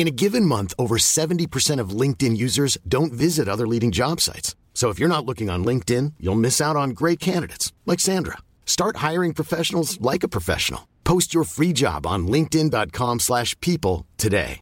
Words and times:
In 0.00 0.08
a 0.08 0.10
given 0.10 0.46
month, 0.46 0.72
over 0.78 0.96
70% 0.96 1.78
of 1.78 1.90
LinkedIn 1.90 2.34
users 2.34 2.78
don't 2.88 3.12
visit 3.12 3.48
other 3.48 3.66
leading 3.66 3.90
job 3.90 4.18
sites. 4.18 4.56
So 4.72 4.88
if 4.88 4.98
you're 4.98 5.14
not 5.14 5.26
looking 5.26 5.50
on 5.50 5.62
LinkedIn, 5.62 6.14
you'll 6.18 6.46
miss 6.46 6.58
out 6.58 6.74
on 6.74 6.96
great 7.00 7.20
candidates 7.20 7.74
like 7.84 8.00
Sandra. 8.00 8.38
Start 8.64 8.96
hiring 9.08 9.34
professionals 9.34 10.00
like 10.00 10.22
a 10.22 10.28
professional. 10.36 10.88
Post 11.04 11.34
your 11.34 11.44
free 11.44 11.74
job 11.74 12.06
on 12.06 12.26
linkedin.com/people 12.26 14.06
today. 14.16 14.60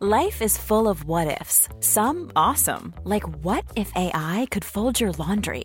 Life 0.00 0.40
is 0.40 0.58
full 0.58 0.88
of 0.88 1.04
what 1.04 1.40
ifs. 1.40 1.68
Some 1.80 2.30
awesome, 2.34 2.94
like 3.04 3.26
what 3.44 3.64
if 3.76 3.92
AI 3.94 4.46
could 4.50 4.64
fold 4.64 4.98
your 4.98 5.12
laundry? 5.18 5.64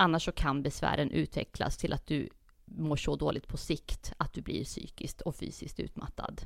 Annars 0.00 0.24
så 0.24 0.32
kan 0.32 0.62
besvären 0.62 1.10
utvecklas 1.10 1.76
till 1.76 1.92
att 1.92 2.06
du 2.06 2.28
mår 2.64 2.96
så 2.96 3.16
dåligt 3.16 3.48
på 3.48 3.56
sikt 3.56 4.12
att 4.16 4.32
du 4.32 4.42
blir 4.42 4.64
psykiskt 4.64 5.20
och 5.20 5.36
fysiskt 5.36 5.80
utmattad. 5.80 6.42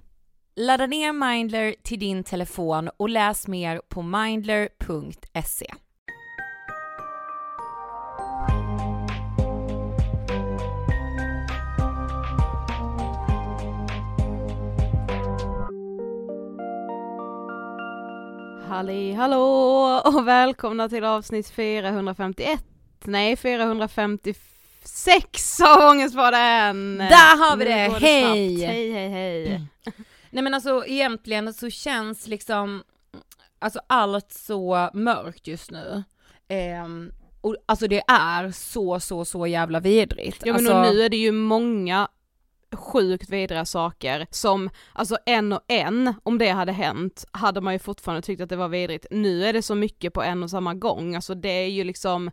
Ladda 0.56 0.86
ner 0.86 1.12
Mindler 1.12 1.74
till 1.82 1.98
din 1.98 2.24
telefon 2.24 2.90
och 2.96 3.08
läs 3.08 3.48
mer 3.48 3.80
på 3.88 4.02
mindler.se. 4.02 5.74
Halli 18.68 19.12
hallå 19.12 20.00
och 20.04 20.28
välkomna 20.28 20.88
till 20.88 21.04
avsnitt 21.04 21.48
451, 21.48 22.64
nej 23.06 23.36
456 23.36 25.60
av 25.60 25.90
Ångestpodden! 25.90 26.98
Där 26.98 27.36
har 27.36 27.56
vi 27.56 27.64
Nu 27.64 27.70
det, 27.70 27.76
hej! 27.76 27.90
snabbt. 28.22 28.36
Hej 28.72 28.92
hej 28.92 29.08
hej! 29.08 29.62
Nej 30.30 30.44
men 30.44 30.54
alltså 30.54 30.84
egentligen 30.86 31.54
så 31.54 31.70
känns 31.70 32.26
liksom, 32.26 32.82
alltså 33.58 33.80
allt 33.86 34.32
så 34.32 34.90
mörkt 34.94 35.46
just 35.46 35.70
nu. 35.70 36.02
Ehm, 36.48 37.12
och 37.40 37.56
alltså 37.66 37.88
det 37.88 38.02
är 38.06 38.50
så 38.50 39.00
så 39.00 39.24
så 39.24 39.46
jävla 39.46 39.80
vidrigt. 39.80 40.42
Ja 40.44 40.52
men 40.52 40.66
alltså, 40.66 40.82
nu 40.82 41.02
är 41.02 41.08
det 41.08 41.16
ju 41.16 41.32
många 41.32 42.08
sjukt 42.72 43.30
vidriga 43.30 43.64
saker 43.64 44.26
som, 44.30 44.70
alltså 44.92 45.18
en 45.26 45.52
och 45.52 45.60
en, 45.68 46.14
om 46.22 46.38
det 46.38 46.48
hade 46.48 46.72
hänt, 46.72 47.24
hade 47.32 47.60
man 47.60 47.72
ju 47.72 47.78
fortfarande 47.78 48.22
tyckt 48.22 48.42
att 48.42 48.48
det 48.48 48.56
var 48.56 48.68
vidrigt. 48.68 49.06
Nu 49.10 49.44
är 49.44 49.52
det 49.52 49.62
så 49.62 49.74
mycket 49.74 50.12
på 50.12 50.22
en 50.22 50.42
och 50.42 50.50
samma 50.50 50.74
gång, 50.74 51.14
alltså 51.14 51.34
det 51.34 51.48
är 51.48 51.68
ju 51.68 51.84
liksom, 51.84 52.30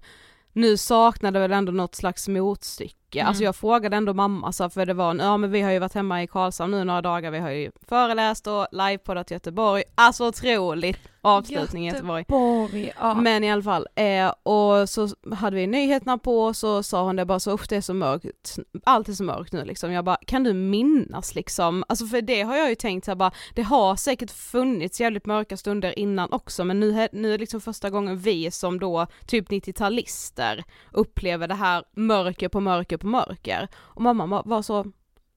nu 0.53 0.77
saknar 0.77 1.31
det 1.31 1.39
väl 1.39 1.51
ändå 1.51 1.71
något 1.71 1.95
slags 1.95 2.27
motstycke. 2.27 3.00
Mm. 3.19 3.27
Alltså 3.27 3.43
jag 3.43 3.55
frågade 3.55 3.97
ändå 3.97 4.13
mamma 4.13 4.51
så 4.51 4.69
för 4.69 4.85
det 4.85 4.93
var, 4.93 5.15
ja 5.15 5.37
men 5.37 5.51
vi 5.51 5.61
har 5.61 5.71
ju 5.71 5.79
varit 5.79 5.93
hemma 5.93 6.23
i 6.23 6.27
Karlshamn 6.27 6.71
nu 6.71 6.83
några 6.83 7.01
dagar, 7.01 7.31
vi 7.31 7.39
har 7.39 7.49
ju 7.49 7.71
föreläst 7.87 8.47
och 8.47 8.67
livepoddat 8.71 9.31
i 9.31 9.33
Göteborg, 9.33 9.83
alltså 9.95 10.27
otroligt 10.27 10.99
avslutning 11.21 11.87
i 11.87 11.91
Göteborg. 11.91 12.21
Göteborg, 12.21 12.91
ja. 12.99 13.13
Men 13.13 13.43
i 13.43 13.51
alla 13.51 13.63
fall, 13.63 13.87
eh, 13.95 14.33
och 14.43 14.89
så 14.89 15.09
hade 15.35 15.55
vi 15.55 15.67
nyheterna 15.67 16.17
på 16.17 16.53
så 16.53 16.83
sa 16.83 17.03
hon 17.03 17.15
det 17.15 17.25
bara 17.25 17.39
så, 17.39 17.53
usch 17.53 17.65
det 17.69 17.75
är 17.75 17.81
så 17.81 17.93
mörkt, 17.93 18.59
allt 18.83 19.09
är 19.09 19.13
så 19.13 19.23
mörkt 19.23 19.53
nu 19.53 19.65
liksom. 19.65 19.91
Jag 19.91 20.05
bara, 20.05 20.17
kan 20.27 20.43
du 20.43 20.53
minnas 20.53 21.35
liksom? 21.35 21.83
Alltså 21.89 22.05
för 22.05 22.21
det 22.21 22.41
har 22.41 22.55
jag 22.55 22.69
ju 22.69 22.75
tänkt 22.75 23.05
så 23.05 23.11
här, 23.11 23.15
bara, 23.15 23.31
det 23.55 23.61
har 23.61 23.95
säkert 23.95 24.31
funnits 24.31 25.01
jävligt 25.01 25.25
mörka 25.25 25.57
stunder 25.57 25.99
innan 25.99 26.31
också 26.31 26.63
men 26.63 26.79
nu, 26.79 27.07
nu 27.11 27.27
är 27.27 27.31
det 27.31 27.37
liksom 27.37 27.61
första 27.61 27.89
gången 27.89 28.17
vi 28.17 28.51
som 28.51 28.79
då 28.79 29.07
typ 29.27 29.49
90-talister 29.49 30.63
upplever 30.91 31.47
det 31.47 31.55
här 31.55 31.83
mörker 31.95 32.49
på 32.49 32.59
mörker 32.59 32.97
på 33.01 33.07
mörker. 33.07 33.67
Och 33.75 34.01
mamma 34.01 34.41
var- 34.45 34.61
så, 34.61 34.85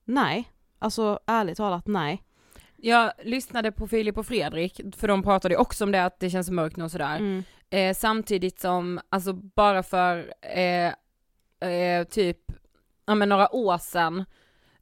nej, 0.05 0.51
alltså 0.79 1.19
ärligt 1.27 1.57
talat 1.57 1.87
nej. 1.87 2.23
Jag 2.77 3.11
lyssnade 3.23 3.71
på 3.71 3.87
Filip 3.87 4.17
och 4.17 4.25
Fredrik, 4.25 4.81
för 4.97 5.07
de 5.07 5.23
pratade 5.23 5.57
också 5.57 5.83
om 5.83 5.91
det 5.91 6.05
att 6.05 6.19
det 6.19 6.29
känns 6.29 6.49
mörkt 6.49 6.77
nu 6.77 6.83
och 6.83 6.91
sådär. 6.91 7.15
Mm. 7.17 7.43
Eh, 7.69 7.93
samtidigt 7.95 8.59
som, 8.59 8.99
alltså 9.09 9.33
bara 9.33 9.83
för 9.83 10.33
eh, 10.41 10.87
eh, 11.69 12.03
typ, 12.09 12.37
ja 13.05 13.15
men 13.15 13.29
några 13.29 13.55
år 13.55 13.77
sedan, 13.77 14.25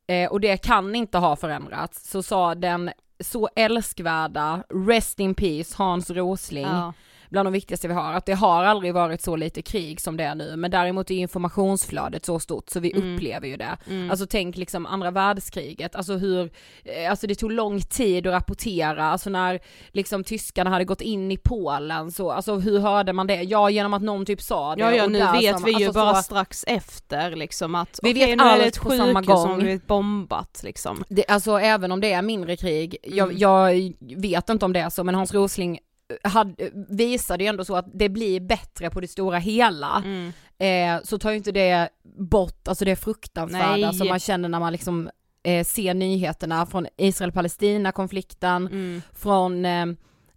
eh, 0.08 0.32
och 0.32 0.40
det 0.40 0.58
kan 0.58 0.96
inte 0.96 1.18
ha 1.18 1.36
förändrats, 1.36 2.10
så 2.10 2.24
sa 2.24 2.56
den 2.56 2.92
så 3.20 3.50
älskvärda, 3.56 4.64
rest 4.88 5.20
in 5.20 5.36
peace, 5.36 5.76
Hans 5.78 6.10
Rosling, 6.10 6.66
Ja. 6.66 6.94
Bland 7.34 7.46
de 7.48 7.54
viktigaste 7.54 7.88
vi 7.88 7.94
har, 7.94 8.14
att 8.14 8.26
det 8.26 8.34
har 8.34 8.64
aldrig 8.64 8.94
varit 8.94 9.22
så 9.22 9.36
lite 9.36 9.62
krig 9.62 10.02
som 10.02 10.18
det 10.18 10.24
är 10.24 10.36
nu, 10.36 10.56
men 10.56 10.72
däremot 10.72 11.12
är 11.12 11.16
informationsflödet 11.16 12.26
så 12.26 12.40
stort 12.40 12.70
så 12.70 12.80
vi 12.80 12.92
Mm. 12.96 13.16
upplever 13.16 13.48
ju 13.48 13.58
det. 13.58 13.78
Mm. 13.90 14.10
Alltså 14.12 14.26
tänk 14.30 14.58
liksom 14.58 14.86
andra 14.86 15.12
världskriget, 15.12 15.96
alltså 15.96 16.14
hur, 16.14 16.52
eh, 16.84 17.10
alltså 17.10 17.28
det 17.28 17.36
tog 17.36 17.52
lång 17.52 17.82
tid 17.82 18.28
att 18.28 18.34
rapportera, 18.34 19.04
alltså 19.06 19.30
när 19.30 19.60
liksom 19.92 20.24
tyskarna 20.24 20.70
hade 20.70 20.86
gått 20.86 21.02
in 21.02 21.32
i 21.32 21.38
Polen 21.38 22.12
så, 22.12 22.32
alltså 22.32 22.56
hur 22.56 22.80
hörde 22.80 23.14
man 23.14 23.28
det? 23.28 23.36
Ja 23.42 23.70
genom 23.70 23.94
att 23.94 24.02
någon 24.02 24.26
typ 24.26 24.42
sa 24.42 24.76
det. 24.76 24.82
Ja 24.82 24.92
ja 24.94 25.08
nu 25.08 25.20
vet 25.20 25.56
som- 25.56 25.66
vi 25.66 25.72
ju 25.72 25.86
alltså 25.86 26.00
bara 26.02 26.16
så, 26.16 26.24
strax 26.24 26.64
efter 26.68 27.36
liksom 27.36 27.76
att 27.76 28.00
Vi 28.04 28.12
okej, 28.14 28.26
vet 28.28 28.38
nu 28.38 28.44
är 28.44 28.58
det 28.58 28.64
ett 28.66 28.78
sjukhus 28.78 29.42
som 29.42 29.58
blivit 29.60 29.88
bombat 29.88 30.62
liksom. 30.64 31.04
det, 31.10 31.26
alltså 31.28 31.60
även 31.60 31.92
om 31.92 32.02
det 32.02 32.14
är 32.14 32.22
mindre 32.22 32.56
krig, 32.56 32.98
jag, 33.04 33.26
Mm. 33.28 33.38
jag 33.38 33.94
vet 34.18 34.50
inte 34.50 34.66
om 34.66 34.74
det 34.74 34.80
är 34.80 34.90
så 34.90 35.04
men 35.04 35.16
Hans 35.16 35.34
Rosling 35.34 35.80
hade, 36.24 36.70
visade 36.90 37.44
ju 37.44 37.48
ändå 37.48 37.66
så 37.66 37.76
att 37.76 37.86
det 37.94 38.10
blir 38.10 38.40
bättre 38.40 38.90
på 38.90 39.02
det 39.02 39.08
stora 39.08 39.38
hela. 39.38 40.04
Mm. 40.06 40.32
eh, 40.58 41.04
så 41.04 41.18
tar 41.20 41.32
ju 41.32 41.38
inte 41.38 41.52
det 41.52 41.90
bort, 42.20 42.68
alltså 42.68 42.86
det 42.86 42.96
fruktansvärda 42.96 43.76
Nej. 43.88 43.94
som 43.94 44.08
man 44.08 44.20
känner 44.20 44.50
när 44.50 44.60
man 44.60 44.72
liksom 44.72 45.10
eh, 45.44 45.66
ser 45.66 45.94
nyheterna 45.94 46.66
från 46.66 46.88
Israel-Palestina 46.98 47.92
konflikten, 47.92 48.68
Mm. 48.68 49.02
från 49.14 49.66
eh, 49.66 49.86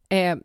eh, 0.08 0.36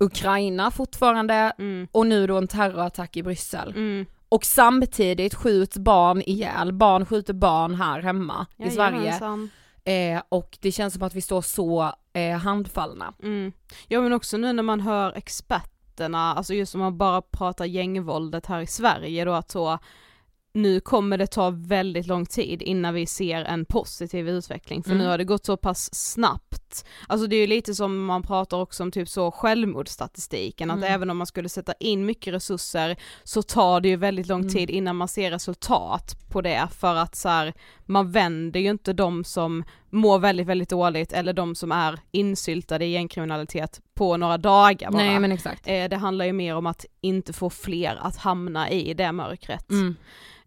Ukraina 0.00 0.70
fortfarande 0.70 1.52
Mm. 1.58 1.88
och 1.92 2.06
nu 2.06 2.26
då 2.26 2.36
en 2.38 2.48
terrorattack 2.48 3.16
i 3.16 3.22
Bryssel. 3.22 3.68
Mm. 3.68 4.06
Och 4.28 4.44
samtidigt 4.44 5.34
skjuts 5.34 5.78
barn 5.78 6.22
ihjäl, 6.26 6.72
barn 6.72 7.06
skjuter 7.06 7.34
barn 7.34 7.74
här 7.74 8.00
hemma 8.02 8.46
i 8.58 8.70
Sverige. 8.70 8.96
Jajamensan. 8.98 9.50
Eh, 9.84 10.22
och 10.28 10.58
det 10.60 10.72
känns 10.72 10.94
som 10.94 11.02
att 11.02 11.14
vi 11.14 11.20
står 11.20 11.42
så 11.42 11.92
eh, 12.14 12.38
handfallna. 12.38 13.14
Mm. 13.22 13.52
Ja 13.88 14.00
men 14.00 14.12
också 14.12 14.36
nu 14.36 14.52
när 14.52 14.62
man 14.62 14.80
hör 14.80 15.12
experterna, 15.12 16.34
alltså 16.34 16.54
just 16.54 16.74
om 16.74 16.80
man 16.80 16.98
bara 16.98 17.22
pratar 17.22 17.64
gängvåldet 17.64 18.46
här 18.46 18.60
i 18.60 18.66
Sverige 18.66 19.24
då 19.24 19.32
att 19.32 19.50
så 19.50 19.78
nu 20.54 20.80
kommer 20.80 21.18
det 21.18 21.26
ta 21.26 21.50
väldigt 21.50 22.06
lång 22.06 22.26
tid 22.26 22.62
innan 22.62 22.94
vi 22.94 23.06
ser 23.06 23.44
en 23.44 23.64
positiv 23.64 24.28
utveckling 24.28 24.82
för 24.82 24.90
Mm. 24.90 25.02
nu 25.02 25.08
har 25.10 25.18
det 25.18 25.24
gått 25.24 25.44
så 25.46 25.56
pass 25.56 25.94
snabbt. 25.94 26.84
Alltså 27.06 27.26
det 27.26 27.36
är 27.36 27.40
ju 27.40 27.46
lite 27.46 27.74
som 27.74 28.04
man 28.04 28.22
pratar 28.22 28.56
också 28.60 28.82
om 28.82 28.90
typ 28.90 29.08
så 29.08 29.30
självmordsstatistiken 29.30 30.70
att 30.70 30.76
Mm. 30.76 30.92
även 30.92 31.10
om 31.10 31.16
man 31.16 31.26
skulle 31.26 31.48
sätta 31.48 31.72
in 31.80 32.06
mycket 32.06 32.34
resurser 32.34 32.96
så 33.24 33.42
tar 33.42 33.80
det 33.80 33.88
ju 33.88 33.96
väldigt 33.96 34.26
lång 34.26 34.40
Mm. 34.40 34.52
tid 34.52 34.70
innan 34.70 34.96
man 34.96 35.08
ser 35.08 35.30
resultat 35.30 36.16
på 36.30 36.40
det 36.40 36.68
för 36.78 36.94
att 36.94 37.14
så 37.16 37.28
här, 37.28 37.54
man 37.84 38.10
vänder 38.12 38.60
ju 38.60 38.70
inte 38.70 38.92
de 38.92 39.24
som 39.24 39.64
mår 39.90 40.18
väldigt 40.18 40.46
väldigt 40.46 40.68
dåligt 40.70 41.12
eller 41.12 41.32
de 41.32 41.54
som 41.54 41.72
är 41.72 41.98
insyltade 42.10 42.84
i 42.84 42.92
gängkriminalitet 42.92 43.80
på 43.94 44.16
några 44.16 44.38
dagar 44.38 44.90
bara. 44.90 45.02
Nej 45.02 45.20
men 45.20 45.32
exakt. 45.32 45.62
Eh, 45.66 45.88
det 45.88 45.96
handlar 45.96 46.24
ju 46.24 46.32
mer 46.32 46.56
om 46.56 46.66
att 46.66 46.84
inte 47.00 47.32
få 47.32 47.50
fler 47.50 47.98
att 48.02 48.16
hamna 48.16 48.70
i 48.70 48.94
det 48.94 49.12
mörkret. 49.12 49.70
Mm. 49.70 49.96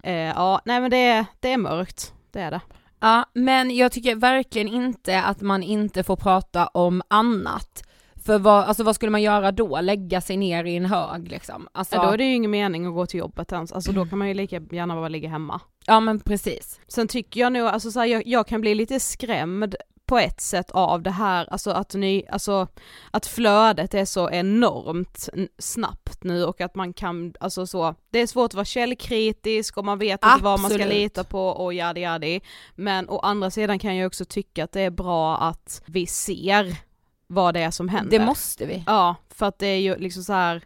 Eh, 0.08 0.14
ja, 0.14 0.62
nej 0.66 0.82
men 0.82 0.92
det 0.92 0.98
är, 0.98 1.26
det 1.40 1.52
är 1.54 1.58
mörkt, 1.58 2.14
det 2.32 2.40
är 2.40 2.52
det. 2.52 2.62
Ja, 3.00 3.26
men 3.34 3.76
jag 3.76 3.92
tycker 3.92 4.16
verkligen 4.16 4.68
inte 4.68 5.22
att 5.22 5.42
man 5.42 5.64
inte 5.64 6.04
får 6.04 6.16
prata 6.16 6.68
om 6.68 7.02
annat. 7.08 7.84
För 8.26 8.40
vad, 8.40 8.64
alltså 8.64 8.84
vad 8.84 8.96
skulle 8.96 9.10
man 9.12 9.22
göra 9.22 9.52
då? 9.52 9.82
Lägga 9.82 10.22
sig 10.22 10.38
ner 10.38 10.64
i 10.64 10.76
en 10.76 10.86
hög 10.86 11.28
liksom? 11.28 11.68
Alltså, 11.72 11.96
Ja, 11.96 12.06
då 12.06 12.12
är 12.12 12.18
det 12.18 12.24
ju 12.24 12.34
ingen 12.34 12.52
mening 12.52 12.86
att 12.86 12.94
gå 12.94 13.06
till 13.06 13.20
jobbet 13.20 13.52
ens, 13.52 13.72
alltså 13.72 13.92
då 13.92 14.06
kan 14.06 14.18
man 14.20 14.28
ju 14.28 14.34
lika 14.34 14.62
gärna 14.72 14.96
bara 14.96 15.08
ligga 15.08 15.30
hemma. 15.30 15.62
ja 15.86 16.00
men 16.00 16.20
precis. 16.20 16.80
Sen 16.88 17.08
tycker 17.08 17.40
jag 17.40 17.54
nog, 17.54 17.68
alltså 17.68 17.92
så 17.92 18.00
här, 18.00 18.08
jag, 18.08 18.28
jag 18.28 18.48
kan 18.48 18.62
bli 18.62 18.76
lite 18.76 19.00
skrämd 19.00 19.76
på 20.08 20.18
ett 20.18 20.42
sätt 20.42 20.72
av 20.72 21.02
det 21.02 21.12
här, 21.12 21.48
alltså 21.52 21.72
att 21.72 21.94
ny, 21.94 22.24
alltså 22.30 22.68
att 23.12 23.26
flödet 23.26 23.94
är 23.94 24.06
så 24.06 24.30
enormt 24.30 25.30
snabbt 25.60 26.24
nu 26.24 26.46
och 26.46 26.62
att 26.62 26.76
man 26.76 26.94
kan, 26.94 27.34
alltså 27.40 27.68
så, 27.68 27.96
det 28.10 28.20
är 28.20 28.28
svårt 28.28 28.52
att 28.52 28.54
vara 28.54 28.66
källkritisk 28.66 29.78
och 29.78 29.86
man 29.86 30.00
vet 30.00 30.26
inte 30.26 30.44
vad 30.44 30.60
man 30.60 30.72
ska 30.72 30.86
lita 30.86 31.24
på 31.24 31.48
och 31.48 31.74
jadi 31.74 32.02
jadi. 32.02 32.42
Men 32.76 33.10
å 33.10 33.20
andra 33.20 33.52
sidan 33.52 33.80
kan 33.80 33.96
jag 33.96 34.08
också 34.08 34.26
tycka 34.26 34.64
att 34.64 34.72
det 34.72 34.82
är 34.82 34.90
bra 34.90 35.38
att 35.38 35.82
vi 35.86 36.08
ser 36.08 36.76
vad 37.28 37.54
det 37.54 37.60
är 37.60 37.72
som 37.72 37.90
händer. 37.90 38.20
Det 38.20 38.26
måste 38.26 38.66
vi. 38.66 38.84
Ja, 38.86 39.16
för 39.30 39.46
att 39.46 39.60
det 39.60 39.68
är 39.68 39.80
ju 39.80 39.98
liksom 39.98 40.24
så 40.24 40.34
här, 40.34 40.64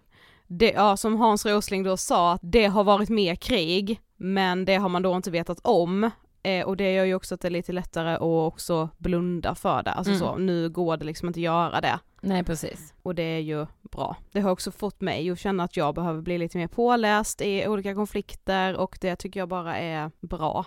det, 0.48 0.72
ja 0.72 0.98
som 0.98 1.18
Hans 1.18 1.46
Rosling 1.46 1.84
då 1.84 1.98
sa, 1.98 2.32
att 2.32 2.42
det 2.44 2.66
har 2.66 2.84
varit 2.84 3.10
mer 3.10 3.36
krig, 3.36 4.00
men 4.18 4.66
det 4.66 4.76
har 4.76 4.90
man 4.90 5.02
då 5.02 5.16
inte 5.16 5.32
vetat 5.32 5.60
om. 5.64 6.12
Eh, 6.44 6.66
och 6.66 6.78
det 6.78 6.94
gör 6.94 7.06
ju 7.06 7.16
också 7.16 7.36
att 7.36 7.42
det 7.42 7.48
är 7.48 7.50
lite 7.50 7.72
lättare 7.72 8.14
att 8.16 8.22
också 8.22 8.90
blunda 8.98 9.56
för 9.56 9.84
det, 9.84 9.92
alltså 9.92 10.12
Mm. 10.14 10.20
så, 10.20 10.36
nu 10.38 10.70
går 10.70 10.98
det 10.98 11.06
liksom 11.06 11.28
inte 11.28 11.38
att 11.40 11.44
göra 11.44 11.82
det. 11.82 12.00
Nej 12.22 12.44
precis. 12.44 12.94
Och 13.04 13.16
det 13.16 13.24
är 13.24 13.40
ju 13.40 13.66
bra. 13.92 14.16
Det 14.32 14.40
har 14.42 14.52
också 14.52 14.72
fått 14.72 15.02
mig 15.02 15.30
att 15.30 15.40
känna 15.40 15.64
att 15.64 15.78
jag 15.78 15.96
behöver 15.96 16.22
bli 16.22 16.38
lite 16.38 16.58
mer 16.58 16.68
påläst 16.68 17.42
i 17.42 17.68
olika 17.68 17.96
konflikter 17.96 18.76
och 18.78 18.98
det 19.02 19.16
tycker 19.16 19.40
jag 19.40 19.50
bara 19.50 19.78
är 19.78 20.12
bra. 20.22 20.66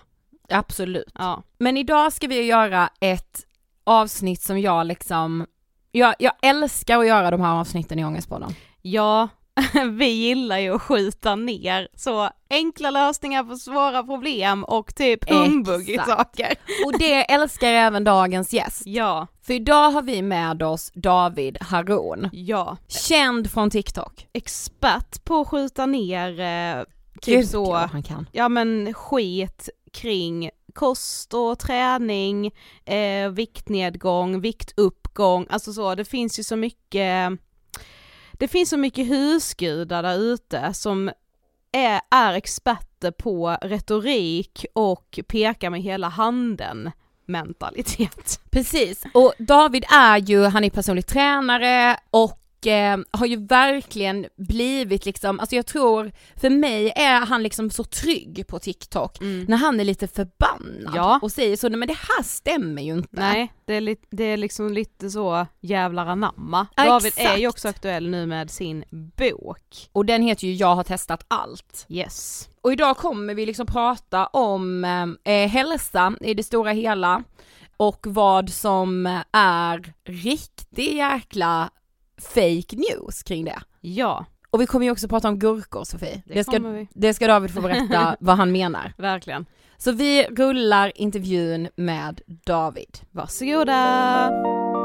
Absolut. 0.49 1.13
Ja. 1.15 1.43
Men 1.59 1.77
idag 1.77 2.13
ska 2.13 2.27
vi 2.27 2.43
göra 2.43 2.89
ett 3.01 3.47
avsnitt 3.85 4.43
som 4.43 4.61
jag 4.61 4.87
liksom, 4.87 5.47
jag, 5.93 6.15
jag 6.19 6.33
älskar 6.43 6.99
att 6.99 7.07
göra 7.07 7.31
de 7.31 7.41
här 7.41 7.55
avsnitten 7.61 7.99
i 7.99 8.05
Ångestpodden. 8.05 8.51
Ja, 8.83 9.29
vi 9.91 10.07
gillar 10.07 10.59
ju 10.59 10.75
att 10.75 10.83
skjuta 10.83 11.37
ner 11.37 11.89
så 11.97 12.31
enkla 12.51 12.91
lösningar 12.91 13.45
på 13.45 13.57
svåra 13.57 14.03
problem 14.03 14.65
och 14.65 14.95
typ 14.95 15.31
humbug 15.31 16.01
saker. 16.07 16.55
Och 16.87 16.99
det 16.99 17.33
älskar 17.33 17.69
även 17.69 18.05
dagens 18.05 18.53
gäst. 18.53 18.83
Ja. 18.95 19.27
För 19.43 19.55
idag 19.55 19.91
har 19.91 20.03
vi 20.03 20.23
med 20.23 20.63
oss 20.63 20.93
David 20.95 21.59
Haron. 21.61 22.29
Ja. 22.33 22.77
Känd 22.89 23.51
från 23.51 23.71
TikTok. 23.71 24.27
Expert 24.33 25.25
på 25.25 25.41
att 25.41 25.49
skjuta 25.49 25.87
ner 25.87 26.41
eh, 26.41 26.85
typ 27.21 27.35
Gud, 27.37 27.49
så, 27.49 27.75
han 27.75 28.03
kan. 28.03 28.29
ja 28.33 28.49
men 28.49 28.95
skit 28.95 29.69
kring 29.93 30.51
kost 30.75 31.35
och 31.35 31.59
träning, 31.59 32.53
eh, 32.85 33.29
viktnedgång, 33.31 34.41
viktuppgång, 34.41 35.47
alltså 35.51 35.73
så, 35.73 35.95
det 35.95 36.05
finns 36.05 36.39
ju 36.39 36.43
så 36.43 36.57
mycket, 36.57 37.33
det 38.39 38.49
finns 38.49 38.71
så 38.71 38.77
mycket 38.77 39.09
husgudar 39.09 40.03
där 40.03 40.19
ute 40.19 40.75
som 40.75 41.11
är, 41.73 42.01
är 42.11 42.33
experter 42.33 43.11
på 43.11 43.57
retorik 43.63 44.67
och 44.73 45.21
pekar 45.29 45.71
med 45.71 45.83
hela 45.83 46.09
handen 46.09 46.91
mentalitet. 47.27 48.41
Precis, 48.51 49.05
och 49.15 49.33
David 49.39 49.85
är 49.93 50.19
ju, 50.19 50.45
han 50.45 50.65
är 50.65 50.71
personlig 50.71 51.07
tränare 51.07 51.97
och 52.11 52.41
eh, 52.67 52.97
har 53.11 53.27
ju 53.27 53.47
verkligen 53.47 54.27
blivit 54.37 55.05
liksom, 55.07 55.41
alltså 55.41 55.57
jag 55.57 55.67
tror, 55.67 56.13
för 56.37 56.51
mig 56.51 56.93
är 56.97 57.21
han 57.27 57.43
liksom 57.43 57.71
så 57.71 57.85
trygg 57.85 58.45
på 58.49 58.59
TikTok 58.59 59.19
när 59.21 59.57
han 59.57 59.81
är 59.81 59.85
lite 59.85 60.07
förbannad 60.09 60.93
Ja. 60.95 61.19
och 61.23 61.33
säger 61.33 61.57
så, 61.57 61.69
nej 61.69 61.79
men 61.79 61.89
det 61.89 61.95
här 62.17 62.23
stämmer 62.25 62.83
ju 62.83 62.93
inte. 62.93 63.09
Nej, 63.11 63.53
det 63.65 63.75
är, 63.75 63.81
li- 63.81 63.97
det 64.11 64.25
är 64.25 64.37
liksom 64.37 64.73
lite 64.73 65.11
så 65.11 65.47
jävlar 65.61 66.07
anamma. 66.07 66.67
Ja, 66.77 66.85
David 66.85 67.13
är 67.17 67.23
ju 67.37 67.47
exakt. 67.47 67.55
också 67.55 67.69
aktuell 67.69 68.11
nu 68.11 68.27
med 68.27 68.51
sin 68.51 68.85
bok. 69.17 69.89
Och 69.93 70.07
den 70.07 70.23
heter 70.23 70.47
ju 70.47 70.55
Jag 70.55 70.75
har 70.75 70.85
testat 70.85 71.25
allt. 71.29 71.87
Yes. 71.89 72.49
Och 72.63 72.73
idag 72.73 72.97
kommer 72.97 73.35
vi 73.35 73.47
liksom 73.47 73.67
prata 73.67 74.27
om 74.27 74.85
eh, 75.25 75.49
hälsa 75.49 76.15
i 76.21 76.35
det 76.35 76.43
stora 76.43 76.71
hela 76.73 77.23
och 77.77 78.07
vad 78.09 78.51
som 78.51 79.07
är 79.33 79.93
riktig 80.09 80.95
jäkla 80.97 81.71
fake 82.29 82.77
news 82.77 83.23
kring 83.23 83.45
det. 83.45 83.59
Ja, 83.81 84.25
Och 84.51 84.61
vi 84.61 84.67
kommer 84.67 84.87
ju 84.87 84.93
också 84.93 85.09
prata 85.09 85.29
om 85.29 85.39
gurkor 85.39 85.85
Sofie. 85.85 86.23
Det 86.27 86.35
Det, 86.35 86.45
ska, 86.45 86.59
vi. 86.59 86.89
det 86.95 87.15
ska 87.15 87.27
David 87.27 87.55
få 87.55 87.61
berätta 87.61 88.17
vad 88.21 88.37
han 88.37 88.53
menar. 88.53 88.93
verkligen. 88.99 89.47
Så 89.79 89.93
vi 89.93 90.25
rullar 90.27 90.93
intervjun 90.95 91.69
med 91.77 92.21
David. 92.47 92.99
Varsågoda! 93.11 94.84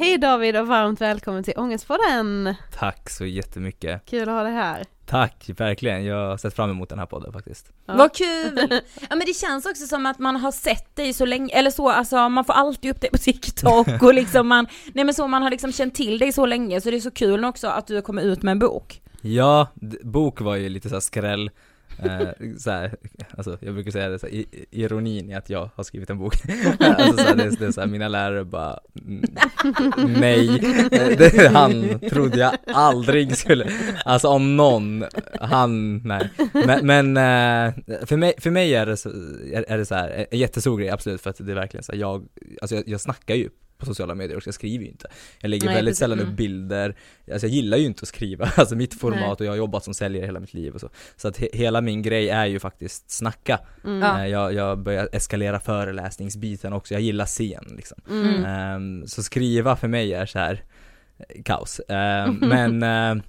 Hej 0.00 0.18
David 0.18 0.56
och 0.56 0.66
varmt 0.66 1.00
välkommen 1.00 1.44
till 1.44 1.54
Ångestpodden! 1.56 2.54
Tack 2.78 3.10
så 3.10 3.26
jättemycket. 3.26 4.02
Kul 4.06 4.22
att 4.22 4.34
ha 4.34 4.42
dig 4.42 4.52
här. 4.52 4.84
Tack, 5.06 5.50
verkligen. 5.56 6.04
Jag 6.04 6.28
har 6.28 6.36
sett 6.36 6.54
fram 6.54 6.70
emot 6.70 6.88
den 6.88 6.98
här 6.98 7.06
podden 7.06 7.32
faktiskt. 7.32 7.72
Ja. 7.86 7.94
Vad 7.96 8.14
kul! 8.14 8.80
Ja 9.10 9.16
men 9.16 9.26
det 9.26 9.36
känns 9.36 9.66
också 9.66 9.86
som 9.86 10.06
att 10.06 10.18
man 10.18 10.36
har 10.36 10.52
sett 10.52 10.96
dig 10.96 11.12
så 11.12 11.24
länge, 11.24 11.54
eller 11.54 11.70
så, 11.70 11.88
alltså 11.88 12.28
man 12.28 12.44
får 12.44 12.52
alltid 12.52 12.90
upp 12.90 13.00
dig 13.00 13.10
på 13.10 13.18
TikTok 13.18 14.02
och 14.02 14.14
liksom 14.14 14.48
man, 14.48 14.66
nej 14.92 15.04
men 15.04 15.14
så 15.14 15.28
man 15.28 15.42
har 15.42 15.50
liksom 15.50 15.72
känt 15.72 15.94
till 15.94 16.18
dig 16.18 16.32
så 16.32 16.46
länge 16.46 16.80
så 16.80 16.90
det 16.90 16.96
är 16.96 17.00
så 17.00 17.10
kul 17.10 17.44
också 17.44 17.68
att 17.68 17.86
du 17.86 18.02
kommer 18.02 18.22
ut 18.22 18.42
med 18.42 18.52
en 18.52 18.58
bok. 18.58 19.02
Ja, 19.20 19.66
bok 20.02 20.40
var 20.40 20.56
ju 20.56 20.68
lite 20.68 20.88
så 20.88 20.94
här 20.94 21.00
skräll. 21.00 21.50
Eh, 22.02 22.28
så 22.58 22.70
här, 22.70 22.94
alltså 23.36 23.58
jag 23.60 23.74
brukar 23.74 23.90
säga 23.90 24.08
det 24.08 24.18
så 24.18 24.26
här, 24.26 24.34
i- 24.34 24.66
ironin 24.70 25.30
i 25.30 25.34
att 25.34 25.50
jag 25.50 25.70
har 25.74 25.84
skrivit 25.84 26.10
en 26.10 26.18
bok. 26.18 26.34
alltså 26.80 27.16
så 27.16 27.22
här, 27.22 27.34
det, 27.36 27.42
är, 27.44 27.56
det 27.58 27.66
är 27.66 27.72
så 27.72 27.80
här, 27.80 27.88
mina 27.88 28.08
lärare 28.08 28.44
bara 28.44 28.78
mm, 29.06 29.24
nej, 30.20 30.48
eh, 30.92 31.18
det, 31.18 31.50
han 31.54 32.00
trodde 32.10 32.38
jag 32.38 32.52
aldrig 32.66 33.36
skulle, 33.36 33.70
alltså 34.04 34.28
om 34.28 34.56
någon, 34.56 35.04
han, 35.40 35.96
nej. 35.96 36.30
Men, 36.66 36.86
men 36.86 37.16
eh, 37.16 37.74
för, 38.06 38.16
mig, 38.16 38.34
för 38.38 38.50
mig 38.50 38.74
är 38.74 38.86
det 38.86 38.96
så, 38.96 39.08
är, 39.52 39.64
är 39.68 39.78
det 39.78 39.86
så 39.86 39.94
här, 39.94 40.26
en 40.30 40.38
jättestor 40.38 40.78
grej 40.78 40.90
absolut 40.90 41.20
för 41.20 41.30
att 41.30 41.36
det 41.46 41.52
är 41.52 41.54
verkligen 41.54 41.84
så 41.84 41.92
här, 41.92 41.98
jag, 41.98 42.26
alltså 42.62 42.76
jag, 42.76 42.88
jag 42.88 43.00
snackar 43.00 43.34
ju 43.34 43.48
på 43.78 43.86
sociala 43.86 44.14
medier 44.14 44.36
och 44.36 44.42
jag 44.46 44.54
skriver 44.54 44.84
ju 44.84 44.90
inte. 44.90 45.06
Jag 45.40 45.48
lägger 45.48 45.66
Nej, 45.66 45.74
väldigt 45.74 45.90
precis. 45.90 45.98
sällan 45.98 46.18
upp 46.18 46.24
Mm. 46.24 46.36
bilder, 46.36 46.96
alltså 47.32 47.46
jag 47.46 47.54
gillar 47.54 47.78
ju 47.78 47.86
inte 47.86 48.02
att 48.02 48.08
skriva, 48.08 48.46
alltså 48.56 48.76
mitt 48.76 48.94
format 49.00 49.40
och 49.40 49.46
jag 49.46 49.52
har 49.52 49.56
jobbat 49.56 49.84
som 49.84 49.94
säljare 49.94 50.26
hela 50.26 50.40
mitt 50.40 50.54
liv 50.54 50.74
och 50.74 50.80
så. 50.80 50.90
Så 51.16 51.28
att 51.28 51.38
he- 51.38 51.48
hela 51.56 51.80
min 51.80 52.02
grej 52.02 52.28
är 52.28 52.46
ju 52.46 52.58
faktiskt 52.58 53.10
snacka. 53.10 53.60
Mm. 53.84 54.02
Eh, 54.02 54.26
Jag, 54.26 54.52
jag 54.54 54.78
börjar 54.78 55.08
eskalera 55.12 55.60
föreläsningsbiten 55.60 56.72
också, 56.72 56.94
jag 56.94 57.00
gillar 57.00 57.26
scen 57.26 57.64
liksom. 57.76 57.98
Mm. 58.10 58.44
Ehm, 58.44 59.06
så 59.06 59.22
skriva 59.22 59.76
för 59.76 59.88
mig 59.88 60.12
är 60.14 60.26
så 60.26 60.38
här 60.38 60.62
eh, 61.18 61.42
kaos. 61.42 61.80
Ehm, 61.88 62.34
men 62.40 62.82
eh, 62.82 63.22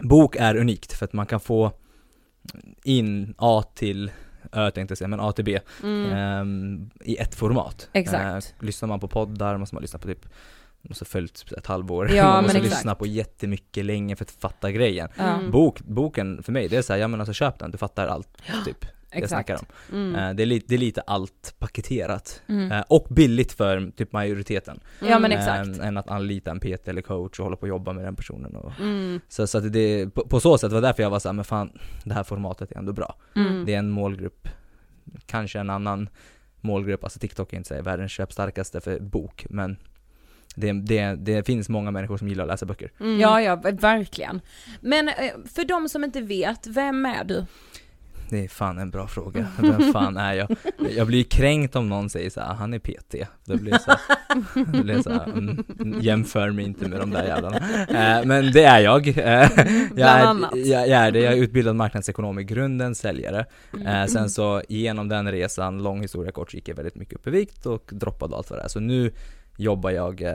bok 0.00 0.36
är 0.36 0.56
unikt 0.56 0.92
för 0.92 1.04
att 1.04 1.12
man 1.12 1.26
kan 1.26 1.40
få 1.40 1.72
in 2.84 3.34
A 3.38 3.64
till 3.74 4.10
Ö 4.54 4.70
tänkte 4.70 4.92
jag 4.92 4.98
säga, 4.98 5.08
men 5.08 5.20
A 5.20 5.32
till 5.32 5.44
B 5.44 5.60
Mm. 5.82 6.12
ehm, 6.12 6.90
i 7.00 7.16
ett 7.16 7.34
format. 7.34 7.88
Exakt. 7.92 8.54
Eh, 8.60 8.64
lyssnar 8.66 8.86
man 8.88 9.00
på 9.00 9.08
poddar 9.08 9.56
måste 9.56 9.74
man 9.74 9.82
lyssna 9.82 9.98
på 9.98 10.08
typ 10.08 10.26
måste 10.88 11.04
följt 11.04 11.52
ett 11.58 11.66
halvår. 11.66 12.10
Ja, 12.10 12.24
man 12.24 12.34
men 12.34 12.42
måste 12.42 12.58
exakt. 12.58 12.74
lyssna 12.74 12.94
på 12.94 13.06
jättemycket 13.06 13.84
länge 13.84 14.16
för 14.16 14.24
att 14.24 14.30
fatta 14.30 14.70
grejen. 14.70 15.08
Mm. 15.18 15.50
Bok, 15.50 15.80
boken 15.80 16.42
för 16.42 16.52
mig, 16.52 16.68
det 16.68 16.76
är 16.76 16.82
såhär, 16.82 17.00
ja 17.00 17.08
men 17.08 17.20
alltså 17.20 17.32
köp 17.32 17.58
den, 17.58 17.70
du 17.70 17.78
fattar 17.78 18.06
allt 18.06 18.28
typ. 18.64 18.84
Jag 19.20 19.28
snackar 19.28 19.54
om. 19.54 19.66
Mm. 19.92 20.14
Eh, 20.30 20.34
det, 20.34 20.42
är 20.42 20.46
lite, 20.46 20.66
det 20.68 20.74
är 20.74 20.78
lite 20.78 21.00
allt 21.00 21.54
paketerat. 21.58 22.42
Mm. 22.46 22.72
Eh, 22.72 22.84
och 22.88 23.06
billigt 23.10 23.52
för 23.52 23.90
typ 23.96 24.12
majoriteten. 24.12 24.80
Ja 25.00 25.18
men 25.18 25.32
Eh, 25.32 25.38
exakt. 25.38 25.80
än 25.84 25.96
att 25.96 26.08
anlita 26.08 26.50
en 26.50 26.60
PT 26.60 26.88
eller 26.88 27.02
coach 27.02 27.38
och 27.38 27.44
hålla 27.44 27.56
på 27.56 27.62
och 27.62 27.68
jobba 27.68 27.92
med 27.92 28.04
den 28.04 28.16
personen. 28.16 28.56
Och, 28.56 28.72
Mm. 28.80 29.20
så 29.28 29.46
så 29.46 29.58
att 29.58 29.72
det, 29.72 30.14
på, 30.14 30.28
på 30.28 30.40
så 30.40 30.58
sätt 30.58 30.72
var 30.72 30.80
det 30.80 30.86
därför 30.86 31.02
jag 31.02 31.10
var 31.10 31.18
såhär, 31.18 31.32
men 31.32 31.44
fan, 31.44 31.78
det 32.04 32.14
här 32.14 32.24
formatet 32.24 32.72
är 32.72 32.76
ändå 32.76 32.92
bra. 32.92 33.16
Mm. 33.36 33.64
Det 33.66 33.74
är 33.74 33.78
en 33.78 33.90
målgrupp, 33.90 34.48
kanske 35.26 35.58
en 35.60 35.70
annan 35.70 36.08
målgrupp, 36.60 37.04
alltså 37.04 37.18
TikTok 37.18 37.52
är 37.52 37.56
inte 37.56 37.68
så 37.68 37.74
här 37.74 37.82
världens 37.82 38.12
köpstarkaste 38.12 38.80
för 38.80 39.00
bok, 39.00 39.46
men 39.50 39.76
det, 40.56 40.72
det, 40.72 41.14
det 41.14 41.46
finns 41.46 41.68
många 41.68 41.90
människor 41.90 42.16
som 42.16 42.28
gillar 42.28 42.44
att 42.44 42.48
läsa 42.48 42.66
böcker. 42.66 42.92
Mm. 43.00 43.20
Ja 43.20 43.40
ja, 43.42 43.56
verkligen. 43.72 44.40
Men 44.80 45.10
för 45.54 45.64
de 45.64 45.88
som 45.88 46.04
inte 46.04 46.20
vet, 46.20 46.66
vem 46.66 47.06
är 47.06 47.24
du? 47.24 47.46
Det 48.28 48.44
är 48.44 48.48
fan 48.48 48.78
en 48.78 48.90
bra 48.90 49.08
fråga. 49.08 49.46
Vem 49.58 49.92
fan 49.92 50.16
är 50.16 50.32
jag? 50.32 50.56
Jag 50.96 51.06
blir 51.06 51.24
kränkt 51.24 51.76
om 51.76 51.88
någon 51.88 52.10
säger 52.10 52.30
så 52.30 52.40
här, 52.40 52.54
han 52.54 52.74
är 52.74 52.78
PT. 52.78 53.14
Då 53.44 53.56
blir 53.56 53.72
jag 53.72 53.80
så 53.80 53.90
här, 53.90 54.00
då 54.72 54.82
blir 54.82 54.94
jag 54.94 55.04
så 55.04 55.10
här 55.10 55.24
mm, 55.24 55.64
jämför 56.00 56.50
mig 56.50 56.64
inte 56.64 56.88
med 56.88 57.00
de 57.00 57.10
där 57.10 57.24
jävlarna. 57.24 57.56
Eh, 57.88 58.24
men 58.24 58.52
det 58.52 58.64
är 58.64 58.80
jag. 58.80 59.08
Eh, 59.08 59.14
jag, 59.14 59.98
är 59.98 60.36
jag, 60.52 60.88
jag 60.88 60.98
är 60.98 61.10
det. 61.10 61.20
Jag 61.20 61.32
är 61.32 61.36
utbildad 61.36 61.76
marknadsekonom 61.76 62.38
i 62.38 62.44
grunden, 62.44 62.94
säljare. 62.94 63.46
Mm. 63.74 63.86
Eh, 63.86 64.06
sen 64.06 64.30
så 64.30 64.62
genom 64.68 65.08
den 65.08 65.32
resan, 65.32 65.82
lång 65.82 66.02
historia 66.02 66.32
kort, 66.32 66.54
gick 66.54 66.68
jag 66.68 66.76
väldigt 66.76 66.94
mycket 66.94 67.14
upp 67.14 67.26
i 67.26 67.30
vikt 67.30 67.66
och 67.66 67.90
droppade 67.92 68.36
allt 68.36 68.50
vad 68.50 68.58
det 68.58 68.62
är. 68.62 68.68
Så 68.68 68.80
nu 68.80 69.12
jobbar 69.56 69.90
jag 69.90 70.22
eh, 70.22 70.32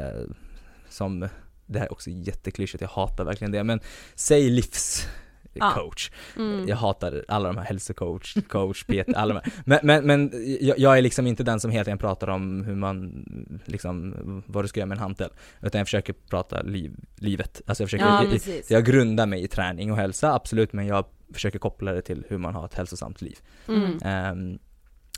som, 0.89 1.27
det 1.65 1.79
här 1.79 1.85
är 1.85 1.91
också 1.91 2.09
jätteklyschigt, 2.09 2.81
jag 2.81 2.89
hatar 2.89 3.23
verkligen 3.23 3.51
det, 3.51 3.63
men 3.63 3.79
säg 4.15 4.49
livs 4.49 5.07
Ja. 5.53 5.71
coach. 5.75 6.11
Mm. 6.37 6.67
Jag 6.67 6.75
hatar 6.75 7.25
alla 7.27 7.47
de 7.47 7.57
här 7.57 7.65
hälsocoach, 7.65 8.37
coach, 8.49 8.83
PT, 8.83 9.15
alla 9.15 9.33
de 9.33 9.39
här. 9.43 9.53
Men, 9.65 9.79
men, 9.83 10.05
men 10.07 10.31
jag, 10.61 10.79
jag 10.79 10.97
är 10.97 11.01
liksom 11.01 11.27
inte 11.27 11.43
den 11.43 11.59
som 11.59 11.71
hela 11.71 11.83
tiden 11.83 11.97
pratar 11.97 12.27
om 12.27 12.63
hur 12.63 12.75
man, 12.75 13.25
liksom, 13.65 14.15
vad 14.47 14.63
du 14.63 14.67
ska 14.67 14.79
göra 14.79 14.87
med 14.87 14.95
en 14.95 15.01
hantel. 15.01 15.29
Utan 15.61 15.79
jag 15.79 15.87
försöker 15.87 16.13
prata 16.29 16.61
liv, 16.61 16.91
livet. 17.15 17.61
Alltså 17.65 17.83
jag 17.83 17.89
försöker, 17.89 18.05
Ja 18.05 18.23
jag, 18.23 18.61
jag 18.67 18.85
grundar 18.85 19.25
mig 19.25 19.43
i 19.43 19.47
träning 19.47 19.91
och 19.91 19.97
hälsa, 19.97 20.33
absolut, 20.33 20.73
men 20.73 20.87
jag 20.87 21.05
försöker 21.33 21.59
koppla 21.59 21.91
det 21.93 22.01
till 22.01 22.25
hur 22.27 22.37
man 22.37 22.55
har 22.55 22.65
ett 22.65 22.73
hälsosamt 22.73 23.21
liv. 23.21 23.37
Mm. 23.67 23.97
Ehm, 24.03 24.59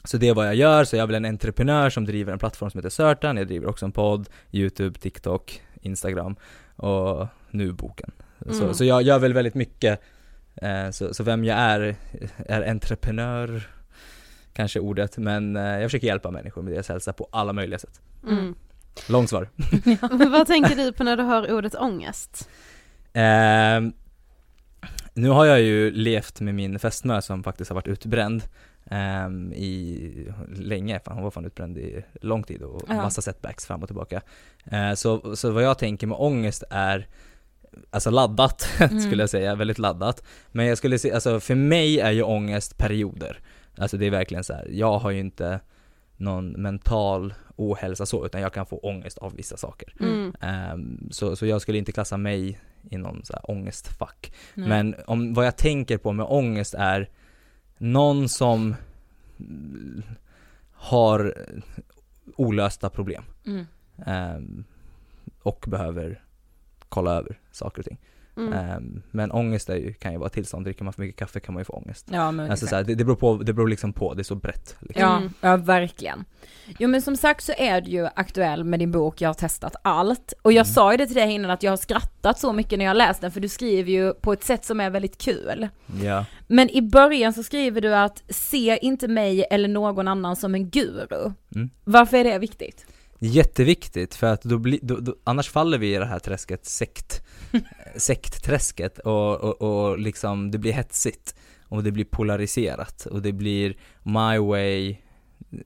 så 0.04 0.18
det 0.18 0.28
är 0.30 0.34
vad 0.34 0.48
jag 0.48 0.56
gör, 0.56 0.84
så 0.84 0.96
jag 0.96 1.04
är 1.04 1.08
väl 1.08 1.16
en 1.16 1.26
entreprenör 1.26 1.90
som 1.90 2.06
driver 2.06 2.34
en 2.34 2.40
plattform 2.40 2.70
som 2.72 2.78
heter 2.78 2.90
Certan, 2.90 3.38
jag 3.38 3.48
driver 3.48 3.68
också 3.70 3.86
en 3.86 3.92
podd, 3.92 4.30
YouTube, 4.52 5.00
TikTok, 5.00 5.62
Instagram 5.82 6.36
och 6.76 7.28
nu 7.52 7.72
boken. 7.72 8.12
Så, 8.50 8.64
Mm. 8.64 8.74
så 8.74 8.86
jag 8.86 9.02
gör 9.02 9.20
väl 9.20 9.34
väldigt 9.34 9.56
mycket, 9.56 10.02
så, 10.92 11.14
så 11.14 11.24
vem 11.24 11.44
jag 11.46 11.58
är, 11.58 11.96
är 12.38 12.70
entreprenör, 12.72 13.68
kanske 14.54 14.80
ordet, 14.80 15.18
men 15.18 15.56
eh, 15.56 15.64
jag 15.64 15.84
försöker 15.84 16.08
hjälpa 16.08 16.32
människor 16.32 16.62
med 16.62 16.74
deras 16.74 16.90
hälsa 16.90 17.14
på 17.14 17.28
alla 17.32 17.54
möjliga 17.54 17.80
sätt. 17.80 18.02
Mm. 18.28 18.56
Långt 19.10 19.30
svar. 19.30 19.50
Vad 20.32 20.48
tänker 20.48 20.76
du 20.76 20.92
på 20.94 21.04
när 21.04 21.18
du 21.18 21.24
hör 21.24 21.52
ordet 21.54 21.76
ångest? 21.76 22.50
Ehm, 23.14 23.94
nu 25.14 25.30
har 25.30 25.46
jag 25.46 25.62
ju 25.62 25.92
levt 25.92 26.42
med 26.42 26.56
min 26.56 26.80
fästmö 26.80 27.22
som 27.22 27.44
faktiskt 27.44 27.70
har 27.70 27.76
varit 27.76 27.88
utbränd 27.88 28.44
ehm, 28.86 29.54
i 29.54 30.34
länge, 30.56 31.00
fan, 31.06 31.14
hon 31.14 31.24
var 31.24 31.32
fan 31.32 31.46
utbränd 31.46 31.78
i 31.78 32.04
lång 32.22 32.44
tid 32.44 32.62
och 32.62 32.82
Ja. 32.88 32.94
massa 32.94 33.22
setbacks 33.22 33.66
fram 33.66 33.82
och 33.82 33.88
tillbaka. 33.90 34.22
Eh, 34.66 34.94
så, 34.94 35.36
så 35.36 35.52
vad 35.52 35.64
jag 35.64 35.78
tänker 35.78 36.08
med 36.08 36.18
ångest 36.20 36.64
är 36.70 37.08
Alltså 37.90 38.10
laddat 38.10 38.62
skulle 39.06 39.24
jag 39.24 39.30
säga, 39.30 39.56
väldigt 39.56 39.80
laddat. 39.80 40.24
Men 40.52 40.66
jag 40.66 40.78
skulle 40.78 41.00
säga, 41.00 41.14
alltså 41.14 41.40
för 41.40 41.56
mig 41.56 42.00
är 42.00 42.12
ju 42.12 42.24
ångest 42.24 42.78
perioder. 42.78 43.40
Alltså 43.78 43.98
det 43.98 44.06
är 44.06 44.12
verkligen 44.12 44.44
så 44.44 44.54
här. 44.54 44.68
jag 44.72 45.00
har 45.00 45.12
ju 45.12 45.20
inte 45.20 45.60
någon 46.18 46.50
mental 46.50 47.34
ohälsa 47.56 48.06
så, 48.06 48.26
utan 48.26 48.42
jag 48.42 48.54
kan 48.54 48.66
få 48.66 48.78
ångest 48.78 49.18
av 49.18 49.36
vissa 49.36 49.58
saker. 49.58 49.94
Mm. 50.00 50.34
Ehm, 50.42 51.08
så, 51.12 51.36
så 51.36 51.46
jag 51.46 51.62
skulle 51.62 51.78
inte 51.78 51.92
klassa 51.92 52.18
mig 52.18 52.60
i 52.90 52.98
någon 52.98 53.26
så 53.26 53.34
här 53.34 53.52
ångestfack. 53.52 54.34
Nej. 54.54 54.70
Men 54.70 54.96
om, 55.08 55.34
vad 55.34 55.46
jag 55.46 55.58
tänker 55.58 55.98
på 55.98 56.12
med 56.12 56.26
ångest 56.30 56.74
är 56.74 57.10
någon 57.78 58.30
som 58.30 58.76
mm, 59.40 60.04
har 60.72 61.36
olösta 62.36 62.90
problem 62.90 63.24
Mm. 63.46 63.66
ehm, 64.06 64.64
och 65.42 65.66
behöver 65.68 66.24
kolla 66.92 67.12
över 67.12 67.40
saker 67.52 67.80
och 67.80 67.86
ting. 67.86 67.98
Mm. 68.38 68.54
Ehm, 68.54 69.02
men 69.12 69.32
ångest 69.32 69.70
är 69.70 69.76
ju, 69.76 69.94
kan 69.94 70.12
ju 70.12 70.18
vara 70.18 70.30
tillstånd, 70.30 70.66
dricker 70.66 70.84
man 70.84 70.94
för 70.94 71.02
mycket 71.02 71.20
kaffe 71.20 71.40
kan 71.40 71.54
man 71.54 71.62
ju 71.62 71.66
få 71.66 71.74
ångest. 71.74 72.08
Ja 72.12 72.32
men 72.32 72.52
Alltså 72.52 72.66
exakt. 72.66 72.70
så 72.70 72.76
här, 72.76 72.84
det, 72.84 72.96
det, 72.96 73.06
beror 73.06 73.16
på, 73.16 73.38
det 73.38 73.54
beror 73.54 73.68
liksom 73.68 73.94
på, 73.94 74.14
det 74.14 74.22
är 74.22 74.24
så 74.24 74.36
brett. 74.36 74.76
Liksom. 74.80 75.02
Ja, 75.02 75.18
Mm. 75.18 75.34
ja 75.42 75.58
verkligen. 75.58 76.26
Jo 76.80 76.88
men 76.90 77.02
som 77.02 77.18
sagt 77.18 77.44
så 77.44 77.54
är 77.58 77.82
du 77.82 77.92
ju 77.92 78.08
aktuell 78.16 78.64
med 78.64 78.80
din 78.80 78.92
bok 78.92 79.22
Jag 79.22 79.30
har 79.30 79.34
testat 79.34 79.76
allt. 79.84 80.34
Och 80.42 80.52
jag 80.52 80.66
Mm. 80.66 80.74
sa 80.74 80.92
ju 80.92 80.98
det 80.98 81.06
till 81.06 81.16
dig 81.16 81.32
innan 81.32 81.52
att 81.52 81.64
jag 81.64 81.72
har 81.72 81.78
skrattat 81.78 82.40
så 82.40 82.54
mycket 82.54 82.80
när 82.80 82.86
jag 82.86 82.98
läst 82.98 83.22
den 83.22 83.32
för 83.32 83.40
du 83.42 83.50
skriver 83.50 83.92
ju 83.92 84.14
på 84.14 84.34
ett 84.34 84.44
sätt 84.44 84.66
som 84.66 84.80
är 84.80 84.90
väldigt 84.90 85.18
kul. 85.18 85.68
Ja. 86.04 86.26
Men 86.48 86.70
i 86.70 86.82
början 86.82 87.34
så 87.34 87.44
skriver 87.44 87.82
du 87.82 87.96
att 87.96 88.24
se 88.30 88.80
inte 88.82 89.08
mig 89.08 89.46
eller 89.52 89.68
någon 89.68 90.08
annan 90.08 90.36
som 90.36 90.56
en 90.56 90.70
guru. 90.70 91.32
Mm. 91.56 91.70
Varför 91.84 92.18
är 92.18 92.24
det 92.24 92.40
viktigt? 92.40 92.86
Jätteviktigt 93.24 94.16
för 94.16 94.28
att 94.28 94.42
då 94.44 94.58
blir, 94.58 94.80
då, 94.82 95.00
då, 95.00 95.16
annars 95.24 95.50
faller 95.50 95.78
vi 95.78 95.96
i 95.96 95.98
det 95.98 96.06
här 96.06 96.20
träsket, 96.20 96.66
sekt, 96.66 97.24
sektträsket 97.96 99.00
och, 99.00 99.42
och, 99.42 99.62
och 99.62 100.00
liksom 100.00 100.52
det 100.52 100.58
blir 100.58 100.72
hetsigt 100.74 101.36
och 101.64 101.84
det 101.84 101.92
blir 101.92 102.06
polariserat 102.06 103.06
och 103.06 103.22
det 103.22 103.32
blir 103.32 103.78
my 104.04 104.38
way, 104.38 104.96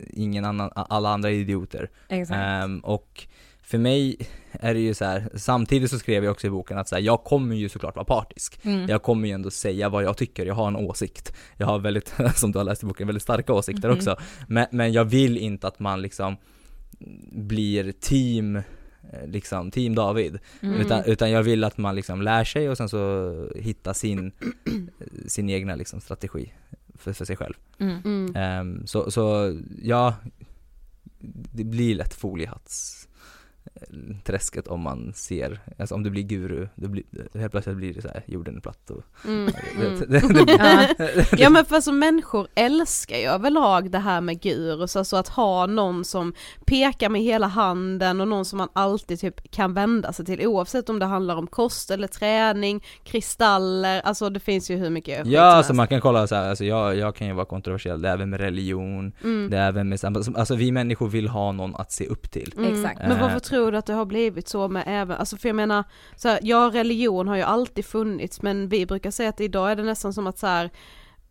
ingen 0.09 0.45
annan, 0.45 0.71
alla 0.75 1.09
andra 1.09 1.31
idioter. 1.31 1.89
Exakt. 2.09 2.38
Ehm, 2.38 2.79
och 2.79 3.27
för 3.62 3.77
mig 3.77 4.27
är 4.51 4.74
det 4.74 4.79
ju 4.79 4.93
så 4.93 5.05
här, 5.05 5.29
samtidigt 5.35 5.91
så 5.91 6.00
skrev 6.00 6.24
jag 6.24 6.31
också 6.31 6.47
i 6.47 6.50
boken 6.50 6.77
att 6.77 6.89
så 6.89 6.95
här, 6.95 7.01
jag 7.01 7.24
kommer 7.24 7.55
ju 7.55 7.69
såklart 7.69 7.95
vara 7.95 8.05
partisk. 8.05 8.65
Mm. 8.65 8.89
Jag 8.89 9.03
kommer 9.03 9.27
ju 9.27 9.33
ändå 9.33 9.51
säga 9.51 9.89
vad 9.89 10.03
jag 10.03 10.17
tycker, 10.17 10.45
jag 10.45 10.55
har 10.55 10.67
en 10.67 10.75
åsikt. 10.75 11.33
Jag 11.57 11.67
har 11.67 11.79
väldigt, 11.79 12.13
som 12.35 12.51
du 12.51 12.57
har 12.59 12.63
läst 12.63 12.83
i 12.83 12.85
boken, 12.85 13.07
väldigt 13.07 13.24
starka 13.24 13.53
åsikter 13.53 13.89
Mhm. 13.89 13.97
också. 13.97 14.17
Men, 14.47 14.67
men 14.71 14.93
jag 14.93 15.05
vill 15.05 15.38
inte 15.38 15.67
att 15.67 15.79
man 15.79 16.01
liksom 16.01 16.38
blir 17.31 17.91
team, 17.91 18.55
eh, 18.55 19.27
liksom 19.27 19.71
team 19.71 19.95
David. 19.95 20.39
Mm. 20.61 20.81
Utan, 20.81 21.03
utan 21.03 21.31
jag 21.31 21.43
vill 21.43 21.63
att 21.63 21.77
man 21.77 21.95
liksom 21.95 22.21
lär 22.21 22.43
sig 22.43 22.69
och 22.69 22.77
sen 22.77 22.89
så 22.89 23.33
hittar 23.55 23.93
sin, 23.93 24.31
sin 25.27 25.49
egna 25.49 25.75
liksom 25.75 26.01
strategi 26.01 26.53
för, 26.93 27.13
för 27.13 27.25
sig 27.25 27.37
själv. 27.37 27.53
Mm. 27.79 28.35
Ehm, 28.35 28.87
så, 28.87 29.11
så 29.11 29.55
ja, 29.83 30.15
det 31.51 31.63
blir 31.63 31.95
lätt 31.95 32.13
foliehatts 32.13 33.04
eh, 33.04 33.04
träsket 34.24 34.67
om 34.67 34.82
man 34.82 35.13
ser, 35.15 35.60
alltså 35.79 35.96
om 35.96 36.03
du 36.03 36.10
blir 36.10 36.24
guru, 36.24 36.67
då 36.75 36.88
blir, 36.88 37.03
helt 37.39 37.51
plötsligt 37.51 37.75
blir 37.77 37.94
det 37.94 38.01
så 38.01 38.08
här, 38.08 38.24
jorden 38.25 38.55
är 38.58 38.62
platt 38.62 38.89
och 38.89 39.01
Mm. 39.27 39.46
det, 39.79 39.86
Mm. 39.86 40.00
det, 40.00 40.05
det, 40.20 40.34
det 40.34 40.44
blir, 40.46 40.60
Ja. 40.60 40.88
ja 41.38 41.50
men 41.50 41.65
för 41.65 41.75
alltså 41.75 41.91
människor 41.91 42.48
älskar 42.55 43.17
ju 43.17 43.24
överlag 43.25 43.91
det 43.91 44.00
här 44.00 44.22
med 44.22 44.41
gurus, 44.41 44.96
alltså 44.96 45.17
att 45.17 45.27
ha 45.27 45.65
någon 45.65 46.05
som 46.05 46.34
pekar 46.65 47.10
med 47.10 47.22
hela 47.22 47.48
handen 47.48 48.22
och 48.22 48.27
någon 48.27 48.46
som 48.46 48.58
man 48.58 48.70
alltid 48.74 49.20
typ 49.20 49.51
kan 49.51 49.74
vända 49.74 50.13
sig 50.13 50.25
till 50.25 50.48
oavsett 50.48 50.89
om 50.89 51.00
det 51.00 51.05
handlar 51.05 51.36
om 51.36 51.48
kost 51.48 51.91
eller 51.91 52.08
träning, 52.08 52.84
kristaller, 53.03 54.01
alltså 54.01 54.29
det 54.29 54.39
finns 54.39 54.72
ju 54.72 54.75
hur 54.77 54.89
mycket 54.89 55.27
Ja, 55.27 55.41
alltså 55.41 55.74
man 55.74 55.88
kan 55.88 56.01
kolla 56.01 56.27
så 56.27 56.36
här, 56.36 56.50
alltså 56.50 56.65
jag, 56.65 56.96
jag 56.98 57.15
kan 57.15 57.27
ju 57.27 57.34
vara 57.34 57.46
kontroversiell, 57.46 58.01
det 58.01 58.10
är 58.10 58.13
även 58.13 58.29
med 58.29 58.39
religion, 58.39 59.12
Mm. 59.24 59.50
det 59.50 59.58
är 59.58 59.67
även 59.67 59.89
med, 59.89 60.00
alltså 60.36 60.55
vi 60.55 60.72
människor 60.72 61.08
vill 61.10 61.27
ha 61.27 61.51
någon 61.51 61.75
att 61.75 61.91
se 61.91 62.08
upp 62.08 62.32
till. 62.32 62.53
Mm. 62.58 62.74
Exakt. 62.74 63.00
Men 63.08 63.20
varför 63.20 63.36
Eh. 63.36 63.39
Tror 63.65 63.79
att 63.79 63.86
det 63.86 63.93
har 63.93 64.05
blivit 64.05 64.48
så 64.48 64.67
med 64.67 64.84
även, 64.88 65.17
alltså 65.17 65.38
för 65.38 65.50
jag 65.50 65.55
menar, 65.55 65.84
så 66.15 66.29
här, 66.29 66.39
ja 66.41 66.72
religion 66.74 67.27
har 67.27 67.36
ju 67.36 67.41
alltid 67.41 67.86
funnits 67.86 68.41
men 68.41 68.69
vi 68.69 68.86
brukar 68.86 69.12
säga 69.12 69.29
att 69.29 69.41
idag 69.41 69.72
är 69.72 69.75
det 69.75 69.84
nästan 69.84 70.13
som 70.13 70.27
att 70.27 70.39
så 70.39 70.48
här, 70.48 70.69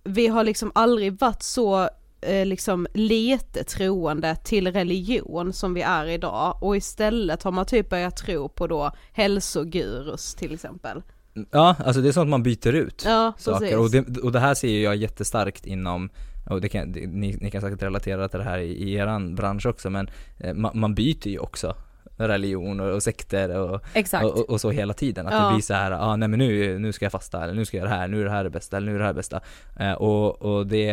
vi 0.05 0.27
har 0.27 0.45
liksom 0.45 0.73
aldrig 0.75 1.21
varit 1.21 1.43
så 1.43 1.89
eh, 2.21 2.47
liksom 2.47 2.87
lite 2.95 3.65
troende 3.65 4.37
till 4.37 4.73
religion 4.73 5.53
som 5.53 5.75
vi 5.75 5.83
är 5.83 6.07
idag. 6.07 6.59
Och 6.61 6.77
istället 6.77 7.43
har 7.43 7.53
man 7.53 7.67
typ 7.67 7.89
börjat 7.89 8.17
tro 8.17 8.49
på 8.49 8.67
då 8.67 8.93
hälsogurus 9.13 10.35
till 10.35 10.55
exempel. 10.55 11.03
Ja, 11.51 11.77
alltså 11.85 12.01
det 12.01 12.09
är 12.09 12.13
sånt 12.13 12.31
man 12.31 12.43
byter 12.43 12.73
ut 12.73 13.03
Ja, 13.07 13.33
saker. 13.39 13.79
Och 13.79 13.91
det, 13.91 14.19
och 14.19 14.33
det 14.33 14.41
här 14.41 14.55
ser 14.55 14.83
jag 14.83 14.97
jättestarkt 14.97 15.67
inom 15.67 16.11
och 16.51 16.61
det 16.61 16.69
kan, 16.69 16.89
ni, 16.91 17.37
ni 17.41 17.51
kan 17.51 17.61
säkert 17.61 17.83
relatera 17.83 18.29
till 18.29 18.39
det 18.39 18.45
här 18.45 18.59
i, 18.59 18.73
i 18.73 18.95
eran 18.95 19.35
bransch 19.35 19.67
också 19.67 19.91
men 19.91 20.09
eh, 20.39 20.55
man, 20.55 20.71
man 20.75 20.95
byter 20.95 21.29
ju 21.29 21.39
också 21.39 21.75
religion 22.17 22.81
och, 22.81 22.95
och 22.95 23.03
sekter 23.03 23.59
och, 23.59 23.81
och, 24.23 24.51
och, 24.51 24.61
så 24.61 24.71
hela 24.71 24.95
tiden. 24.95 25.27
Att 25.27 25.35
Ja. 25.35 25.47
det 25.49 25.55
blir 25.55 25.63
så 25.63 25.75
här, 25.75 25.91
ah, 25.91 26.17
nej 26.17 26.29
men 26.29 26.39
nu, 26.39 26.79
nu 26.79 26.93
ska 26.93 27.05
jag 27.05 27.13
fasta, 27.13 27.45
eller 27.45 27.55
nu 27.55 27.65
ska 27.65 27.77
jag 27.77 27.85
göra 27.85 27.95
det 27.95 28.01
här, 28.01 28.09
nu 28.09 28.21
är 28.21 28.25
det 28.25 28.31
här 28.31 28.45
det 28.45 28.51
bästa, 28.51 28.77
eller 28.77 28.87
nu 28.87 28.95
är 28.95 28.99
det 28.99 29.05
här 29.05 29.13
det 29.13 29.17
bästa. 29.17 29.41
Eh, 29.81 29.93
och, 29.93 30.43
och 30.43 30.67
det, 30.67 30.91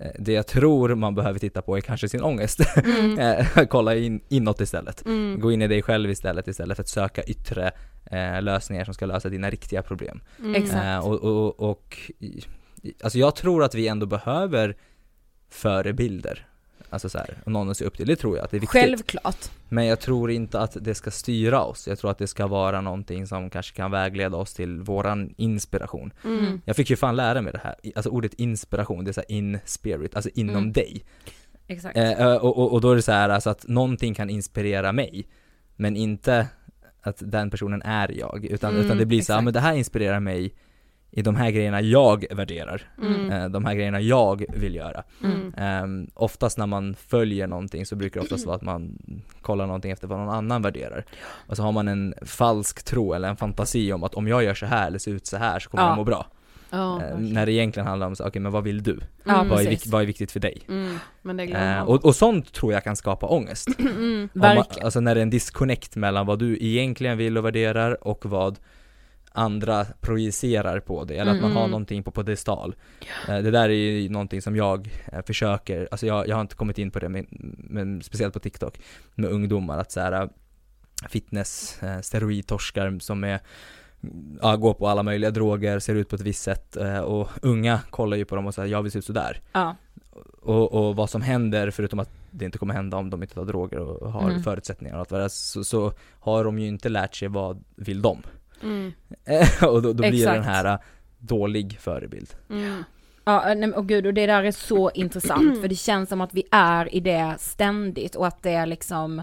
eh, 0.00 0.10
det 0.18 0.32
jag 0.32 0.46
tror 0.46 0.94
man 0.94 1.14
behöver 1.14 1.38
titta 1.38 1.62
på 1.62 1.76
är 1.76 1.80
kanske 1.80 2.08
sin 2.08 2.22
ångest. 2.22 2.60
Mm. 2.76 3.18
Eh, 3.18 3.66
Kolla 3.68 3.94
in, 3.94 4.20
inåt 4.28 4.60
istället. 4.60 5.06
Mm. 5.06 5.40
Gå 5.40 5.52
in 5.52 5.62
i 5.62 5.68
dig 5.68 5.82
själv 5.82 6.10
istället, 6.10 6.48
istället 6.48 6.76
för 6.76 6.82
att 6.82 6.88
söka 6.88 7.22
yttre 7.22 7.70
eh, 8.10 8.42
lösningar 8.42 8.84
som 8.84 8.94
ska 8.94 9.06
lösa 9.06 9.28
dina 9.28 9.50
riktiga 9.50 9.82
problem. 9.82 10.20
Mm. 10.38 10.70
Eh, 10.70 11.06
och, 11.06 11.20
och, 11.20 11.70
och 11.70 11.98
alltså 13.02 13.18
jag 13.18 13.36
tror 13.36 13.64
att 13.64 13.74
vi 13.74 13.88
ändå 13.88 14.06
behöver 14.06 14.76
förebilder. 15.50 16.46
Alltså 16.96 17.08
så 17.08 17.18
här, 17.18 17.34
och 17.44 17.52
någon 17.52 17.70
att 17.70 17.76
se 17.76 17.84
upp 17.84 17.96
till, 17.96 18.06
det 18.06 18.16
tror 18.16 18.36
jag 18.36 18.44
att 18.44 18.50
det 18.50 18.56
är 18.56 18.60
viktigt. 18.60 18.80
Självklart. 18.82 19.50
Men 19.68 19.86
jag 19.86 20.00
tror 20.00 20.30
inte 20.30 20.60
att 20.60 20.76
det 20.80 20.94
ska 20.94 21.10
styra 21.10 21.62
oss. 21.64 21.88
Jag 21.88 21.98
tror 21.98 22.10
att 22.10 22.18
det 22.18 22.26
ska 22.26 22.46
vara 22.46 22.80
någonting 22.80 23.26
som 23.26 23.50
kanske 23.50 23.76
kan 23.76 23.90
vägleda 23.90 24.36
oss 24.36 24.54
till 24.54 24.80
våran 24.80 25.34
inspiration. 25.36 26.12
Mm. 26.24 26.60
Jag 26.64 26.76
fick 26.76 26.90
ju 26.90 26.96
fan 26.96 27.16
lära 27.16 27.42
mig 27.42 27.52
det 27.52 27.60
här, 27.64 27.74
alltså 27.96 28.10
ordet 28.10 28.34
inspiration, 28.34 29.04
det 29.04 29.10
är 29.10 29.12
så 29.12 29.20
här 29.20 29.32
in 29.36 29.58
spirit, 29.64 30.14
alltså 30.16 30.30
inom 30.34 30.56
Mm. 30.56 30.72
dig. 30.72 31.04
Exakt. 31.66 31.96
Eh, 31.96 32.34
och, 32.36 32.58
och, 32.58 32.72
och 32.72 32.80
då 32.80 32.90
är 32.90 32.96
det 32.96 33.02
så 33.02 33.12
här 33.12 33.28
alltså 33.28 33.50
att 33.50 33.68
någonting 33.68 34.14
kan 34.14 34.30
inspirera 34.30 34.92
mig, 34.92 35.26
men 35.76 35.96
inte 35.96 36.46
att 37.02 37.22
den 37.24 37.50
personen 37.50 37.82
är 37.82 38.18
jag, 38.18 38.44
utan, 38.44 38.70
Mm, 38.74 38.84
utan 38.86 38.98
det 38.98 39.06
blir 39.06 39.22
så 39.22 39.32
här, 39.32 39.38
exakt. 39.38 39.44
men 39.44 39.52
det 39.54 39.60
här 39.60 39.74
inspirerar 39.74 40.20
mig 40.20 40.54
i 41.10 41.22
de 41.22 41.36
här 41.36 41.50
grejerna 41.50 41.80
jag 41.80 42.24
värderar, 42.30 42.82
Mm. 43.02 43.30
eh, 43.32 43.48
de 43.48 43.64
här 43.64 43.74
grejerna 43.74 44.00
jag 44.00 44.44
vill 44.48 44.74
göra. 44.74 45.02
Mm. 45.24 45.82
Um, 45.84 46.10
oftast 46.14 46.58
när 46.58 46.66
man 46.66 46.94
följer 46.94 47.46
någonting 47.46 47.86
så 47.86 47.96
brukar 47.96 48.20
det 48.20 48.24
oftast 48.24 48.46
vara 48.46 48.56
att 48.56 48.62
man 48.62 48.98
kollar 49.42 49.66
någonting 49.66 49.90
efter 49.90 50.06
vad 50.08 50.18
någon 50.18 50.28
annan 50.34 50.62
värderar. 50.62 51.04
Och 51.46 51.56
så 51.56 51.62
har 51.62 51.72
man 51.72 51.88
en 51.88 52.14
falsk 52.22 52.82
tro 52.84 53.12
eller 53.12 53.28
en 53.28 53.36
fantasi 53.36 53.92
om 53.92 54.04
att 54.04 54.14
om 54.14 54.28
jag 54.28 54.44
gör 54.44 54.54
så 54.54 54.66
här 54.66 54.86
eller 54.86 54.98
ser 54.98 55.10
ut 55.12 55.26
så 55.26 55.36
här 55.36 55.58
så 55.60 55.70
kommer 55.70 55.84
Ja. 55.84 55.88
jag 55.88 55.96
må 55.96 56.04
bra. 56.04 56.26
Ja, 56.70 57.02
Eh, 57.02 57.18
när 57.18 57.46
det 57.46 57.52
egentligen 57.52 57.86
handlar 57.86 58.06
om 58.06 58.16
så, 58.16 58.26
okej 58.26 58.42
men 58.42 58.52
vad 58.52 58.64
vill 58.64 58.82
du? 58.82 58.98
Ja. 59.24 59.44
Vad, 59.50 59.60
är 59.60 59.90
vad 59.90 60.02
är 60.02 60.06
viktigt 60.06 60.32
för 60.32 60.40
dig? 60.40 60.62
Mm. 60.68 61.40
Eh, 61.54 61.82
och, 61.82 62.04
och 62.04 62.16
sånt 62.16 62.52
tror 62.52 62.72
jag 62.72 62.84
kan 62.84 62.96
skapa 62.96 63.26
ångest. 63.26 63.68
Mm. 63.78 64.28
Man, 64.32 64.64
alltså 64.82 65.00
när 65.00 65.14
det 65.14 65.20
är 65.20 65.22
en 65.22 65.30
disconnect 65.30 65.96
mellan 65.96 66.26
vad 66.26 66.38
du 66.38 66.58
egentligen 66.60 67.18
vill 67.18 67.38
och 67.38 67.44
värderar 67.44 68.06
och 68.06 68.26
vad 68.26 68.58
andra 69.36 69.84
projicerar 70.00 70.80
på 70.80 71.04
det, 71.04 71.16
eller 71.16 71.34
att 71.34 71.40
man 71.42 71.52
har 71.52 71.68
någonting 71.68 72.02
på 72.02 72.10
pedestal. 72.10 72.74
Eh, 73.28 73.38
Det 73.38 73.50
där 73.50 73.68
är 73.68 73.74
ju 73.74 74.08
någonting 74.08 74.42
som 74.42 74.56
jag 74.56 74.90
eh, 75.12 75.22
försöker, 75.26 75.88
alltså 75.90 76.06
jag, 76.06 76.28
jag 76.28 76.36
har 76.36 76.40
inte 76.40 76.54
kommit 76.56 76.78
in 76.78 76.90
på 76.90 76.98
det, 76.98 77.08
men, 77.08 77.26
men 77.58 78.02
speciellt 78.02 78.34
på 78.34 78.40
TikTok, 78.40 78.80
med 79.14 79.30
ungdomar, 79.30 79.78
att 79.78 79.92
så 79.92 80.00
här 80.00 80.12
eh, 80.22 80.28
fitness, 81.08 81.82
eh, 81.82 82.00
steroidtorskar 82.00 82.98
som 83.00 83.24
är 83.24 83.40
Ja, 84.42 84.56
går 84.56 84.74
på 84.74 84.88
alla 84.88 85.02
möjliga 85.02 85.30
droger, 85.30 85.78
ser 85.78 85.94
ut 85.94 86.08
på 86.08 86.16
ett 86.16 86.22
visst 86.22 86.42
sätt 86.42 86.76
och 87.04 87.28
unga 87.42 87.80
kollar 87.90 88.16
ju 88.16 88.24
på 88.24 88.36
dem 88.36 88.46
och 88.46 88.54
säger 88.54 88.68
jag 88.72 88.82
vill 88.82 88.92
se 88.92 88.98
ut 88.98 89.04
sådär. 89.04 89.40
Ja. 89.52 89.76
Och, 90.42 90.72
och 90.72 90.96
vad 90.96 91.10
som 91.10 91.22
händer, 91.22 91.70
förutom 91.70 91.98
att 91.98 92.10
det 92.30 92.44
inte 92.44 92.58
kommer 92.58 92.74
hända 92.74 92.96
om 92.96 93.10
de 93.10 93.22
inte 93.22 93.34
tar 93.34 93.44
droger 93.44 93.78
och 93.78 94.12
har 94.12 94.30
Mm. 94.30 94.42
förutsättningar 94.42 94.94
och 94.94 95.00
allt 95.00 95.10
vad 95.10 95.20
det 95.20 95.24
är, 95.24 95.28
så, 95.28 95.64
så 95.64 95.92
har 96.20 96.44
de 96.44 96.58
ju 96.58 96.66
inte 96.66 96.88
lärt 96.88 97.14
sig 97.14 97.28
vad 97.28 97.64
vill 97.76 98.02
de. 98.02 98.22
Mm. 98.62 98.92
och 99.62 99.82
då, 99.82 99.92
då 99.92 99.94
blir 99.94 100.14
Exakt. 100.14 100.34
den 100.34 100.44
här 100.44 100.64
äh, 100.64 100.78
dålig 101.18 101.78
förebild. 101.80 102.34
Mm. 102.50 102.84
Ja, 103.24 103.42
nej, 103.46 103.56
men- 103.56 103.74
och 103.74 103.88
gud, 103.88 104.06
och 104.06 104.14
det 104.14 104.26
där 104.26 104.44
är 104.44 104.52
så 104.52 104.90
intressant, 104.94 105.60
för 105.60 105.68
det 105.68 105.74
känns 105.74 106.08
som 106.08 106.20
att 106.20 106.34
vi 106.34 106.42
är 106.50 106.94
i 106.94 107.00
det 107.00 107.34
ständigt 107.38 108.14
och 108.14 108.26
att 108.26 108.42
det 108.42 108.50
är 108.50 108.66
liksom, 108.66 109.22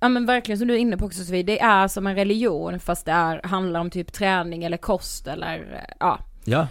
ja 0.00 0.08
men 0.08 0.26
verkligen 0.26 0.58
som 0.58 0.68
du 0.68 0.74
är 0.74 0.78
inne 0.78 0.96
på 0.96 1.04
också 1.04 1.24
Sofie, 1.24 1.42
det 1.42 1.60
är 1.60 1.88
som 1.88 2.06
en 2.06 2.14
religion 2.14 2.80
fast 2.80 3.06
det 3.06 3.12
är, 3.12 3.40
handlar 3.44 3.80
om 3.80 3.90
typ 3.90 4.12
träning 4.12 4.64
eller 4.64 4.76
kost 4.76 5.26
eller, 5.26 5.58
eh, 5.58 5.94
ja. 6.00 6.18
Ja. 6.44 6.68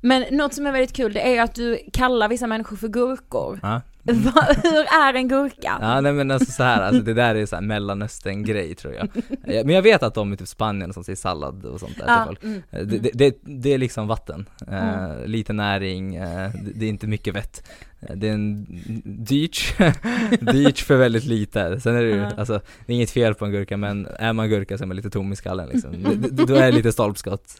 Men 0.00 0.24
något 0.30 0.54
som 0.54 0.66
är 0.66 0.72
väldigt 0.72 0.96
kul 0.96 1.12
det 1.12 1.20
är 1.20 1.32
ju 1.32 1.38
att 1.38 1.54
du 1.54 1.78
kallar 1.92 2.28
vissa 2.28 2.46
människor 2.46 2.76
för 2.76 2.88
gurkor. 2.88 3.60
Ja, 3.62 3.80
hur 4.04 4.84
är 5.04 5.14
en 5.14 5.28
gurka? 5.28 5.78
ja 5.80 6.00
nej 6.00 6.12
men 6.12 6.30
alltså 6.30 6.52
så 6.52 6.62
här, 6.62 6.82
alltså 6.82 7.02
det 7.02 7.14
där 7.14 7.34
är 7.34 7.46
så 7.46 7.56
här 7.56 7.62
mellanöstern-grej 7.62 8.74
tror 8.74 8.94
jag. 8.94 9.08
Ja, 9.44 9.64
Men 9.64 9.74
jag 9.74 9.82
vet 9.82 10.02
att 10.02 10.14
de 10.14 10.32
i 10.32 10.36
typ 10.36 10.48
Spanien 10.48 10.92
som 10.92 11.04
säger 11.04 11.16
sallad 11.16 11.64
och 11.64 11.80
sånt 11.80 11.96
där 11.98 12.04
Ja, 12.06 12.24
fall. 12.24 12.38
mm. 12.42 12.62
Det, 12.70 12.84
det, 12.98 13.10
det, 13.14 13.36
det 13.42 13.74
är 13.74 13.78
liksom 13.78 14.06
vatten, 14.08 14.48
eh, 14.68 14.94
Mm. 15.10 15.30
lite 15.30 15.52
näring, 15.52 16.14
eh, 16.16 16.50
det, 16.64 16.70
det 16.74 16.84
är 16.86 16.88
inte 16.90 17.06
mycket 17.06 17.34
vett. 17.34 17.68
Det 18.14 18.28
är 18.28 18.32
en 18.32 18.66
dyrt, 19.04 19.74
dyrt 20.40 20.78
för 20.78 20.96
väldigt 20.96 21.24
lite. 21.24 21.80
Sen 21.80 21.96
är 21.96 22.02
det 22.02 22.08
ju, 22.10 22.24
alltså, 22.36 22.60
det 22.86 22.92
är 22.92 22.96
inget 22.96 23.10
fel 23.10 23.34
på 23.34 23.44
en 23.44 23.50
gurka 23.52 23.76
men 23.76 24.06
är 24.18 24.32
man 24.32 24.48
gurka 24.48 24.78
så 24.78 24.84
är 24.84 24.88
man 24.88 24.96
lite 24.96 25.10
tom 25.10 25.32
i 25.32 25.36
skallen 25.36 25.68
liksom. 25.72 25.90
Då 26.30 26.54
är 26.54 26.62
det 26.66 26.72
lite 26.72 26.92
stolpskott. 26.92 27.56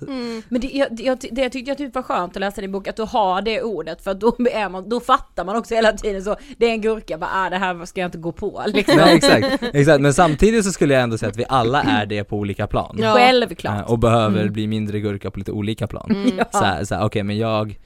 Men 0.49 0.61
det 0.61 0.67
jag, 0.67 0.89
jag, 1.01 1.19
det 1.33 1.43
jag 1.43 1.53
tyckte 1.53 1.71
jag 1.71 1.79
typ 1.79 1.95
var 1.95 2.03
skönt 2.03 2.37
att 2.37 2.41
läsa 2.41 2.61
din 2.61 2.73
bok, 2.73 2.89
att 2.89 2.97
du 2.97 3.03
har 3.03 3.43
det 3.43 3.63
ordet 3.63 4.05
för 4.05 4.15
då, 4.15 4.37
är 4.53 4.69
man, 4.69 4.89
då 4.89 5.01
fattar 5.01 5.45
man 5.45 5.57
också 5.57 5.75
hela 5.75 5.93
tiden 5.93 6.23
så, 6.23 6.37
det 6.59 6.67
är 6.67 6.71
en 6.71 6.81
gurka, 6.81 7.19
bara 7.19 7.31
ah, 7.35 7.51
det 7.51 7.57
här 7.57 7.85
ska 7.87 8.01
jag 8.01 8.09
inte 8.09 8.19
gå 8.19 8.33
på 8.33 8.63
liksom. 8.67 8.97
Nej 8.97 9.17
exakt, 9.17 9.63
exakt, 9.75 10.01
men 10.01 10.15
samtidigt 10.15 10.65
så 10.65 10.73
skulle 10.73 10.95
jag 10.95 11.03
ändå 11.03 11.19
säga 11.19 11.31
att 11.31 11.37
vi 11.39 11.45
alla 11.49 11.83
är 11.83 12.07
det 12.07 12.25
på 12.25 12.37
olika 12.37 12.67
plan. 12.67 12.97
Ja. 13.01 13.15
Självklart. 13.15 13.81
Eh, 13.87 13.91
Och 13.93 13.99
behöver 13.99 14.41
Mm. 14.41 14.53
bli 14.53 14.67
mindre 14.67 15.01
gurka 15.01 15.31
på 15.31 15.39
lite 15.39 15.53
olika 15.53 15.87
plan. 15.87 16.11
Mm. 16.11 16.45
Så 16.53 16.59
här, 16.65 16.85
så 16.85 16.95
här, 16.95 17.05
okej 17.05 17.23
men 17.23 17.39
jag 17.39 17.79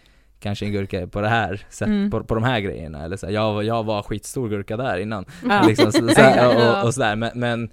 kanske 0.44 0.66
en 0.66 0.72
gurka 0.72 1.06
på 1.06 1.20
det 1.20 1.28
här 1.28 1.66
sätt, 1.70 1.88
Mm. 1.88 2.10
på, 2.10 2.24
på 2.24 2.34
de 2.34 2.44
här 2.44 2.60
grejerna, 2.60 3.04
eller 3.04 3.16
så 3.16 3.26
här, 3.26 3.32
jag, 3.32 3.64
jag 3.64 3.84
var 3.84 4.02
skitstor 4.02 4.48
gurka 4.48 4.76
där 4.76 4.98
innan. 4.98 5.24
Ja. 5.48 5.62
Liksom, 5.68 5.92
så, 5.92 6.08
så 6.08 6.20
här, 6.20 6.56
och, 6.80 6.86
och 6.86 6.94
sådär, 6.94 7.16
men, 7.16 7.30
men 7.34 7.70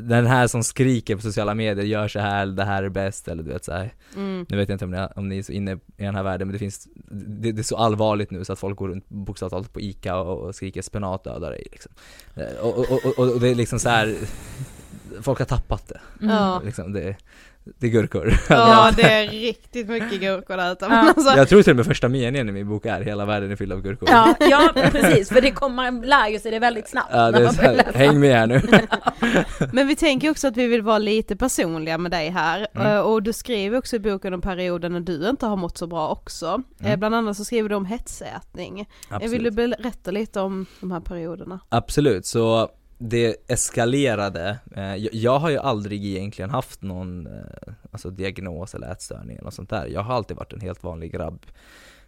den 0.00 0.26
här 0.26 0.46
som 0.46 0.62
skriker 0.62 1.16
på 1.16 1.22
sociala 1.22 1.54
medier, 1.54 1.84
gör 1.86 2.08
så 2.08 2.18
här, 2.20 2.46
det 2.46 2.64
här 2.64 2.82
är 2.82 2.88
bäst, 2.88 3.28
eller 3.28 3.42
du 3.42 3.52
vet 3.52 3.64
så 3.64 3.72
här. 3.72 3.90
Mm. 4.16 4.46
Nu 4.48 4.56
vet 4.56 4.68
jag 4.68 4.74
inte 4.74 4.84
om 4.84 4.90
ni, 4.90 5.06
om 5.16 5.28
ni 5.28 5.38
är 5.38 5.42
så 5.42 5.52
inne 5.52 5.72
i 5.72 6.04
den 6.04 6.14
här 6.14 6.22
världen, 6.22 6.48
men 6.48 6.52
det 6.52 6.58
finns, 6.58 6.88
det, 7.10 7.52
det 7.52 7.60
är 7.60 7.62
så 7.62 7.76
allvarligt 7.76 8.30
nu 8.30 8.44
så 8.44 8.52
att 8.52 8.58
folk 8.58 8.76
går 8.78 8.88
runt 8.88 9.08
bokstavligt 9.08 9.50
talat 9.52 9.72
på 9.72 9.80
ICA 9.80 10.16
och, 10.16 10.38
och 10.46 10.54
skriker 10.54 10.82
spenat 10.82 11.24
dödar 11.24 11.50
dig 11.50 11.66
liksom. 11.72 11.92
Eh, 12.36 12.56
Och, 12.62 12.78
och, 12.78 13.04
och, 13.18 13.18
och, 13.34 13.40
det 13.40 13.48
är 13.48 13.54
liksom 13.54 13.78
så 13.78 13.88
här. 13.88 14.16
folk 15.22 15.38
har 15.38 15.46
tappat 15.46 15.88
det. 15.88 16.00
Mm. 16.26 16.64
Liksom, 16.64 16.92
det, 16.92 17.16
det 17.78 17.86
är 17.86 17.90
gurkor. 17.90 18.32
ja, 18.48 18.92
det 18.96 19.02
är 19.02 19.28
riktigt 19.28 19.88
mycket 19.88 20.20
gurkor 20.20 20.56
där 20.56 20.72
ute. 20.72 20.84
Ja. 20.84 20.96
alltså, 21.16 21.36
Jag 21.36 21.48
tror 21.48 21.62
till 21.62 21.70
och 21.70 21.76
med 21.76 21.86
första 21.86 22.08
meningen 22.08 22.48
i 22.48 22.52
min 22.52 22.68
bok 22.68 22.86
är 22.86 23.00
'Hela 23.00 23.24
världen 23.24 23.50
är 23.50 23.56
fylld 23.56 23.72
av 23.72 23.82
gurkor' 23.82 24.08
Ja, 24.10 24.34
ja 24.40 24.70
precis, 24.74 25.28
för 25.28 25.40
det 25.40 25.50
kommer, 25.50 25.90
man 25.90 26.00
lär 26.00 26.28
ju 26.28 26.38
sig 26.38 26.50
det 26.50 26.58
väldigt 26.58 26.88
snabbt. 26.88 27.08
Ja, 27.12 27.30
det 27.30 27.38
är 27.44 27.48
så 27.48 27.62
här, 27.62 27.92
häng 27.94 28.20
med 28.20 28.36
här 28.38 28.46
nu. 28.46 28.60
Men 29.72 29.86
vi 29.88 29.96
tänker 29.96 30.30
också 30.30 30.48
att 30.48 30.56
vi 30.56 30.66
vill 30.66 30.82
vara 30.82 30.98
lite 30.98 31.36
personliga 31.36 31.98
med 31.98 32.10
dig 32.10 32.28
här. 32.30 32.66
Mm. 32.74 32.86
Eh, 32.86 32.98
Och 33.00 33.22
du 33.22 33.32
skriver 33.32 33.78
också 33.78 33.96
i 33.96 33.98
boken 33.98 34.34
om 34.34 34.40
perioden 34.40 34.92
när 34.92 35.00
du 35.00 35.28
inte 35.28 35.46
har 35.46 35.56
mått 35.56 35.78
så 35.78 35.86
bra 35.86 36.08
också. 36.08 36.62
Eh, 36.80 36.86
Mm. 36.88 36.98
Bland 37.00 37.14
annat 37.14 37.36
så 37.36 37.44
skriver 37.44 37.68
du 37.68 37.74
om 37.74 37.84
hetsätning. 37.84 38.88
Eh, 39.10 39.28
Vill 39.28 39.42
du 39.42 39.50
berätta 39.50 40.10
lite 40.10 40.40
om 40.40 40.66
de 40.80 40.92
här 40.92 41.00
perioderna? 41.00 41.60
Absolut, 41.68 42.26
så 42.26 42.68
det 42.98 43.36
eskalerade. 43.48 44.58
Eh, 44.76 44.96
jag, 44.96 45.38
har 45.38 45.50
ju 45.50 45.58
aldrig 45.58 46.06
egentligen 46.06 46.50
haft 46.50 46.82
någon 46.82 47.26
eh, 47.26 47.74
alltså 47.90 48.10
diagnos 48.10 48.74
eller 48.74 48.92
ätstörning 48.92 49.36
eller 49.36 49.44
något 49.44 49.54
sånt 49.54 49.70
där. 49.70 49.86
Jag 49.86 50.02
har 50.02 50.14
alltid 50.14 50.36
varit 50.36 50.52
en 50.52 50.60
helt 50.60 50.82
vanlig 50.82 51.12
grabb 51.12 51.46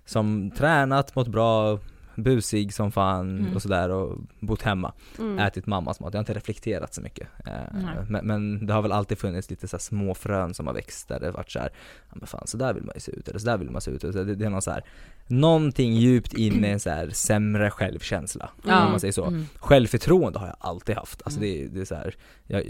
som 0.05 0.51
tränat, 0.51 1.15
mått 1.15 1.29
bra, 1.29 1.79
busig 2.23 2.75
som 2.75 2.93
fan 2.93 3.39
Mm. 3.39 3.55
och 3.55 3.63
sådär 3.63 3.89
och 3.91 4.19
bott 4.41 4.63
hemma. 4.63 4.93
Mm. 5.19 5.39
Ätit 5.39 5.67
mammas 5.67 6.01
mat. 6.01 6.15
Jag 6.15 6.19
har 6.19 6.23
inte 6.23 6.35
reflekterat 6.35 6.95
så 6.95 7.01
mycket. 7.01 7.29
Eh, 7.47 8.03
men, 8.09 8.27
men 8.27 8.67
det 8.67 8.73
har 8.73 8.83
väl 8.83 8.93
alltid 8.93 9.19
funnits 9.19 9.51
lite 9.51 9.69
så 9.69 9.79
små 9.79 10.15
frön 10.15 10.55
som 10.55 10.67
har 10.67 10.75
växt 10.75 11.09
där 11.09 11.21
det 11.21 11.31
varit 11.31 11.51
så 11.51 11.59
här, 11.59 11.71
ja 12.11 12.15
men 12.17 12.27
fan 12.27 12.47
så 12.47 12.57
där 12.57 12.75
vill 12.75 12.83
man 12.85 12.93
ju 12.97 13.01
se 13.01 13.13
ut 13.13 13.29
eller 13.29 13.39
så 13.39 13.47
där 13.47 13.59
vill 13.59 13.71
man 13.71 13.81
se 13.81 13.91
ut. 13.91 14.01
Det, 14.01 14.35
det 14.35 14.45
är 14.47 14.51
någon 14.51 14.63
så 14.63 14.71
här, 14.71 14.85
någonting 15.27 15.93
djupt 15.95 16.33
inne 16.33 16.69
en 16.69 16.81
så 16.81 16.91
här 16.91 17.11
sämre 17.11 17.71
självkänsla. 17.71 18.51
Ja. 18.67 18.85
Om 18.85 18.91
man 18.91 19.01
säger 19.01 19.13
så. 19.13 19.25
Mm. 19.25 19.45
Självförtroende 19.57 20.39
har 20.39 20.47
jag 20.47 20.57
alltid 20.61 20.97
haft. 20.97 21.23
Alltså 21.25 21.41
Mm. 21.41 21.51
det, 21.53 21.69
det 21.75 21.81
är 21.81 21.85
så 21.85 21.95
här, 21.95 22.15
jag 22.47 22.65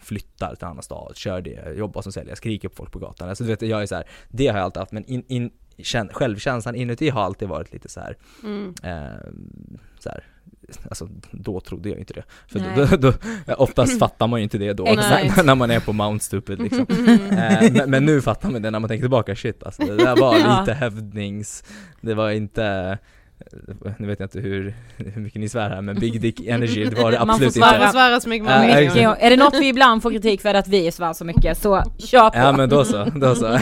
flyttar 0.00 0.54
till 0.54 0.64
en 0.64 0.70
annan 0.70 0.82
stad, 0.82 1.12
kör 1.16 1.40
det, 1.40 1.72
jobbar 1.76 2.02
som 2.02 2.12
säljare, 2.12 2.36
skriker 2.36 2.68
på 2.68 2.74
folk 2.76 2.92
på 2.92 2.98
gatan. 2.98 3.28
Alltså 3.28 3.44
du 3.44 3.50
vet, 3.50 3.62
jag 3.62 3.82
är 3.82 3.86
så 3.86 3.94
här, 3.94 4.04
det 4.28 4.46
har 4.48 4.56
jag 4.56 4.64
alltid 4.64 4.80
haft 4.80 4.92
men 4.92 5.04
in, 5.04 5.24
in, 5.28 5.50
självkänslan 6.12 6.74
inuti 6.74 7.08
har 7.08 7.22
alltid 7.22 7.48
varit 7.48 7.72
lite 7.72 7.88
så 7.88 8.00
här, 8.00 8.16
Mm. 8.42 8.74
eh, 8.82 9.30
så 9.98 10.08
här, 10.08 10.24
Alltså 10.88 11.08
då 11.30 11.60
trodde 11.60 11.88
jag 11.88 11.98
inte 11.98 12.14
det. 12.14 12.22
För 12.46 12.58
då, 12.58 12.96
då, 12.96 13.12
då, 13.46 13.54
oftast 13.54 13.98
fattar 13.98 14.26
man 14.26 14.40
ju 14.40 14.44
inte 14.44 14.58
det 14.58 14.72
då, 14.72 14.84
när, 14.84 15.42
när 15.42 15.54
man 15.54 15.70
är 15.70 15.80
på 15.80 15.92
Mount 15.92 16.24
Stupid 16.24 16.60
liksom. 16.60 16.86
eh, 17.30 17.72
men, 17.72 17.90
men 17.90 18.04
nu 18.04 18.22
fattar 18.22 18.50
man 18.50 18.62
det 18.62 18.70
när 18.70 18.78
man 18.78 18.88
tänker 18.88 19.02
tillbaka, 19.02 19.36
shit 19.36 19.62
alltså, 19.62 19.82
det 19.84 19.96
där 19.96 20.16
var 20.16 20.60
lite 20.60 20.72
hävdnings, 20.72 21.64
det 22.00 22.14
var 22.14 22.30
inte 22.30 22.98
nu 23.98 24.06
vet 24.06 24.20
jag 24.20 24.26
inte 24.26 24.40
hur, 24.40 24.74
hur 24.96 25.20
mycket 25.20 25.40
ni 25.40 25.48
svär 25.48 25.70
här 25.70 25.82
men 25.82 25.98
Big 25.98 26.20
Dick 26.20 26.40
Energy, 26.46 26.84
det 26.84 27.02
var 27.02 27.12
det 27.12 27.18
Man 27.18 27.26
får 27.26 27.32
absolut 27.32 27.54
svära. 27.54 27.66
Man 27.66 27.74
inte 27.74 27.86
får 27.86 27.92
svära 27.92 28.20
så 28.20 28.28
mycket 28.28 28.48
man 28.48 28.66
vill. 28.66 29.02
Ja, 29.02 29.16
är 29.16 29.30
det 29.30 29.36
något 29.36 29.54
vi 29.54 29.68
ibland 29.68 30.02
får 30.02 30.10
kritik 30.10 30.40
för 30.40 30.54
att 30.54 30.68
vi 30.68 30.92
svär 30.92 31.12
så 31.12 31.24
mycket, 31.24 31.58
så 31.58 31.82
kör 31.98 32.30
på! 32.30 32.38
Ja 32.38 32.52
men 32.52 32.68
då 32.68 32.84
så, 32.84 33.04
då 33.04 33.34
så. 33.34 33.48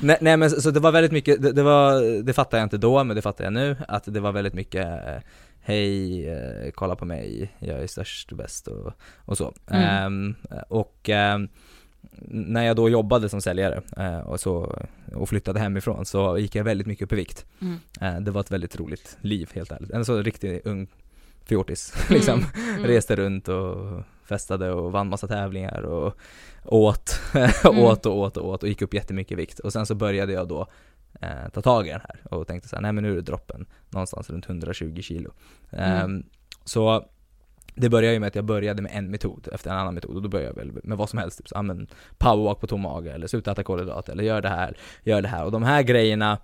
nej, 0.00 0.18
nej 0.20 0.36
men 0.36 0.50
så, 0.50 0.60
så 0.60 0.70
det 0.70 0.80
var 0.80 0.92
väldigt 0.92 1.12
mycket, 1.12 1.42
det, 1.42 1.52
det 1.52 1.62
var, 1.62 2.22
det 2.22 2.32
fattar 2.32 2.58
jag 2.58 2.64
inte 2.64 2.78
då 2.78 3.04
men 3.04 3.16
det 3.16 3.22
fattar 3.22 3.44
jag 3.44 3.52
nu, 3.52 3.76
att 3.88 4.04
det 4.06 4.20
var 4.20 4.32
väldigt 4.32 4.54
mycket 4.54 4.86
eh, 4.86 5.22
Hej, 5.64 6.28
eh, 6.28 6.70
kolla 6.74 6.96
på 6.96 7.04
mig, 7.04 7.52
jag 7.58 7.82
är 7.82 7.86
störst 7.86 8.32
och 8.32 8.38
bäst 8.38 8.68
och, 8.68 8.92
och 9.24 9.38
så. 9.38 9.54
Mm. 9.70 9.84
Ehm, 9.84 10.34
och 10.68 11.08
ehm, 11.08 11.48
när 12.28 12.62
jag 12.62 12.76
då 12.76 12.88
jobbade 12.88 13.28
som 13.28 13.40
säljare 13.40 13.82
eh, 13.96 14.18
och, 14.18 14.40
så, 14.40 14.78
och 15.14 15.28
flyttade 15.28 15.60
hemifrån 15.60 16.06
så 16.06 16.38
gick 16.38 16.54
jag 16.54 16.64
väldigt 16.64 16.86
mycket 16.86 17.04
upp 17.04 17.12
i 17.12 17.16
vikt. 17.16 17.46
Mm. 17.60 17.78
Eh, 18.00 18.20
det 18.20 18.30
var 18.30 18.40
ett 18.40 18.50
väldigt 18.50 18.80
roligt 18.80 19.16
liv 19.20 19.50
helt 19.54 19.72
ärligt. 19.72 19.90
En 19.90 20.04
så 20.04 20.22
riktig 20.22 20.60
ung 20.64 20.86
fjortis 21.44 21.94
liksom. 22.10 22.44
Mm. 22.56 22.84
Reste 22.84 23.16
runt 23.16 23.48
och 23.48 24.02
festade 24.24 24.72
och 24.72 24.92
vann 24.92 25.08
massa 25.08 25.26
tävlingar 25.26 25.82
och 25.82 26.16
åt, 26.64 27.20
Mm. 27.64 27.78
åt 27.78 28.06
och 28.06 28.18
åt 28.18 28.36
och 28.36 28.48
åt 28.48 28.62
och 28.62 28.68
gick 28.68 28.82
upp 28.82 28.94
jättemycket 28.94 29.32
i 29.32 29.34
vikt. 29.34 29.58
Och 29.58 29.72
sen 29.72 29.86
så 29.86 29.94
började 29.94 30.32
jag 30.32 30.48
då 30.48 30.66
eh, 31.20 31.48
ta 31.52 31.62
tag 31.62 31.86
i 31.86 31.90
den 31.90 32.00
här 32.00 32.36
och 32.36 32.46
tänkte 32.46 32.68
så 32.68 32.76
här, 32.76 32.82
nej 32.82 32.92
men 32.92 33.04
nu 33.04 33.10
är 33.10 33.16
det 33.16 33.22
droppen 33.22 33.66
någonstans 33.90 34.30
runt 34.30 34.46
120 34.46 35.00
kilo. 35.02 35.30
Mm. 35.70 36.00
Ehm, 36.00 36.22
så 36.64 37.04
det 37.74 37.88
började 37.88 38.14
ju 38.14 38.20
med 38.20 38.26
att 38.26 38.34
jag 38.34 38.44
började 38.44 38.82
med 38.82 38.92
en 38.94 39.10
metod 39.10 39.48
efter 39.52 39.70
en 39.70 39.76
annan 39.76 39.94
metod 39.94 40.16
och 40.16 40.22
då 40.22 40.28
började 40.28 40.50
jag 40.60 40.64
väl 40.64 40.80
med 40.84 40.98
vad 40.98 41.08
som 41.08 41.18
helst, 41.18 41.38
typ 41.38 41.48
så, 41.48 41.54
ja, 41.54 41.62
men 41.62 41.86
powerwalk 42.18 42.60
på 42.60 42.66
tom 42.66 42.80
mage 42.80 43.12
eller 43.12 43.26
sluta 43.26 43.52
äta 43.52 43.62
kolhydrater 43.62 44.12
eller 44.12 44.24
gör 44.24 44.40
det 44.42 44.48
här, 44.48 44.76
gör 45.02 45.22
det 45.22 45.28
här 45.28 45.44
och 45.44 45.52
de 45.52 45.62
här 45.62 45.82
grejerna 45.82 46.38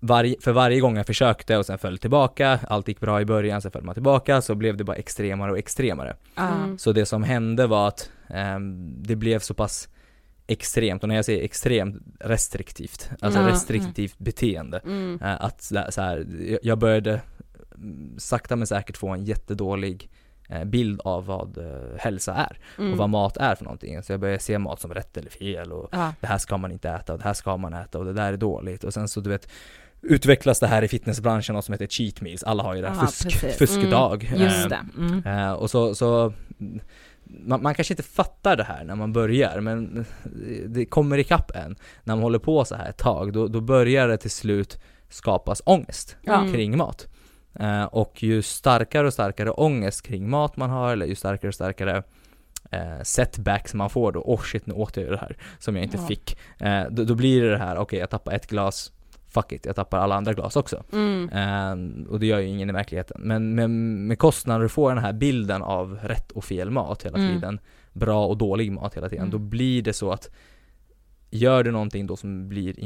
varje, 0.00 0.36
för 0.40 0.52
varje 0.52 0.80
gång 0.80 0.96
jag 0.96 1.06
försökte 1.06 1.56
och 1.56 1.66
sen 1.66 1.78
föll 1.78 1.98
tillbaka, 1.98 2.58
allt 2.68 2.88
gick 2.88 3.00
bra 3.00 3.20
i 3.20 3.24
början, 3.24 3.62
sen 3.62 3.70
föll 3.70 3.84
man 3.84 3.94
tillbaka, 3.94 4.42
så 4.42 4.54
blev 4.54 4.76
det 4.76 4.84
bara 4.84 4.96
extremare 4.96 5.50
och 5.52 5.58
extremare. 5.58 6.16
Ja. 6.34 6.48
Mm. 6.48 6.78
Så 6.78 6.92
det 6.92 7.06
som 7.06 7.22
hände 7.22 7.66
var 7.66 7.88
att 7.88 8.10
ehm, 8.28 8.94
det 9.02 9.16
blev 9.16 9.38
så 9.38 9.54
pass 9.54 9.88
extremt, 10.46 11.02
och 11.02 11.08
när 11.08 11.16
jag 11.16 11.24
säger 11.24 11.44
extremt 11.44 12.02
restriktivt, 12.20 13.10
alltså 13.20 13.40
Ja, 13.40 13.48
restriktivt 13.48 14.18
beteende, 14.18 14.78
Mm. 14.78 15.18
eh, 15.22 15.44
att 15.44 15.62
så 15.62 16.00
här, 16.00 16.26
jag- 16.62 16.78
började 16.78 17.20
mm, 17.74 18.14
sakta 18.18 18.56
men 18.56 18.66
säkert 18.66 18.96
få 18.96 19.08
en 19.08 19.24
jättedålig 19.24 20.10
eh, 20.12 20.25
bild 20.64 21.00
av 21.04 21.26
vad 21.26 21.58
eh, 21.58 21.98
hälsa 21.98 22.34
är 22.34 22.58
Mm. 22.78 22.92
och 22.92 22.98
vad 22.98 23.08
mat 23.10 23.36
är 23.36 23.54
för 23.54 23.64
någonting. 23.64 24.02
Så 24.02 24.12
jag 24.12 24.20
började 24.20 24.38
se 24.42 24.58
mat 24.58 24.80
som 24.80 24.94
rätt 24.94 25.16
eller 25.16 25.30
fel 25.30 25.72
och 25.72 25.88
Ja. 25.92 26.12
det 26.20 26.26
här 26.26 26.38
ska 26.38 26.56
man 26.56 26.72
inte 26.72 26.90
äta 26.90 27.12
och 27.12 27.18
det 27.18 27.24
här 27.24 27.34
ska 27.34 27.56
man 27.56 27.74
äta 27.74 27.98
och 27.98 28.04
det 28.04 28.12
där 28.12 28.32
är 28.32 28.36
dåligt 28.36 28.84
och 28.84 28.94
sen 28.94 29.08
så 29.08 29.20
du 29.20 29.30
vet 29.30 29.48
utvecklas 30.02 30.60
det 30.60 30.66
här 30.66 30.82
i 30.84 30.88
fitnessbranschen 30.88 31.54
något 31.54 31.64
som 31.64 31.72
heter 31.72 31.86
cheat 31.86 32.20
meals, 32.20 32.42
alla 32.42 32.62
har 32.62 32.74
ju 32.74 32.82
det 32.82 32.88
här 32.90 33.06
fusk, 33.06 33.40
precis. 33.40 33.58
fuskdag. 33.58 34.22
Just 34.36 34.56
Eh, 34.64 34.68
det. 34.68 34.80
Mm. 34.98 35.22
Eh, 35.26 35.52
och 35.52 35.70
så, 35.70 35.94
så 35.94 36.32
man, 37.24 37.62
man 37.62 37.74
kanske 37.74 37.92
inte 37.94 38.02
fattar 38.02 38.56
det 38.56 38.64
här 38.64 38.84
när 38.84 38.94
man 38.94 39.12
börjar, 39.12 39.60
men 39.60 40.04
det 40.66 40.84
kommer 40.86 41.18
ikapp 41.18 41.50
en. 41.56 41.76
När 42.04 42.14
man 42.14 42.22
håller 42.22 42.38
på 42.38 42.64
så 42.64 42.74
här 42.74 42.88
ett 42.90 42.96
tag, 42.98 43.32
då, 43.32 43.48
då 43.48 43.60
börjar 43.60 44.08
det 44.08 44.16
till 44.16 44.30
slut 44.30 44.78
skapas 45.08 45.62
ångest 45.66 46.16
Ja. 46.22 46.46
kring 46.52 46.76
mat. 46.76 47.06
Eh, 47.60 47.84
och 47.84 48.22
ju 48.22 48.42
starkare 48.42 49.06
och 49.06 49.12
starkare 49.12 49.50
ångest 49.50 50.02
kring 50.02 50.30
mat 50.30 50.56
man 50.56 50.70
har, 50.70 50.92
eller 50.92 51.06
ju 51.06 51.14
starkare 51.14 51.48
och 51.48 51.54
starkare 51.54 52.02
eh, 52.70 53.02
setbacks 53.02 53.74
man 53.74 53.90
får 53.90 54.12
då, 54.12 54.20
oh 54.20 54.40
shit 54.42 54.66
nu 54.66 54.74
åt 54.74 54.96
jag 54.96 55.04
ju 55.04 55.10
det 55.10 55.16
här 55.18 55.36
som 55.58 55.76
jag 55.76 55.84
inte 55.84 55.96
Ja. 55.96 56.06
fick. 56.06 56.38
Eh, 56.58 56.84
då, 56.90 57.04
då 57.04 57.14
blir 57.14 57.42
det 57.42 57.50
det 57.50 57.58
här, 57.58 57.76
okej 57.78 57.98
jag 57.98 58.10
tappar 58.10 58.32
ett 58.32 58.46
glas, 58.46 58.92
fuck 59.28 59.52
it, 59.52 59.66
jag 59.66 59.76
tappar 59.76 59.98
alla 59.98 60.14
andra 60.14 60.32
glas 60.32 60.56
också. 60.56 60.82
Mm. 60.92 61.28
Eh, 61.28 62.08
och 62.10 62.20
det 62.20 62.26
gör 62.26 62.38
ju 62.38 62.46
ingen 62.48 62.70
i 62.70 62.72
verkligheten. 62.72 63.20
Men 63.24 63.54
med, 63.54 63.70
med 63.70 64.18
kostnader 64.18 64.62
du 64.62 64.68
får 64.68 64.94
den 64.94 65.04
här 65.04 65.12
bilden 65.12 65.62
av 65.62 65.98
rätt 66.02 66.32
och 66.32 66.44
fel 66.44 66.70
mat 66.70 67.02
hela 67.02 67.18
Mm. 67.18 67.34
tiden, 67.34 67.60
bra 67.92 68.26
och 68.26 68.36
dålig 68.36 68.72
mat 68.72 68.96
hela 68.96 69.08
tiden, 69.08 69.22
Mm. 69.26 69.30
då 69.30 69.38
blir 69.38 69.82
det 69.82 69.92
så 69.92 70.12
att 70.12 70.30
Gör 71.30 71.64
du 71.64 71.70
någonting 71.70 72.06
då 72.06 72.16
som 72.16 72.48
blir 72.48 72.80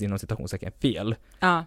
inom 0.00 0.18
citationstecken 0.18 0.72
fel, 0.72 1.14
Ja. 1.40 1.64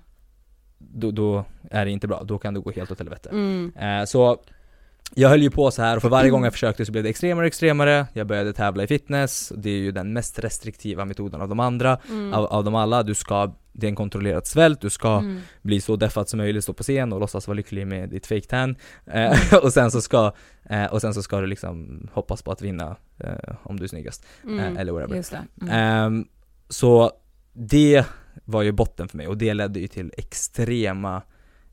Då, 0.80 1.12
då 1.12 1.46
är 1.72 1.86
det 1.86 1.92
inte 1.92 2.08
bra, 2.08 2.24
då 2.24 2.38
kan 2.38 2.54
det 2.54 2.60
gå 2.60 2.72
helt 2.72 2.92
åt 2.92 3.00
helvete. 3.00 3.30
Mm. 3.30 3.72
Eh, 3.80 4.06
så 4.06 4.38
jag 5.15 5.30
höll 5.30 5.42
ju 5.42 5.50
på 5.52 5.72
så 5.72 5.82
här 5.82 5.96
och 5.96 6.02
för 6.02 6.10
varje 6.10 6.30
gång 6.30 6.44
jag 6.44 6.54
försökte 6.54 6.86
så 6.86 6.92
blev 6.92 7.04
det 7.04 7.10
extremare 7.10 7.44
och 7.44 7.48
extremare. 7.48 8.06
Jag 8.13 8.28
började 8.28 8.54
tävla 8.54 8.84
i 8.84 8.88
fitness, 8.88 9.52
det 9.58 9.70
är 9.70 9.78
ju 9.78 9.92
den 9.92 10.13
mest 10.13 10.39
restriktiva 10.39 11.06
metoden 11.06 11.42
av 11.42 11.50
de 11.50 11.60
andra, 11.60 11.98
Mm. 12.10 12.34
av, 12.34 12.46
av 12.46 12.63
dem 12.63 12.76
alla. 12.76 13.04
Du 13.04 13.15
ska, 13.15 13.54
det 13.74 13.88
är 13.88 13.89
en 13.89 13.96
kontrollerad 13.96 14.48
svält, 14.48 14.82
du 14.82 14.89
ska 14.89 15.18
Mm. 15.18 15.39
bli 15.62 15.82
så 15.82 15.96
deffad 15.96 16.30
som 16.30 16.38
möjligt, 16.38 16.63
stå 16.63 16.74
på 16.74 16.84
scen 16.84 17.13
och 17.13 17.20
låtsas 17.20 17.48
vara 17.48 17.56
lycklig 17.56 17.88
med 17.88 18.10
ditt 18.10 18.28
fake 18.28 18.42
tan. 18.48 18.76
Eh, 19.06 19.38
och 19.63 19.74
sen 19.74 19.92
så 19.92 20.02
ska, 20.02 20.32
eh, 20.70 20.86
och 20.86 21.02
sen 21.02 21.13
så 21.13 21.24
ska 21.24 21.42
du 21.42 21.48
liksom 21.48 22.08
hoppas 22.13 22.42
på 22.42 22.52
att 22.52 22.62
vinna 22.62 22.96
eh, 23.20 23.56
om 23.63 23.78
du 23.78 23.84
är 23.84 23.88
snyggast, 23.88 24.26
Mm. 24.44 24.60
eh, 24.60 24.82
eller 24.82 24.92
whatever. 24.92 25.15
Just 25.15 25.32
det. 25.32 25.42
Mm. 25.62 25.74
Ehm, 25.74 26.26
så 26.70 27.12
det, 27.54 28.06
var 28.45 28.62
ju 28.62 28.71
botten 28.71 29.08
för 29.08 29.17
mig 29.17 29.28
och 29.28 29.38
det 29.38 29.54
ledde 29.54 29.80
ju 29.80 29.88
till 29.88 30.13
extrema 30.17 31.21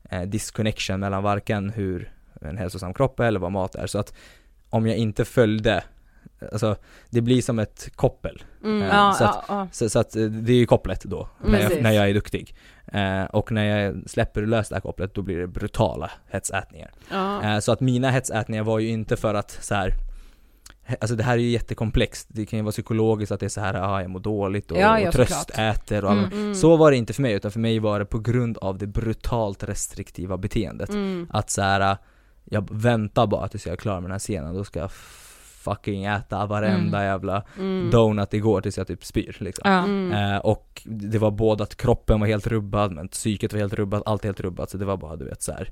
eh, 0.09 0.21
disconnection 0.21 0.99
mellan 0.99 1.23
varken 1.23 1.69
hur 1.69 2.11
en 2.41 2.57
hälsosam 2.57 2.93
kropp 2.93 3.19
är 3.19 3.23
eller 3.23 3.39
vad 3.39 3.51
mat 3.51 3.75
är. 3.75 3.87
Så 3.87 3.99
att 3.99 4.13
om 4.69 4.87
jag 4.87 4.97
inte 4.97 5.25
följde, 5.25 5.83
alltså 6.51 6.75
det 7.09 7.21
blir 7.21 7.41
som 7.41 7.59
ett 7.59 7.89
koppel. 7.95 8.43
Mm. 8.63 8.81
Eh, 8.81 8.87
Ja, 8.87 9.13
så, 9.17 9.23
att, 9.23 9.45
ja, 9.47 9.67
så, 9.71 9.89
så 9.89 9.99
att 9.99 10.15
eh, 10.15 10.23
det 10.23 10.51
är 10.51 10.57
ju 10.57 10.65
kopplet 10.65 11.03
då, 11.03 11.29
när 11.45 11.59
jag, 11.59 11.83
när 11.83 11.91
jag 11.91 12.09
är 12.09 12.13
duktig. 12.13 12.55
Eh, 12.87 13.23
och 13.23 13.51
när 13.51 13.63
jag 13.65 14.09
släpper 14.09 14.41
lös 14.41 14.69
det 14.69 14.75
här 14.75 14.81
kopplet, 14.81 15.13
då 15.13 15.21
blir 15.21 15.37
det 15.37 15.47
brutala 15.47 16.11
hetsätningar. 16.27 16.91
Ja. 17.11 17.43
Eh, 17.43 17.59
så 17.59 17.71
att 17.71 17.79
mina 17.79 18.11
hetsätningar 18.11 18.63
var 18.63 18.79
ju 18.79 18.87
inte 18.87 19.17
för 19.17 19.33
att 19.33 19.57
så 19.61 19.75
här. 19.75 19.93
Alltså 21.01 21.15
det 21.15 21.23
här 21.23 21.33
är 21.33 21.37
ju 21.37 21.49
jättekomplext, 21.49 22.27
det 22.29 22.45
kan 22.45 22.59
ju 22.59 22.63
vara 22.63 22.71
psykologiskt 22.71 23.31
att 23.31 23.39
det 23.39 23.45
är 23.45 23.49
så 23.49 23.61
här, 23.61 23.73
ah, 23.73 24.01
jag 24.01 24.09
mår 24.09 24.19
dåligt 24.19 24.71
och, 24.71 24.77
Ja, 24.77 24.99
ja, 24.99 25.07
och 25.07 25.13
tröstäter 25.13 26.05
och 26.05 26.11
Mm. 26.11 26.25
Mm. 26.31 26.55
Så 26.55 26.77
var 26.77 26.91
det 26.91 26.97
inte 26.97 27.13
för 27.13 27.21
mig, 27.21 27.33
utan 27.33 27.51
för 27.51 27.59
mig 27.59 27.79
var 27.79 27.99
det 27.99 28.05
på 28.05 28.19
grund 28.19 28.57
av 28.57 28.77
det 28.77 28.87
brutalt 28.87 29.63
restriktiva 29.63 30.37
beteendet. 30.37 30.89
Mm. 30.89 31.27
Att 31.29 31.49
så 31.49 31.61
här, 31.61 31.97
jag 32.45 32.67
väntar 32.71 33.27
bara 33.27 33.47
tills 33.47 33.65
jag 33.65 33.73
är 33.73 33.77
klar 33.77 33.95
med 33.95 34.03
den 34.03 34.11
här 34.11 34.19
scenen, 34.19 34.55
då 34.55 34.63
ska 34.63 34.79
jag 34.79 34.91
fucking 34.91 36.05
äta 36.05 36.45
varenda 36.45 36.97
Mm. 36.97 37.09
jävla 37.09 37.43
Mm. 37.57 37.89
donut 37.91 38.33
igår 38.33 38.61
tills 38.61 38.77
jag 38.77 38.87
typ 38.87 39.05
spyr 39.05 39.35
liksom. 39.39 39.71
Ja. 39.71 39.83
Mm. 39.83 40.33
Eh, 40.33 40.37
och 40.37 40.81
det 40.85 41.17
var 41.17 41.31
både 41.31 41.63
att 41.63 41.75
kroppen 41.77 42.19
var 42.19 42.27
helt 42.27 42.47
rubbad, 42.47 42.91
men 42.91 43.07
psyket 43.07 43.53
var 43.53 43.59
helt 43.59 43.73
rubbat, 43.73 44.03
allt 44.05 44.23
helt 44.23 44.39
rubbat, 44.39 44.69
så 44.69 44.77
det 44.77 44.85
var 44.85 44.97
bara 44.97 45.15
du 45.15 45.25
vet 45.25 45.41
så 45.41 45.51
här. 45.51 45.69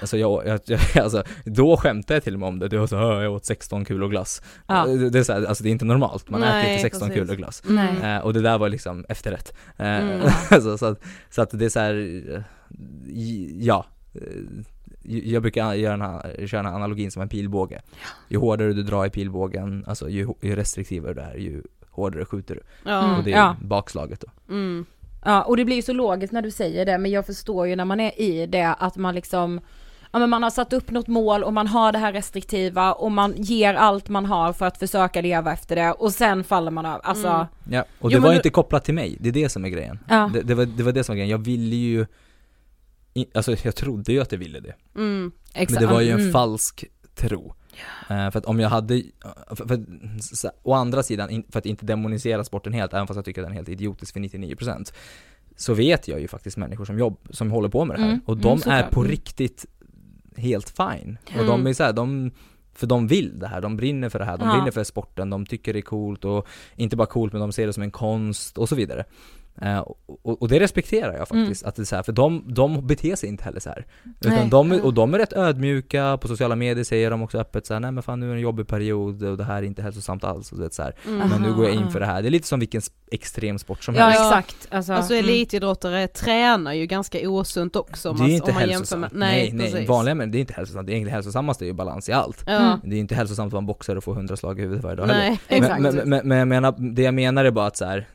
Alltså 0.00 0.16
jag, 0.18 0.46
jag, 0.46 0.60
jag 0.66 0.80
alltså, 1.04 1.22
då 1.44 1.76
skämtade 1.76 2.14
jag 2.14 2.22
till 2.24 2.34
och 2.34 2.40
med 2.40 2.48
om 2.48 2.58
det, 2.58 2.68
det 2.68 2.78
var 2.78 2.86
så 2.86 2.96
här, 2.96 3.22
jag 3.22 3.32
åt 3.32 3.44
16 3.44 3.84
kulor 3.84 4.08
glass. 4.08 4.42
Ja. 4.66 4.86
Det, 4.86 5.10
det 5.10 5.18
är 5.18 5.22
så 5.22 5.32
här, 5.32 5.44
alltså 5.44 5.62
det 5.64 5.68
är 5.68 5.72
inte 5.72 5.84
normalt, 5.84 6.30
man 6.30 6.42
äter 6.42 6.52
Nej, 6.52 6.70
inte 6.72 6.82
16 6.82 7.08
precis. 7.08 7.22
kulor 7.22 7.36
glass. 7.36 7.62
Eh, 8.02 8.18
och 8.18 8.34
det 8.34 8.40
där 8.40 8.58
var 8.58 8.68
liksom 8.68 9.04
efterrätt. 9.08 9.54
Eh, 9.76 9.86
Mm. 10.02 10.20
så, 10.62 10.78
så, 10.78 10.86
att, 10.86 11.02
så 11.30 11.42
att 11.42 11.50
det 11.52 11.64
är 11.64 11.68
så 11.68 11.80
här, 11.80 11.94
eh, 12.34 12.42
ja. 13.58 13.86
Eh, 14.14 14.20
Jag 15.04 15.42
brukar 15.42 15.74
göra 15.74 15.96
den 15.96 16.00
här, 16.06 16.46
köra 16.46 16.62
den 16.62 16.70
här 16.70 16.76
analogin 16.76 17.10
som 17.10 17.22
en 17.22 17.28
pilbåge. 17.28 17.82
Ju 18.28 18.38
hårdare 18.38 18.72
du 18.72 18.82
drar 18.82 19.06
i 19.06 19.10
pilbågen, 19.10 19.84
alltså 19.86 20.08
ju, 20.08 20.28
ju 20.40 20.56
restriktivare 20.56 21.14
du 21.14 21.20
är, 21.20 21.34
ju 21.34 21.62
hårdare 21.90 22.24
skjuter 22.24 22.54
du. 22.54 22.60
Ja. 22.90 23.16
Och 23.16 23.24
det 23.24 23.32
är 23.32 23.36
Ja. 23.36 23.56
bakslaget 23.60 24.20
då. 24.20 24.54
Mm. 24.54 24.84
Ja, 25.24 25.42
och 25.42 25.56
det 25.56 25.64
blir 25.64 25.76
ju 25.76 25.82
så 25.82 25.92
logiskt 25.92 26.32
när 26.32 26.42
du 26.42 26.50
säger 26.50 26.86
det, 26.86 26.98
men 26.98 27.10
jag 27.10 27.26
förstår 27.26 27.66
ju 27.66 27.76
när 27.76 27.84
man 27.84 28.00
är 28.00 28.20
i 28.20 28.46
det 28.46 28.74
att 28.78 28.96
man 28.96 29.14
liksom 29.14 29.60
Ja 30.12 30.18
men 30.18 30.30
man 30.30 30.42
har 30.42 30.50
satt 30.50 30.72
upp 30.72 30.90
något 30.90 31.06
mål 31.06 31.44
och 31.44 31.52
man 31.52 31.66
har 31.66 31.92
det 31.92 31.98
här 31.98 32.12
restriktiva 32.12 32.92
och 32.92 33.12
man 33.12 33.34
ger 33.36 33.74
allt 33.74 34.08
man 34.08 34.26
har 34.26 34.52
för 34.52 34.66
att 34.66 34.78
försöka 34.78 35.20
leva 35.20 35.52
efter 35.52 35.76
det 35.76 35.92
och 35.92 36.12
sen 36.12 36.44
faller 36.44 36.70
man 36.70 36.86
av, 36.86 37.00
alltså 37.04 37.28
Mm. 37.28 37.46
Ja, 37.70 37.80
och 37.80 37.86
Jo, 38.00 38.08
det 38.08 38.14
men 38.14 38.22
var 38.22 38.30
du- 38.30 38.36
inte 38.36 38.50
kopplat 38.50 38.84
till 38.84 38.94
mig, 38.94 39.16
det 39.20 39.28
är 39.28 39.32
det 39.32 39.48
som 39.48 39.64
är 39.64 39.68
grejen. 39.68 39.98
Ja. 40.08 40.30
Det, 40.32 40.42
det, 40.42 40.54
var, 40.54 40.64
det 40.66 40.82
var 40.82 40.92
det 40.92 41.04
som 41.04 41.12
var 41.12 41.16
grejen, 41.16 41.30
jag 41.30 41.38
ville 41.38 41.76
ju 41.76 42.06
Alltså 43.34 43.56
jag 43.62 43.74
trodde 43.76 44.12
ju 44.12 44.20
att 44.20 44.32
jag 44.32 44.38
ville 44.38 44.60
det, 44.60 44.74
Mm. 44.96 45.32
exakt. 45.52 45.70
men 45.70 45.88
det 45.88 45.94
var 45.94 46.00
ju 46.00 46.10
en 46.10 46.20
Mm. 46.20 46.32
falsk 46.32 46.84
tro. 47.14 47.54
Eh, 48.10 48.30
för 48.30 48.38
att 48.38 48.44
om 48.44 48.60
jag 48.60 48.68
hade, 48.68 49.02
för, 49.50 49.66
för, 49.68 49.84
så, 50.20 50.50
å 50.62 50.72
andra 50.72 51.02
sidan, 51.02 51.30
in, 51.30 51.44
för 51.50 51.58
att 51.58 51.66
inte 51.66 51.86
demonisera 51.86 52.44
sporten 52.44 52.72
helt, 52.72 52.92
även 52.94 53.06
fast 53.06 53.16
jag 53.16 53.24
tycker 53.24 53.40
att 53.40 53.44
den 53.46 53.52
är 53.52 53.56
helt 53.56 53.68
idiotisk 53.68 54.12
för 54.12 54.20
99% 54.20 54.92
Så 55.56 55.74
vet 55.74 56.08
jag 56.08 56.20
ju 56.20 56.28
faktiskt 56.28 56.56
människor 56.56 56.84
som 56.84 56.98
jobb, 56.98 57.18
som 57.30 57.50
håller 57.50 57.68
på 57.68 57.84
med 57.84 57.96
det 57.96 58.00
här, 58.02 58.08
Mm, 58.08 58.20
och 58.26 58.32
mm, 58.32 58.42
de 58.42 58.52
är 58.52 58.56
såklart. 58.56 58.90
på 58.90 59.00
Mm. 59.00 59.10
riktigt 59.10 59.66
helt 60.36 60.70
fine. 60.70 61.18
Och 61.26 61.32
Mm. 61.34 61.46
de 61.46 61.66
är 61.66 61.72
så 61.74 61.82
här, 61.84 61.92
de 61.92 62.30
för 62.74 62.86
de 62.86 63.06
vill 63.06 63.38
det 63.38 63.46
här, 63.48 63.60
de 63.60 63.76
brinner 63.76 64.08
för 64.08 64.18
det 64.18 64.24
här, 64.24 64.38
de 64.38 64.48
Ja. 64.48 64.54
brinner 64.54 64.70
för 64.70 64.84
sporten, 64.84 65.30
de 65.30 65.46
tycker 65.46 65.72
det 65.72 65.78
är 65.78 65.82
coolt 65.82 66.24
och 66.24 66.46
inte 66.76 66.96
bara 66.96 67.06
coolt 67.06 67.32
men 67.32 67.40
de 67.40 67.52
ser 67.52 67.66
det 67.66 67.72
som 67.72 67.82
en 67.82 67.90
konst 67.90 68.58
och 68.58 68.68
så 68.68 68.74
vidare. 68.74 69.04
Eh, 69.60 69.78
och, 69.78 70.42
och, 70.42 70.48
det 70.48 70.60
respekterar 70.60 71.16
jag 71.18 71.28
faktiskt, 71.28 71.64
att 71.64 71.76
det 71.76 71.82
är 71.82 71.84
så 71.84 71.96
här, 71.96 72.02
för 72.02 72.12
de, 72.12 72.44
de 72.54 72.86
beter 72.86 73.16
sig 73.16 73.28
inte 73.28 73.44
heller 73.44 73.60
så 73.60 73.68
här. 73.68 73.86
Utan 74.20 74.32
Nej. 74.32 74.48
de, 74.50 74.72
är- 74.72 74.84
och 74.84 74.94
de 74.94 75.14
är 75.14 75.18
rätt 75.18 75.32
ödmjuka, 75.32 76.18
på 76.20 76.28
sociala 76.28 76.56
medier 76.56 76.84
säger 76.84 77.10
de 77.10 77.22
också 77.22 77.38
öppet 77.38 77.66
så 77.66 77.72
här, 77.74 77.80
nej 77.80 77.92
men 77.92 78.02
fan 78.02 78.20
nu 78.20 78.26
är 78.26 78.30
det 78.30 78.36
en 78.36 78.40
jobbig 78.42 78.66
period 78.66 79.22
och 79.22 79.36
det 79.36 79.44
här 79.44 79.56
är 79.56 79.62
inte 79.62 79.82
hälsosamt 79.82 80.24
alls 80.24 80.52
och 80.52 80.58
det 80.58 80.64
är 80.64 80.70
så 80.70 80.82
här. 80.82 80.94
Mm. 81.06 81.28
Men 81.28 81.42
nu 81.42 81.54
går 81.54 81.64
jag 81.64 81.74
in 81.74 81.90
för 81.90 82.00
det 82.00 82.06
här. 82.06 82.22
Det 82.22 82.28
är 82.28 82.30
lite 82.30 82.46
som 82.48 82.60
vilken 82.60 82.78
s- 82.78 82.90
extremsport 83.10 83.84
som 83.84 83.94
Ja 83.94 84.04
helst. 84.04 84.20
exakt, 84.20 84.68
alltså, 84.70 84.92
Alltså 84.92 85.14
mm. 85.14 85.24
elitidrottare 85.24 86.06
tränar 86.08 86.72
ju 86.72 86.86
ganska 86.86 87.28
osunt 87.30 87.76
också 87.76 88.10
om 88.10 88.16
Det 88.16 88.22
är 88.22 88.24
man, 88.24 88.30
inte 88.30 88.50
om 88.50 88.54
man 88.54 88.62
hälsosamt. 88.68 89.00
med, 89.00 89.10
nej, 89.14 89.52
nej, 89.52 89.70
nej, 89.74 89.86
vanliga 89.86 90.14
män, 90.14 90.30
det 90.30 90.38
är 90.38 90.40
inte 90.40 90.54
hälsosamt. 90.54 90.86
Det 90.86 90.92
egentligen 90.92 91.14
hälsosammaste 91.14 91.64
är 91.64 91.66
ju 91.66 91.72
balans 91.72 92.08
i 92.08 92.12
allt. 92.12 92.44
Ja. 92.46 92.52
Mm. 92.52 92.78
Det 92.84 92.96
är 92.96 93.00
inte 93.00 93.14
hälsosamt 93.14 93.46
att 93.48 93.52
vara 93.52 93.62
boxare 93.62 93.98
och 93.98 94.04
få 94.04 94.14
hundra 94.14 94.36
slag 94.36 94.58
i 94.58 94.62
huvudet 94.62 94.84
varje 94.84 94.96
dag 94.96 95.06
heller. 95.06 95.18
Nej, 95.28 95.40
Exakt. 95.48 95.80
Men, 95.82 95.94
men, 95.96 96.08
men, 96.08 96.28
men 96.28 96.38
jag 96.38 96.48
menar, 96.48 96.74
det 96.94 97.02
jag 97.02 97.14
menar 97.14 97.44
är 97.44 97.50
bara 97.50 97.66
att 97.66 97.76
så 97.76 97.84
här. 97.84 98.06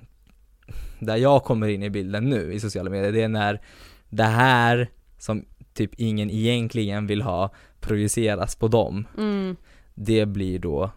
Där 0.99 1.15
jag 1.17 1.43
kommer 1.43 1.67
in 1.67 1.83
i 1.83 1.89
bilden 1.89 2.29
nu 2.29 2.53
i 2.53 2.59
sociala 2.59 2.89
medier, 2.89 3.11
det 3.11 3.21
är 3.21 3.27
när 3.27 3.61
det 4.09 4.23
här 4.23 4.89
som 5.17 5.45
typ 5.73 5.91
ingen 5.97 6.29
egentligen 6.29 7.07
vill 7.07 7.21
ha 7.21 7.49
projiceras 7.79 8.55
på 8.55 8.67
dem. 8.67 9.07
Mm. 9.17 9.55
Det 9.95 10.25
blir 10.25 10.59
då 10.59 10.91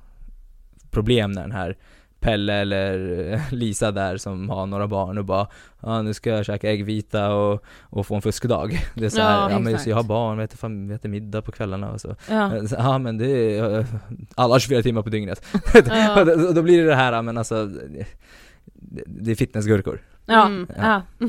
problem 0.91 1.33
när 1.33 1.43
den 1.43 1.53
här 1.53 1.77
Pelle 2.21 2.55
eller 2.55 3.41
Lisa 3.55 3.91
där 3.91 4.17
som 4.17 4.51
har 4.51 4.67
några 4.67 4.87
barn 4.87 5.19
och 5.19 5.25
bara 5.25 5.47
Ja 5.81 6.03
nu 6.03 6.15
ska 6.15 6.31
jag 6.31 6.45
käka 6.45 6.71
äggvita 6.71 7.35
och, 7.35 7.65
och 7.81 8.07
få 8.07 8.15
en 8.15 8.23
fuskdag 8.23 8.81
Det 8.95 9.05
är 9.05 9.09
så 9.11 9.21
här, 9.21 9.41
Ja, 9.41 9.51
ja, 9.51 9.59
men 9.59 9.73
exakt. 9.75 9.89
jag 9.89 9.97
har 9.97 10.03
barn, 10.03 10.39
vi 10.39 10.45
äter, 10.45 10.87
vi 10.89 10.95
äter 10.95 11.09
middag 11.09 11.43
på 11.43 11.53
kvällarna 11.53 11.91
och 11.93 12.01
så 12.01 12.17
Ja. 12.31 12.53
Ja 12.79 12.99
men 12.99 13.19
det 13.19 13.59
är, 13.59 13.79
eh, 13.79 13.87
alla 14.35 14.55
har 14.55 14.59
24 14.59 14.83
timmar 14.83 15.03
på 15.03 15.11
dygnet 15.11 15.47
Ja. 15.87 16.21
och 16.21 16.55
då 16.55 16.63
blir 16.63 16.83
det 16.83 16.89
det 16.89 16.95
här, 16.95 17.23
men 17.23 17.39
alltså 17.39 17.71
det, 18.91 19.31
är 19.31 19.35
fitnessgurkor 19.35 20.03
Ja, 20.27 20.47
Mm. 20.47 20.69
ja. 20.77 21.03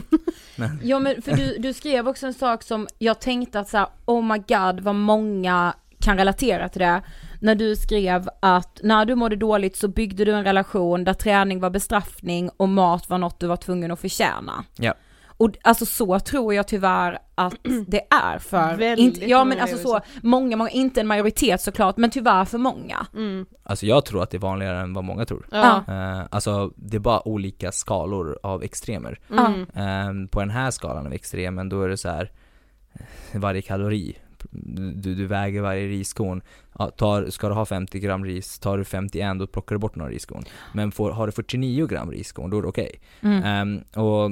Men- 0.56 0.80
ja 0.84 1.00
men 1.00 1.21
för 1.21 1.32
du, 1.36 1.58
du 1.58 1.74
skrev 1.74 2.08
också 2.08 2.28
en 2.28 2.34
sak 2.34 2.63
som 2.63 2.88
jag 2.97 3.19
tänkte 3.19 3.60
att 3.60 3.69
så 3.69 3.78
här, 3.78 3.88
oh 4.06 4.24
my 4.24 4.38
god 4.38 4.80
vad 4.80 4.95
många 4.95 5.74
kan 6.00 6.17
relatera 6.17 6.69
till 6.69 6.82
det. 6.82 7.02
När 7.41 7.56
du 7.56 7.76
skrev 7.76 8.30
att 8.39 8.80
när 8.84 9.06
du 9.06 9.15
mådde 9.15 9.36
dåligt 9.36 9.76
så 9.78 9.88
byggde 9.88 10.26
du 10.26 10.32
en 10.34 10.43
relation 10.43 11.04
där 11.04 11.13
träning 11.13 11.60
var 11.60 11.69
bestraffning 11.69 12.50
och 12.58 12.69
mat 12.69 13.10
var 13.10 13.17
något 13.17 13.39
du 13.39 13.47
var 13.47 13.58
tvungen 13.58 13.91
att 13.91 14.00
förtjäna. 14.00 14.63
Ja. 14.78 14.93
Och 15.41 15.58
alltså 15.62 15.86
så 15.86 16.19
tror 16.19 16.54
jag 16.54 16.67
tyvärr 16.67 17.19
att 17.36 17.56
det 17.88 18.01
är 18.10 18.39
för, 18.39 18.75
Väldigt 18.75 19.15
inte, 19.15 19.30
ja 19.30 19.38
men 19.43 19.49
många 19.49 19.62
alltså 19.62 19.77
så, 19.77 19.99
många, 20.23 20.58
många, 20.58 20.69
inte 20.69 21.01
en 21.01 21.08
majoritet 21.08 21.62
såklart, 21.62 21.97
men 21.97 22.12
tyvärr 22.12 22.45
för 22.45 22.58
många. 22.58 23.08
Mm. 23.13 23.45
Alltså 23.63 23.86
jag 23.86 24.06
tror 24.06 24.23
att 24.23 24.30
det 24.30 24.38
är 24.38 24.39
vanligare 24.39 24.80
än 24.80 24.93
vad 24.93 25.04
många 25.04 25.25
tror 25.25 25.47
Ja. 25.51 25.84
Eh, 25.88 26.21
Alltså 26.30 26.71
det 26.75 26.97
är 26.97 26.99
bara 26.99 27.27
olika 27.27 27.71
skalor 27.71 28.39
av 28.43 28.63
extremer 28.63 29.19
Mm. 29.30 29.65
Ehm, 29.73 30.27
På 30.27 30.39
den 30.39 30.49
här 30.49 30.71
skalan 30.71 31.06
av 31.06 31.13
extremen 31.13 31.69
då 31.69 31.82
är 31.84 31.89
det 31.89 31.97
så 31.97 32.10
här 32.10 32.32
eh, 33.32 33.39
varje 33.39 33.62
kalori 33.62 34.17
du, 34.51 35.15
du 35.15 35.25
väger 35.25 35.62
varje 35.62 35.88
riskorn, 35.88 36.41
ja, 36.80 36.89
tar, 36.89 37.30
ska 37.30 37.47
du 37.47 37.54
ha 37.54 37.65
50 37.65 37.99
gram 37.99 38.25
ris, 38.25 38.60
tar 38.60 38.77
du 38.77 38.84
51 38.84 39.39
då 39.39 39.47
plockar 39.47 39.75
du 39.75 39.80
bort 39.80 39.95
några 39.95 40.12
riskorn. 40.12 40.43
Men 40.73 40.91
får, 40.91 41.12
har 41.12 41.25
du 41.25 41.32
49 41.32 41.88
gram 41.88 42.12
riskorn 42.12 42.49
då 42.49 42.58
är 42.58 42.62
det 42.62 42.67
okej. 42.67 43.01
Mm. 43.21 43.43
Ehm, 43.43 44.04
och, 44.04 44.32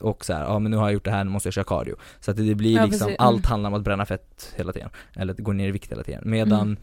och 0.00 0.24
så 0.24 0.32
här, 0.32 0.44
ja 0.44 0.58
men 0.58 0.70
nu 0.70 0.76
har 0.76 0.84
jag 0.84 0.92
gjort 0.92 1.04
det 1.04 1.10
här, 1.10 1.24
nu 1.24 1.30
måste 1.30 1.46
jag 1.46 1.54
köra 1.54 1.64
cardio. 1.64 1.96
Så 2.20 2.30
att 2.30 2.36
det 2.36 2.54
blir 2.54 2.76
Ja, 2.76 2.84
liksom, 2.84 3.06
precis. 3.06 3.18
Mm. 3.20 3.26
allt 3.28 3.46
handlar 3.46 3.70
om 3.70 3.74
att 3.74 3.82
bränna 3.82 4.06
fett 4.06 4.54
hela 4.56 4.72
tiden. 4.72 4.90
Eller 5.16 5.32
att 5.32 5.38
gå 5.38 5.52
ner 5.52 5.68
i 5.68 5.70
vikt 5.70 5.92
hela 5.92 6.02
tiden. 6.02 6.22
Medan 6.26 6.76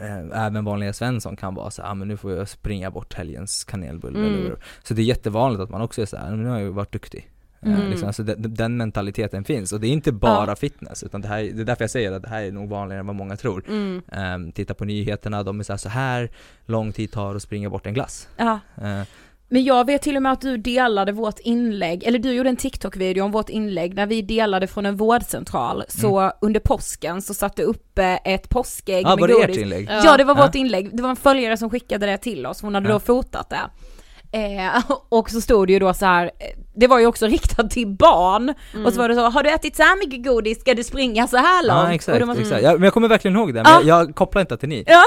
eh, 0.00 0.46
även 0.46 0.64
vanliga 0.64 0.92
Svensson 0.92 1.36
kan 1.36 1.54
vara 1.54 1.70
så 1.70 1.82
ah, 1.82 1.94
men 1.94 2.08
nu 2.08 2.16
får 2.16 2.32
jag 2.32 2.48
springa 2.48 2.90
bort 2.90 3.14
helgens 3.14 3.64
kanelbulle 3.64 4.18
Mm. 4.18 4.56
Så 4.82 4.94
det 4.94 5.02
är 5.02 5.04
jättevanligt 5.04 5.62
att 5.62 5.70
man 5.70 5.80
också 5.82 6.02
är 6.02 6.06
så 6.06 6.16
här, 6.16 6.36
nu 6.36 6.48
har 6.48 6.58
jag 6.58 6.70
varit 6.70 6.92
duktig. 6.92 7.30
Eh, 7.64 7.74
Mm. 7.74 7.90
Liksom, 7.90 8.06
alltså 8.06 8.22
den, 8.22 8.54
den 8.54 8.76
mentaliteten 8.76 9.44
finns, 9.44 9.72
och 9.72 9.80
det 9.80 9.86
är 9.86 9.90
inte 9.92 10.12
bara 10.12 10.56
fitness, 10.56 11.02
utan 11.02 11.20
det, 11.20 11.28
här, 11.28 11.42
det 11.42 11.60
är 11.60 11.64
därför 11.64 11.82
jag 11.82 11.90
säger 11.90 12.12
att 12.12 12.22
det 12.22 12.28
här 12.28 12.42
är 12.42 12.52
nog 12.52 12.68
vanligare 12.68 13.00
än 13.00 13.06
vad 13.06 13.16
många 13.16 13.36
tror. 13.36 13.64
Mm. 13.68 14.02
Ehm, 14.12 14.52
titta 14.52 14.74
på 14.74 14.84
nyheterna, 14.84 15.42
de 15.42 15.60
är 15.60 15.64
så 15.64 15.72
här, 15.72 15.78
så 15.78 15.88
här 15.88 16.30
lång 16.66 16.92
tid 16.92 17.12
tar 17.12 17.34
att 17.34 17.42
springa 17.42 17.70
bort 17.70 17.86
en 17.86 17.94
glass. 17.94 18.28
Ja. 18.36 18.58
Eh, 18.76 19.02
Men 19.48 19.64
jag 19.64 19.86
vet 19.86 20.02
till 20.02 20.16
och 20.16 20.22
med 20.22 20.32
att 20.32 20.40
du 20.40 20.56
delade 20.56 21.12
vårt 21.12 21.38
inlägg, 21.38 22.04
eller 22.04 22.18
du 22.18 22.32
gjorde 22.32 22.48
en 22.48 22.56
TikTok-video 22.56 23.24
om 23.24 23.30
vårt 23.32 23.48
inlägg 23.48 23.94
när 23.94 24.06
vi 24.06 24.22
delade 24.22 24.66
från 24.66 24.86
en 24.86 24.96
vårdcentral. 24.96 25.82
Så 25.88 26.32
under 26.40 26.60
påsken 26.60 27.22
så 27.22 27.34
satte 27.34 27.62
upp 27.62 27.98
eh, 27.98 28.14
ett 28.24 28.48
påskägg 28.48 29.04
Ja, 29.04 29.08
med 29.08 29.18
var 29.20 29.28
det 29.28 29.34
ert 29.34 29.40
godis. 29.46 29.58
inlägg? 29.62 29.88
Ja. 29.90 30.00
Ja 30.04 30.16
det 30.16 30.24
var 30.24 30.36
Ja. 30.36 30.46
vårt 30.46 30.54
inlägg, 30.54 30.96
det 30.96 31.02
var 31.02 31.10
en 31.10 31.16
följare 31.16 31.56
som 31.56 31.70
skickade 31.70 32.06
det 32.06 32.18
till 32.18 32.46
oss, 32.46 32.62
hon 32.62 32.74
hade 32.74 32.88
Ja. 32.88 32.92
då 32.92 33.00
fotat 33.00 33.50
det. 33.50 33.60
Eh, 34.34 34.82
och 35.08 35.30
så 35.30 35.40
stod 35.40 35.66
det 35.66 35.72
ju 35.72 35.78
då 35.78 35.94
så 35.94 36.06
här, 36.06 36.24
eh, 36.24 36.30
det 36.76 36.86
var 36.86 36.98
ju 36.98 37.06
också 37.06 37.26
riktat 37.26 37.70
till 37.70 37.86
barn, 37.88 38.54
och 38.86 38.92
så 38.92 38.98
var 39.00 39.08
det 39.08 39.14
så, 39.14 39.20
har 39.20 39.42
du 39.42 39.50
ätit 39.50 39.76
så 39.76 39.82
här 39.82 39.98
mycket 39.98 40.24
godis, 40.24 40.60
ska 40.60 40.74
du 40.74 40.84
springa 40.84 41.26
så 41.26 41.36
här 41.36 41.66
långt? 41.66 41.80
Ja 41.88 41.94
exakt, 41.94 42.26
man- 42.26 42.38
exakt. 42.38 42.62
Ja, 42.62 42.72
men 42.72 42.82
jag 42.82 42.92
kommer 42.92 43.08
verkligen 43.08 43.36
ihåg 43.36 43.48
det, 43.54 43.62
men 43.62 43.72
Ja. 43.72 43.80
jag, 43.84 44.08
jag 44.08 44.14
kopplar 44.14 44.40
inte 44.40 44.56
till 44.56 44.68
ni. 44.68 44.84
Ja, 44.86 45.02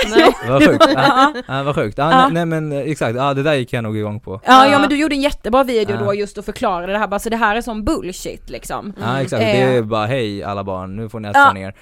Vad 0.47 0.63
sjukt. 0.67 0.85
Ja, 0.95 1.33
ja. 1.47 1.63
vad 1.63 1.75
sjukt. 1.75 1.97
Ja. 1.97 2.09
Nej, 2.09 2.31
nej 2.31 2.45
men 2.45 2.71
eh, 2.71 2.79
exakt, 2.91 3.15
ja 3.17 3.33
det 3.33 3.43
där 3.43 3.53
gick 3.53 3.73
jag 3.73 3.83
nog 3.83 3.97
igång 3.97 4.19
på. 4.19 4.41
Ja, 4.45 4.67
ja 4.71 4.79
men 4.79 4.89
du 4.89 4.95
gjorde 4.97 5.15
en 5.15 5.21
jättebra 5.21 5.63
video 5.63 5.97
då 5.97 6.13
just 6.13 6.37
och 6.37 6.45
förklarade 6.45 6.91
det 6.93 6.99
här 6.99 7.07
bara, 7.07 7.19
så 7.19 7.29
det 7.29 7.35
här 7.37 7.55
är 7.55 7.61
som 7.61 7.83
bullshit 7.83 8.49
liksom. 8.49 8.93
Ja 9.01 9.21
exakt, 9.21 9.41
Eh. 9.43 9.47
det 9.47 9.57
är 9.77 9.81
bara 9.81 10.05
hej 10.05 10.43
alla 10.43 10.63
barn, 10.63 10.95
nu 10.95 11.09
får 11.09 11.19
ni 11.19 11.29
äta 11.29 11.53
ner. 11.53 11.73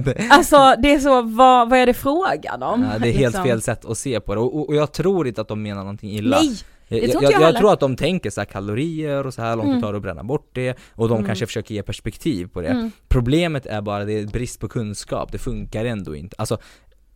det, 0.00 0.26
Alltså 0.30 0.74
det 0.78 0.94
är 0.94 0.98
så, 0.98 1.22
vad, 1.22 1.70
vad 1.70 1.78
är 1.78 1.86
det 1.86 1.94
frågan 1.94 2.62
om? 2.62 2.86
ja, 2.92 2.98
det 2.98 3.08
är 3.08 3.12
helt 3.12 3.20
Liksom. 3.34 3.44
fel 3.44 3.62
sätt 3.62 3.84
att 3.84 3.98
se 3.98 4.20
på 4.20 4.34
det, 4.34 4.40
och, 4.40 4.56
och, 4.56 4.68
och 4.68 4.74
jag 4.74 4.92
tror 4.92 5.26
inte 5.28 5.40
att 5.40 5.48
de 5.48 5.62
menar 5.62 5.80
någonting 5.80 6.10
illa. 6.10 6.36
Nej! 6.36 6.56
Jag, 6.88 7.10
tror 7.10 7.22
jag, 7.22 7.32
jag 7.32 7.40
jag, 7.40 7.46
heller. 7.46 7.58
tror 7.58 7.72
att 7.72 7.80
de 7.80 7.96
tänker 7.96 8.30
så 8.30 8.40
här 8.40 8.46
kalorier 8.46 9.26
och 9.26 9.34
så 9.34 9.42
här 9.42 9.56
långt 9.56 9.66
Mm. 9.68 9.80
det 9.80 9.86
tar 9.86 9.94
att 9.94 10.02
bränna 10.02 10.22
bort 10.24 10.50
det 10.52 10.78
och 10.94 11.08
de 11.08 11.14
Mm. 11.14 11.26
kanske 11.26 11.46
försöker 11.46 11.74
ge 11.74 11.82
perspektiv 11.82 12.46
på 12.46 12.60
det. 12.60 12.68
Mm. 12.68 12.90
Problemet 13.08 13.66
är 13.66 13.80
bara 13.80 14.04
det 14.04 14.12
är 14.12 14.26
brist 14.26 14.60
på 14.60 14.68
kunskap, 14.68 15.32
det 15.32 15.38
funkar 15.38 15.84
ändå 15.84 16.16
inte. 16.16 16.36
Alltså 16.38 16.58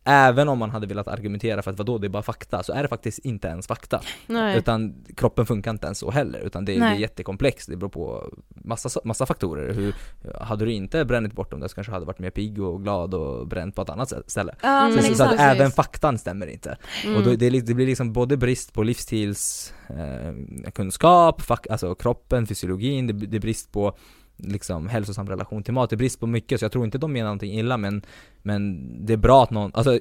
Även 0.04 0.48
om 0.48 0.58
man 0.58 0.70
hade 0.70 0.86
velat 0.86 1.08
argumentera 1.08 1.62
för 1.62 1.70
att 1.70 1.78
vadå, 1.78 1.98
det 1.98 2.06
är 2.06 2.08
bara 2.08 2.22
fakta, 2.22 2.62
så 2.62 2.72
är 2.72 2.82
det 2.82 2.88
faktiskt 2.88 3.18
inte 3.18 3.48
ens 3.48 3.66
fakta. 3.66 4.00
Nej. 4.26 4.58
Utan 4.58 4.94
kroppen 5.16 5.46
funkar 5.46 5.70
inte 5.70 5.86
ens 5.86 5.98
så 5.98 6.10
heller, 6.10 6.40
utan 6.40 6.64
det, 6.64 6.72
det 6.78 6.84
är 6.84 6.94
jättekomplext, 6.94 7.68
det 7.70 7.76
beror 7.76 7.90
på 7.90 8.32
massa, 8.48 9.00
massa 9.04 9.26
faktorer. 9.26 9.72
Hur, 9.74 9.94
hade 10.40 10.64
du 10.64 10.72
inte 10.72 11.04
bränt 11.04 11.32
bort 11.34 11.50
dem 11.50 11.60
där 11.60 11.68
så 11.68 11.74
kanske 11.74 11.90
du 11.90 11.94
hade 11.94 12.06
varit 12.06 12.18
mer 12.18 12.30
pigg 12.30 12.62
och 12.62 12.82
glad 12.82 13.14
och 13.14 13.46
bränt 13.46 13.74
på 13.76 13.82
ett 13.82 13.90
annat 13.90 14.12
ställe. 14.26 14.54
Ja, 14.62 14.82
Mm. 14.86 14.96
Så, 14.96 15.02
så 15.04 15.10
exakt. 15.10 15.32
att 15.32 15.40
även 15.40 15.70
faktan 15.70 16.18
stämmer 16.18 16.46
inte. 16.46 16.76
Mm. 17.04 17.16
Och 17.16 17.22
då, 17.22 17.34
det, 17.36 17.46
är 17.46 17.50
li- 17.50 17.60
det 17.60 17.74
blir 17.74 17.86
liksom 17.86 18.12
både 18.12 18.36
brist 18.36 18.72
på 18.72 18.82
livsstilskunskap, 18.82 20.66
eh, 20.66 20.70
kunskap, 20.72 21.42
fak, 21.42 21.66
alltså 21.70 21.94
kroppen, 21.94 22.46
fysiologin, 22.46 23.06
det, 23.06 23.12
det 23.12 23.36
är 23.36 23.40
brist 23.40 23.72
på 23.72 23.96
liksom 24.42 24.88
hälsosam 24.88 25.28
relation 25.28 25.62
till 25.62 25.74
mat, 25.74 25.90
det 25.90 25.94
är 25.94 25.98
brist 25.98 26.20
på 26.20 26.26
mycket 26.26 26.60
så 26.60 26.64
jag 26.64 26.72
tror 26.72 26.84
inte 26.84 26.98
de 26.98 27.12
menar 27.12 27.26
någonting 27.26 27.58
illa 27.58 27.76
men, 27.76 28.02
men 28.42 29.06
det 29.06 29.12
är 29.12 29.16
bra 29.16 29.42
att 29.42 29.50
någon, 29.50 29.70
alltså 29.74 29.98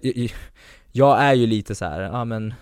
jag 0.91 1.21
är 1.21 1.34
ju 1.34 1.47
lite 1.47 1.75
så 1.75 1.86
här, 1.86 2.01
ja 2.01 2.25
men 2.25 2.54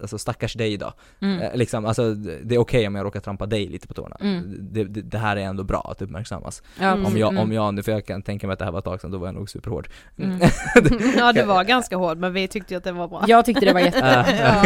Alltså 0.00 0.18
stackars 0.18 0.54
dig 0.54 0.76
då. 0.76 0.92
Mm. 1.20 1.40
Eh, 1.42 1.54
liksom, 1.56 1.86
alltså 1.86 2.14
det 2.14 2.54
är 2.54 2.58
okej 2.58 2.86
om 2.86 2.94
jag 2.94 3.04
råkar 3.04 3.20
trampa 3.20 3.46
dig 3.46 3.66
lite 3.68 3.88
på 3.88 3.94
tårna. 3.94 4.16
Mm. 4.20 4.56
Det, 4.60 4.84
det, 4.84 5.02
det 5.02 5.18
här 5.18 5.36
är 5.36 5.40
ändå 5.40 5.64
bra 5.64 5.88
att 5.90 6.02
uppmärksammas. 6.02 6.62
Ja, 6.80 6.86
Mm. 6.96 7.06
Om 7.06 7.16
jag, 7.16 7.30
mm. 7.30 7.42
om 7.42 7.52
jag 7.52 7.74
nu, 7.74 7.82
för 7.82 7.92
jag 7.92 8.06
kan 8.06 8.22
tänka 8.22 8.46
mig 8.46 8.52
att 8.52 8.58
det 8.58 8.64
här 8.64 8.72
var 8.72 8.78
ett 8.78 8.84
tag 8.84 9.00
sedan, 9.00 9.10
då 9.10 9.18
var 9.18 9.26
jag 9.26 9.34
nog 9.34 9.50
superhård. 9.50 9.88
Mm. 10.18 10.38
ja 11.16 11.32
det 11.32 11.44
var 11.44 11.64
ganska 11.64 11.96
hård 11.96 12.18
men 12.18 12.32
vi 12.32 12.48
tyckte 12.48 12.74
ju 12.74 12.78
att 12.78 12.84
det 12.84 12.92
var 12.92 13.08
bra. 13.08 13.24
Jag 13.26 13.44
tyckte 13.44 13.64
det 13.64 13.72
var 13.72 13.80
jättebra. 13.90 14.26
Ja. 14.38 14.64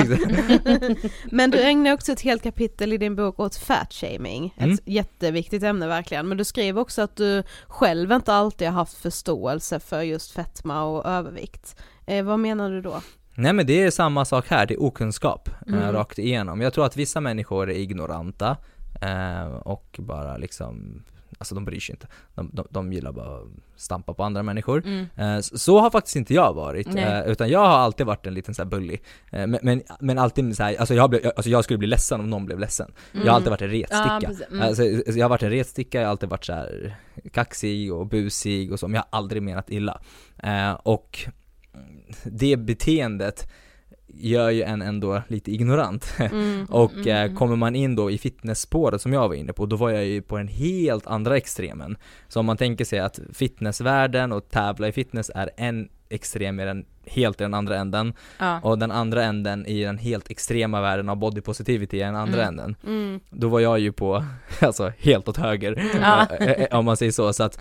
Men 1.24 1.50
du 1.50 1.62
ägnar 1.62 1.92
också 1.92 2.12
ett 2.12 2.20
helt 2.20 2.42
kapitel 2.42 2.92
i 2.92 2.96
din 2.98 3.16
bok 3.16 3.40
åt 3.40 3.56
fatshaming, 3.56 4.54
Mm. 4.56 4.72
ett 4.74 4.80
jätteviktigt 4.84 5.62
ämne 5.62 5.86
verkligen. 5.86 6.28
Men 6.28 6.38
du 6.38 6.44
skriver 6.44 6.80
också 6.80 7.02
att 7.02 7.16
du 7.16 7.42
själv 7.68 8.12
inte 8.12 8.32
alltid 8.32 8.68
har 8.68 8.74
haft 8.74 8.94
förståelse 8.98 9.80
för 9.80 10.02
just 10.02 10.30
fetma 10.32 10.82
och 10.82 11.06
övervikt. 11.06 11.76
Eh, 12.06 12.24
vad 12.24 12.38
menar 12.38 12.70
du 12.70 12.80
då? 12.80 13.00
Nej 13.40 13.52
men 13.52 13.66
det 13.66 13.82
är 13.82 13.90
samma 13.90 14.24
sak 14.24 14.48
här, 14.48 14.66
det 14.66 14.74
är 14.74 14.82
okunskap 14.82 15.48
eh, 15.66 15.74
Mm. 15.74 15.92
rakt 15.92 16.18
igenom. 16.18 16.60
Jag 16.60 16.72
tror 16.72 16.84
att 16.86 16.96
vissa 16.96 17.20
människor 17.20 17.70
är 17.70 17.74
ignoranta 17.74 18.56
eh, 19.02 19.44
och 19.46 19.96
bara 19.98 20.36
liksom, 20.36 21.02
alltså 21.38 21.54
de 21.54 21.64
bryr 21.64 21.80
sig 21.80 21.92
inte. 21.92 22.06
De, 22.34 22.50
de, 22.52 22.66
de 22.70 22.92
gillar 22.92 23.12
bara 23.12 23.36
att 23.36 23.46
stampa 23.76 24.14
på 24.14 24.24
andra 24.24 24.42
människor. 24.42 24.82
Mm. 24.86 25.06
Eh, 25.16 25.40
så, 25.40 25.58
så 25.58 25.78
har 25.80 25.90
faktiskt 25.90 26.16
inte 26.16 26.34
jag 26.34 26.54
varit, 26.54 26.86
utan 27.26 27.48
jag 27.50 27.58
har 27.60 27.78
alltid 27.78 28.06
varit 28.06 28.26
en 28.26 28.34
liten 28.34 28.54
så 28.54 28.62
här 28.62 28.70
bully. 28.70 28.98
Men, 29.30 29.58
men, 29.62 29.82
men 30.00 30.18
alltid 30.18 30.56
så 30.56 30.62
här, 30.62 30.76
alltså 30.80 30.94
jag, 30.94 31.10
blev, 31.10 31.26
alltså 31.36 31.50
jag 31.50 31.64
skulle 31.64 31.78
bli 31.78 31.88
ledsen 31.88 32.20
om 32.20 32.30
någon 32.30 32.46
blev 32.46 32.58
ledsen. 32.58 32.92
Jag 33.12 33.20
har 33.26 33.30
alltid 33.30 33.50
varit 33.50 33.62
en 33.62 33.70
Ja, 33.70 33.82
retsticka. 33.82 34.20
precis. 34.28 34.46
Mm. 34.50 34.62
Alltså, 34.62 34.84
jag 35.18 35.24
har 35.24 35.28
varit 35.30 35.42
en 35.42 35.50
retsticka, 35.50 35.98
jag 35.98 36.06
har 36.06 36.10
alltid 36.10 36.28
varit 36.28 36.44
så 36.44 36.52
här 36.52 36.96
kaxig 37.32 37.92
och 37.92 38.06
busig 38.06 38.72
och 38.72 38.80
så, 38.80 38.88
men 38.88 38.94
jag 38.94 39.04
har 39.10 39.18
aldrig 39.18 39.42
menat 39.42 39.70
illa. 39.70 40.00
Och 40.82 41.18
det 42.24 42.56
beteendet 42.56 43.50
gör 44.14 44.50
ju 44.50 44.62
en 44.62 44.82
ändå 44.82 45.22
lite 45.28 45.52
ignorant. 45.52 46.12
Mm. 46.18 46.64
och 46.70 46.92
Mm. 46.92 47.30
eh, 47.32 47.38
kommer 47.38 47.56
man 47.56 47.74
in 47.76 47.96
då 47.96 48.10
i 48.10 48.18
fitnessspåret 48.18 49.00
som 49.02 49.12
jag 49.12 49.28
var 49.28 49.34
inne 49.34 49.52
på, 49.52 49.66
då 49.66 49.76
var 49.76 49.90
jag 49.90 50.04
ju 50.04 50.22
på 50.22 50.36
den 50.36 50.48
helt 50.48 51.06
andra 51.06 51.36
extremen. 51.36 51.96
Så 52.28 52.40
om 52.40 52.46
man 52.46 52.56
tänker 52.56 52.84
sig 52.84 52.98
att 52.98 53.20
fitnessvärlden 53.32 54.32
och 54.32 54.50
tävla 54.50 54.88
i 54.88 54.92
fitness 54.92 55.30
är 55.34 55.50
en 55.56 55.88
extrem 56.08 56.60
i 56.60 56.64
den, 56.64 56.84
helt 57.06 57.40
i 57.40 57.44
den 57.44 57.54
andra 57.54 57.76
änden 57.76 58.12
Ja. 58.38 58.60
och 58.62 58.78
den 58.78 58.90
andra 58.90 59.24
änden 59.24 59.66
i 59.66 59.82
den 59.84 59.98
helt 59.98 60.30
extrema 60.30 60.80
världen 60.80 61.08
av 61.08 61.16
body 61.16 61.40
positivity 61.40 61.96
i 61.96 62.00
den 62.00 62.16
andra 62.16 62.42
Mm. 62.42 62.48
änden. 62.48 62.76
Mm. 62.86 63.20
Då 63.30 63.48
var 63.48 63.60
jag 63.60 63.78
ju 63.78 63.92
på, 63.92 64.24
alltså 64.60 64.92
helt 64.98 65.28
åt 65.28 65.36
höger, 65.36 65.82
Ja. 66.00 66.26
eh, 66.40 66.50
eh, 66.50 66.78
om 66.78 66.84
man 66.84 66.96
säger 66.96 67.12
så. 67.12 67.32
Så 67.32 67.42
att 67.42 67.60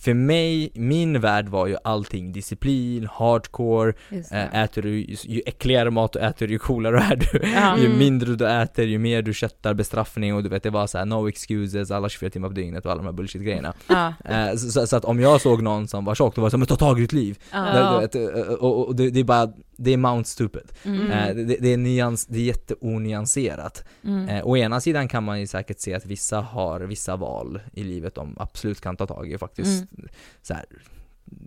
för 0.00 0.14
mig, 0.14 0.70
min 0.74 1.20
värld 1.20 1.48
var 1.48 1.66
ju 1.66 1.76
allting 1.84 2.32
disciplin, 2.32 3.08
hardcore, 3.12 3.92
det. 4.10 4.32
eh, 4.32 4.62
äter 4.62 4.82
du, 4.82 4.98
ju 5.08 5.42
äckligare 5.46 5.90
mat 5.90 6.12
du 6.12 6.18
äter 6.18 6.50
ju 6.50 6.58
coolare 6.58 6.98
är 6.98 7.16
du. 7.16 7.48
Ja. 7.54 7.78
ju 7.78 7.86
Mm. 7.86 7.98
mindre 7.98 8.34
du 8.36 8.48
äter, 8.48 8.84
ju 8.84 8.98
mer 8.98 9.22
du 9.22 9.34
köttar 9.34 9.74
bestraffning 9.74 10.34
och 10.34 10.42
du 10.42 10.48
vet 10.48 10.62
det 10.62 10.70
var 10.70 10.86
så 10.86 10.98
här 10.98 11.04
no 11.04 11.28
excuses, 11.28 11.90
alla 11.90 12.08
24 12.08 12.30
timmar 12.30 12.48
på 12.48 12.54
dygnet 12.54 12.86
och 12.86 12.92
alla 12.92 13.02
de 13.02 13.06
här 13.06 13.12
bullshit 13.12 13.42
grejerna. 13.42 13.74
Ja. 13.88 14.12
Eh, 14.24 14.52
så, 14.56 14.70
så, 14.70 14.86
så 14.86 14.96
att 14.96 15.04
om 15.04 15.20
jag 15.20 15.40
såg 15.40 15.62
någon 15.62 15.88
som 15.88 16.04
var 16.04 16.14
tjock, 16.14 16.34
då 16.34 16.40
var 16.40 16.46
det 16.48 16.50
så 16.50 16.58
men 16.58 16.66
ta 16.66 16.76
tag 16.76 16.98
i 16.98 17.02
ditt 17.02 17.12
liv. 17.12 17.38
Ja. 17.52 17.98
Vet, 18.00 18.14
eh, 18.14 18.22
och, 18.60 18.86
och 18.88 18.96
det, 18.96 19.10
det 19.10 19.20
är 19.20 19.24
bara, 19.24 19.52
det 19.76 19.92
är 19.92 19.96
Mount 19.96 20.28
Stupid. 20.28 20.72
Mm. 20.84 21.10
Eh, 21.10 21.34
det, 21.34 21.56
det 21.60 21.72
är 21.72 21.76
nyans, 21.76 22.26
det 22.26 22.38
är 22.38 22.42
jätteonyanserat. 22.42 23.84
Mm. 24.04 24.40
Å 24.44 24.56
ena 24.56 24.80
sidan 24.80 25.08
kan 25.08 25.24
man 25.24 25.40
ju 25.40 25.46
säkert 25.46 25.80
se 25.80 25.94
att 25.94 26.06
vissa 26.06 26.40
har 26.40 26.80
vissa 26.80 27.16
val 27.16 27.60
i 27.72 27.84
livet 27.84 28.14
de 28.14 28.36
absolut 28.38 28.80
kan 28.80 28.96
ta 28.96 29.06
tag 29.06 29.30
i 29.32 29.36
och 29.36 29.40
faktiskt 29.40 29.84
så 30.42 30.54
här, 30.54 30.64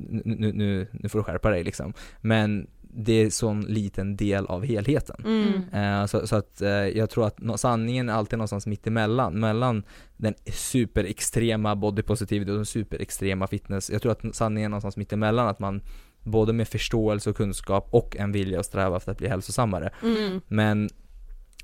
nu, 0.10 0.54
nu, 0.54 0.88
nu, 0.92 1.10
får 1.10 1.20
du 1.20 1.24
skärpa 1.24 1.50
dig 1.50 1.64
liksom. 1.64 1.94
Men 2.22 2.68
det 2.82 3.14
är 3.14 3.30
sån 3.30 3.62
liten 3.62 4.16
del 4.16 4.46
av 4.46 4.66
helheten. 4.66 5.22
Mm. 5.26 6.02
Eh, 6.02 6.06
så, 6.06 6.28
så 6.28 6.36
att 6.36 6.62
eh, 6.62 6.70
jag 6.70 7.10
tror 7.10 7.28
att 7.28 7.40
nå- 7.40 7.58
sanningen 7.58 8.10
är 8.10 8.14
alltid 8.14 8.40
någonstans 8.40 8.68
mitt 8.68 8.88
emellan, 8.88 9.40
mellan 9.40 9.84
den 10.18 10.34
superextrema 10.46 11.76
body 11.76 12.02
positivity 12.02 12.52
och 12.52 12.56
den 12.56 12.66
superextrema 12.66 13.48
fitness. 13.48 13.90
Jag 13.90 14.02
tror 14.02 14.12
att 14.12 14.36
sanningen 14.36 14.68
är 14.68 14.70
någonstans 14.70 14.98
mitt 14.98 15.14
emellan, 15.14 15.48
att 15.48 15.60
man 15.60 15.82
både 16.24 16.54
med 16.54 16.68
förståelse 16.68 17.30
och 17.30 17.38
kunskap 17.38 17.88
och 17.92 18.18
en 18.18 18.32
vilja 18.32 18.60
att 18.60 18.66
sträva 18.66 18.98
efter 18.98 19.12
att 19.12 19.18
bli 19.18 19.28
hälsosammare. 19.28 19.90
Mm. 20.04 20.42
Men 20.48 20.90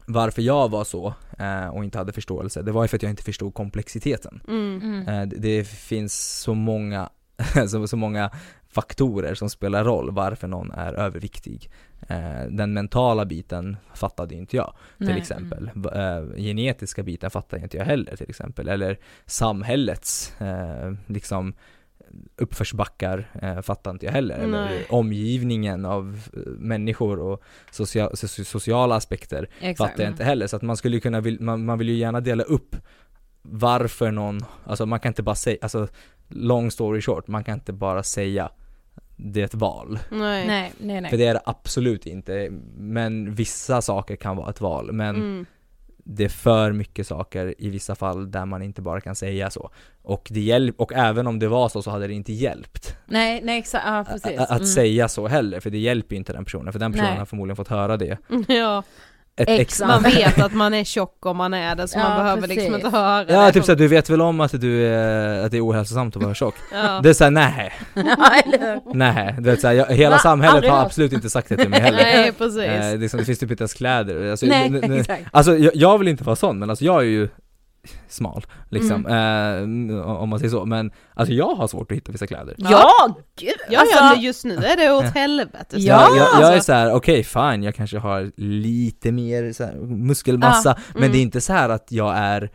varför 0.06 0.42
jag 0.42 0.70
var 0.72 0.84
så 0.84 1.14
eh, 1.40 1.68
och 1.68 1.84
inte 1.84 1.98
hade 1.98 2.14
förståelse, 2.14 2.62
det 2.62 2.72
var 2.72 2.84
ju 2.84 2.88
för 2.88 2.96
att 2.98 3.04
jag 3.04 3.10
inte 3.10 3.24
förstod 3.24 3.54
komplexiteten. 3.54 4.42
Mm. 4.48 4.82
Mm. 4.84 5.08
Eh, 5.08 5.28
det, 5.28 5.36
det 5.40 5.68
finns 5.68 6.40
så 6.42 6.54
många, 6.54 7.10
så, 7.68 7.88
så 7.88 7.98
många 7.98 8.32
faktorer 8.70 9.36
som 9.36 9.50
spelar 9.50 9.84
roll 9.84 10.12
varför 10.12 10.48
någon 10.48 10.72
är 10.72 10.94
överviktig. 10.94 11.70
Eh, 12.08 12.46
den 12.50 12.74
mentala 12.74 13.26
biten 13.26 13.78
fattade 13.94 14.36
inte 14.36 14.56
jag 14.58 14.74
till 14.98 15.08
Nej. 15.08 15.18
exempel. 15.18 15.72
V- 15.76 15.90
Eh, 15.94 16.24
genetiska 16.44 17.04
biten 17.04 17.30
fattar 17.32 17.58
inte 17.64 17.78
jag 17.78 17.86
heller 17.86 18.16
till 18.16 18.30
exempel. 18.30 18.70
Eller 18.70 18.98
samhällets 19.26 20.42
eh, 20.42 20.94
liksom 21.08 21.54
uppförsbackar 22.38 23.26
eh, 23.42 23.62
fattar 23.62 23.92
inte 23.92 24.06
jag 24.06 24.14
heller. 24.14 24.36
Eller 24.36 24.66
Nej. 24.66 24.86
omgivningen 24.90 25.86
av 25.86 26.20
eh, 26.34 26.40
människor 26.58 27.20
och 27.20 27.44
socia- 27.72 28.10
so- 28.12 28.44
sociala 28.44 28.96
aspekter 28.96 29.50
Exakt. 29.60 29.92
fattar 29.92 30.04
jag 30.04 30.12
inte 30.14 30.24
heller. 30.24 30.48
Så 30.48 30.56
att 30.56 30.62
man 30.62 30.78
skulle 30.78 31.00
kunna, 31.00 31.22
vill, 31.22 31.42
man, 31.42 31.66
man 31.66 31.78
vill 31.78 31.90
ju 31.90 31.96
gärna 31.96 32.20
dela 32.22 32.44
upp 32.44 32.76
varför 33.42 34.12
någon, 34.12 34.40
alltså 34.64 34.86
man 34.86 35.00
kan 35.00 35.10
inte 35.10 35.24
bara 35.24 35.36
säga, 35.36 35.58
alltså 35.62 35.88
long 36.28 36.72
story 36.72 37.02
short, 37.02 37.28
man 37.28 37.44
kan 37.44 37.54
inte 37.54 37.74
bara 37.74 38.04
säga 38.04 38.50
det 39.18 39.42
är 39.42 39.46
ett 39.46 39.54
val. 39.56 40.00
Nej. 40.12 40.48
Nej, 40.48 40.74
nej, 40.80 41.02
nej. 41.02 41.10
För 41.12 41.18
det 41.18 41.26
är 41.26 41.34
det 41.34 41.42
absolut 41.46 42.06
inte, 42.06 42.50
men 42.78 43.34
vissa 43.36 43.82
saker 43.82 44.16
kan 44.16 44.38
vara 44.38 44.50
ett 44.50 44.62
val. 44.62 44.92
Men 44.92 45.16
Mm. 45.16 45.46
Det 46.08 46.24
är 46.26 46.30
för 46.30 46.72
mycket 46.72 47.08
saker 47.08 47.56
i 47.58 47.70
vissa 47.70 47.96
fall 47.96 48.32
där 48.32 48.46
man 48.46 48.62
inte 48.62 48.82
bara 48.82 49.02
kan 49.02 49.16
säga 49.16 49.50
så. 49.50 49.70
Och, 50.04 50.28
det 50.32 50.40
hjälp, 50.40 50.76
och 50.82 50.94
även 50.94 51.28
om 51.28 51.40
det 51.40 51.48
var 51.48 51.70
så 51.70 51.82
så 51.82 51.92
hade 51.92 52.08
det 52.08 52.14
inte 52.14 52.34
hjälpt 52.34 52.98
Nej, 53.06 53.42
nej 53.44 53.60
exakt, 53.60 53.84
ja 53.88 54.06
precis. 54.10 54.40
a- 54.40 54.44
att 54.44 54.50
Mm. 54.52 54.66
säga 54.66 55.08
så 55.08 55.28
heller, 55.28 55.60
för 55.60 55.70
det 55.70 55.78
hjälper 55.78 56.16
ju 56.16 56.18
inte 56.18 56.34
den 56.34 56.46
personen, 56.46 56.74
för 56.74 56.80
den 56.80 56.92
personen 56.92 57.10
Nej. 57.10 57.20
har 57.20 57.26
förmodligen 57.26 57.56
fått 57.56 57.68
höra 57.68 57.98
det 57.98 58.18
Ja, 58.48 58.84
ett 59.38 59.50
ex 59.50 59.82
man 59.82 60.04
vet 60.04 60.42
att 60.42 60.54
man 60.64 60.74
är 60.74 60.84
tjock 60.84 61.26
om 61.26 61.38
man 61.38 61.54
är 61.54 61.76
det 61.76 61.88
så 61.88 61.98
man 62.00 62.12
Ja, 62.12 62.18
behöver 62.24 62.48
liksom 62.48 62.56
precis. 62.72 62.86
inte 62.86 62.98
höra 62.98 63.26
Ja 63.28 63.46
det. 63.46 63.52
typ 63.52 63.66
såhär, 63.66 63.78
du 63.78 63.88
vet 63.88 64.10
väl 64.10 64.22
om 64.22 64.40
att 64.42 64.62
du 64.62 64.86
är, 64.88 65.46
att 65.46 65.52
det 65.52 65.58
är 65.58 65.66
ohälsosamt 65.68 66.16
att 66.16 66.24
vara 66.24 66.34
tjock? 66.34 66.56
Ja. 66.74 67.00
Det 67.04 67.10
är 67.10 67.14
såhär, 67.14 67.32
nej, 67.32 67.74
nej, 68.94 69.36
du 69.38 69.44
vet 69.50 69.62
såhär, 69.62 69.74
jag, 69.74 69.86
hela 69.86 70.16
Va? 70.16 70.20
samhället 70.20 70.56
Aldrig 70.56 70.72
har 70.72 70.82
absolut 70.86 71.14
inte 71.14 71.30
sagt 71.30 71.50
det 71.50 71.58
till 71.58 71.70
mig 71.70 71.80
heller 71.82 71.98
Nej 72.04 72.32
precis. 72.32 72.58
eh, 72.62 73.00
det, 73.00 73.06
är 73.06 73.10
som, 73.10 73.20
det 73.20 73.26
finns 73.26 73.40
typ 73.40 73.52
inte 73.52 73.62
ens 73.62 73.74
kläder, 73.74 74.32
alltså, 74.32 74.46
Nej, 74.46 74.82
exakt. 75.00 75.24
alltså 75.32 75.58
jag, 75.58 75.76
jag 75.76 75.98
vill 75.98 76.08
inte 76.08 76.24
vara 76.24 76.36
sån 76.36 76.60
men 76.60 76.70
alltså 76.70 76.86
jag 76.86 76.96
är 77.02 77.06
ju 77.06 77.30
smal 78.08 78.46
liksom, 78.70 79.06
Mm. 79.06 79.90
eh, 79.90 80.08
om 80.08 80.30
man 80.30 80.40
säger 80.40 80.52
så, 80.52 80.66
men 80.66 80.92
alltså 81.14 81.34
jag 81.34 81.56
har 81.56 81.68
svårt 81.68 81.92
att 81.92 81.98
hitta 81.98 82.12
vissa 82.12 82.28
kläder 82.28 82.56
Ja, 82.58 83.16
gud! 83.40 83.54
Ja, 83.70 83.80
alltså, 83.80 83.98
ja, 83.98 84.12
men 84.14 84.22
just 84.24 84.46
nu 84.46 84.56
är 84.56 84.78
det 84.78 84.92
åt 84.92 85.16
helvete. 85.16 85.66
Ja, 85.78 86.08
jag, 86.08 86.18
jag, 86.18 86.28
jag 86.34 86.42
är 86.42 86.56
alltså. 86.56 86.66
så 86.66 86.74
här: 86.74 86.94
okej 86.94 87.24
fine, 87.24 87.64
jag 87.64 87.76
kanske 87.76 87.98
har 87.98 88.32
lite 88.38 89.12
mer 89.12 89.54
så 89.54 89.64
här, 89.64 89.74
muskelmassa, 89.76 90.78
men 90.94 91.04
mm. 91.04 91.12
det 91.12 91.18
är 91.18 91.22
inte 91.22 91.42
så 91.42 91.54
här 91.54 91.70
att 91.70 91.92
jag 91.92 92.18
är 92.18 92.50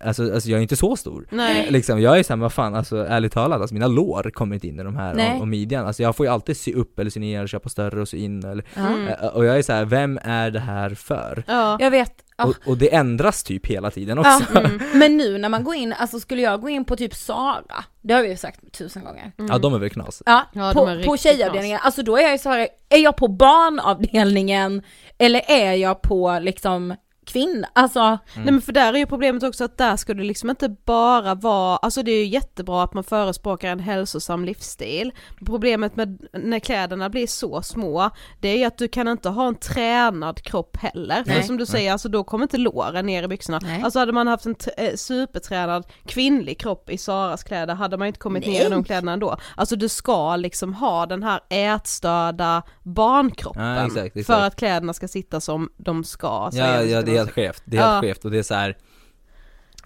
Alltså, 0.00 0.34
alltså 0.34 0.50
jag 0.50 0.58
är 0.58 0.62
inte 0.62 0.76
så 0.76 0.96
stor. 0.96 1.26
Nej. 1.30 1.66
Liksom, 1.70 2.00
jag 2.00 2.18
är 2.18 2.22
såhär, 2.22 2.40
vad 2.40 2.52
fan, 2.52 2.74
alltså 2.74 2.96
ärligt 2.96 3.32
talat, 3.32 3.60
alltså 3.60 3.74
mina 3.74 3.86
lår 3.86 4.30
kommer 4.30 4.54
inte 4.54 4.68
in 4.68 4.80
i 4.80 4.82
de 4.82 4.96
här 4.96 5.14
Nej. 5.14 5.34
och, 5.34 5.40
och 5.40 5.48
midjan. 5.48 5.86
Alltså 5.86 6.02
jag 6.02 6.16
får 6.16 6.26
ju 6.26 6.32
alltid 6.32 6.56
sy 6.56 6.74
upp 6.74 6.98
eller 6.98 7.10
sy 7.10 7.20
ner, 7.20 7.46
köpa 7.46 7.68
större 7.68 8.00
och 8.00 8.08
sy 8.08 8.18
in 8.18 8.44
eller, 8.44 8.64
Ja. 8.74 8.86
Mm. 8.86 9.08
eh, 9.08 9.26
och 9.26 9.44
jag 9.44 9.58
är 9.58 9.62
så 9.62 9.72
här: 9.72 9.84
vem 9.84 10.18
är 10.22 10.50
det 10.50 10.60
här 10.60 10.90
för? 10.90 11.44
Ja. 11.46 11.76
Jag 11.80 11.90
vet, 11.90 12.12
ah, 12.36 12.44
Och, 12.46 12.54
och 12.66 12.76
det 12.78 12.94
ändras 12.94 13.42
typ 13.42 13.66
hela 13.66 13.90
tiden 13.90 14.18
Ja. 14.24 14.36
också. 14.36 14.58
Mm. 14.58 14.80
men 14.94 15.16
nu 15.16 15.38
när 15.38 15.48
man 15.48 15.64
går 15.64 15.74
in, 15.74 15.92
alltså 15.92 16.20
skulle 16.20 16.42
jag 16.42 16.60
gå 16.60 16.68
in 16.68 16.84
på 16.84 16.96
typ 16.96 17.14
Sara 17.14 17.84
Det 18.00 18.14
har 18.14 18.22
vi 18.22 18.28
ju 18.28 18.36
sagt 18.36 18.72
tusen 18.72 19.04
gånger. 19.04 19.32
Ja 19.36 19.58
de 19.58 19.74
är 19.74 19.78
väl 19.78 19.90
knas. 19.90 20.22
Ja, 20.26 20.42
Ja, 20.52 20.72
på, 20.74 21.02
på 21.04 21.16
tjejavdelningen. 21.16 21.80
Alltså 21.82 22.02
då 22.02 22.16
är 22.16 22.22
jag 22.22 22.32
ju 22.32 22.38
så 22.38 22.48
här, 22.48 22.68
är 22.88 22.98
jag 22.98 23.16
på 23.16 23.28
barnavdelningen 23.28 24.82
eller 25.18 25.42
är 25.48 25.72
jag 25.72 26.02
på 26.02 26.38
liksom 26.42 26.94
kvinna? 27.26 27.68
Alltså, 27.72 27.98
Mm. 28.02 28.44
Nej 28.44 28.52
men 28.52 28.62
för 28.62 28.72
där 28.72 28.92
är 28.94 28.98
ju 28.98 29.06
problemet 29.06 29.42
också 29.42 29.64
att 29.64 29.78
där 29.78 29.96
ska 29.96 30.14
det 30.14 30.22
liksom 30.22 30.50
inte 30.50 30.68
bara 30.84 31.34
vara, 31.34 31.76
alltså 31.76 32.02
det 32.02 32.10
är 32.12 32.18
ju 32.18 32.26
jättebra 32.26 32.82
att 32.82 32.94
man 32.94 33.04
förespråkar 33.04 33.68
en 33.68 33.80
hälsosam 33.80 34.44
livsstil. 34.44 35.12
Problemet 35.46 35.96
med 35.96 36.22
när 36.32 36.58
kläderna 36.58 37.08
blir 37.10 37.26
så 37.26 37.62
små, 37.62 38.10
det 38.40 38.48
är 38.48 38.56
ju 38.58 38.64
att 38.64 38.78
du 38.78 38.88
kan 38.88 39.08
inte 39.08 39.28
ha 39.28 39.48
en 39.48 39.54
tränad 39.54 40.42
kropp 40.42 40.76
heller. 40.76 41.22
Nej. 41.26 41.36
För 41.36 41.42
som 41.42 41.56
du 41.56 41.66
säger, 41.66 41.92
alltså 41.92 42.08
då 42.08 42.24
kommer 42.24 42.42
inte 42.44 42.58
låren 42.58 43.06
ner 43.06 43.22
i 43.22 43.28
byxorna. 43.28 43.60
Nej. 43.62 43.82
Alltså 43.82 43.98
hade 43.98 44.12
man 44.12 44.26
haft 44.26 44.46
en 44.46 44.54
eh, 44.76 44.94
supertränad 44.96 45.86
kvinnlig 46.06 46.60
kropp 46.60 46.90
i 46.90 46.98
Saras 46.98 47.42
kläder 47.44 47.74
hade 47.74 47.96
man 47.96 48.06
inte 48.06 48.18
kommit 48.18 48.46
ner 48.46 48.66
i 48.66 48.70
de 48.70 48.84
kläderna 48.84 49.12
ändå. 49.12 49.36
Alltså 49.56 49.76
du 49.76 49.88
ska 49.88 50.36
liksom 50.36 50.74
ha 50.74 51.06
den 51.06 51.22
här 51.22 51.40
ätstörda 51.48 52.62
barnkroppen 52.82 53.62
Ja, 53.64 53.86
exakt, 53.86 54.16
exakt. 54.16 54.26
för 54.26 54.46
att 54.46 54.56
kläderna 54.56 54.92
ska 54.92 55.08
sitta 55.08 55.40
som 55.40 55.68
de 55.76 56.04
ska. 56.04 56.50
Ja, 56.52 56.82
ja 56.82 57.02
det 57.12 57.16
är 57.16 57.18
helt 57.24 57.30
skevt, 57.30 57.62
det 57.64 57.76
är 57.76 57.80
helt 57.80 57.92
Ja. 57.94 58.00
skevt 58.00 58.24
och 58.24 58.30
det 58.30 58.38
är 58.38 58.42
så 58.42 58.54
här. 58.54 58.76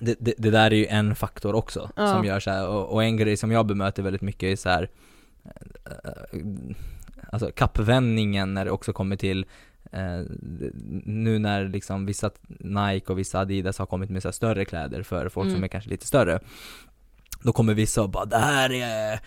Det, 0.00 0.16
det, 0.20 0.34
det 0.38 0.50
där 0.50 0.70
är 0.70 0.76
ju 0.76 0.86
en 0.86 1.14
faktor 1.14 1.54
också 1.54 1.90
Ja. 1.96 2.06
som 2.12 2.24
gör 2.24 2.40
så 2.40 2.50
här, 2.50 2.68
och, 2.68 2.92
och 2.92 3.04
en 3.04 3.16
grej 3.16 3.36
som 3.36 3.50
jag 3.52 3.66
bemöter 3.66 4.02
väldigt 4.02 4.22
mycket 4.22 4.42
är 4.52 4.56
så 4.56 4.68
här. 4.68 4.88
eh, 5.44 6.36
Alltså 7.32 7.50
kappvändningen 7.54 8.54
när 8.54 8.64
det 8.64 8.70
också 8.70 8.92
kommer 8.92 9.16
till 9.16 9.46
eh, 9.92 10.20
nu 11.04 11.38
när 11.38 11.68
liksom 11.68 12.06
vissa 12.06 12.30
Nike 12.48 13.12
och 13.12 13.18
vissa 13.18 13.40
Adidas 13.40 13.78
har 13.78 13.86
kommit 13.86 14.10
med 14.10 14.22
så 14.22 14.28
här 14.28 14.32
större 14.32 14.64
kläder 14.64 15.02
för 15.02 15.28
folk 15.28 15.44
som 15.46 15.50
Mm. 15.50 15.64
är 15.64 15.68
kanske 15.68 15.90
lite 15.90 16.06
större 16.06 16.40
Då 17.42 17.52
kommer 17.52 17.74
vissa 17.74 18.02
och 18.02 18.10
bara 18.10 18.24
det 18.24 18.38
här 18.38 18.72
är 18.72 19.12
eh, 19.12 19.18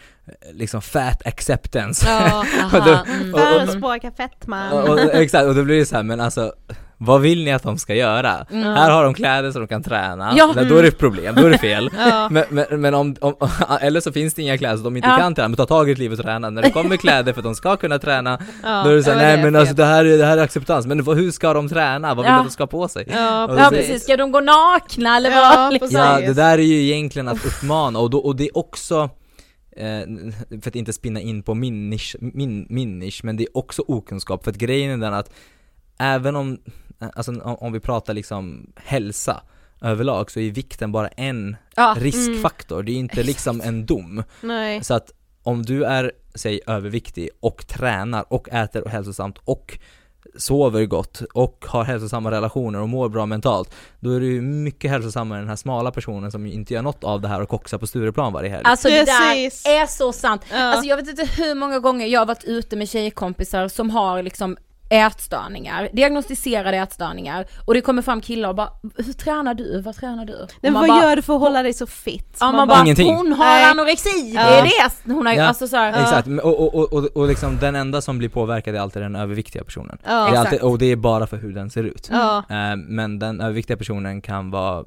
liksom 0.54 0.82
fat 0.82 1.28
acceptance 1.28 2.06
Ja, 2.10 2.46
då- 2.72 2.78
aha, 2.78 3.06
mm. 3.08 3.32
Förespråka 3.34 4.12
fetman. 4.12 5.00
exakt, 5.14 5.46
och 5.48 5.56
då 5.56 5.64
blir 5.64 5.80
det 5.80 5.86
så 5.86 5.96
här, 5.96 6.04
men 6.04 6.20
alltså 6.20 6.54
vad 7.02 7.22
vill 7.22 7.44
ni 7.44 7.52
att 7.54 7.64
de 7.64 7.78
ska 7.78 7.96
göra? 7.96 8.46
Här 8.52 8.90
har 8.92 9.04
de 9.04 9.14
kläder 9.14 9.52
så 9.52 9.60
de 9.60 9.68
kan 9.68 9.84
träna, 9.84 10.34
Ja. 10.38 10.54
Nej, 10.56 10.66
då 10.66 10.76
är 10.78 10.82
det 10.82 10.88
ett 10.88 10.98
problem, 10.98 11.36
då 11.36 11.46
är 11.46 11.50
det 11.50 11.58
fel. 11.58 11.90
Ja. 11.98 12.28
Men, 12.32 12.44
men, 12.50 12.82
men 12.82 12.94
om, 12.94 13.16
om, 13.22 13.36
eller 13.82 14.02
så 14.02 14.12
finns 14.12 14.34
det 14.34 14.42
inga 14.42 14.58
kläder 14.58 14.78
så 14.78 14.84
de 14.84 14.98
inte 14.98 15.10
Ja. 15.10 15.18
kan 15.18 15.36
träna, 15.36 15.48
men 15.48 15.58
ta 15.58 15.66
tag 15.66 15.90
i 15.90 15.92
ett 15.92 15.98
liv 15.98 16.12
och 16.12 16.20
träna. 16.20 16.50
När 16.50 16.62
det 16.62 16.72
kommer 16.72 16.98
kläder 16.98 17.34
för 17.34 17.40
att 17.40 17.44
de 17.44 17.56
ska 17.56 17.78
kunna 17.78 18.00
träna, 18.00 18.40
Ja, 18.64 18.84
då 18.84 18.90
är 18.90 18.96
det 18.96 19.04
såhär, 19.04 19.18
nej 19.18 19.44
men 19.44 19.56
alltså 19.56 19.76
det 19.76 19.86
här, 19.86 20.06
är, 20.06 20.18
det 20.18 20.26
här 20.26 20.38
är 20.38 20.42
acceptans, 20.44 20.86
men 20.88 21.00
hur 21.08 21.32
ska 21.32 21.54
de 21.54 21.70
träna? 21.70 22.08
Vad 22.16 22.26
vill 22.26 22.32
Ja. 22.32 22.32
du 22.36 22.40
att 22.40 22.46
de 22.48 22.52
ska 22.52 22.64
ha 22.64 22.68
på 22.68 22.88
sig? 22.88 23.08
Ja, 23.12 23.68
precis, 23.72 24.04
ska 24.04 24.18
de 24.18 24.32
gå 24.32 24.40
nakna 24.40 25.18
eller 25.18 25.30
Ja, 25.32 25.54
vad? 25.56 25.74
Liksom? 25.74 25.92
Ja, 25.92 26.20
det 26.20 26.34
där 26.34 26.58
är 26.58 26.64
ju 26.64 26.84
egentligen 26.84 27.28
att 27.28 27.46
uppmana 27.46 28.00
och, 28.00 28.10
då, 28.10 28.18
och 28.20 28.36
det 28.36 28.44
är 28.44 28.58
också 28.58 29.10
eh, 29.78 29.86
för 30.62 30.68
att 30.70 30.76
inte 30.76 30.94
spinna 30.94 31.20
in 31.22 31.44
på 31.44 31.54
min 31.54 31.90
nisch, 31.90 32.16
min, 32.20 32.68
min 32.70 33.00
nisch, 33.00 33.22
men 33.24 33.38
det 33.38 33.44
är 33.44 33.58
också 33.58 33.84
okunskap 33.88 34.44
för 34.44 34.52
att 34.52 34.58
grejen 34.58 34.92
är 34.92 34.98
den 35.06 35.14
att 35.14 35.32
även 36.00 36.36
om, 36.36 36.58
alltså 37.00 37.32
om, 37.32 37.56
om 37.56 37.74
vi 37.74 37.80
pratar 37.80 38.14
liksom 38.14 38.74
hälsa 38.76 39.42
överlag 39.82 40.32
så 40.32 40.40
är 40.40 40.52
vikten 40.52 40.92
bara 40.92 41.08
en 41.08 41.56
Ja, 41.76 41.96
riskfaktor, 42.00 42.84
det 42.84 42.92
är 42.92 42.96
inte 42.96 43.24
liksom 43.24 43.62
en 43.62 43.86
dom. 43.86 44.24
Nej. 44.42 44.84
Så 44.84 44.94
att 44.94 45.12
om 45.44 45.66
du 45.66 45.84
är, 45.84 46.12
säg 46.36 46.62
överviktig 46.68 47.30
och 47.40 47.68
tränar 47.68 48.26
och 48.34 48.50
äter 48.50 48.86
hälsosamt 48.90 49.38
och 49.44 49.78
sover 50.38 50.86
gott 50.86 51.22
och 51.34 51.66
har 51.68 51.84
hälsosamma 51.84 52.32
relationer 52.32 52.80
och 52.82 52.90
mår 52.90 53.10
bra 53.10 53.26
mentalt 53.26 53.74
Då 54.00 54.12
är 54.12 54.20
du 54.20 54.26
ju 54.34 54.42
mycket 54.42 54.92
hälsosammare 54.92 55.38
än 55.40 55.44
den 55.44 55.50
här 55.50 55.56
smala 55.56 55.92
personen 55.92 56.32
som 56.32 56.46
inte 56.46 56.74
gör 56.74 56.82
något 56.82 57.04
av 57.04 57.22
det 57.22 57.28
här 57.28 57.42
och 57.42 57.50
koxar 57.50 57.78
på 57.78 57.88
Stureplan 57.88 58.34
varje 58.34 58.50
helg 58.50 58.62
Alltså 58.64 58.88
det 58.88 59.06
Precis. 59.06 59.64
där 59.64 59.82
är 59.82 59.86
så 59.86 60.14
sant. 60.14 60.42
Ja. 60.52 60.58
Alltså 60.58 60.90
jag 60.90 60.98
vet 60.98 61.08
inte 61.08 61.26
hur 61.26 61.56
många 61.56 61.80
gånger 61.80 62.08
jag 62.08 62.22
har 62.22 62.26
varit 62.26 62.44
ute 62.44 62.76
med 62.76 62.90
tjejkompisar 62.90 63.68
som 63.68 63.90
har 63.90 64.24
liksom 64.24 64.58
ätstörningar, 64.90 65.90
diagnostiserade 65.94 66.78
ätstörningar 66.78 67.46
och 67.66 67.74
det 67.74 67.82
kommer 67.82 68.02
fram 68.02 68.22
killar 68.22 68.50
och 68.50 68.56
bara 68.56 68.70
Hur 68.98 69.14
tränar 69.14 69.54
du? 69.54 69.82
Vad 69.82 69.96
tränar 69.96 70.26
du? 70.26 70.48
Men 70.62 70.74
man 70.74 70.82
vad 70.82 70.90
bara, 70.90 71.10
gör 71.10 71.16
du 71.16 71.22
för 71.22 71.34
att 71.36 71.40
hålla 71.42 71.64
dig 71.64 71.74
så 71.74 71.88
fit? 71.88 72.38
Ja 72.40 72.52
man 72.52 72.68
bara, 72.68 72.82
Ingenting. 72.82 73.16
hon 73.16 73.32
har 73.34 73.46
Nej. 73.46 73.66
anorexi, 73.72 74.22
det 74.22 74.34
Ja. 74.34 74.42
är 74.42 74.64
det! 74.64 75.14
Hon 75.14 75.26
har 75.26 75.34
Ja, 75.34 75.44
alltså 75.48 75.68
så 75.68 75.78
här, 75.78 76.02
Exakt, 76.04 76.28
Men- 76.28 76.40
och, 76.40 76.60
och, 76.60 76.76
och, 76.76 76.94
och, 76.94 77.06
och 77.18 77.28
liksom 77.28 77.58
den 77.58 77.76
enda 77.76 78.02
som 78.02 78.18
blir 78.18 78.30
påverkad 78.30 78.76
är 78.76 78.80
alltid 78.80 79.02
den 79.02 79.16
överviktiga 79.16 79.64
personen 79.64 79.98
Ja. 80.04 80.10
det 80.10 80.16
är 80.16 80.22
alltid, 80.26 80.40
Exakt. 80.54 80.64
Och 80.64 80.78
det 80.78 80.86
är 80.86 80.96
bara 80.96 81.28
för 81.28 81.38
hur 81.38 81.54
den 81.54 81.70
ser 81.70 81.84
ut 81.84 82.10
Ja. 82.12 82.38
Eh, 82.50 82.76
Men 82.76 83.20
den 83.20 83.42
överviktiga 83.42 83.78
personen 83.78 84.22
kan 84.22 84.52
vara, 84.52 84.80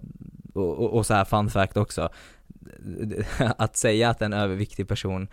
och, 0.55 0.79
och, 0.79 0.95
och 0.95 1.07
så 1.07 1.15
här 1.15 1.25
fun 1.25 1.51
fact 1.51 1.77
också 1.77 2.09
Att 3.59 3.77
säga 3.77 4.11
att 4.11 4.23
en 4.23 4.33
överviktig 4.33 4.89
person 4.89 5.29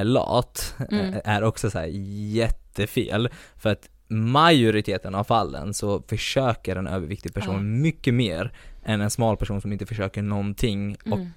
är 0.00 0.04
lat 0.04 0.74
Mm. 0.90 1.14
eh, 1.14 1.20
är 1.24 1.42
också 1.44 1.70
så 1.70 1.78
här 1.78 1.86
jättefel 2.40 3.28
För 3.56 3.70
att 3.70 3.88
majoriteten 4.08 5.14
av 5.14 5.24
fallen 5.24 5.74
så 5.74 6.02
försöker 6.08 6.76
en 6.76 6.86
överviktig 6.86 7.34
person 7.34 7.54
Ja. 7.54 7.60
mycket 7.60 8.14
mer 8.14 8.52
än 8.84 9.00
en 9.00 9.10
smal 9.10 9.36
person 9.36 9.60
som 9.60 9.72
inte 9.72 9.86
försöker 9.86 10.22
någonting 10.22 10.96
och, 11.10 11.16
Mm. 11.18 11.30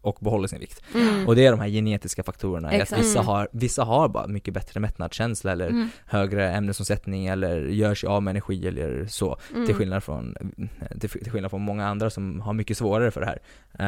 och 0.00 0.16
behåller 0.20 0.48
sin 0.48 0.58
vikt 0.60 0.82
Mm. 0.94 1.26
och 1.28 1.36
det 1.36 1.46
är 1.46 1.50
de 1.50 1.60
här 1.60 1.68
genetiska 1.68 2.22
faktorerna, 2.22 2.68
att 2.68 2.92
vissa 2.98 3.18
Mm. 3.18 3.26
har, 3.26 3.48
vissa 3.52 3.84
har 3.84 4.08
bara 4.08 4.26
mycket 4.26 4.54
bättre 4.54 4.80
mättnadskänsla 4.80 5.52
eller 5.52 5.68
Mm. 5.68 5.88
högre 6.06 6.52
ämnesomsättning 6.52 7.26
eller 7.26 7.60
gör 7.60 7.94
sig 7.94 8.06
av 8.06 8.22
med 8.22 8.30
energi 8.30 8.68
eller 8.68 9.06
så 9.06 9.36
Mm. 9.54 9.66
till, 9.66 9.74
skillnad 9.74 10.02
från, 10.04 10.34
till, 11.00 11.10
till 11.10 11.30
skillnad 11.32 11.50
från 11.50 11.62
många 11.62 11.86
andra 11.88 12.10
som 12.10 12.40
har 12.40 12.52
mycket 12.52 12.76
svårare 12.78 13.10
för 13.10 13.20
det 13.20 13.26
här. 13.26 13.38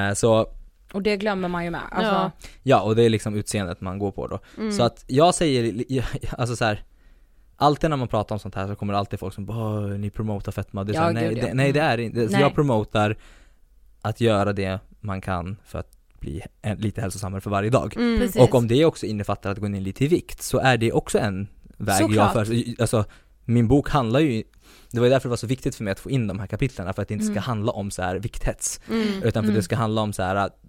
Eh, 0.09 0.15
så 0.15 0.47
och 0.93 1.03
det 1.03 1.17
glömmer 1.17 1.49
man 1.49 1.65
ju 1.65 1.71
med. 1.71 1.81
Alltså, 1.91 2.13
Ja. 2.13 2.31
ja, 2.63 2.81
och 2.83 2.97
det 2.97 3.03
är 3.03 3.09
liksom 3.11 3.35
utseendet 3.35 3.81
man 3.81 3.99
går 3.99 4.13
på 4.13 4.27
då. 4.27 4.39
Mm. 4.59 4.73
Så 4.73 4.83
att 4.83 5.05
jag 5.07 5.35
säger, 5.35 5.85
alltså 6.39 6.57
så 6.57 6.65
här. 6.65 6.85
Alltid 7.59 7.91
när 7.91 7.97
man 7.97 8.09
pratar 8.09 8.35
om 8.35 8.39
sånt 8.39 8.55
här 8.55 8.67
så 8.67 8.75
kommer 8.77 8.93
det 8.93 8.99
alltid 8.99 9.19
folk 9.19 9.35
som 9.35 9.47
bara 9.47 9.81
"Åh, 9.81 9.87
ni 9.99 10.11
promotar 10.11 10.53
fetma, 10.53 10.85
det 10.85 10.93
är 10.93 10.95
så 10.95 10.99
Ja, 11.01 11.05
här, 11.05 11.13
nej, 11.13 11.35
det, 11.35 11.55
nej 11.55 11.73
det 11.73 11.81
är 11.81 11.99
inte, 11.99 12.27
så 12.27 12.33
Nej. 12.33 12.41
jag 12.41 12.55
promotar 12.55 13.17
att 14.03 14.21
göra 14.21 14.53
det 14.53 14.79
man 15.01 15.21
kan 15.21 15.57
för 15.65 15.79
att 15.79 15.91
bli 16.21 16.43
en, 16.63 16.79
lite 16.79 17.01
hälsosammare 17.01 17.41
för 17.41 17.51
varje 17.51 17.71
dag. 17.71 17.97
Mm. 17.97 18.19
Precis. 18.19 18.43
Och 18.43 18.55
om 18.55 18.69
det 18.69 18.85
också 18.85 19.07
innefattar 19.07 19.51
att 19.51 19.59
gå 19.59 19.69
ner 19.69 19.81
lite 19.81 20.05
i 20.05 20.09
vikt 20.09 20.43
så 20.43 20.59
är 20.59 20.77
det 20.77 20.93
också 20.93 21.19
en 21.19 21.49
väg 21.77 22.01
jag 22.03 22.09
Såklart. 22.11 22.33
för, 22.33 22.57
alltså 22.83 23.05
min 23.45 23.69
bok 23.69 23.91
handlar 23.91 24.21
ju 24.21 24.43
det 24.91 24.99
var 25.01 25.07
ju 25.07 25.11
därför 25.11 25.29
det 25.29 25.31
var 25.31 25.37
så 25.37 25.47
viktigt 25.47 25.75
för 25.75 25.85
mig 25.85 25.91
att 25.93 26.01
få 26.01 26.11
in 26.11 26.27
de 26.27 26.39
här 26.39 26.47
kapitlen 26.47 26.95
för 26.95 27.03
att 27.03 27.09
det 27.09 27.15
inte 27.15 27.25
ska 27.27 27.33
Mm. 27.33 27.43
handla 27.43 27.73
om 27.73 27.91
så 27.91 28.03
här 28.03 28.17
vikthets 28.17 28.81
Mm. 28.91 29.03
utan 29.09 29.23
för 29.23 29.29
att 29.29 29.37
Mm. 29.45 29.55
det 29.55 29.63
ska 29.63 29.77
handla 29.77 30.01
om 30.03 30.13
så 30.13 30.23
här 30.23 30.37
att 30.37 30.63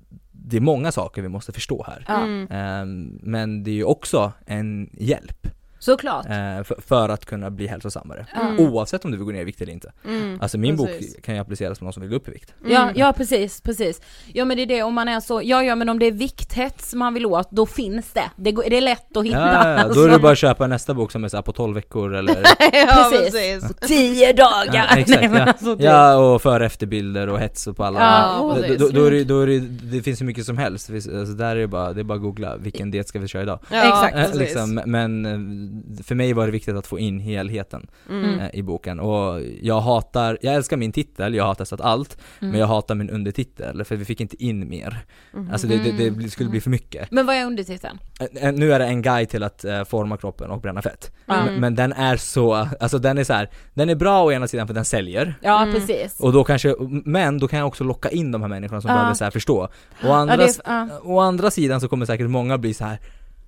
det 0.49 0.57
är 0.57 0.61
många 0.61 0.91
saker 0.91 1.21
vi 1.21 1.29
måste 1.29 1.51
förstå 1.51 1.85
här. 1.87 2.23
Mm. 2.23 2.47
Ehm, 2.51 3.19
men 3.21 3.63
det 3.63 3.71
är 3.71 3.75
ju 3.75 3.83
också 3.83 4.31
en 4.45 4.89
hjälp 4.93 5.47
såklart. 5.91 6.25
eh, 6.25 6.63
för, 6.63 6.81
för 6.87 7.09
att 7.09 7.25
kunna 7.25 7.49
bli 7.49 7.67
hälsosammare. 7.67 8.25
Mm. 8.41 8.59
Oavsett 8.59 9.05
om 9.05 9.11
du 9.11 9.17
vill 9.17 9.25
gå 9.25 9.31
ner 9.31 9.41
i 9.41 9.43
vikt 9.43 9.61
eller 9.61 9.73
inte. 9.73 9.91
Mm. 10.05 10.41
Alltså 10.41 10.57
min 10.57 10.77
Precis. 10.77 11.15
bok 11.15 11.23
kan 11.25 11.35
ju 11.35 11.41
appliceras 11.41 11.79
på 11.79 11.85
någon 11.85 11.93
som 11.93 12.01
vill 12.01 12.09
gå 12.09 12.15
upp 12.15 12.27
i 12.27 12.31
vikt. 12.31 12.53
Ja, 12.67 12.81
Mm. 12.83 12.93
ja 12.97 13.13
precis, 13.13 13.61
precis. 13.61 14.01
Ja 14.33 14.45
men 14.45 14.57
det 14.57 14.63
är 14.63 14.67
det, 14.67 14.83
om 14.83 14.93
man 14.93 15.07
är 15.07 15.19
så, 15.19 15.41
ja 15.43 15.63
ja 15.63 15.75
men 15.75 15.89
om 15.89 15.99
det 15.99 16.05
är 16.05 16.11
vikthets 16.11 16.93
man 16.93 17.13
vill 17.13 17.25
åt, 17.25 17.47
då 17.51 17.65
finns 17.65 18.11
det. 18.13 18.23
Det, 18.35 18.51
går, 18.51 18.63
det 18.69 18.77
är 18.77 18.81
lätt 18.81 19.17
att 19.17 19.25
hitta. 19.25 19.37
Ja, 19.37 19.69
ja, 19.69 19.81
ja, 19.87 19.93
då 19.93 20.03
är 20.03 20.09
det 20.09 20.19
bara 20.19 20.31
att 20.31 20.37
köpa 20.37 20.67
nästa 20.67 20.93
bok 20.93 21.11
som 21.11 21.23
är 21.23 21.27
så 21.27 21.37
här 21.37 21.41
på 21.41 21.51
12 21.51 21.75
veckor 21.75 22.13
eller 22.15 22.35
ja, 22.73 23.09
Precis. 23.11 23.31
precis. 23.31 23.87
Tio 23.87 24.33
dagar! 24.33 24.73
Ja, 24.91 24.97
exakt, 24.97 25.19
Nej, 25.21 25.29
men 25.29 25.39
ja. 25.39 25.45
alltså, 25.45 25.75
det- 25.75 25.83
Ja, 25.83 26.15
och 26.15 26.41
före 26.41 26.65
efterbilder 26.65 27.29
och 27.29 27.39
hets 27.39 27.67
och 27.67 27.77
på 27.77 27.83
alla 27.83 27.99
Ja, 27.99 28.55
då, 28.67 28.75
då, 28.75 28.89
då, 28.89 29.05
är 29.05 29.11
det, 29.11 29.23
då 29.23 29.39
är 29.41 29.47
det, 29.47 29.59
det 29.59 30.01
finns 30.01 30.21
hur 30.21 30.25
mycket 30.25 30.45
som 30.45 30.57
helst, 30.57 30.87
det, 30.87 30.93
finns, 30.93 31.07
alltså 31.07 31.33
där 31.33 31.55
är 31.55 31.59
det 31.59 31.67
bara, 31.67 31.93
det 31.93 32.01
är 32.01 32.03
bara 32.03 32.15
att 32.15 32.21
googla, 32.21 32.57
vilken 32.57 32.91
diet 32.91 33.07
ska 33.07 33.19
vi 33.19 33.27
köra 33.27 33.41
idag? 33.43 33.59
Ja, 33.71 33.77
Exakt, 33.83 34.15
Eh, 34.15 34.21
precis. 34.21 34.39
liksom, 34.39 34.81
men 34.85 35.76
för 36.03 36.15
mig 36.15 36.33
var 36.33 36.45
det 36.45 36.51
viktigt 36.51 36.75
att 36.75 36.87
få 36.87 36.99
in 36.99 37.19
helheten 37.19 37.87
Mm. 38.09 38.39
eh, 38.39 38.49
i 38.55 38.63
boken 38.63 38.99
och 38.99 39.41
jag 39.61 39.81
hatar, 39.81 40.37
jag 40.41 40.53
älskar 40.55 40.77
min 40.77 40.91
titel, 40.91 41.35
jag 41.35 41.43
hatar 41.45 41.65
så 41.65 41.75
att 41.75 41.81
allt, 41.81 42.17
Mm. 42.39 42.51
men 42.51 42.59
jag 42.59 42.67
hatar 42.67 42.95
min 42.95 43.09
undertitel 43.09 43.83
för 43.85 43.95
vi 43.95 44.05
fick 44.05 44.21
inte 44.21 44.43
in 44.43 44.69
mer. 44.69 44.97
Mhm. 45.33 45.49
Alltså 45.51 45.67
det, 45.67 45.77
det, 45.77 45.91
det 45.91 46.11
bli- 46.11 46.29
skulle 46.29 46.49
bli 46.49 46.61
för 46.61 46.69
mycket. 46.69 47.11
Men 47.11 47.25
vad 47.25 47.35
är 47.35 47.45
undertiteln? 47.45 47.99
Eh, 48.19 48.47
eh, 48.47 48.53
Nu 48.53 48.73
är 48.73 48.79
det 48.79 48.85
en 48.85 49.01
guide 49.01 49.29
till 49.29 49.43
att 49.43 49.65
eh, 49.65 49.83
forma 49.83 50.17
kroppen 50.17 50.51
och 50.51 50.61
bränna 50.61 50.81
fett. 50.81 51.11
Mm. 51.27 51.45
Men, 51.45 51.59
men 51.59 51.75
den 51.75 51.93
är 51.93 52.17
så, 52.17 52.53
alltså 52.79 52.99
den 52.99 53.17
är 53.17 53.23
så 53.23 53.33
här, 53.33 53.49
den 53.73 53.89
är 53.89 53.95
bra 53.95 54.23
å 54.25 54.31
ena 54.31 54.47
sidan 54.47 54.67
för 54.67 54.73
den 54.73 54.85
säljer, 54.85 55.35
Ja 55.41 55.61
Mm. 55.63 55.75
precis. 55.75 56.19
och 56.19 56.33
då 56.33 56.43
kanske, 56.43 56.75
men 57.05 57.37
då 57.39 57.47
kan 57.47 57.59
jag 57.59 57.67
också 57.67 57.83
locka 57.83 58.09
in 58.09 58.31
de 58.31 58.41
här 58.41 58.49
människorna 58.49 58.81
som 58.81 58.89
Ja. 58.89 58.95
behöver 58.95 59.13
så 59.13 59.23
här 59.23 59.31
förstå. 59.31 59.63
Å 59.63 59.69
Ja, 60.01 60.15
andra, 60.15 60.37
det 60.37 60.43
är, 60.43 60.49
ja. 60.65 60.89
å 61.03 61.19
andra 61.19 61.51
sidan 61.51 61.81
så 61.81 61.87
kommer 61.87 62.05
säkert 62.05 62.29
många 62.29 62.57
bli 62.57 62.73
så 62.73 62.85
här. 62.85 62.99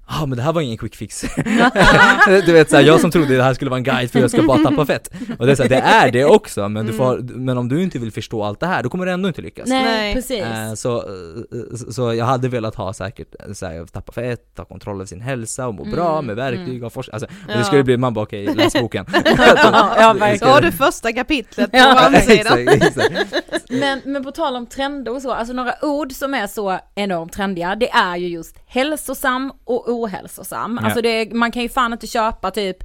Ah, 0.10 0.26
men 0.26 0.38
det 0.38 0.44
här 0.44 0.54
var 0.54 0.62
ingen 0.62 0.78
quick 0.78 0.96
fix. 0.96 1.22
du 2.46 2.54
vet 2.54 2.70
såhär, 2.70 2.84
jag 2.84 3.02
som 3.02 3.12
trodde 3.12 3.38
det 3.38 3.44
här 3.44 3.54
skulle 3.54 3.70
vara 3.70 3.78
en 3.78 3.84
guide 3.84 4.12
för 4.12 4.20
jag 4.20 4.32
ska 4.32 4.44
bara 4.44 4.64
tappa 4.64 4.86
fett. 4.86 5.10
Och 5.40 5.46
det 5.46 5.52
är 5.52 5.56
såhär, 5.56 5.70
det 5.70 5.76
är 5.80 6.12
det 6.12 6.26
också, 6.26 6.70
men, 6.70 6.86
du 6.86 6.94
får, 6.94 7.18
men 7.18 7.58
om 7.58 7.70
du 7.70 7.84
inte 7.84 8.00
vill 8.00 8.12
förstå 8.12 8.44
allt 8.44 8.60
det 8.60 8.68
här, 8.68 8.84
då 8.84 8.90
kommer 8.90 9.06
du 9.06 9.12
ändå 9.12 9.28
inte 9.28 9.42
lyckas. 9.42 9.70
Nej, 9.70 9.84
Nej. 9.84 10.14
precis. 10.14 10.44
Eh, 10.44 10.74
så, 10.74 10.98
eh, 10.98 11.78
så, 11.78 11.94
så 11.94 12.14
jag 12.14 12.26
hade 12.26 12.48
velat 12.48 12.76
ha 12.76 12.94
säkert, 12.94 13.36
eh, 13.48 13.54
så 13.54 13.66
här, 13.66 13.86
tappa 13.86 14.12
fett, 14.12 14.56
ta 14.56 14.66
kontroll 14.66 14.96
över 14.96 15.06
sin 15.06 15.22
hälsa 15.22 15.68
och 15.68 15.74
må 15.76 15.84
bra 15.84 16.22
med 16.22 16.36
verktyg 16.36 16.84
och 16.84 16.94
forskning, 16.94 17.14
alltså, 17.14 17.30
Ja. 17.48 17.58
det 17.58 17.64
skulle 17.64 17.84
bli, 17.84 17.98
man 17.98 18.14
bara 18.14 18.24
okej, 18.24 18.56
läs 18.56 18.74
boken. 18.74 19.06
ja, 19.26 20.14
Så 20.14 20.20
verkligen. 20.20 20.54
har 20.54 20.62
du 20.62 20.72
första 20.72 21.14
kapitlet 21.14 21.72
på 21.72 21.78
Ja, 21.78 22.12
exakt. 22.14 23.34
Men, 23.70 24.02
men 24.06 24.24
på 24.24 24.32
tal 24.32 24.56
om 24.56 24.66
trender 24.66 25.16
och 25.16 25.22
så, 25.22 25.32
alltså 25.32 25.54
några 25.54 25.74
ord 25.82 26.12
som 26.12 26.34
är 26.34 26.48
så 26.48 26.80
enormt 26.96 27.34
trendiga, 27.34 27.76
det 27.76 27.90
är 27.90 28.16
ju 28.18 28.28
just 28.28 28.56
hälsosam 28.68 29.52
och 29.66 29.90
ohälsosam. 30.04 30.78
Ja. 30.82 30.86
Alltså 30.86 31.02
det, 31.02 31.34
man 31.34 31.52
kan 31.52 31.64
ju 31.64 31.70
fan 31.70 31.94
inte 31.94 32.08
köpa 32.08 32.52
typ 32.52 32.78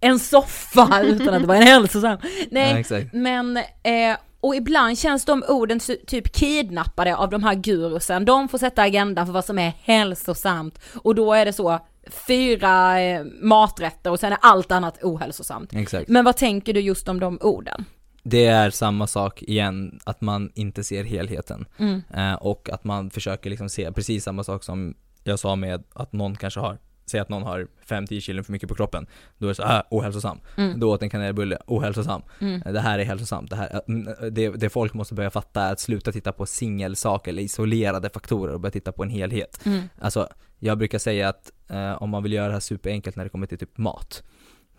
en 0.00 0.18
soffa 0.18 1.00
utan 1.04 1.34
att 1.34 1.40
det 1.40 1.46
var 1.48 1.54
en 1.54 1.62
hälsosam. 1.62 2.18
Nej, 2.50 2.84
Ja, 2.90 3.00
men 3.12 3.56
eh, 3.56 4.16
och 4.40 4.54
ibland 4.56 4.98
känns 4.98 5.24
de 5.24 5.44
orden 5.48 5.78
ty- 5.80 5.96
typ 6.06 6.32
kidnappade 6.32 7.16
av 7.16 7.30
de 7.30 7.42
här 7.44 7.54
gurusen. 7.54 8.24
De 8.24 8.48
får 8.48 8.58
sätta 8.58 8.82
agendan 8.82 9.26
för 9.26 9.32
vad 9.32 9.44
som 9.44 9.58
är 9.58 9.72
hälsosamt 9.82 10.78
och 10.94 11.14
då 11.14 11.32
är 11.32 11.44
det 11.44 11.52
så 11.52 11.78
fyra 12.26 13.00
eh, 13.00 13.24
maträtter 13.42 14.10
och 14.10 14.20
sen 14.20 14.32
är 14.32 14.38
allt 14.42 14.72
annat 14.72 15.02
ohälsosamt. 15.02 15.72
exakt. 15.74 16.08
Men 16.08 16.24
vad 16.24 16.36
tänker 16.36 16.72
du 16.72 16.80
just 16.80 17.08
om 17.08 17.20
de 17.20 17.38
orden? 17.40 17.84
Det 18.22 18.46
är 18.46 18.70
samma 18.70 19.06
sak 19.06 19.42
igen, 19.42 20.00
att 20.04 20.20
man 20.20 20.50
inte 20.54 20.84
ser 20.84 21.04
helheten. 21.04 21.66
Mm. 21.78 22.02
Eh, 22.14 22.34
och 22.34 22.70
att 22.72 22.84
man 22.84 23.10
försöker 23.10 23.50
liksom 23.50 23.68
se 23.68 23.92
precis 23.92 24.24
samma 24.24 24.44
sak 24.44 24.64
som 24.64 24.94
jag 25.24 25.38
sa 25.38 25.56
med 25.56 25.82
att 25.92 26.12
någon 26.12 26.36
kanske 26.36 26.60
har 26.60 26.78
Säg 27.06 27.20
att 27.20 27.28
någon 27.28 27.42
har 27.42 27.66
5-10 27.86 28.20
kilo 28.20 28.42
för 28.42 28.52
mycket 28.52 28.68
på 28.68 28.74
kroppen, 28.74 29.06
då 29.38 29.46
är 29.46 29.48
det 29.48 29.54
så 29.54 29.62
här, 29.62 29.82
ohälsosam. 29.90 30.40
Mm. 30.56 30.80
Då 30.80 30.90
åt 30.92 31.02
en 31.02 31.10
kanelbulle, 31.10 31.58
ohälsosam. 31.66 32.22
Eh, 32.40 32.72
Det 32.72 32.80
här 32.80 32.98
är 32.98 33.04
hälsosamt. 33.04 33.50
Det, 33.50 33.56
här, 33.56 33.80
mm, 33.88 34.14
det, 34.34 34.48
det 34.48 34.70
folk 34.70 34.94
måste 34.94 35.14
börja 35.14 35.30
fatta 35.30 35.62
är 35.62 35.72
att 35.72 35.80
sluta 35.80 36.12
titta 36.12 36.32
på 36.32 36.46
singelsaker 36.46 37.30
eller 37.30 37.42
isolerade 37.42 38.10
faktorer 38.10 38.54
och 38.54 38.60
börja 38.60 38.70
titta 38.72 38.92
på 38.92 39.02
en 39.02 39.10
helhet. 39.10 39.60
Mm. 39.66 39.82
Alltså, 40.00 40.28
jag 40.58 40.78
brukar 40.78 40.98
säga 40.98 41.28
att 41.28 41.52
eh, 41.68 42.02
om 42.02 42.10
man 42.10 42.22
vill 42.22 42.32
göra 42.32 42.46
det 42.46 42.52
här 42.52 42.60
superenkelt 42.60 43.16
när 43.16 43.24
det 43.24 43.30
kommer 43.30 43.46
till 43.46 43.58
typ 43.58 43.78
mat, 43.78 44.22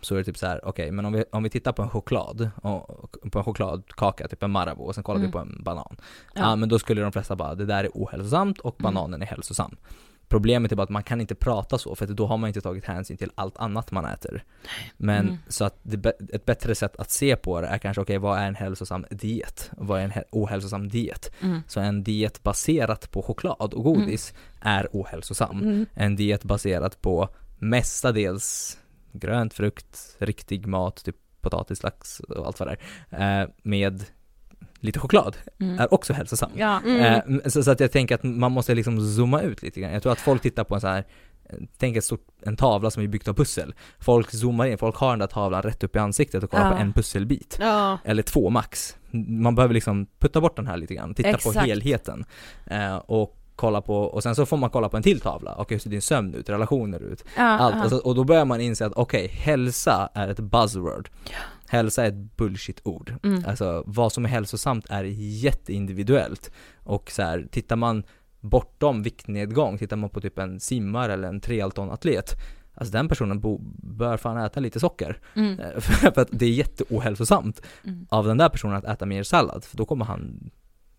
så 0.00 0.14
är 0.14 0.18
det 0.18 0.24
typ 0.24 0.38
så 0.38 0.46
här: 0.46 0.60
okej 0.68 0.90
men 0.90 1.04
om 1.04 1.12
vi, 1.12 1.24
om 1.32 1.42
vi 1.42 1.50
tittar 1.50 1.72
på 1.72 1.82
en 1.82 1.90
choklad, 1.90 2.50
och, 2.62 3.16
på 3.32 3.38
en 3.38 3.44
chokladkaka, 3.44 4.28
typ 4.28 4.42
en 4.42 4.50
Marabou, 4.50 4.84
och 4.84 4.94
sen 4.94 5.04
kollar 5.04 5.18
Mm. 5.18 5.28
vi 5.28 5.32
på 5.32 5.38
en 5.38 5.62
banan. 5.64 5.96
Ja. 6.34 6.40
Ja. 6.40 6.56
men 6.56 6.68
då 6.68 6.78
skulle 6.78 7.02
de 7.02 7.12
flesta 7.12 7.36
bara, 7.36 7.54
det 7.54 7.64
där 7.66 7.84
är 7.84 7.90
ohälsosamt 7.94 8.58
och 8.58 8.80
Mm. 8.80 8.94
bananen 8.94 9.22
är 9.22 9.26
hälsosam. 9.26 9.76
Problemet 10.32 10.72
är 10.72 10.76
bara 10.76 10.82
att 10.82 10.90
man 10.90 11.02
kan 11.02 11.20
inte 11.20 11.34
prata 11.34 11.78
så, 11.78 11.94
för 11.94 12.06
då 12.06 12.26
har 12.26 12.36
man 12.36 12.48
inte 12.48 12.60
tagit 12.60 12.84
hänsyn 12.84 13.16
till 13.16 13.30
allt 13.34 13.56
annat 13.56 13.90
man 13.90 14.04
äter. 14.04 14.44
Men 14.96 15.26
Mm. 15.26 15.38
så 15.48 15.64
att 15.64 15.78
det, 15.82 16.06
ett 16.32 16.44
bättre 16.44 16.74
sätt 16.74 16.96
att 16.96 17.10
se 17.10 17.36
på 17.36 17.60
det 17.60 17.66
är 17.66 17.78
kanske, 17.78 18.00
okej 18.02 18.18
vad 18.18 18.38
är 18.38 18.46
en 18.46 18.54
hälsosam 18.54 19.04
diet? 19.10 19.70
Vad 19.76 20.00
är 20.00 20.04
en 20.04 20.12
ohälsosam 20.30 20.88
diet? 20.88 21.30
Mm. 21.42 21.60
Så 21.68 21.80
en 21.80 22.04
diet 22.04 22.42
baserat 22.42 23.10
på 23.10 23.22
choklad 23.22 23.74
och 23.74 23.84
godis 23.84 24.34
är 24.60 24.88
ohälsosam. 24.92 25.58
Mm. 25.62 25.86
En 25.94 26.16
diet 26.16 26.44
baserad 26.44 27.00
på 27.00 27.28
mestadels 27.58 28.78
grönt, 29.12 29.54
frukt, 29.54 30.16
riktig 30.18 30.66
mat, 30.66 31.04
typ 31.04 31.16
potatis, 31.40 31.82
lax 31.82 32.20
och 32.20 32.46
allt 32.46 32.60
vad 32.60 32.68
det 32.68 32.76
är, 33.10 33.42
eh, 33.42 33.48
med 33.62 34.04
lite 34.82 34.98
choklad, 34.98 35.36
Mm. 35.60 35.78
är 35.78 35.94
också 35.94 36.12
hälsosam. 36.12 36.50
Ja. 36.56 36.80
Eh, 36.86 37.20
så, 37.46 37.62
så 37.62 37.70
att 37.70 37.80
jag 37.80 37.92
tänker 37.92 38.14
att 38.14 38.22
man 38.22 38.52
måste 38.52 38.74
liksom 38.74 39.00
zooma 39.00 39.40
ut 39.42 39.62
lite 39.62 39.80
grann. 39.80 39.92
Jag 39.92 40.02
tror 40.02 40.12
att 40.12 40.20
folk 40.20 40.42
tittar 40.42 40.64
på 40.64 40.74
en 40.74 40.80
så 40.80 40.86
här 40.86 40.98
eh, 41.48 41.56
Tänk 41.78 41.96
ett 41.96 42.04
stort, 42.04 42.26
en 42.42 42.56
tavla 42.56 42.90
som 42.90 43.02
är 43.02 43.06
byggt 43.06 43.28
av 43.28 43.34
pussel. 43.34 43.74
Folk 44.00 44.30
zoomar 44.30 44.66
in, 44.66 44.78
folk 44.78 44.96
har 44.96 45.10
den 45.10 45.18
där 45.18 45.26
tavlan 45.26 45.62
rätt 45.62 45.84
upp 45.84 45.96
i 45.96 45.98
ansiktet 45.98 46.44
och 46.44 46.50
kollar 46.50 46.70
Ja. 46.70 46.76
på 46.76 46.82
en 46.82 46.92
pusselbit. 46.92 47.56
Ja. 47.60 47.98
Eller 48.04 48.22
två 48.22 48.50
max. 48.50 48.96
Man 49.28 49.54
behöver 49.54 49.74
liksom 49.74 50.06
putta 50.18 50.40
bort 50.40 50.56
den 50.56 50.66
här 50.66 50.76
lite 50.76 50.94
grann, 50.94 51.14
titta 51.14 51.28
på 51.30 51.34
Exakt. 51.36 51.66
helheten. 51.66 52.24
Eh, 52.66 52.96
och 52.96 53.38
kolla 53.56 53.80
på, 53.80 53.96
och 53.96 54.22
sen 54.22 54.34
så 54.34 54.46
får 54.46 54.56
man 54.56 54.70
kolla 54.70 54.88
på 54.88 54.96
en 54.96 55.02
till 55.02 55.20
tavla. 55.20 55.54
Okej, 55.58 55.74
hur 55.74 55.80
ser 55.80 55.90
din 55.90 56.02
sömn 56.02 56.34
ut? 56.34 56.48
Relationer 56.48 57.02
ut? 57.02 57.24
Ja, 57.36 57.42
Allt. 57.42 57.74
Alltså, 57.74 57.96
och 57.96 58.14
då 58.14 58.24
börjar 58.24 58.44
man 58.44 58.60
inse 58.60 58.86
att 58.86 58.92
okej, 58.92 59.28
hälsa 59.28 60.08
är 60.14 60.28
ett 60.28 60.40
buzzword. 60.40 61.08
Hälsa 61.72 62.04
är 62.04 62.08
ett 62.08 62.36
bullshit-ord. 62.36 63.14
Mm. 63.22 63.44
Alltså 63.46 63.84
vad 63.86 64.12
som 64.12 64.24
är 64.24 64.28
hälsosamt 64.28 64.86
är 64.90 65.04
jätteindividuellt. 65.44 66.50
Och 66.78 67.10
så 67.10 67.22
här, 67.22 67.46
tittar 67.50 67.76
man 67.76 68.04
bortom 68.40 69.02
viktnedgång, 69.02 69.78
tittar 69.78 69.96
man 69.96 70.10
på 70.10 70.20
typ 70.20 70.38
en 70.38 70.60
simmare 70.60 71.12
eller 71.12 71.28
en 71.28 71.40
triathlon-atlet 71.40 72.34
Alltså 72.74 72.92
den 72.92 73.08
personen 73.08 73.40
bo, 73.40 73.58
bör 73.82 74.16
fan 74.16 74.36
äta 74.36 74.60
lite 74.60 74.80
socker. 74.80 75.18
Mm. 75.34 75.58
För 75.80 76.20
att 76.20 76.28
det 76.30 76.46
är 76.46 76.50
jätteohälsosamt 76.50 77.62
Mm. 77.84 78.06
av 78.10 78.26
den 78.26 78.38
där 78.38 78.48
personen 78.48 78.76
att 78.76 78.84
äta 78.84 79.06
mer 79.06 79.22
sallad, 79.22 79.64
för 79.64 79.76
då 79.76 79.84
kommer 79.84 80.04
han 80.04 80.50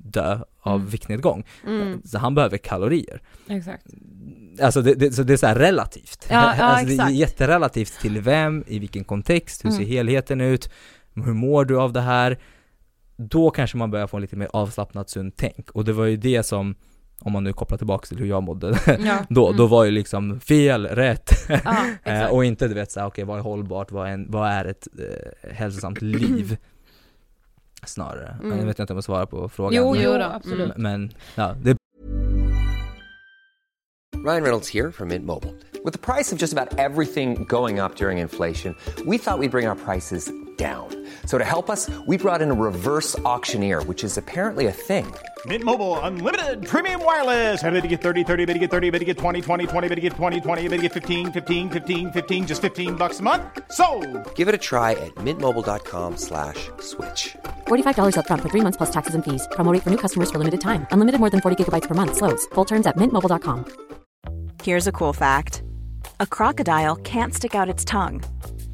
dö 0.04 0.40
av 0.62 0.76
Mm. 0.80 0.88
viktnedgång. 0.88 1.44
Mm. 1.68 2.02
Så 2.06 2.18
han 2.18 2.36
behöver 2.36 2.58
kalorier. 2.58 3.22
Exakt. 3.50 3.86
Alltså 4.62 4.82
det, 4.82 4.94
det, 4.94 5.12
så 5.12 5.24
det 5.24 5.34
är 5.34 5.38
så 5.38 5.48
här 5.48 5.56
relativt. 5.56 6.28
Ja, 6.30 6.54
ja, 6.58 6.64
alltså 6.64 6.86
det 6.98 7.04
är 7.04 7.10
jätterelativt 7.10 8.00
till 8.02 8.22
vem, 8.22 8.64
i 8.68 8.80
vilken 8.80 9.04
kontext, 9.04 9.66
hur 9.66 9.70
ser 9.70 9.78
Mm. 9.78 9.90
helheten 9.90 10.42
ut, 10.42 10.70
hur 11.16 11.34
mår 11.34 11.66
du 11.66 11.80
av 11.80 11.94
det 11.94 12.02
här? 12.02 12.40
Då 13.18 13.50
kanske 13.52 13.78
man 13.78 13.92
börjar 13.92 14.08
få 14.08 14.18
en 14.18 14.22
lite 14.22 14.36
mer 14.36 14.50
avslappnat 14.54 15.10
sunt 15.10 15.34
tänk. 15.38 15.70
Och 15.72 15.86
det 15.86 15.94
var 15.94 16.06
ju 16.06 16.18
det 16.18 16.44
som, 16.44 16.76
om 17.20 17.32
man 17.32 17.44
nu 17.44 17.54
kopplar 17.54 17.78
tillbaka 17.78 18.06
till 18.08 18.18
hur 18.18 18.26
jag 18.26 18.44
mådde, 18.44 18.80
Ja. 19.06 19.18
då, 19.30 19.46
Mm. 19.48 19.58
då 19.58 19.68
var 19.68 19.84
ju 19.84 19.92
liksom 19.92 20.40
fel, 20.40 20.86
rätt. 20.88 21.30
Ja, 21.50 21.76
Eh, 22.04 22.26
och 22.26 22.46
inte 22.46 22.68
du 22.68 22.74
vet 22.74 22.92
såhär, 22.92 23.08
okej 23.08 23.24
vad 23.24 23.38
är 23.38 23.42
hållbart, 23.44 23.92
vad 23.92 24.08
är, 24.08 24.12
en, 24.12 24.32
vad 24.32 24.50
är 24.50 24.66
ett 24.66 24.88
eh, 25.00 25.54
hälsosamt 25.54 26.02
liv? 26.02 26.58
Snarare. 27.86 28.36
Mm. 28.44 28.58
Jag 28.58 28.66
vet 28.66 28.80
inte 28.80 28.94
om 28.94 28.98
jag 28.98 29.04
svarar 29.04 29.26
på 29.26 29.50
frågan. 29.50 29.74
Jo, 29.74 29.92
men, 29.94 30.02
jo, 30.04 30.12
Jo 30.12 30.18
då. 30.18 30.24
absolut. 30.24 30.78
men 30.78 31.12
ja, 31.36 31.56
det 31.62 31.78
Ryan 34.26 34.44
Reynolds 34.44 34.70
here 34.70 34.92
from 34.92 35.08
Mint 35.10 35.26
Mobile. 35.26 35.54
With 35.84 35.92
the 35.92 36.14
price 36.14 36.32
of 36.32 36.40
just 36.40 36.54
about 36.54 36.80
everything 36.80 37.44
going 37.50 37.80
up 37.80 37.96
during 37.96 38.20
inflation, 38.20 38.74
we 39.06 39.18
thought 39.18 39.38
we'd 39.40 39.52
bring 39.52 39.68
our 39.68 39.76
prices 39.76 40.32
down. 40.58 40.88
So 41.26 41.38
to 41.38 41.44
help 41.44 41.70
us, 41.70 41.90
we 42.08 42.18
brought 42.18 42.42
in 42.42 42.50
a 42.50 42.54
reverse 42.54 43.20
auctioneer, 43.26 43.84
which 43.84 44.04
is 44.04 44.18
apparently 44.18 44.68
a 44.68 44.72
thing. 44.72 45.06
Mint 45.46 45.64
Mobile 45.66 46.00
unlimited 46.00 46.66
premium 46.66 47.04
wireless. 47.04 47.62
Have 47.62 47.74
to 47.74 47.88
get 47.88 48.02
30, 48.02 48.24
30, 48.24 48.46
bit 48.46 48.54
to 48.54 48.60
get 48.60 48.72
30, 48.72 48.92
bit 48.92 49.00
to 49.00 49.06
get 49.06 49.18
20, 49.18 49.42
20, 49.42 49.68
20, 49.68 49.88
bit 49.90 49.96
to 49.96 50.02
get 50.02 50.14
20, 50.14 50.40
20, 50.42 50.62
bit 50.70 50.78
to 50.78 50.82
get 50.84 50.94
15, 50.94 51.32
15, 51.34 51.70
15, 51.70 52.12
15 52.14 52.48
just 52.48 52.62
15 52.62 52.96
bucks 52.96 53.20
a 53.20 53.24
month. 53.24 53.44
So, 53.72 53.86
Give 54.36 54.48
it 54.48 54.56
a 54.56 54.58
try 54.58 54.92
at 54.94 55.14
mintmobile.com 55.16 56.16
slash 56.18 56.70
switch. 56.80 57.36
$45 57.68 58.16
upfront 58.16 58.42
for 58.42 58.50
three 58.50 58.62
months 58.62 58.78
plus 58.78 58.92
taxes 58.92 59.16
and 59.16 59.24
fees. 59.26 59.48
Promo 59.52 59.78
for 59.84 59.90
new 59.90 60.02
customers 60.06 60.32
for 60.32 60.38
limited 60.38 60.62
time. 60.62 60.88
Unlimited 60.92 61.20
more 61.20 61.30
than 61.30 61.42
40 61.42 61.62
gigabytes 61.62 61.88
per 61.90 61.96
month. 61.96 62.16
Slows. 62.16 62.46
Full 62.54 62.66
terms 62.66 62.88
at 62.88 62.96
mintmobile.com. 62.96 63.66
Here's 64.64 64.88
a 64.88 64.94
cool 64.94 65.12
fact 65.14 65.62
a 66.20 66.26
crocodile 66.26 66.96
can't 66.96 67.34
stick 67.34 67.54
out 67.54 67.68
its 67.68 67.84
tongue. 67.84 68.24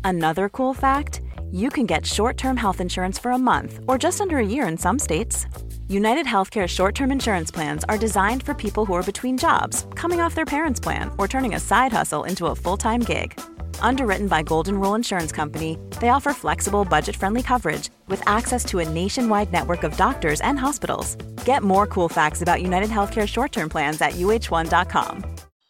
Another 0.03 0.49
cool 0.49 0.73
fact 0.73 1.21
you 1.51 1.69
can 1.69 1.87
get 1.87 2.05
short 2.05 2.37
term 2.37 2.57
health 2.57 2.79
insurance 2.79 3.17
for 3.17 3.31
a 3.31 3.37
month 3.37 3.79
or 3.87 3.97
just 3.97 4.21
under 4.21 4.37
a 4.37 4.45
year 4.45 4.67
in 4.67 4.77
some 4.77 4.99
states. 4.99 5.47
United 5.87 6.27
Healthcare 6.27 6.67
short 6.67 6.93
term 6.93 7.11
insurance 7.11 7.49
plans 7.49 7.83
are 7.89 7.97
designed 7.97 8.43
for 8.43 8.53
people 8.53 8.85
who 8.85 8.93
are 8.93 9.03
between 9.03 9.37
jobs, 9.37 9.87
coming 9.95 10.21
off 10.21 10.35
their 10.35 10.45
parents' 10.45 10.79
plan, 10.79 11.09
or 11.17 11.27
turning 11.27 11.55
a 11.55 11.59
side 11.59 11.91
hustle 11.91 12.25
into 12.25 12.45
a 12.45 12.55
full 12.55 12.77
time 12.77 13.01
gig. 13.01 13.39
Underwritten 13.81 14.27
by 14.27 14.43
Golden 14.43 14.79
Rule 14.79 14.95
Insurance 14.95 15.31
Company, 15.31 15.77
they 15.99 16.09
offer 16.09 16.33
flexible, 16.33 16.85
budget 16.85 17.15
friendly 17.15 17.43
coverage 17.43 17.89
with 18.07 18.21
access 18.27 18.63
to 18.65 18.79
a 18.79 18.89
nationwide 18.89 19.51
network 19.51 19.83
of 19.83 19.97
doctors 19.97 20.41
and 20.41 20.57
hospitals. 20.59 21.15
Get 21.45 21.63
more 21.63 21.87
cool 21.87 22.09
facts 22.09 22.41
about 22.41 22.61
United 22.61 22.89
Healthcare 22.89 23.27
short 23.27 23.51
term 23.51 23.69
plans 23.69 24.01
at 24.01 24.13
uh1.com. 24.13 25.25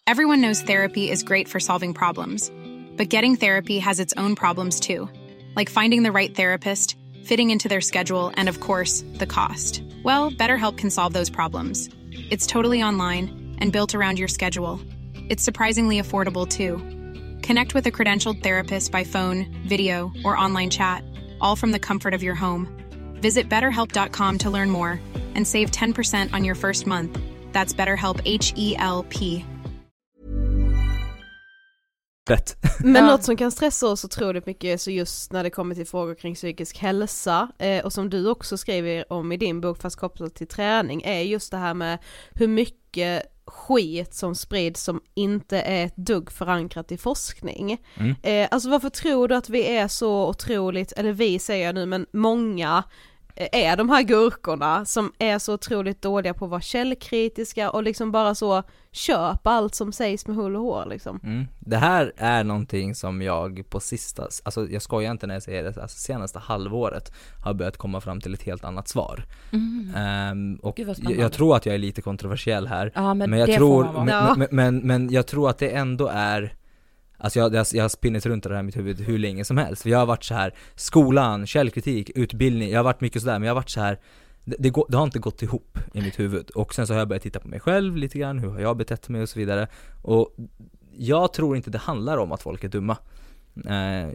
Everyone 0.08 0.42
knows 0.42 0.62
therapy 0.62 1.10
is 1.10 1.24
great 1.24 1.48
for 1.48 1.60
solving 1.60 1.94
problems, 1.94 2.52
but 2.98 3.10
getting 3.10 3.36
therapy 3.36 3.80
has 3.80 4.00
its 4.00 4.14
own 4.18 4.36
problems 4.36 4.80
too, 4.80 5.08
like 5.56 5.70
finding 5.70 6.04
the 6.04 6.12
right 6.12 6.36
therapist, 6.36 6.96
fitting 7.24 7.52
into 7.52 7.70
their 7.70 7.82
schedule, 7.82 8.32
and 8.36 8.50
of 8.50 8.60
course, 8.60 9.04
the 9.16 9.28
cost. 9.28 9.84
Well, 10.04 10.32
BetterHelp 10.32 10.78
can 10.78 10.90
solve 10.90 11.14
those 11.14 11.30
problems. 11.30 11.90
It's 12.32 12.48
totally 12.48 12.82
online 12.82 13.56
and 13.60 13.72
built 13.72 13.94
around 13.94 14.18
your 14.18 14.28
schedule. 14.28 14.80
It's 15.30 15.44
surprisingly 15.44 16.02
affordable 16.02 16.48
too. 16.48 16.82
Connect 17.44 17.74
with 17.76 17.86
a 17.86 17.92
credentialed 17.92 18.42
therapist 18.42 18.92
by 18.92 19.04
phone, 19.04 19.46
video, 19.68 20.12
or 20.26 20.38
online 20.38 20.70
chat, 20.70 21.04
all 21.40 21.56
from 21.56 21.72
the 21.72 21.80
comfort 21.80 22.14
of 22.14 22.24
your 22.24 22.36
home. 22.36 22.68
Visit 23.22 23.50
betterhelp.com 23.50 24.38
to 24.40 24.50
learn 24.50 24.70
more 24.72 25.00
and 25.36 25.46
save 25.46 25.70
10% 25.72 26.34
on 26.34 26.44
your 26.44 26.56
first 26.56 26.88
month. 26.88 27.20
That's 27.52 27.74
BetterHelp 27.74 28.22
H 28.26 28.54
E 28.56 28.76
L 28.78 29.06
P. 29.10 29.46
rätt. 32.30 32.58
Men 32.80 33.06
något 33.06 33.24
som 33.24 33.38
kan 33.38 33.52
stressa 33.52 33.88
oss 33.88 34.06
otroligt 34.06 34.46
mycket 34.46 34.82
så 34.82 34.92
just 34.92 35.32
när 35.32 35.44
det 35.44 35.50
kommer 35.50 35.76
till 35.76 35.88
frågor 35.88 36.16
kring 36.16 36.36
psykisk 36.36 36.78
hälsa 36.78 37.52
eh, 37.58 37.86
och 37.86 37.94
som 37.94 38.10
du 38.10 38.30
också 38.30 38.58
skriver 38.58 39.14
om 39.14 39.32
i 39.32 39.38
din 39.38 39.62
bok 39.62 39.82
fast 39.82 39.96
kopplat 39.96 40.36
till 40.36 40.48
träning 40.48 41.02
är 41.02 41.22
just 41.22 41.52
det 41.52 41.58
här 41.58 41.74
med 41.74 42.00
hur 42.32 42.48
mycket 42.48 43.24
skit 43.50 44.14
som 44.14 44.36
sprids 44.36 44.84
som 44.84 45.02
inte 45.14 45.62
är 45.62 45.86
ett 45.86 45.96
dugg 45.96 46.32
förankrat 46.32 46.92
i 46.92 46.98
forskning. 46.98 47.78
Mm. 47.96 48.16
Eh, 48.24 48.48
alltså 48.52 48.70
varför 48.70 48.90
tror 48.90 49.28
du 49.28 49.36
att 49.36 49.50
vi 49.50 49.68
är 49.68 49.88
så 49.88 50.28
otroligt, 50.30 50.92
eller 50.92 51.12
vi 51.12 51.40
säger 51.40 51.66
jag 51.66 51.76
nu, 51.76 51.86
men 51.86 52.06
många 52.14 52.84
är 53.40 53.78
de 53.78 53.90
här 53.90 54.02
gurkorna 54.02 54.86
som 54.86 55.12
är 55.20 55.40
så 55.40 55.54
otroligt 55.54 56.02
dåliga 56.02 56.34
på 56.34 56.46
att 56.46 56.52
vara 56.52 56.62
källkritiska 56.62 57.70
och 57.70 57.84
liksom 57.84 58.12
bara 58.12 58.36
så 58.36 58.64
köpa 58.92 59.52
allt 59.52 59.76
som 59.76 59.92
sägs 59.92 60.28
med 60.28 60.36
hull 60.36 60.56
och 60.56 60.62
hår 60.62 60.86
liksom. 60.90 61.20
Mm. 61.24 61.46
Det 61.60 61.78
här 61.78 62.14
är 62.18 62.44
någonting 62.44 62.96
som 62.96 63.22
jag 63.22 63.64
på 63.70 63.80
sista, 63.80 64.28
alltså 64.44 64.68
jag 64.70 64.82
skojar 64.82 65.12
inte 65.12 65.28
när 65.28 65.34
jag 65.34 65.44
säger 65.44 65.64
det, 65.64 65.82
alltså 65.82 66.00
senaste 66.00 66.40
halvåret 66.40 67.14
har 67.44 67.54
börjat 67.54 67.78
komma 67.78 68.02
fram 68.02 68.22
till 68.22 68.34
ett 68.34 68.44
helt 68.44 68.64
annat 68.64 68.88
svar. 68.88 69.26
Ehm, 69.96 70.56
och 70.56 70.76
Gud, 70.76 70.88
vad 70.88 70.98
jag, 71.00 71.18
jag 71.18 71.32
tror 71.34 71.56
att 71.56 71.66
jag 71.66 71.76
är 71.76 71.80
lite 71.80 72.02
kontroversiell 72.02 72.68
här, 72.68 72.92
Ja 72.96 73.14
men, 73.14 73.30
men 73.30 73.40
jag 73.40 73.54
tror, 73.54 74.06
men, 74.06 74.48
men, 74.52 74.78
men 74.78 75.10
jag 75.10 75.28
tror 75.28 75.50
att 75.50 75.58
det 75.58 75.70
ändå 75.70 76.08
är 76.14 76.54
Alltså 77.20 77.40
jag, 77.40 77.54
jag, 77.54 77.66
jag 77.74 77.84
har 77.84 77.90
spinnit 77.90 78.26
runt 78.26 78.44
det 78.44 78.54
här 78.54 78.60
i 78.60 78.64
mitt 78.64 78.78
huvud 78.78 79.02
hur 79.02 79.18
länge 79.18 79.46
som 79.46 79.58
helst. 79.58 79.82
För 79.82 79.90
jag 79.90 80.00
har 80.00 80.06
varit 80.06 80.24
så 80.24 80.34
här 80.34 80.54
skolan, 80.76 81.48
källkritik, 81.48 82.12
utbildning, 82.16 82.70
jag 82.70 82.80
har 82.80 82.84
varit 82.84 83.02
mycket 83.02 83.22
sådär 83.22 83.40
men 83.40 83.48
jag 83.48 83.52
har 83.52 83.62
varit 83.62 83.70
så 83.70 83.82
här 83.82 84.00
det, 84.46 84.56
det, 84.60 84.70
går, 84.70 84.86
det 84.90 84.98
har 84.98 85.04
inte 85.04 85.20
gått 85.20 85.42
ihop 85.42 85.78
i 85.94 86.02
mitt 86.02 86.20
huvud. 86.20 86.50
Och 86.50 86.74
sen 86.74 86.88
så 86.88 86.94
har 86.94 87.00
jag 87.00 87.08
börjat 87.08 87.24
titta 87.24 87.40
på 87.40 87.48
mig 87.48 87.60
själv 87.60 87.98
lite 87.98 88.20
grann, 88.20 88.40
hur 88.40 88.50
har 88.50 88.60
jag 88.60 88.78
betett 88.78 89.10
mig 89.10 89.22
och 89.22 89.30
så 89.30 89.40
vidare. 89.40 89.68
Och 90.02 90.36
jag 90.92 91.34
tror 91.34 91.58
inte 91.58 91.70
det 91.70 91.78
handlar 91.78 92.18
om 92.18 92.32
att 92.32 92.42
folk 92.42 92.64
är 92.64 92.68
dumma. 92.68 92.98
Eh, 93.66 94.10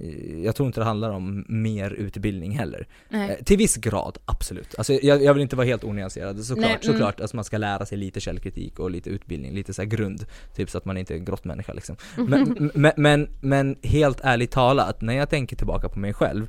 jag 0.44 0.56
tror 0.56 0.66
inte 0.66 0.80
det 0.80 0.84
handlar 0.84 1.10
om 1.10 1.44
mer 1.48 1.90
utbildning 1.90 2.58
heller. 2.58 2.86
Nej. 3.08 3.30
Eh, 3.30 3.44
till 3.44 3.58
viss 3.58 3.76
grad, 3.76 4.18
absolut. 4.24 4.74
Alltså 4.78 4.92
jag, 4.92 5.22
jag 5.22 5.34
vill 5.34 5.42
inte 5.42 5.56
vara 5.56 5.66
helt 5.66 5.84
onyanserad, 5.84 6.44
såklart, 6.44 6.66
Nej, 6.66 6.78
mm. 6.82 6.92
såklart. 6.92 7.20
Alltså 7.20 7.36
man 7.36 7.44
ska 7.44 7.58
lära 7.58 7.86
sig 7.86 7.98
lite 7.98 8.20
källkritik 8.20 8.78
och 8.78 8.90
lite 8.90 9.10
utbildning, 9.10 9.54
lite 9.54 9.74
så 9.74 9.84
grund. 9.84 10.26
Typ 10.56 10.70
så 10.70 10.78
att 10.78 10.84
man 10.84 10.96
inte 10.96 11.14
är 11.14 11.18
en 11.18 11.24
grottmänniska 11.24 11.72
liksom. 11.72 11.96
Men, 12.16 12.70
men, 12.74 12.92
men, 12.96 13.28
men 13.40 13.76
helt 13.82 14.20
ärligt 14.22 14.50
talat, 14.50 15.00
när 15.00 15.14
jag 15.14 15.30
tänker 15.30 15.56
tillbaka 15.56 15.88
på 15.88 15.98
mig 15.98 16.14
själv, 16.14 16.46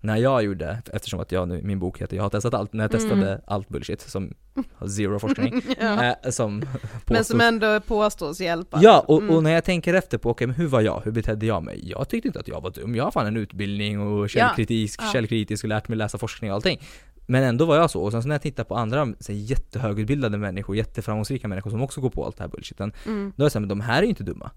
när 0.00 0.16
jag 0.16 0.42
gjorde, 0.44 0.82
eftersom 0.92 1.20
att 1.20 1.32
jag 1.32 1.48
nu, 1.48 1.60
min 1.62 1.78
bok 1.78 2.00
heter 2.02 2.16
Jag 2.16 2.22
har 2.22 2.30
testat 2.30 2.54
allt, 2.54 2.72
när 2.72 2.84
jag 2.84 2.90
testade 2.90 3.40
allt 3.46 3.68
bullshit 3.68 4.00
som 4.00 4.34
har 4.74 4.88
zero 4.88 5.18
forskning, 5.18 5.62
Ja. 5.80 6.04
eh, 6.24 6.30
som 6.30 6.58
Men 6.58 6.66
påstås 7.04 7.26
som 7.28 7.40
ändå 7.40 7.80
påstås 7.80 8.40
hjälpa. 8.40 8.78
Ja, 8.82 9.04
och, 9.08 9.22
Mm. 9.22 9.36
och 9.36 9.42
när 9.42 9.50
jag 9.50 9.64
tänker 9.64 9.94
efter 9.94 10.18
på, 10.18 10.30
okej 10.30 10.46
men 10.46 10.56
hur 10.56 10.66
var 10.66 10.80
jag? 10.80 11.00
Hur 11.04 11.12
betedde 11.12 11.46
jag 11.46 11.62
mig? 11.62 11.80
Jag 11.90 12.08
tyckte 12.08 12.28
inte 12.28 12.40
att 12.40 12.48
jag 12.48 12.60
var 12.60 12.70
dum, 12.70 12.94
jag 12.94 13.04
har 13.04 13.10
fan 13.10 13.26
en 13.26 13.36
utbildning 13.36 14.00
och 14.00 14.30
källkritisk, 14.30 15.00
Ja. 15.02 15.10
källkritisk 15.12 15.64
och 15.64 15.68
lärt 15.68 15.88
mig 15.88 15.98
läsa 15.98 16.18
forskning 16.18 16.50
och 16.50 16.54
allting 16.54 16.80
Men 17.26 17.42
ändå 17.42 17.64
var 17.64 17.76
jag 17.76 17.90
så, 17.90 18.02
och 18.02 18.12
sen 18.12 18.22
så 18.22 18.28
när 18.28 18.34
jag 18.34 18.42
tittar 18.42 18.64
på 18.64 18.76
andra 18.76 19.06
så 19.20 19.32
här, 19.32 19.38
jättehögutbildade 19.38 20.38
människor, 20.38 20.76
jätteframgångsrika 20.76 21.48
människor 21.48 21.70
som 21.70 21.82
också 21.82 22.00
går 22.00 22.10
på 22.10 22.24
allt 22.24 22.36
det 22.36 22.42
här 22.42 22.48
bullshiten 22.48 22.92
Mm. 23.06 23.32
Då 23.36 23.42
är 23.42 23.46
det 23.46 23.50
såhär, 23.50 23.60
men 23.60 23.68
de 23.68 23.80
här 23.80 23.98
är 23.98 24.02
ju 24.02 24.08
inte 24.08 24.24
dumma 24.24 24.50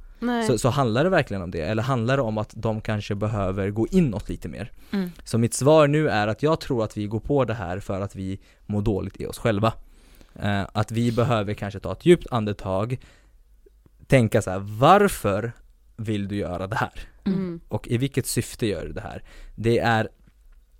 så, 0.47 0.57
så 0.57 0.69
handlar 0.69 1.03
det 1.03 1.09
verkligen 1.09 1.43
om 1.43 1.51
det, 1.51 1.61
eller 1.61 1.83
handlar 1.83 2.17
det 2.17 2.23
om 2.23 2.37
att 2.37 2.53
de 2.55 2.81
kanske 2.81 3.15
behöver 3.15 3.69
gå 3.69 3.87
inåt 3.87 4.29
lite 4.29 4.47
mer? 4.47 4.71
Mm. 4.91 5.11
Så 5.23 5.37
mitt 5.37 5.53
svar 5.53 5.87
nu 5.87 6.09
är 6.09 6.27
att 6.27 6.43
jag 6.43 6.59
tror 6.59 6.83
att 6.83 6.97
vi 6.97 7.07
går 7.07 7.19
på 7.19 7.45
det 7.45 7.53
här 7.53 7.79
för 7.79 8.01
att 8.01 8.15
vi 8.15 8.39
mår 8.65 8.81
dåligt 8.81 9.21
i 9.21 9.25
oss 9.25 9.37
själva 9.37 9.73
eh, 10.41 10.63
Att 10.73 10.91
vi 10.91 11.11
behöver 11.11 11.53
kanske 11.53 11.79
ta 11.79 11.91
ett 11.91 12.05
djupt 12.05 12.27
andetag 12.31 12.99
Tänka 14.07 14.41
så 14.41 14.51
här: 14.51 14.59
varför 14.59 15.51
vill 15.95 16.27
du 16.27 16.35
göra 16.35 16.67
det 16.67 16.75
här? 16.75 16.99
Mm. 17.25 17.59
Och 17.67 17.87
i 17.87 17.97
vilket 17.97 18.27
syfte 18.27 18.67
gör 18.67 18.85
du 18.85 18.93
det 18.93 19.01
här? 19.01 19.23
Det 19.55 19.79
är 19.79 20.09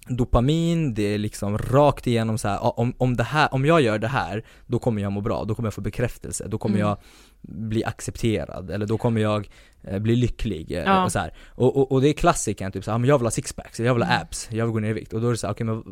dopamin, 0.09 0.93
det 0.93 1.03
är 1.13 1.17
liksom 1.17 1.57
rakt 1.57 2.07
igenom 2.07 2.37
så 2.37 2.47
här, 2.47 2.55
"Ja, 2.55 2.73
om, 2.77 2.93
om, 2.97 3.17
det 3.17 3.23
här, 3.23 3.53
om 3.53 3.65
jag 3.65 3.81
gör 3.81 3.99
det 3.99 4.07
här, 4.07 4.43
då 4.67 4.79
kommer 4.79 5.01
jag 5.01 5.11
må 5.11 5.21
bra, 5.21 5.43
då 5.43 5.55
kommer 5.55 5.67
jag 5.67 5.73
få 5.73 5.81
bekräftelse, 5.81 6.47
då 6.47 6.57
kommer 6.57 6.75
Mm. 6.75 6.87
jag 6.87 6.97
bli 7.41 7.83
accepterad, 7.85 8.69
eller 8.71 8.85
då 8.85 8.97
kommer 8.97 9.21
jag 9.21 9.49
eh, 9.83 9.99
bli 9.99 10.15
lycklig 10.15 10.71
eh, 10.71 10.77
Ja. 10.83 11.03
och 11.03 11.11
så 11.11 11.19
här. 11.19 11.33
Och, 11.49 11.77
och, 11.77 11.91
och 11.91 12.01
det 12.01 12.09
är 12.09 12.13
klassikern, 12.13 12.71
typ 12.71 12.83
såhär, 12.83 12.97
men 12.97 13.09
jag 13.09 13.17
vill 13.17 13.25
ha 13.25 13.31
sixpacks, 13.31 13.79
jag 13.79 13.93
vill 13.93 14.03
ha 14.03 14.09
Mm. 14.09 14.21
abs, 14.21 14.47
jag 14.51 14.65
vill 14.65 14.73
gå 14.73 14.79
ner 14.79 14.89
i 14.89 14.93
vikt, 14.93 15.13
och 15.13 15.21
då 15.21 15.27
är 15.27 15.31
det 15.31 15.37
såhär, 15.37 15.53
okej 15.53 15.65
men 15.65 15.83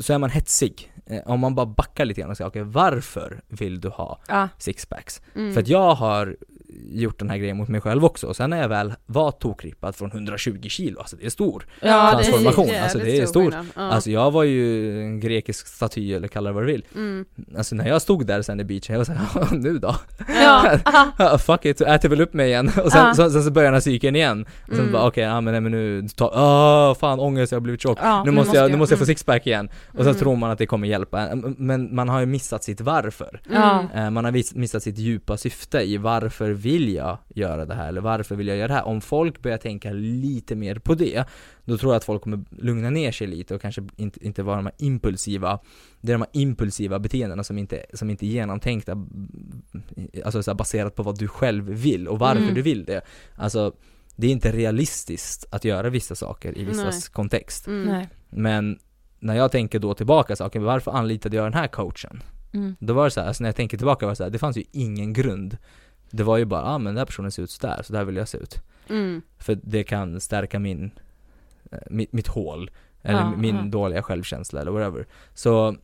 så 0.00 0.12
är 0.12 0.18
man 0.18 0.30
hetsig. 0.30 0.92
Eh, 1.06 1.20
Om 1.26 1.40
man 1.40 1.54
bara 1.54 1.66
backar 1.66 2.04
lite 2.04 2.20
grann 2.20 2.30
och 2.30 2.36
säger, 2.36 2.50
okej 2.50 2.62
varför 2.62 3.40
vill 3.48 3.80
du 3.80 3.88
ha 3.88 4.20
Ja. 4.28 4.48
sixpacks? 4.58 5.22
Mm. 5.34 5.54
För 5.54 5.60
att 5.60 5.68
jag 5.68 5.94
har 5.94 6.36
gjort 6.92 7.18
den 7.18 7.30
här 7.30 7.36
grejen 7.38 7.56
mot 7.56 7.68
mig 7.68 7.80
själv 7.80 8.04
också, 8.04 8.26
och 8.26 8.36
sen 8.36 8.50
när 8.50 8.60
jag 8.60 8.68
väl 8.68 8.92
var 9.06 9.30
tokrippad 9.30 9.94
från 9.96 10.10
120 10.12 10.68
kilo, 10.68 10.98
alltså 11.00 11.16
det 11.16 11.26
är 11.26 11.30
stor 11.30 11.66
Ja, 11.80 11.86
det 11.86 11.92
är 11.92 12.12
transformation, 12.30 12.70
alltså 12.82 12.98
det 12.98 13.18
är 13.18 13.26
stor. 13.26 13.54
Ja. 13.76 13.82
Alltså 13.82 14.10
jag 14.10 14.30
var 14.30 14.42
ju 14.44 15.00
en 15.02 15.20
grekisk 15.20 15.66
staty 15.66 16.14
eller 16.14 16.28
kalla 16.28 16.50
det 16.50 16.54
vad 16.54 16.62
du 16.62 16.66
vill. 16.66 16.84
Mm. 16.94 17.24
Alltså 17.56 17.74
när 17.74 17.88
jag 17.88 18.02
stod 18.02 18.26
där 18.26 18.42
sen 18.42 18.60
i 18.60 18.64
beachen, 18.64 18.92
jag 18.94 18.98
var 18.98 19.04
såhär, 19.04 19.56
nu 19.56 19.78
då? 19.78 19.96
Ja. 20.42 21.38
Fuck 21.38 21.64
it, 21.64 21.80
äter 21.80 22.08
väl 22.08 22.20
upp 22.20 22.34
mig 22.34 22.46
igen. 22.48 22.70
Och 22.84 22.92
sen, 22.92 23.14
så, 23.14 23.30
sen 23.30 23.42
så 23.42 23.50
börjar 23.50 23.66
den 23.66 23.74
här 23.74 23.80
cykeln 23.80 24.16
igen. 24.16 24.46
Och 24.62 24.68
sen 24.68 24.78
Mm. 24.80 24.92
bara 24.92 25.06
okej, 25.06 25.24
ja 25.24 25.40
men, 25.40 25.52
nej, 25.52 25.60
men 25.60 25.72
nu, 25.72 26.08
ta, 26.16 26.30
åh 26.34 26.94
fan 26.98 27.20
ångest, 27.20 27.52
jag 27.52 27.56
har 27.56 27.60
blivit 27.60 27.80
tjock. 27.82 27.98
Ja, 28.02 28.24
nu, 28.24 28.30
måste 28.30 28.56
jag, 28.56 28.70
nu 28.70 28.76
måste 28.76 28.92
jag 28.92 28.98
få 28.98 29.02
mm. 29.04 29.06
sixpack 29.06 29.46
igen. 29.46 29.68
Och 29.88 29.96
sen 29.96 30.06
Mm. 30.06 30.18
tror 30.18 30.36
man 30.36 30.50
att 30.50 30.58
det 30.58 30.66
kommer 30.66 30.88
hjälpa. 30.88 31.28
Men 31.58 31.94
man 31.94 32.08
har 32.08 32.20
ju 32.20 32.26
missat 32.26 32.64
sitt 32.64 32.80
varför. 32.80 33.40
Eh, 33.94 34.10
Man 34.10 34.24
har 34.24 34.58
missat 34.58 34.82
sitt 34.82 34.98
djupa 34.98 35.36
syfte 35.36 35.80
i 35.80 35.96
varför 35.96 36.50
vill 36.58 36.94
jag 36.94 37.18
göra 37.28 37.64
det 37.64 37.74
här, 37.74 37.88
eller 37.88 38.00
varför 38.00 38.36
vill 38.36 38.46
jag 38.46 38.56
göra 38.56 38.68
det 38.68 38.74
här? 38.74 38.86
Om 38.86 39.00
folk 39.00 39.42
börjar 39.42 39.58
tänka 39.58 39.92
lite 39.92 40.56
mer 40.56 40.78
på 40.78 40.94
det, 40.94 41.24
då 41.64 41.78
tror 41.78 41.92
jag 41.92 41.96
att 41.96 42.04
folk 42.04 42.22
kommer 42.22 42.44
lugna 42.50 42.90
ner 42.90 43.12
sig 43.12 43.26
lite 43.26 43.54
och 43.54 43.62
kanske 43.62 43.82
inte, 43.96 44.26
inte 44.26 44.42
vara 44.42 44.56
de 44.56 44.66
här 44.66 44.74
impulsiva, 44.78 45.58
det 46.00 46.12
är 46.12 46.14
de 46.14 46.22
här 46.22 46.30
impulsiva 46.32 46.98
beteendena 46.98 47.44
som 47.44 47.58
inte, 47.58 47.84
som 47.94 48.10
inte 48.10 48.26
är 48.26 48.28
genomtänkta, 48.28 48.92
alltså 50.24 50.42
så 50.42 50.50
här 50.50 50.56
baserat 50.56 50.94
på 50.94 51.02
vad 51.02 51.18
du 51.18 51.28
själv 51.28 51.64
vill 51.64 52.08
och 52.08 52.18
varför 52.18 52.42
Mm. 52.42 52.54
du 52.54 52.62
vill 52.62 52.84
det. 52.84 53.00
Alltså, 53.36 53.72
det 54.16 54.26
är 54.26 54.30
inte 54.30 54.52
realistiskt 54.52 55.46
att 55.50 55.64
göra 55.64 55.90
vissa 55.90 56.14
saker 56.14 56.58
i 56.58 56.64
vissas 56.64 57.08
kontext. 57.08 57.66
Mm. 57.66 58.06
Men 58.30 58.78
när 59.20 59.34
jag 59.34 59.52
tänker 59.52 59.78
då 59.78 59.94
tillbaka 59.94 60.36
så, 60.36 60.46
okej 60.46 60.60
varför 60.62 60.90
anlitade 60.90 61.36
jag 61.36 61.46
den 61.46 61.54
här 61.54 61.68
coachen? 61.68 62.22
Mm. 62.52 62.76
Då 62.78 62.92
var 62.94 63.04
det 63.04 63.10
så 63.10 63.20
här, 63.20 63.28
alltså 63.28 63.42
när 63.42 63.48
jag 63.48 63.56
tänker 63.56 63.76
tillbaka 63.76 64.06
var 64.06 64.12
det 64.12 64.16
så 64.16 64.22
här, 64.22 64.30
det 64.30 64.38
fanns 64.38 64.56
ju 64.56 64.64
ingen 64.72 65.12
grund 65.12 65.56
Det 66.10 66.22
var 66.22 66.36
ju 66.36 66.44
bara, 66.44 66.62
ah 66.62 66.78
men 66.78 66.84
den 66.94 66.98
här 66.98 67.04
personen 67.06 67.32
ser 67.32 67.42
ut 67.42 67.50
sådär, 67.50 67.82
så 67.84 67.92
där 67.92 68.04
vill 68.04 68.16
jag 68.16 68.28
se 68.28 68.38
ut 68.38 68.62
Mm. 68.90 69.22
För 69.38 69.58
det 69.62 69.84
kan 69.84 70.20
stärka 70.20 70.58
min, 70.58 70.90
eh, 71.72 71.78
mitt, 71.90 72.12
mitt 72.12 72.28
hål 72.28 72.70
Eller 73.02 73.20
Ja, 73.20 73.30
min 73.36 73.56
ja. 73.56 73.62
dåliga 73.62 74.02
självkänsla 74.02 74.60
eller 74.60 74.70
whatever 74.70 75.06
Så 75.34 75.76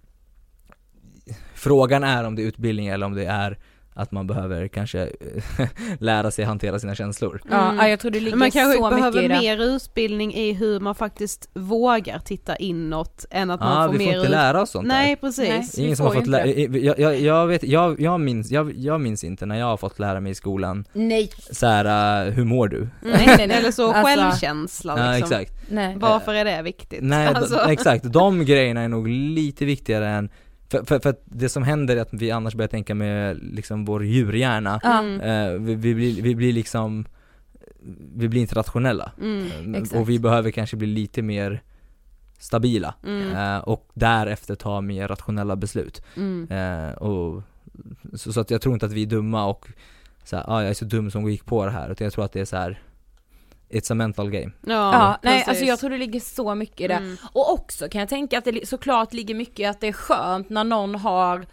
Frågan 1.55 2.05
är 2.05 2.25
om 2.25 2.35
det 2.35 2.43
är 2.43 2.47
utbildning 2.47 2.87
eller 2.87 3.07
om 3.07 3.15
det 3.15 3.25
är 3.25 3.59
att 3.97 4.13
man 4.13 4.27
behöver 4.27 4.69
kanske 4.69 5.01
eh, 5.03 5.67
lära 5.99 6.31
sig 6.31 6.45
hantera 6.45 6.79
sina 6.79 6.95
känslor 6.95 7.41
Ja, 7.51 7.65
Mm. 7.65 7.77
ja, 7.77 7.89
jag 7.89 8.01
tror 8.01 8.11
det 8.11 8.21
ligger 8.21 8.37
Man 8.37 8.51
kanske 8.51 8.79
så 8.79 8.85
mycket 8.85 8.97
behöver 8.99 9.23
i 9.23 9.29
det. 9.29 9.35
mer 9.41 9.59
utbildning 9.63 10.35
i 10.35 10.53
hur 10.53 10.81
man 10.81 10.95
faktiskt 10.95 11.49
vågar 11.55 12.19
titta 12.19 12.57
inåt 12.57 13.25
än 13.31 13.51
att 13.51 13.61
man 13.61 13.81
Ja, 13.83 13.87
får 13.87 13.93
vi 13.93 13.99
mer 13.99 14.05
får 14.07 14.15
inte 14.15 14.27
ut- 14.27 14.31
lära 14.31 14.63
oss 14.63 14.71
sånt 14.71 14.89
där. 14.89 14.95
Nej 14.95 15.17
precis. 15.17 15.49
Nej. 15.49 15.69
Ingen 15.77 15.91
Vi 15.91 15.97
som 15.97 16.07
har 16.07 16.15
fått 16.15 16.27
lära, 16.27 16.47
inte. 16.47 16.79
jag, 16.79 16.99
jag, 16.99 17.21
jag 17.21 17.47
vet, 17.47 17.63
jag, 17.65 18.01
jag 18.01 18.21
minns, 18.21 18.51
jag, 18.51 18.73
jag 18.77 19.01
minns 19.01 19.25
inte 19.25 19.47
när 19.47 19.59
jag 19.59 19.67
har 19.67 19.77
fått 19.77 19.99
lära 19.99 20.21
mig 20.21 20.33
i 20.33 20.35
skolan 20.35 20.85
Nej. 20.93 21.31
så 21.51 21.67
här, 21.67 22.27
uh, 22.27 22.33
hur 22.33 22.45
mår 22.45 22.69
du? 22.69 22.89
Nej, 23.03 23.25
nej, 23.27 23.47
nej. 23.47 23.51
Eller 23.57 23.71
så 23.71 23.93
Alltså, 23.93 24.03
självkänsla 24.05 24.95
Ja 24.99 25.17
liksom. 25.17 25.33
exakt 25.39 25.53
Nej. 25.69 25.95
Varför 25.99 26.35
är 26.35 26.45
det 26.45 26.63
viktigt? 26.63 26.99
Nej, 27.03 27.27
Alltså. 27.27 27.59
exakt. 27.71 28.05
De 28.05 28.45
grejerna 28.45 28.81
är 28.81 28.89
nog 28.89 29.09
lite 29.09 29.65
viktigare 29.65 30.09
än 30.09 30.29
för, 30.79 30.85
för, 30.85 31.01
för 31.01 31.11
att 31.11 31.23
det 31.25 31.49
som 31.49 31.63
händer 31.63 31.97
är 31.97 32.01
att 32.01 32.13
vi 32.13 32.31
annars 32.31 32.55
börjar 32.55 32.69
tänka 32.69 32.95
med 32.95 33.39
liksom 33.43 33.85
vår 33.85 34.05
djurhjärna. 34.05 34.81
Mm. 34.85 35.21
eh, 35.21 35.61
vi, 35.61 35.75
vi, 35.75 35.95
blir, 35.95 36.23
vi 36.23 36.35
blir 36.35 36.53
liksom 36.53 37.05
Vi 38.17 38.29
blir 38.29 38.41
inte 38.41 38.55
rationella 38.55 39.13
Mm. 39.21 39.75
Eh. 39.75 40.01
Och 40.01 40.09
vi 40.09 40.19
behöver 40.19 40.51
kanske 40.51 40.77
bli 40.77 40.87
lite 40.87 41.23
mer 41.23 41.63
stabila 42.39 42.95
Mm. 43.07 43.33
eh, 43.37 43.59
och 43.59 43.89
därefter 43.95 44.55
ta 44.55 44.81
mer 44.81 45.09
rationella 45.09 45.57
beslut 45.57 46.03
Mm. 46.17 46.49
eh, 46.51 46.95
och, 46.95 47.43
så, 48.15 48.33
så 48.33 48.41
att 48.41 48.51
jag 48.51 48.61
tror 48.61 48.75
inte 48.75 48.87
att 48.87 48.93
vi 48.93 49.03
är 49.03 49.07
dumma 49.07 49.47
och 49.47 49.69
så 50.25 50.37
här, 50.37 50.45
ah, 50.49 50.61
jag 50.61 50.71
är 50.71 50.75
så 50.75 50.85
dum 50.85 51.11
som 51.11 51.31
gick 51.31 51.45
på 51.45 51.65
det 51.65 51.71
här 51.71 51.91
utan 51.93 52.05
jag 52.05 52.13
tror 52.13 52.25
att 52.25 52.33
det 52.33 52.41
är 52.41 52.45
så 52.45 52.57
här. 52.57 52.83
It's 53.75 53.93
a 53.93 53.95
mental 53.95 54.31
game 54.31 54.51
Ja, 54.67 54.73
Ja, 54.93 55.19
nej 55.23 55.33
precis. 55.33 55.49
alltså 55.49 55.65
jag 55.65 55.79
tror 55.79 55.91
det 55.91 55.99
ligger 55.99 56.21
så 56.21 56.55
mycket 56.55 56.81
i 56.81 56.89
det. 56.89 56.95
Mm. 56.95 57.17
Och 57.33 57.53
också 57.53 57.89
kan 57.89 57.99
jag 58.01 58.09
tänka 58.09 58.39
att 58.39 58.45
det 58.45 58.69
såklart 58.69 59.13
ligger 59.13 59.35
mycket 59.35 59.61
i 59.61 59.65
att 59.65 59.81
det 59.81 59.89
är 59.89 59.93
skönt 59.93 60.51
när 60.51 60.65
någon 60.65 60.95
har 60.95 61.47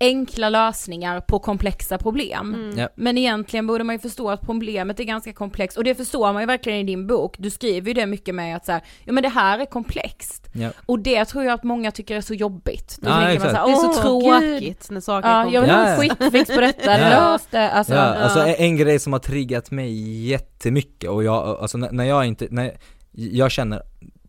enkla 0.00 0.48
lösningar 0.48 1.20
på 1.20 1.38
komplexa 1.38 1.98
problem. 1.98 2.54
Mm. 2.54 2.78
Ja. 2.78 2.88
Men 2.94 3.18
egentligen 3.18 3.66
borde 3.66 3.84
man 3.84 3.94
ju 3.94 3.98
förstå 3.98 4.30
att 4.30 4.40
problemet 4.40 5.00
är 5.00 5.04
ganska 5.04 5.32
komplext 5.32 5.78
och 5.78 5.84
det 5.84 5.94
förstår 5.94 6.32
man 6.32 6.42
ju 6.42 6.46
verkligen 6.46 6.78
i 6.78 6.84
din 6.84 7.06
bok. 7.06 7.34
Du 7.38 7.50
skriver 7.50 7.88
ju 7.88 7.94
det 7.94 8.06
mycket 8.06 8.34
med 8.34 8.56
att 8.56 8.66
så 8.66 8.72
här, 8.72 8.82
ja 9.04 9.12
men 9.12 9.22
det 9.22 9.28
här 9.28 9.58
är 9.58 9.64
komplext. 9.66 10.48
Ja. 10.52 10.70
Och 10.86 10.98
det 10.98 11.24
tror 11.24 11.44
jag 11.44 11.54
att 11.54 11.64
många 11.64 11.90
tycker 11.90 12.16
är 12.16 12.20
så 12.20 12.34
jobbigt. 12.34 12.98
Då 13.00 13.08
Ja, 13.10 13.14
tänker 13.16 13.32
exakt. 13.34 13.52
man 13.52 13.66
Det 13.70 13.72
är 13.72 13.76
så, 13.76 13.92
så 14.02 14.12
Åh, 14.14 14.40
gud. 14.40 14.50
tråkigt 14.60 14.90
när 14.90 15.00
saker 15.00 15.28
Ja, 15.28 15.42
kommer. 15.42 15.54
jag 15.54 15.60
vill 15.62 15.70
ha 15.70 15.84
en 15.86 16.06
ja. 16.08 16.14
quick 16.16 16.32
fix 16.32 16.54
på 16.54 16.60
detta, 16.60 16.98
Ja. 17.00 17.08
lös 17.32 17.46
det. 17.50 17.70
Alltså, 17.70 17.94
ja, 17.94 18.00
alltså 18.00 18.38
ja. 18.38 18.46
en, 18.46 18.54
en 18.64 18.76
grej 18.76 18.98
som 18.98 19.12
har 19.12 19.20
triggat 19.20 19.70
mig 19.70 20.26
jättemycket 20.26 21.10
och 21.10 21.24
jag, 21.24 21.58
alltså 21.60 21.78
när, 21.78 21.92
när 21.92 22.04
jag 22.04 22.26
inte, 22.26 22.46
när 22.50 22.78
jag 23.12 23.50
känner 23.50 23.82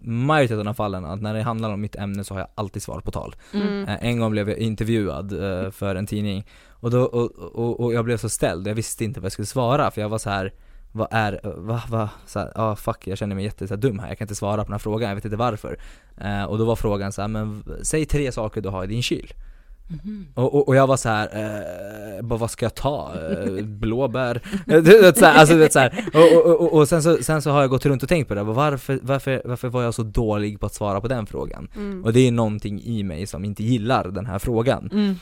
majoriteten 0.04 0.68
av 0.68 0.74
fallen 0.74 1.06
att 1.06 1.22
när 1.22 1.34
det 1.34 1.42
handlar 1.42 1.74
om 1.74 1.82
mitt 1.82 1.96
ämne 1.96 2.24
så 2.24 2.34
har 2.34 2.40
jag 2.40 2.50
alltid 2.56 2.84
svar 2.84 3.00
på 3.00 3.12
tal. 3.12 3.36
Mm. 3.54 3.84
Eh, 3.84 3.98
En 4.02 4.20
gång 4.20 4.32
blev 4.32 4.50
jag 4.50 4.58
intervjuad 4.58 5.34
eh, 5.34 5.72
för 5.72 5.96
en 5.96 6.08
tidning 6.08 6.46
och, 6.70 6.92
då, 6.92 7.02
och, 7.02 7.32
och, 7.56 7.80
och 7.80 7.94
jag 7.94 8.06
blev 8.06 8.18
så 8.18 8.30
ställd, 8.30 8.68
jag 8.68 8.76
visste 8.76 9.04
inte 9.04 9.20
vad 9.20 9.26
jag 9.26 9.32
skulle 9.32 9.46
svara 9.46 9.92
för 9.92 10.02
jag 10.02 10.10
var 10.10 10.18
så 10.18 10.30
här 10.30 10.54
vad 10.92 11.08
är, 11.12 11.40
va, 11.44 11.82
va, 11.90 12.10
såhär, 12.26 12.52
ah 12.56 12.76
fuck 12.76 13.08
jag 13.08 13.18
känner 13.18 13.36
mig 13.36 13.44
jätte 13.44 13.68
så 13.68 13.74
här, 13.74 13.82
dum 13.82 14.00
här, 14.00 14.08
jag 14.08 14.18
kan 14.18 14.26
inte 14.26 14.36
svara 14.36 14.58
på 14.58 14.64
den 14.64 14.74
här 14.74 14.80
frågan, 14.80 15.10
jag 15.10 15.16
vet 15.16 15.26
inte 15.26 15.38
varför. 15.38 15.78
Eh, 16.18 16.44
och 16.44 16.58
då 16.58 16.66
var 16.66 16.76
frågan 16.76 17.12
så 17.12 17.22
här, 17.22 17.28
men 17.28 17.64
säg 17.82 18.06
tre 18.06 18.32
saker 18.32 18.62
du 18.62 18.70
har 18.70 18.84
i 18.84 18.88
din 18.88 19.02
kyl. 19.02 19.34
Och, 20.34 20.56
och, 20.56 20.68
och 20.68 20.76
jag 20.76 20.88
var 20.88 20.98
så 20.98 21.10
här, 21.10 21.28
eh, 21.34 22.22
bara, 22.22 22.40
vad 22.40 22.52
ska 22.52 22.66
jag 22.66 22.76
ta? 22.76 23.14
Eh, 23.32 23.66
blåbär? 23.66 24.42
du 24.66 24.82
vet, 24.82 25.18
så 25.18 25.26
här, 25.26 25.40
alltså, 25.40 25.54
du 25.54 25.60
vet, 25.60 25.74
så 25.74 25.80
här. 25.80 26.06
Och, 26.14 26.46
och, 26.46 26.62
och, 26.62 26.74
och 26.74 26.90
sen, 26.90 27.04
så, 27.04 27.24
sen 27.24 27.42
så 27.42 27.52
har 27.52 27.62
jag 27.62 27.70
gått 27.70 27.86
runt 27.86 28.04
och 28.04 28.10
tänkt 28.10 28.28
på 28.28 28.36
det, 28.36 28.44
bara, 28.44 28.54
varför, 28.54 29.00
varför, 29.02 29.42
varför 29.46 29.70
var 29.70 29.84
jag 29.84 29.94
så 29.94 30.04
dålig 30.04 30.60
på 30.60 30.66
att 30.66 30.74
svara 30.74 31.02
på 31.02 31.08
den 31.08 31.26
frågan? 31.26 31.68
Mm. 31.76 32.04
Och 32.04 32.14
det 32.14 32.28
är 32.28 32.32
någonting 32.32 32.82
i 32.82 33.04
mig 33.04 33.28
som 33.28 33.46
inte 33.46 33.64
gillar 33.64 34.08
den 34.08 34.26
här 34.26 34.40
frågan. 34.40 34.90
Mm. 34.92 35.16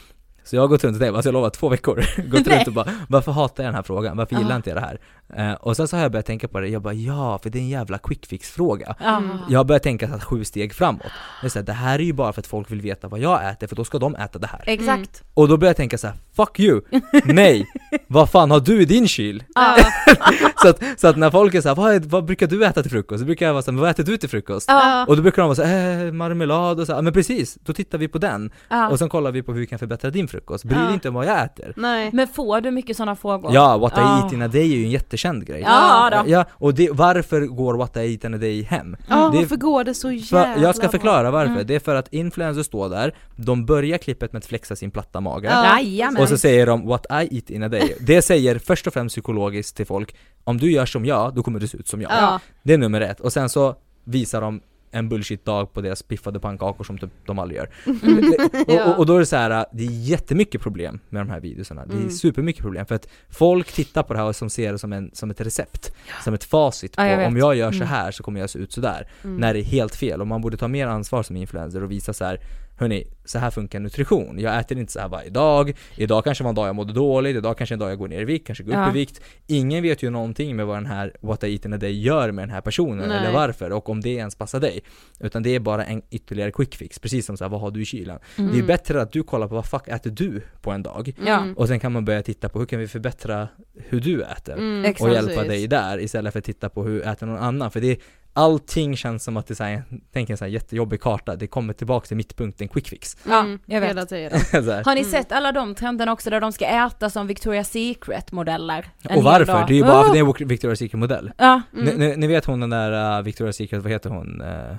Så 0.44 0.56
jag 0.56 0.62
har 0.62 0.68
gått 0.68 0.84
runt 0.84 0.96
och 0.96 1.02
tänkt, 1.02 1.16
alltså 1.16 1.30
jag 1.30 1.34
lovar 1.34 1.50
två 1.50 1.70
veckor, 1.70 1.96
gått 2.32 2.48
runt 2.48 2.68
och 2.68 2.74
bara 2.74 2.88
Varför 3.10 3.32
hatar 3.32 3.64
jag 3.64 3.68
den 3.68 3.76
här 3.76 3.84
frågan? 3.84 4.18
Varför 4.18 4.36
gillar 4.36 4.56
inte 4.56 4.70
jag 4.70 4.78
det 4.78 4.82
här? 4.82 5.00
Eh, 5.36 5.54
och 5.54 5.76
sen 5.78 5.88
så 5.88 5.96
har 5.96 6.02
jag 6.02 6.12
börjat 6.12 6.26
tänka 6.26 6.48
på 6.48 6.60
det, 6.60 6.68
jag 6.68 6.82
bara 6.82 6.94
ja, 6.94 7.40
för 7.44 7.50
det 7.50 7.58
är 7.58 7.62
en 7.62 7.70
jävla 7.70 7.98
quick 7.98 8.26
fix 8.26 8.50
fråga 8.52 8.96
Ja. 9.00 9.22
Jag 9.50 9.60
har 9.60 9.64
börjat 9.64 9.84
tänka 9.84 10.08
så 10.08 10.14
här, 10.14 10.20
sju 10.20 10.44
steg 10.44 10.74
framåt 10.74 11.02
det, 11.42 11.50
så 11.50 11.60
här, 11.60 11.66
det 11.66 11.74
här 11.74 12.00
är 12.00 12.04
ju 12.04 12.14
bara 12.14 12.34
för 12.34 12.42
att 12.42 12.48
folk 12.48 12.72
vill 12.72 12.82
veta 12.82 13.08
vad 13.08 13.20
jag 13.20 13.50
äter, 13.50 13.68
för 13.68 13.76
då 13.76 13.84
ska 13.86 14.00
de 14.00 14.16
äta 14.16 14.40
det 14.40 14.48
här 14.48 14.64
Exakt. 14.66 15.24
Och 15.34 15.48
då 15.48 15.58
börjar 15.58 15.70
jag 15.70 15.78
tänka 15.78 15.98
så 15.98 16.08
här: 16.08 16.16
fuck 16.36 16.60
you! 16.60 16.82
Nej! 17.26 17.68
vad 18.08 18.30
fan 18.30 18.52
har 18.52 18.60
du 18.60 18.82
i 18.82 18.86
din 18.86 19.08
kyl? 19.08 19.44
Ja. 19.56 19.78
så, 20.62 20.70
att, 20.70 20.84
så 20.98 21.08
att 21.08 21.18
när 21.18 21.32
folk 21.32 21.54
är 21.56 21.62
såhär, 21.62 21.76
vad, 21.76 21.94
är- 21.96 22.00
vad 22.00 22.26
brukar 22.26 22.48
du 22.48 22.66
äta 22.66 22.82
till 22.82 22.92
frukost? 22.92 23.20
Så 23.20 23.26
brukar 23.26 23.46
jag 23.46 23.54
vara 23.54 23.64
såhär, 23.64 23.80
vad 23.80 23.90
äter 23.90 24.04
du 24.04 24.18
till 24.18 24.30
frukost? 24.30 24.70
Och 25.08 25.16
då 25.16 25.22
brukar 25.22 25.42
de 25.42 25.46
vara 25.48 25.56
såhär, 25.56 26.06
eh, 26.06 26.12
marmelad 26.12 26.80
och 26.80 26.86
så 26.88 26.94
här. 26.94 27.02
men 27.02 27.14
precis, 27.14 27.58
då 27.66 27.74
tittar 27.74 27.98
vi 27.98 28.08
på 28.08 28.18
den 28.18 28.52
och 28.92 29.00
sen 29.00 29.10
kollar 29.10 29.32
vi 29.32 29.42
på 29.44 29.54
hur 29.54 29.60
vi 29.60 29.68
kan 29.68 29.80
förbättra 29.80 30.10
din 30.10 30.28
frukost, 30.28 30.64
bry 30.64 30.78
dig 30.78 30.94
inte 30.94 31.08
om 31.10 31.16
vad 31.16 31.26
jag 31.26 31.44
äter 31.44 31.74
Nej. 31.76 32.10
Men 32.14 32.28
får 32.28 32.62
du 32.62 32.72
mycket 32.72 32.98
sådana 32.98 33.16
frågor? 33.16 33.54
Ja, 33.54 33.78
what 33.78 33.98
I 33.98 34.02
eat 34.02 34.34
in 34.34 34.42
a 34.42 34.48
day 34.48 34.62
är 34.74 34.78
ju 34.78 34.84
en 34.86 34.92
jättekänd 35.18 35.46
grej 35.48 35.62
Ja 35.62 36.10
då. 36.24 36.32
Ja, 36.32 36.46
och 36.52 36.74
det, 36.74 36.90
varför 36.92 37.42
går 37.42 37.74
what 37.78 37.98
I 37.98 38.00
eat 38.14 38.24
in 38.24 38.34
a 38.34 38.38
day 38.38 38.62
hem? 38.64 38.98
Ja, 39.10 39.28
är- 39.28 39.32
varför 39.32 39.56
går 39.56 39.84
det 39.84 39.94
så 39.94 40.08
För, 40.08 40.14
jävla 40.16 40.64
jag 40.64 40.76
ska 40.76 40.90
förklara 40.90 41.32
varför, 41.32 41.52
Mm. 41.54 41.68
det 41.68 41.76
är 41.76 41.80
för 41.80 41.96
att 41.96 42.14
influencers 42.14 42.66
står 42.66 42.90
där, 42.90 43.16
de 43.36 43.66
börjar 43.66 43.98
klippet 43.98 44.34
med 44.34 44.40
att 44.40 44.46
flexa 44.46 44.76
sin 44.76 44.92
platta 44.92 45.22
mage 45.22 45.48
Ja. 45.82 46.12
Och 46.20 46.28
så 46.30 46.38
säger 46.38 46.66
de 46.66 46.88
'What 46.88 47.06
I 47.12 47.36
eat 47.36 47.50
in 47.50 47.64
a 47.64 47.68
day' 47.70 47.94
Det 48.00 48.22
säger 48.22 48.60
först 48.60 48.88
och 48.88 48.94
främst 48.94 49.14
psykologiskt 49.16 49.76
till 49.78 49.86
folk 49.86 50.16
Om 50.44 50.58
du 50.58 50.72
gör 50.72 50.86
som 50.86 51.06
jag, 51.06 51.36
då 51.36 51.44
kommer 51.44 51.60
du 51.60 51.68
se 51.68 51.78
ut 51.78 51.88
som 51.88 52.02
jag 52.02 52.12
Ja. 52.12 52.40
Det 52.64 52.74
är 52.74 52.78
nummer 52.78 53.02
ett, 53.02 53.20
och 53.20 53.34
sen 53.34 53.50
så 53.50 53.76
visar 54.04 54.42
de 54.42 54.62
en 54.92 55.10
bullshit-dag 55.10 55.74
på 55.74 55.82
deras 55.82 56.04
piffade 56.04 56.40
pannkakor 56.40 56.84
som 56.84 56.98
typ 56.98 57.10
de 57.26 57.40
aldrig 57.40 57.58
gör 57.58 57.70
och, 58.68 58.88
och, 58.92 59.00
och 59.00 59.06
då 59.06 59.16
är 59.16 59.20
det 59.20 59.26
så 59.26 59.36
här, 59.36 59.66
det 59.74 59.84
är 59.84 59.90
jättemycket 59.92 60.62
problem 60.62 61.00
med 61.10 61.22
de 61.22 61.30
här 61.30 61.40
videorna 61.40 61.86
Det 61.86 61.94
är 61.94 61.98
Mm. 61.98 62.10
supermycket 62.10 62.62
problem 62.62 62.86
för 62.86 62.96
att 62.96 63.08
folk 63.30 63.72
tittar 63.72 64.04
på 64.04 64.14
det 64.14 64.20
här 64.20 64.26
och 64.28 64.36
som 64.36 64.50
ser 64.50 64.72
det 64.72 64.80
som, 64.80 64.94
en, 64.94 65.12
som 65.14 65.32
ett 65.32 65.42
recept 65.42 65.94
Som 66.24 66.34
ett 66.34 66.44
facit 66.44 66.96
på, 66.96 67.02
Ja, 67.02 67.08
jag 67.08 67.28
om 67.28 67.38
jag 67.38 67.56
gör 67.56 67.72
så 67.72 67.76
Mm. 67.78 67.88
här 67.88 68.12
så 68.12 68.24
kommer 68.24 68.40
jag 68.40 68.50
se 68.50 68.60
ut 68.60 68.72
så 68.72 68.82
där 68.82 69.08
Mm. 69.24 69.38
När 69.38 69.54
det 69.54 69.60
är 69.60 69.64
helt 69.64 69.96
fel, 69.96 70.22
och 70.22 70.28
man 70.28 70.42
borde 70.42 70.58
ta 70.58 70.68
mer 70.68 70.88
ansvar 70.88 71.24
som 71.24 71.36
influencer 71.36 71.84
och 71.84 71.92
visa 71.92 72.14
så 72.14 72.26
här 72.26 72.40
Hörni, 72.80 73.04
så 73.26 73.40
här 73.40 73.52
funkar 73.52 73.80
nutrition. 73.80 74.40
Jag 74.40 74.60
äter 74.60 74.78
inte 74.78 74.94
så 74.94 75.00
här 75.00 75.08
varje 75.08 75.30
dag. 75.30 75.74
Idag 75.96 76.24
kanske 76.24 76.44
var 76.44 76.50
en 76.50 76.56
dag 76.56 76.68
jag 76.68 76.76
mådde 76.76 76.94
dåligt, 76.94 77.36
idag 77.38 77.58
kanske 77.58 77.76
en 77.76 77.80
dag 77.80 77.92
jag 77.92 77.98
går 77.98 78.08
ner 78.08 78.22
i 78.22 78.26
vikt, 78.26 78.48
kanske 78.48 78.64
går 78.64 78.72
upp 78.72 78.78
Ja. 78.78 78.90
i 78.90 78.94
vikt. 78.94 79.22
Ingen 79.48 79.84
vet 79.84 80.04
ju 80.04 80.10
någonting 80.10 80.56
med 80.56 80.66
vad 80.66 80.78
den 80.78 80.86
här 80.86 81.14
What 81.22 81.44
I 81.44 81.54
eat 81.54 81.66
in 81.66 81.74
a 81.74 81.78
day 81.78 82.02
gör 82.02 82.32
med 82.32 82.44
den 82.44 82.50
här 82.50 82.62
personen, 82.62 83.10
Nej. 83.10 83.18
eller 83.18 83.32
varför, 83.32 83.72
och 83.72 83.90
om 83.90 84.02
det 84.02 84.10
ens 84.10 84.36
passar 84.36 84.60
dig. 84.60 84.80
Utan 85.20 85.44
det 85.44 85.56
är 85.56 85.60
bara 85.60 85.86
en 85.86 86.02
ytterligare 86.12 86.52
quick 86.52 86.76
fix, 86.76 87.00
precis 87.00 87.26
som 87.26 87.38
så 87.38 87.44
här, 87.44 87.50
vad 87.50 87.62
har 87.62 87.72
du 87.72 87.82
i 87.82 87.86
kylen? 87.86 88.20
Mm. 88.38 88.52
Det 88.52 88.60
är 88.60 88.64
bättre 88.64 89.02
att 89.02 89.12
du 89.12 89.24
kollar 89.24 89.48
på 89.48 89.56
vad 89.56 89.66
fuck 89.66 89.88
äter 89.88 90.12
du 90.12 90.42
på 90.62 90.72
en 90.72 90.84
dag? 90.84 91.14
Ja. 91.26 91.42
Mm. 91.42 91.54
Och 91.58 91.68
sen 91.68 91.80
kan 91.80 91.92
man 91.92 92.06
börja 92.06 92.24
titta 92.24 92.50
på 92.50 92.60
hur 92.60 92.66
kan 92.66 92.80
vi 92.80 92.88
förbättra 92.88 93.48
hur 93.76 94.00
du 94.00 94.24
äter? 94.24 94.54
Mm, 94.54 94.94
och 95.00 95.10
hjälpa 95.10 95.44
dig 95.44 95.68
där 95.68 96.00
istället 96.00 96.34
för 96.34 96.40
att 96.40 96.46
titta 96.46 96.70
på 96.70 96.84
hur 96.84 97.08
äter 97.08 97.28
någon 97.28 97.38
annan 97.38 97.72
för 97.72 97.82
det 97.82 98.00
allting 98.38 98.98
känns 98.98 99.24
som 99.24 99.38
att 99.38 99.48
det 99.48 99.54
är 99.54 99.56
så 99.56 99.64
här, 99.64 99.84
tänk 100.14 100.30
en 100.30 100.38
så 100.38 100.46
här 100.46 100.52
jättejobbig 100.52 101.02
karta, 101.02 101.36
det 101.36 101.48
kommer 101.48 101.74
tillbaka 101.74 102.08
till 102.08 102.18
mittpunkten 102.18 102.68
quick 102.68 102.88
fix 102.88 103.18
Ja, 103.24 103.40
Mm, 103.40 103.60
jag 103.66 103.82
vet. 103.82 103.90
Hela 103.90 104.06
tiden. 104.06 104.32
Har 104.86 104.96
ni 104.96 105.04
sett 105.04 105.32
alla 105.32 105.52
de 105.52 105.76
trenderna 105.76 106.12
också 106.12 106.30
där 106.30 106.42
de 106.42 106.52
ska 106.52 106.66
äta 106.66 107.10
som 107.10 107.30
Victoria's 107.30 107.64
Secret 107.64 108.32
modeller? 108.32 108.90
Och 109.10 109.24
varför? 109.24 109.54
dag? 109.54 109.68
Det 109.68 109.74
är 109.74 109.76
ju 109.76 109.84
bara 109.84 110.04
för 110.04 110.10
Oh! 110.10 110.14
det 110.14 110.20
är 110.20 110.42
en 110.42 110.50
Victoria's 110.50 110.76
Secret 110.76 111.00
modell 111.00 111.32
Ja, 111.38 111.62
ni, 111.72 111.94
ni, 111.94 112.16
ni 112.16 112.28
vet 112.28 112.46
hon 112.46 112.60
den 112.60 112.70
där 112.70 113.20
uh, 113.20 113.26
Victoria's 113.26 113.52
Secret, 113.52 113.84
vad 113.84 113.92
heter 113.92 114.10
hon? 114.10 114.42
Uh, 114.42 114.76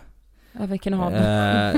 ja, 0.58 0.66
vilken 0.66 0.94
av 0.94 1.12
dem? 1.12 1.22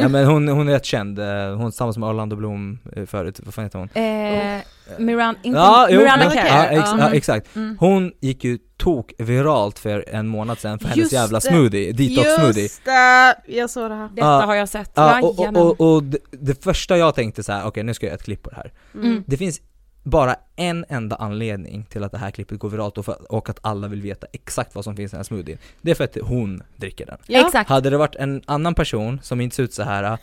ja 0.02 0.08
men 0.08 0.24
hon, 0.26 0.48
hon 0.48 0.68
är 0.68 0.72
rätt 0.72 0.84
känd, 0.84 1.18
uh, 1.18 1.54
hon 1.56 1.72
samma 1.72 1.92
som 1.92 2.02
Orlando 2.02 2.36
Bloom 2.36 2.78
uh, 2.96 3.06
förut, 3.06 3.40
vad 3.44 3.54
fan 3.54 3.64
heter 3.64 3.78
hon? 3.78 3.88
Eh, 3.94 4.60
Miran, 4.98 5.34
inte 5.42 5.58
Ja, 5.58 5.86
jo, 5.90 5.98
Miranda 6.00 6.24
ja, 6.24 6.30
Kerr. 6.30 6.46
ja, 6.46 6.64
ex, 6.64 6.88
ja. 6.90 6.96
ja, 6.98 7.12
exakt. 7.14 7.56
Mm. 7.56 7.76
Hon 7.80 8.12
gick 8.20 8.44
ju 8.44 8.58
tok 8.76 9.12
viralt 9.18 9.78
för 9.78 10.04
en 10.08 10.26
månad 10.28 10.58
sedan 10.58 10.78
för 10.78 10.86
hennes 10.88 10.98
Just 10.98 11.12
jävla 11.12 11.38
det. 11.38 11.46
smoothie, 11.46 11.92
detox 11.92 12.34
smoothie 12.34 12.62
Just 12.62 12.84
det, 12.84 13.36
jag 13.46 13.70
såg 13.70 13.90
det 13.90 13.94
här. 13.94 14.08
Detta 14.08 14.26
Ja. 14.26 14.46
har 14.46 14.54
jag 14.54 14.68
sett. 14.68 14.90
Ja, 14.94 15.20
och, 15.22 15.38
och, 15.40 15.56
och, 15.80 15.94
och 15.94 16.02
det, 16.02 16.18
det 16.30 16.64
första 16.64 16.96
jag 16.98 17.14
tänkte 17.14 17.42
så 17.42 17.52
här: 17.52 17.66
okej 17.66 17.82
nu 17.82 17.94
ska 17.94 18.06
jag 18.06 18.10
göra 18.10 18.16
ett 18.16 18.24
klipp 18.24 18.42
på 18.42 18.50
det 18.50 18.56
här 18.56 18.72
Mm. 18.94 19.24
Det 19.26 19.36
finns 19.36 19.60
bara 20.02 20.36
en 20.56 20.84
enda 20.88 21.16
anledning 21.16 21.84
till 21.84 22.04
att 22.04 22.12
det 22.12 22.18
här 22.18 22.30
klippet 22.30 22.58
går 22.58 22.68
viralt 22.68 22.98
och, 22.98 23.04
för, 23.04 23.32
och 23.32 23.48
att 23.48 23.58
alla 23.62 23.88
vill 23.88 24.02
veta 24.02 24.26
exakt 24.32 24.74
vad 24.74 24.84
som 24.84 24.96
finns 24.96 25.12
i 25.12 25.14
den 25.14 25.18
här 25.18 25.24
smoothien 25.24 25.58
Det 25.82 25.90
är 25.90 25.94
för 25.94 26.04
att 26.04 26.16
hon 26.22 26.62
dricker 26.76 27.06
den 27.06 27.18
Ja. 27.26 27.46
Exakt. 27.46 27.70
Hade 27.70 27.90
det 27.90 27.96
varit 27.96 28.16
en 28.16 28.42
annan 28.46 28.74
person 28.74 29.20
som 29.22 29.40
inte 29.40 29.56
ser 29.56 29.62
ut 29.62 29.74
så 29.74 29.82
här 29.82 30.18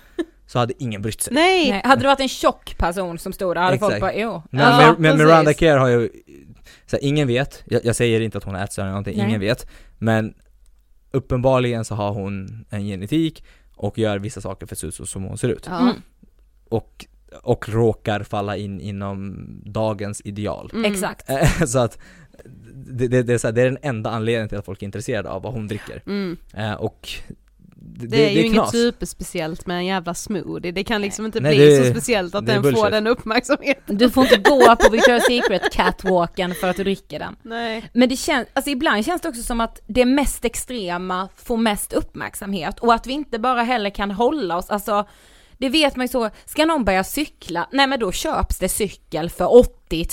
så 0.47 0.59
hade 0.59 0.83
ingen 0.83 1.01
brytt 1.01 1.21
sig 1.21 1.33
Nej! 1.33 1.71
Nej, 1.71 1.81
hade 1.85 2.01
det 2.01 2.07
varit 2.07 2.19
en 2.19 2.27
tjock 2.29 2.77
person 2.77 3.19
som 3.19 3.33
stod 3.33 3.55
där 3.55 3.61
hade 3.61 3.79
folk 3.79 3.93
Exakt. 3.93 4.01
bara 4.01 4.21
jo. 4.21 4.43
Men, 4.51 4.81
Ja, 4.81 4.95
men. 4.99 5.17
Miranda 5.17 5.53
Kerr 5.53 5.77
har 5.77 5.87
ju, 5.87 6.09
så 6.85 6.95
här, 6.95 7.03
ingen 7.03 7.27
vet, 7.27 7.63
jag, 7.65 7.85
jag 7.85 7.95
säger 7.95 8.21
inte 8.21 8.37
att 8.37 8.43
hon 8.43 8.55
har 8.55 8.63
ätstörning 8.63 8.87
eller 8.87 8.91
någonting, 8.91 9.17
Nej. 9.17 9.27
ingen 9.27 9.39
vet 9.39 9.67
Men 9.97 10.33
uppenbarligen 11.11 11.85
så 11.85 11.95
har 11.95 12.11
hon 12.11 12.65
en 12.69 12.85
genetik 12.85 13.43
och 13.75 13.97
gör 13.97 14.19
vissa 14.19 14.41
saker 14.41 14.65
för 14.67 14.75
att 14.75 14.79
se 14.79 14.87
ut 14.87 15.09
som 15.09 15.23
hon 15.23 15.37
ser 15.37 15.49
ut 15.49 15.63
Ja. 15.67 15.79
Mm. 15.79 15.93
och, 16.69 17.05
och 17.43 17.69
råkar 17.69 18.23
falla 18.23 18.57
in 18.57 18.81
inom 18.81 19.47
dagens 19.65 20.21
ideal 20.25 20.69
Mm. 20.73 20.93
Exakt. 20.93 21.29
Eh, 21.29 21.63
Så 21.65 21.79
att 21.79 21.97
det, 22.73 23.07
det, 23.07 23.23
det, 23.23 23.33
är 23.33 23.37
så 23.37 23.47
här, 23.47 23.51
det 23.53 23.61
är 23.61 23.65
den 23.65 23.77
enda 23.81 24.09
anledningen 24.09 24.49
till 24.49 24.57
att 24.57 24.65
folk 24.65 24.81
är 24.81 24.85
intresserade 24.85 25.29
av 25.29 25.41
vad 25.41 25.53
hon 25.53 25.67
dricker 25.67 26.01
Mm. 26.05 26.37
Eh, 26.53 26.73
Och 26.73 27.09
det, 27.79 28.07
Det, 28.07 28.25
är 28.25 28.29
ju 28.31 28.39
inget 28.41 28.53
knas. 28.53 28.71
superspeciellt 28.71 29.65
med 29.67 29.77
en 29.77 29.85
jävla 29.85 30.13
smoothie, 30.13 30.71
det 30.71 30.83
kan 30.83 31.01
liksom 31.01 31.25
inte 31.25 31.39
Nej, 31.39 31.55
bli 31.55 31.65
det- 31.77 31.83
så 31.85 31.91
speciellt 31.91 32.35
att 32.35 32.43
är 32.43 32.47
den 32.47 32.63
får 32.63 32.71
bullshit. 32.71 32.91
den 32.91 33.07
uppmärksamheten. 33.07 33.97
Du 33.97 34.09
får 34.09 34.23
inte 34.23 34.37
gå 34.37 34.75
på 34.75 34.95
Victoria's 34.95 35.19
Secret 35.27 35.61
catwalken 35.73 36.53
för 36.55 36.67
att 36.69 36.75
du 36.77 36.83
dricker 36.83 37.19
den. 37.19 37.35
Nej. 37.41 37.89
Men 37.93 38.09
det 38.09 38.15
känns, 38.15 38.47
alltså 38.53 38.71
ibland 38.71 39.05
känns 39.05 39.21
det 39.21 39.29
också 39.29 39.43
som 39.43 39.61
att 39.61 39.81
det 39.87 40.05
mest 40.05 40.45
extrema 40.45 41.29
får 41.35 41.57
mest 41.57 41.93
uppmärksamhet 41.93 42.79
och 42.79 42.93
att 42.93 43.07
vi 43.07 43.13
inte 43.13 43.39
bara 43.39 43.63
heller 43.63 43.89
kan 43.89 44.11
hålla 44.11 44.57
oss, 44.57 44.69
alltså 44.69 45.07
det 45.57 45.69
vet 45.69 45.95
man 45.95 46.03
ju 46.03 46.07
så, 46.07 46.29
ska 46.45 46.65
någon 46.65 46.85
börja 46.85 47.03
cykla, 47.03 47.67
nej 47.71 47.87
men 47.87 47.99
då 47.99 48.11
köps 48.11 48.57
det 48.57 48.69
cykel 48.69 49.29
för 49.29 49.55
80 49.55 50.07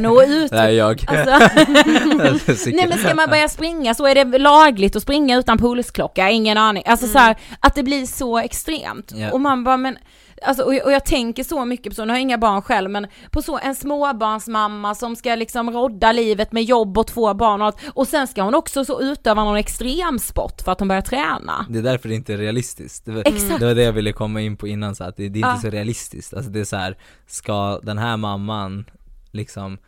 000 0.00 0.06
och 0.06 0.22
ut... 0.26 0.52
Är 0.52 0.68
jag 0.68 1.04
Alltså, 1.08 2.70
nej 2.70 2.88
men 2.88 2.98
ska 2.98 3.14
man 3.14 3.28
börja 3.30 3.48
springa 3.48 3.94
så 3.94 4.06
är 4.06 4.14
det 4.14 4.38
lagligt 4.38 4.96
att 4.96 5.02
springa 5.02 5.38
utan 5.38 5.58
pulsklocka, 5.58 6.30
ingen 6.30 6.58
aning. 6.58 6.82
Alltså 6.86 7.06
så 7.06 7.18
här, 7.18 7.36
att 7.60 7.74
det 7.74 7.82
blir 7.82 8.06
så 8.06 8.38
extremt. 8.38 9.12
Ja. 9.16 9.32
Och 9.32 9.40
man 9.40 9.64
bara 9.64 9.76
men, 9.76 9.98
alltså 10.42 10.62
och 10.62 10.74
jag, 10.74 10.84
och 10.86 10.92
jag 10.92 11.04
tänker 11.04 11.44
så 11.44 11.64
mycket 11.64 11.90
på 11.90 11.94
så, 11.94 12.04
nu 12.04 12.08
har 12.10 12.16
jag 12.16 12.22
inga 12.22 12.38
barn 12.38 12.62
själv 12.62 12.90
men 12.90 13.06
på 13.30 13.42
så 13.42 13.58
en 13.58 13.74
småbarnsmamma 13.74 14.94
som 14.94 15.16
ska 15.16 15.34
liksom 15.34 15.70
rodda 15.70 16.12
livet 16.12 16.52
med 16.52 16.64
jobb 16.64 16.98
och 16.98 17.06
två 17.06 17.34
barn 17.34 17.60
och 17.60 17.66
allt. 17.66 17.76
Och 17.94 18.08
sen 18.08 18.26
ska 18.26 18.42
hon 18.42 18.54
också 18.54 18.84
så 18.84 19.00
utöva 19.02 19.44
någon 19.44 19.56
extremsport 19.56 20.60
för 20.64 20.72
att 20.72 20.78
hon 20.78 20.88
börjar 20.88 21.02
träna. 21.02 21.66
Det 21.68 21.78
är 21.78 21.82
därför 21.82 22.08
det 22.08 22.14
inte 22.14 22.32
är 22.32 22.38
realistiskt 22.38 23.04
det 23.04 23.12
var, 23.12 23.22
Exakt. 23.28 23.60
det 23.60 23.66
var 23.66 23.74
det 23.74 23.82
jag 23.82 23.92
ville 23.92 24.12
komma 24.12 24.40
in 24.40 24.56
på 24.56 24.68
innan 24.68 24.94
så 24.94 25.04
att 25.04 25.16
det, 25.16 25.28
det 25.28 25.38
är 25.38 25.40
inte 25.40 25.48
Ja. 25.48 25.60
så 25.60 25.70
realistiskt, 25.70 26.34
alltså 26.34 26.50
det 26.50 26.60
är 26.60 26.64
så 26.64 26.76
här, 26.76 26.96
ska 27.26 27.80
den 27.82 27.98
här 27.98 28.16
mamman 28.16 28.84
liksom 29.30 29.78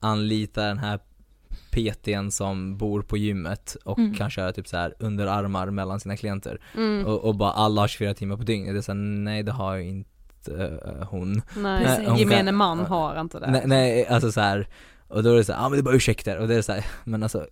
anlita 0.00 0.62
den 0.62 0.78
här 0.78 0.98
PTn 1.78 2.30
som 2.30 2.76
bor 2.76 3.02
på 3.02 3.16
gymmet 3.16 3.76
och 3.84 3.98
Mm. 3.98 4.14
kan 4.14 4.30
köra 4.30 4.52
typ 4.52 4.68
så 4.68 4.76
här 4.76 4.94
underarmar 4.98 5.70
mellan 5.70 6.00
sina 6.00 6.16
klienter 6.16 6.60
Mm. 6.76 7.06
och, 7.06 7.24
och 7.24 7.34
bara 7.36 7.50
alla 7.52 7.80
har 7.80 7.88
24 7.88 8.14
timmar 8.14 8.36
på 8.36 8.42
dygnet, 8.42 8.74
det 8.74 8.78
är 8.78 8.82
så 8.82 8.92
här, 8.92 8.98
nej 8.98 9.42
det 9.42 9.52
har 9.52 9.74
ju 9.76 9.82
inte 9.88 10.04
eh, 10.58 11.08
hon 11.08 11.32
Nej, 11.56 11.84
Nej, 11.84 12.06
hon 12.06 12.18
gemene 12.18 12.44
kan- 12.44 12.54
man 12.54 12.78
har 12.78 13.20
inte 13.20 13.38
det. 13.38 13.50
Nej, 13.50 13.62
nej 13.66 14.06
alltså 14.06 14.32
så 14.32 14.40
här 14.40 14.68
och 15.08 15.22
då 15.22 15.30
är 15.32 15.36
det 15.36 15.44
så 15.44 15.52
ja 15.52 15.58
ah, 15.58 15.68
men 15.68 15.72
det 15.72 15.80
är 15.80 15.82
bara 15.82 15.94
ursäkter 15.94 16.38
och 16.38 16.48
det 16.48 16.54
är 16.54 16.62
så 16.62 16.72
här, 16.72 16.84
men 17.04 17.22
alltså 17.22 17.46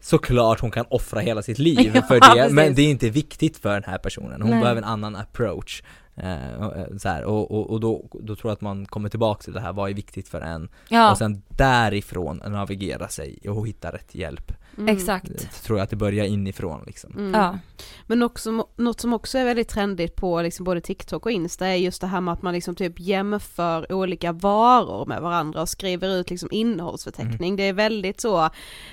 Såklart 0.00 0.60
hon 0.60 0.70
kan 0.70 0.84
offra 0.90 1.20
hela 1.20 1.42
sitt 1.42 1.58
liv 1.58 1.90
Ja, 1.94 2.02
för 2.02 2.14
det, 2.14 2.20
precis. 2.20 2.52
men 2.52 2.74
det 2.74 2.82
är 2.82 2.90
inte 2.90 3.10
viktigt 3.10 3.56
för 3.56 3.74
den 3.74 3.84
här 3.86 3.98
personen. 3.98 4.42
Hon 4.42 4.50
Nej. 4.50 4.60
behöver 4.60 4.82
en 4.82 4.88
annan 4.88 5.16
approach. 5.16 5.82
Eh, 6.22 6.66
och, 6.66 6.76
eh, 6.76 6.96
så 6.98 7.08
här, 7.08 7.24
och, 7.24 7.50
och, 7.50 7.70
och 7.70 7.80
då, 7.80 8.04
då 8.12 8.36
tror 8.36 8.50
jag 8.50 8.54
att 8.54 8.60
man 8.60 8.86
kommer 8.86 9.08
tillbaka 9.08 9.42
till 9.42 9.52
det 9.52 9.60
här, 9.60 9.72
vad 9.72 9.90
är 9.90 9.94
viktigt 9.94 10.28
för 10.28 10.40
en? 10.40 10.68
Ja. 10.88 11.10
Och 11.10 11.18
sen 11.18 11.42
därifrån 11.48 12.42
navigera 12.46 13.08
sig 13.08 13.38
och 13.48 13.68
hitta 13.68 13.92
rätt 13.92 14.14
hjälp. 14.14 14.52
Mm. 14.78 14.96
Exakt. 14.96 15.62
Tror 15.64 15.78
jag 15.78 15.84
att 15.84 15.90
det 15.90 15.96
börjar 15.96 16.24
inifrån 16.24 16.82
liksom. 16.86 17.12
Mm. 17.12 17.40
Ja. 17.40 17.58
Men 18.06 18.22
också, 18.22 18.66
något 18.76 19.00
som 19.00 19.12
också 19.12 19.38
är 19.38 19.44
väldigt 19.44 19.68
trendigt 19.68 20.16
på 20.16 20.42
liksom 20.42 20.64
både 20.64 20.80
TikTok 20.80 21.26
och 21.26 21.32
Insta 21.32 21.66
är 21.66 21.74
just 21.74 22.00
det 22.00 22.06
här 22.06 22.20
med 22.20 22.34
att 22.34 22.42
man 22.42 22.54
liksom 22.54 22.74
typ 22.74 23.00
jämför 23.00 23.92
olika 23.92 24.32
varor 24.32 25.06
med 25.06 25.22
varandra 25.22 25.62
och 25.62 25.68
skriver 25.68 26.08
ut 26.08 26.30
liksom 26.30 26.48
innehållsförteckning. 26.52 27.48
Mm. 27.48 27.56
Det 27.56 27.62
är 27.62 27.72
väldigt 27.72 28.20
så, 28.20 28.50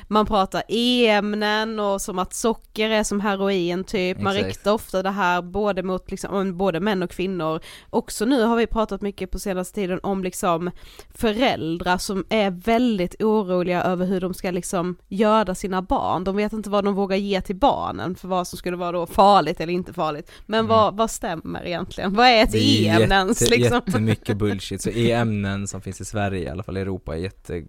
man 0.07 0.25
pratar 0.25 0.63
e-ämnen 0.67 1.79
och 1.79 2.01
som 2.01 2.19
att 2.19 2.33
socker 2.33 2.89
är 2.89 3.03
som 3.03 3.21
heroin 3.21 3.83
typ, 3.83 4.21
man 4.21 4.36
Exakt. 4.36 4.55
riktar 4.55 4.71
ofta 4.71 5.03
det 5.03 5.09
här 5.09 5.41
både 5.41 5.83
mot 5.83 6.11
liksom, 6.11 6.57
både 6.57 6.79
män 6.79 7.03
och 7.03 7.09
kvinnor. 7.11 7.59
Också 7.89 8.25
nu 8.25 8.43
har 8.43 8.55
vi 8.55 8.67
pratat 8.67 9.01
mycket 9.01 9.31
på 9.31 9.39
senaste 9.39 9.75
tiden 9.75 9.99
om 10.03 10.23
liksom 10.23 10.71
föräldrar 11.13 11.97
som 11.97 12.25
är 12.29 12.51
väldigt 12.51 13.23
oroliga 13.23 13.83
över 13.83 14.05
hur 14.05 14.21
de 14.21 14.33
ska 14.33 14.51
liksom 14.51 14.95
göda 15.07 15.55
sina 15.55 15.74
barn. 15.82 16.23
De 16.23 16.36
vet 16.36 16.53
inte 16.53 16.69
vad 16.69 16.84
de 16.86 16.93
vågar 16.95 17.17
ge 17.17 17.41
till 17.41 17.55
barnen 17.55 18.15
för 18.15 18.28
vad 18.28 18.47
som 18.47 18.57
skulle 18.57 18.78
vara 18.78 18.91
då 18.91 19.05
farligt 19.05 19.59
eller 19.59 19.73
inte 19.73 19.93
farligt. 19.93 20.32
Men 20.45 20.59
Mm. 20.59 20.69
vad, 20.69 20.97
vad 20.97 21.11
stämmer 21.11 21.65
egentligen? 21.65 22.13
Vad 22.13 22.28
är 22.28 22.43
ett 22.43 22.51
Det 22.51 22.57
är 22.88 22.99
jätte, 22.99 23.45
liksom? 23.49 23.82
jättemycket 23.88 24.38
bullshit, 24.38 24.82
så 24.82 24.89
e-ämnen 24.93 25.67
som 25.67 25.82
finns 25.82 26.01
i 26.01 26.05
Sverige, 26.05 26.43
i 26.43 26.49
alla 26.49 26.63
fall 26.63 26.78
i 26.78 26.82
Europa, 26.82 27.15
är 27.15 27.19
jätte 27.19 27.63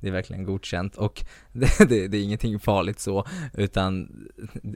det 0.00 0.08
är 0.08 0.12
verkligen 0.12 0.44
godkänt 0.44 0.96
och 0.96 1.24
det, 1.52 1.88
det, 1.88 2.08
det 2.08 2.16
är 2.16 2.22
ingenting 2.22 2.58
farligt 2.60 3.00
så, 3.00 3.24
utan 3.54 4.08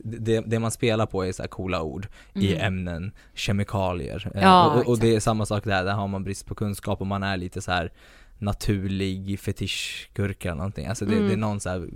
det, 0.04 0.40
det 0.40 0.58
man 0.58 0.70
spelar 0.70 1.06
på 1.06 1.24
är 1.26 1.32
så 1.32 1.42
coola 1.42 1.82
ord, 1.82 2.06
Mm. 2.34 2.46
e-ämnen, 2.48 3.12
kemikalier. 3.34 4.30
Eh, 4.34 4.42
Ja, 4.42 4.66
och, 4.66 4.74
och 4.76 4.80
exakt. 4.82 5.00
det 5.00 5.14
är 5.16 5.20
samma 5.20 5.46
sak 5.46 5.64
där, 5.64 5.84
där 5.84 5.92
har 5.92 6.08
man 6.08 6.24
brist 6.24 6.46
på 6.46 6.54
kunskap 6.54 7.00
och 7.00 7.06
man 7.06 7.22
är 7.22 7.36
lite 7.36 7.60
så 7.62 7.70
här 7.72 7.92
naturlig 8.40 9.40
fetischgurka 9.40 10.48
eller 10.48 10.56
någonting. 10.56 10.86
Alltså 10.86 11.04
det, 11.04 11.14
Mm. 11.16 11.26
det 11.28 11.32
är 11.32 11.36
någon 11.36 11.60
så 11.60 11.68
här, 11.70 11.88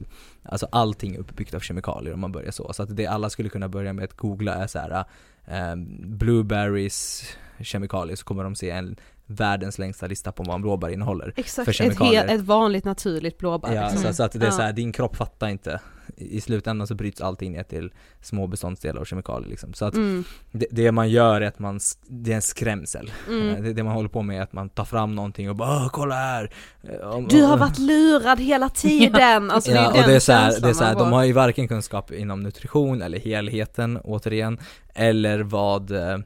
alltså 0.43 0.67
allting 0.73 1.15
är 1.15 1.19
uppbyggt 1.19 1.55
av 1.55 1.61
kemikalier 1.61 2.15
om 2.15 2.21
man 2.21 2.33
börjar 2.33 2.51
så. 2.51 2.73
Så 2.73 2.83
att 2.83 2.97
det 2.97 3.07
alla 3.07 3.31
skulle 3.31 3.49
kunna 3.49 3.69
börja 3.69 3.93
med 3.93 4.05
att 4.05 4.17
googla 4.17 4.55
är 4.55 4.67
så 4.67 4.79
här 4.79 5.05
eh, 5.47 5.77
blueberries 6.07 7.25
kemikalier 7.61 8.17
så 8.17 8.25
kommer 8.25 8.45
de 8.45 8.55
se 8.55 8.71
en 8.71 8.97
världens 9.27 9.79
längsta 9.79 10.07
lista 10.07 10.33
på 10.33 10.43
vad 10.43 10.55
en 10.55 10.63
blåbär 10.63 10.89
innehåller. 10.89 11.33
Exakt, 11.37 11.65
för 11.65 11.71
ett, 11.73 11.77
kemikalier. 11.77 12.21
helt, 12.27 12.41
ett 12.41 12.47
vanligt 12.47 12.85
naturligt 12.85 13.39
blåbär. 13.39 13.75
Ja, 13.75 13.83
liksom. 13.83 14.03
så, 14.03 14.13
så 14.15 14.23
att 14.23 14.33
det 14.33 14.47
är 14.47 14.51
så 14.51 14.63
här, 14.63 14.73
din 14.73 14.93
kropp 14.93 15.17
fattar 15.17 15.49
inte. 15.49 15.81
I 16.17 16.41
slutändan 16.41 16.87
så 16.87 16.95
bryts 16.95 17.21
allting 17.21 17.53
ner 17.53 17.63
till 17.63 17.93
små 18.23 18.47
beståndsdelar 18.47 19.01
och 19.01 19.07
kemikalier 19.07 19.49
liksom. 19.51 19.75
Så 19.75 19.85
att 19.85 19.95
Mm. 19.95 20.25
det, 20.53 20.67
det 20.71 20.93
man 20.93 21.09
gör 21.11 21.41
är 21.41 21.47
att 21.47 21.59
man, 21.59 21.81
det 22.09 22.31
är 22.33 22.37
en 22.37 22.43
skrämsel. 22.43 23.11
Mm. 23.29 23.49
Eh, 23.49 23.63
Det, 23.63 23.73
det 23.73 23.83
man 23.83 23.93
håller 23.93 24.09
på 24.09 24.23
med 24.23 24.39
är 24.39 24.43
att 24.43 24.53
man 24.53 24.69
tar 24.69 24.85
fram 24.85 25.15
någonting 25.15 25.51
och 25.51 25.57
bara 25.57 25.77
"Åh, 25.77 25.89
kolla 25.93 26.15
här! 26.15 26.51
Eh, 26.83 27.19
Du 27.29 27.43
har 27.43 27.57
varit 27.57 27.79
lurad 27.79 28.41
hela 28.41 28.69
tiden! 28.69 29.51
Alltså 29.51 29.71
det 29.71 29.77
ja, 29.77 29.91
den 29.93 30.03
och 30.03 30.09
det 30.09 30.15
är 30.17 30.21
så 30.21 30.33
här, 30.33 30.61
det 30.61 30.69
är 30.69 30.73
så 30.73 30.85
här, 30.85 30.95
de 30.95 31.13
har 31.13 31.25
ju 31.25 31.33
varken 31.33 31.69
kunskap 31.69 32.13
inom 32.13 32.43
nutrition 32.43 33.03
eller 33.03 33.19
helheten 33.19 33.97
återigen, 34.05 34.59
eller 34.95 35.39
vad 35.41 35.91
eh, 35.91 36.19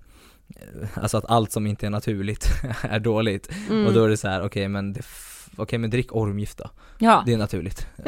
Alltså 0.94 1.16
att 1.18 1.24
allt 1.30 1.52
som 1.52 1.66
inte 1.66 1.86
är 1.86 1.90
naturligt 1.90 2.48
är 2.82 3.00
dåligt. 3.00 3.50
Mm. 3.70 3.86
Och 3.86 3.92
då 3.92 4.04
är 4.04 4.08
det 4.08 4.16
så 4.16 4.28
här: 4.28 4.42
okej 4.42 4.68
men 4.68 4.92
det 4.92 5.02
Okej 5.60 5.78
men 5.78 5.90
drick 5.90 6.14
ormgift 6.14 6.58
då. 6.58 6.70
Ja. 6.98 7.22
Det 7.26 7.32
är 7.32 7.36
naturligt. 7.38 7.86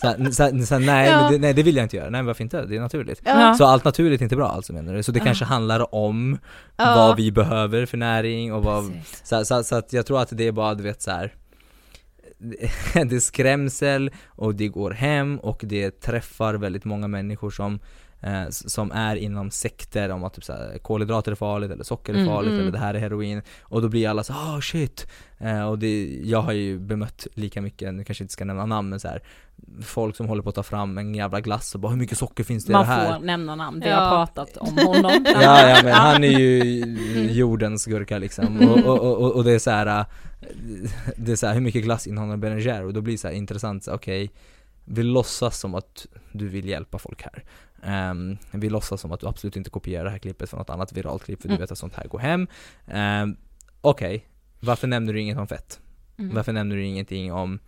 så 0.00 0.06
här, 0.06 0.30
så 0.30 0.42
här, 0.42 0.64
så 0.64 0.74
här, 0.74 0.80
nej, 0.80 1.10
Ja. 1.10 1.22
men 1.22 1.32
det, 1.32 1.38
nej 1.38 1.54
det 1.54 1.62
vill 1.62 1.76
jag 1.76 1.84
inte 1.84 1.96
göra, 1.96 2.10
nej 2.10 2.22
varför 2.22 2.42
inte? 2.42 2.66
Det 2.66 2.76
är 2.76 2.80
naturligt. 2.80 3.22
Ja. 3.24 3.54
Så 3.54 3.64
allt 3.64 3.84
naturligt 3.84 4.20
är 4.20 4.24
inte 4.24 4.36
bra 4.36 4.48
alltså 4.48 4.72
menar 4.72 4.94
du? 4.94 5.02
Så 5.02 5.12
det 5.12 5.20
kanske 5.20 5.44
handlar 5.44 5.94
om 5.94 6.38
vad 6.76 7.16
vi 7.16 7.32
behöver 7.32 7.86
för 7.86 7.96
näring 7.96 8.52
och 8.52 8.64
vad 8.64 8.92
så, 9.22 9.44
så, 9.44 9.62
så 9.64 9.76
att 9.76 9.92
jag 9.92 10.06
tror 10.06 10.20
att 10.20 10.28
det 10.30 10.46
är 10.46 10.52
bara 10.52 10.74
du 10.74 10.82
vet 10.82 11.02
så. 11.02 11.28
Det 12.38 13.16
är 13.16 13.20
skrämsel 13.20 14.10
och 14.26 14.54
det 14.54 14.68
går 14.68 14.90
hem 14.90 15.38
och 15.38 15.60
det 15.64 16.00
träffar 16.00 16.54
väldigt 16.54 16.84
många 16.84 17.08
människor 17.08 17.50
som 17.50 17.80
eh, 18.20 18.48
som 18.50 18.92
är 18.92 19.16
inom 19.16 19.50
sekter 19.50 20.08
om 20.10 20.24
att 20.24 20.34
typ 20.34 20.44
så 20.44 20.52
här, 20.52 20.78
kolhydrater 20.78 21.32
är 21.32 21.36
farligt 21.36 21.70
eller 21.70 21.84
socker 21.84 22.12
är 22.12 22.16
Mm, 22.16 22.28
farligt 22.28 22.48
mm. 22.50 22.60
eller 22.60 22.72
det 22.72 22.78
här 22.78 22.94
är 22.94 22.98
heroin 22.98 23.42
och 23.62 23.82
då 23.82 23.88
blir 23.88 24.08
alla 24.08 24.22
så 24.24 24.32
ah 24.32 24.60
shit 24.60 25.06
eh, 25.38 25.62
och 25.68 25.78
det, 25.78 26.20
jag 26.24 26.42
har 26.42 26.52
ju 26.52 26.78
bemött 26.78 27.26
lika 27.34 27.60
mycket, 27.62 27.94
nu 27.94 28.04
kanske 28.04 28.22
jag 28.22 28.24
inte 28.24 28.32
ska 28.32 28.44
nämna 28.44 28.66
namn 28.66 28.88
men 28.90 29.00
så 29.00 29.08
här, 29.08 29.22
folk 29.82 30.16
som 30.16 30.26
håller 30.28 30.42
på 30.42 30.48
att 30.48 30.54
ta 30.54 30.62
fram 30.62 30.98
en 30.98 31.14
jävla 31.14 31.40
glass 31.40 31.74
och 31.74 31.80
bara 31.80 31.88
hur 31.92 31.98
mycket 31.98 32.18
socker 32.18 32.44
finns 32.44 32.64
det 32.64 32.70
i 32.70 32.72
Man 32.72 32.82
det 32.82 32.86
här? 32.86 33.18
får 33.18 33.24
nämna 33.24 33.54
namn, 33.56 33.80
vi 33.80 33.88
Ja. 33.88 33.96
har 34.00 34.10
pratat 34.26 34.56
om 34.56 34.78
honom. 34.86 35.24
Ja, 35.34 35.68
ja 35.68 35.80
men 35.84 35.92
han 35.92 36.24
är 36.24 36.38
ju 36.38 36.62
jordens 37.32 37.86
gurka 37.86 38.18
liksom 38.18 38.68
och, 38.68 38.78
och, 38.78 39.22
och, 39.22 39.32
och 39.32 39.44
det 39.44 39.52
är 39.52 39.58
så 39.58 39.70
här. 39.70 39.86
äh, 39.86 40.06
Det 41.16 41.32
är 41.32 41.36
så 41.36 41.46
här, 41.46 41.54
hur 41.54 41.60
mycket 41.60 41.82
glass 41.84 42.06
innehåller 42.06 42.36
Ben 42.36 42.60
Jerry? 42.60 42.84
Och 42.84 42.92
då 42.94 43.00
blir 43.00 43.14
det 43.14 43.18
så 43.18 43.28
här 43.28 43.34
intressant, 43.34 43.84
så, 43.84 43.92
okej 43.94 44.30
Vi 44.92 45.02
låtsas 45.02 45.58
som 45.58 45.74
att 45.74 46.06
du 46.32 46.48
vill 46.48 46.68
hjälpa 46.68 46.98
folk 46.98 47.22
här 47.22 47.44
Ehm, 47.82 48.38
Vi 48.52 48.70
låtsas 48.70 49.00
som 49.00 49.12
att 49.12 49.20
du 49.20 49.26
absolut 49.26 49.56
inte 49.56 49.70
kopierar 49.70 50.04
det 50.04 50.10
här 50.10 50.18
klippet 50.18 50.50
från 50.50 50.58
något 50.58 50.70
annat 50.70 50.92
viralt 50.92 51.24
klipp 51.24 51.42
för 51.42 51.48
du 51.48 51.54
Mm. 51.54 51.60
vet 51.60 51.70
att 51.72 51.78
sånt 51.78 51.94
här 51.94 52.04
går 52.08 52.18
hem 52.18 52.46
Ehm, 52.86 53.36
Okej, 53.80 54.26
varför 54.60 54.86
nämner 54.88 55.12
du 55.12 55.20
inget 55.20 55.38
om 55.38 55.46
fett? 55.48 55.80
Mm. 56.18 56.34
Varför 56.34 56.52
nämner 56.52 56.76
du 56.76 56.84
ingenting 56.84 57.32
om 57.32 57.58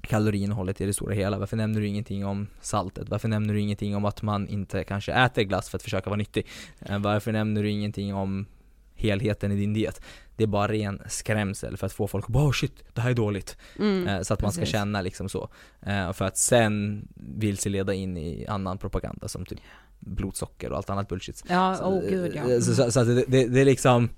kaloriinnehållet 0.00 0.80
i 0.80 0.86
det 0.86 0.94
stora 0.94 1.14
hela? 1.14 1.38
Varför 1.38 1.56
nämner 1.56 1.80
du 1.80 1.86
ingenting 1.86 2.26
om 2.26 2.46
saltet? 2.60 3.08
Varför 3.08 3.28
nämner 3.28 3.54
du 3.54 3.60
ingenting 3.60 3.96
om 3.96 4.04
att 4.04 4.22
man 4.22 4.48
inte 4.48 4.84
kanske 4.84 5.12
äter 5.12 5.42
glass 5.42 5.68
för 5.70 5.78
att 5.78 5.82
försöka 5.82 6.10
vara 6.10 6.18
nyttig? 6.18 6.46
Eh, 6.80 6.98
Varför 6.98 7.32
nämner 7.32 7.62
du 7.62 7.70
ingenting 7.70 8.14
om 8.14 8.46
helheten 8.94 9.52
i 9.52 9.56
din 9.56 9.74
diet? 9.74 10.00
Det 10.36 10.42
är 10.42 10.48
bara 10.48 10.68
ren 10.72 11.02
skrämsel 11.08 11.76
för 11.76 11.86
att 11.86 11.92
få 11.92 12.06
folk 12.06 12.24
att 12.24 12.30
bara 12.30 12.44
oh 12.48 12.52
shit, 12.52 12.84
det 12.94 13.00
här 13.00 13.10
är 13.10 13.14
dåligt. 13.14 13.56
Mm. 13.78 14.08
Eh, 14.08 14.22
Så 14.22 14.34
att 14.34 14.42
man 14.42 14.52
ska 14.52 14.60
precis. 14.60 14.72
känna 14.72 15.00
liksom 15.02 15.28
så. 15.28 15.48
Eh, 15.82 16.12
För 16.12 16.24
att 16.24 16.36
sen 16.36 17.08
vilseleda 17.14 17.94
in 17.94 18.16
i 18.16 18.46
annan 18.46 18.78
propaganda 18.78 19.28
som 19.28 19.46
typ 19.46 19.58
blodsocker 19.98 20.70
och 20.70 20.76
allt 20.76 20.90
annat 20.90 21.08
bullshit. 21.08 21.44
Ja, 21.48 21.76
Så, 21.76 21.84
åh 21.84 22.10
gud 22.10 22.32
ja. 22.34 22.60
Så, 22.60 22.74
så, 22.74 22.90
så 22.92 23.00
att 23.00 23.06
det, 23.06 23.24
det, 23.28 23.46
det 23.48 23.60
är 23.60 23.64
liksom 23.64 24.08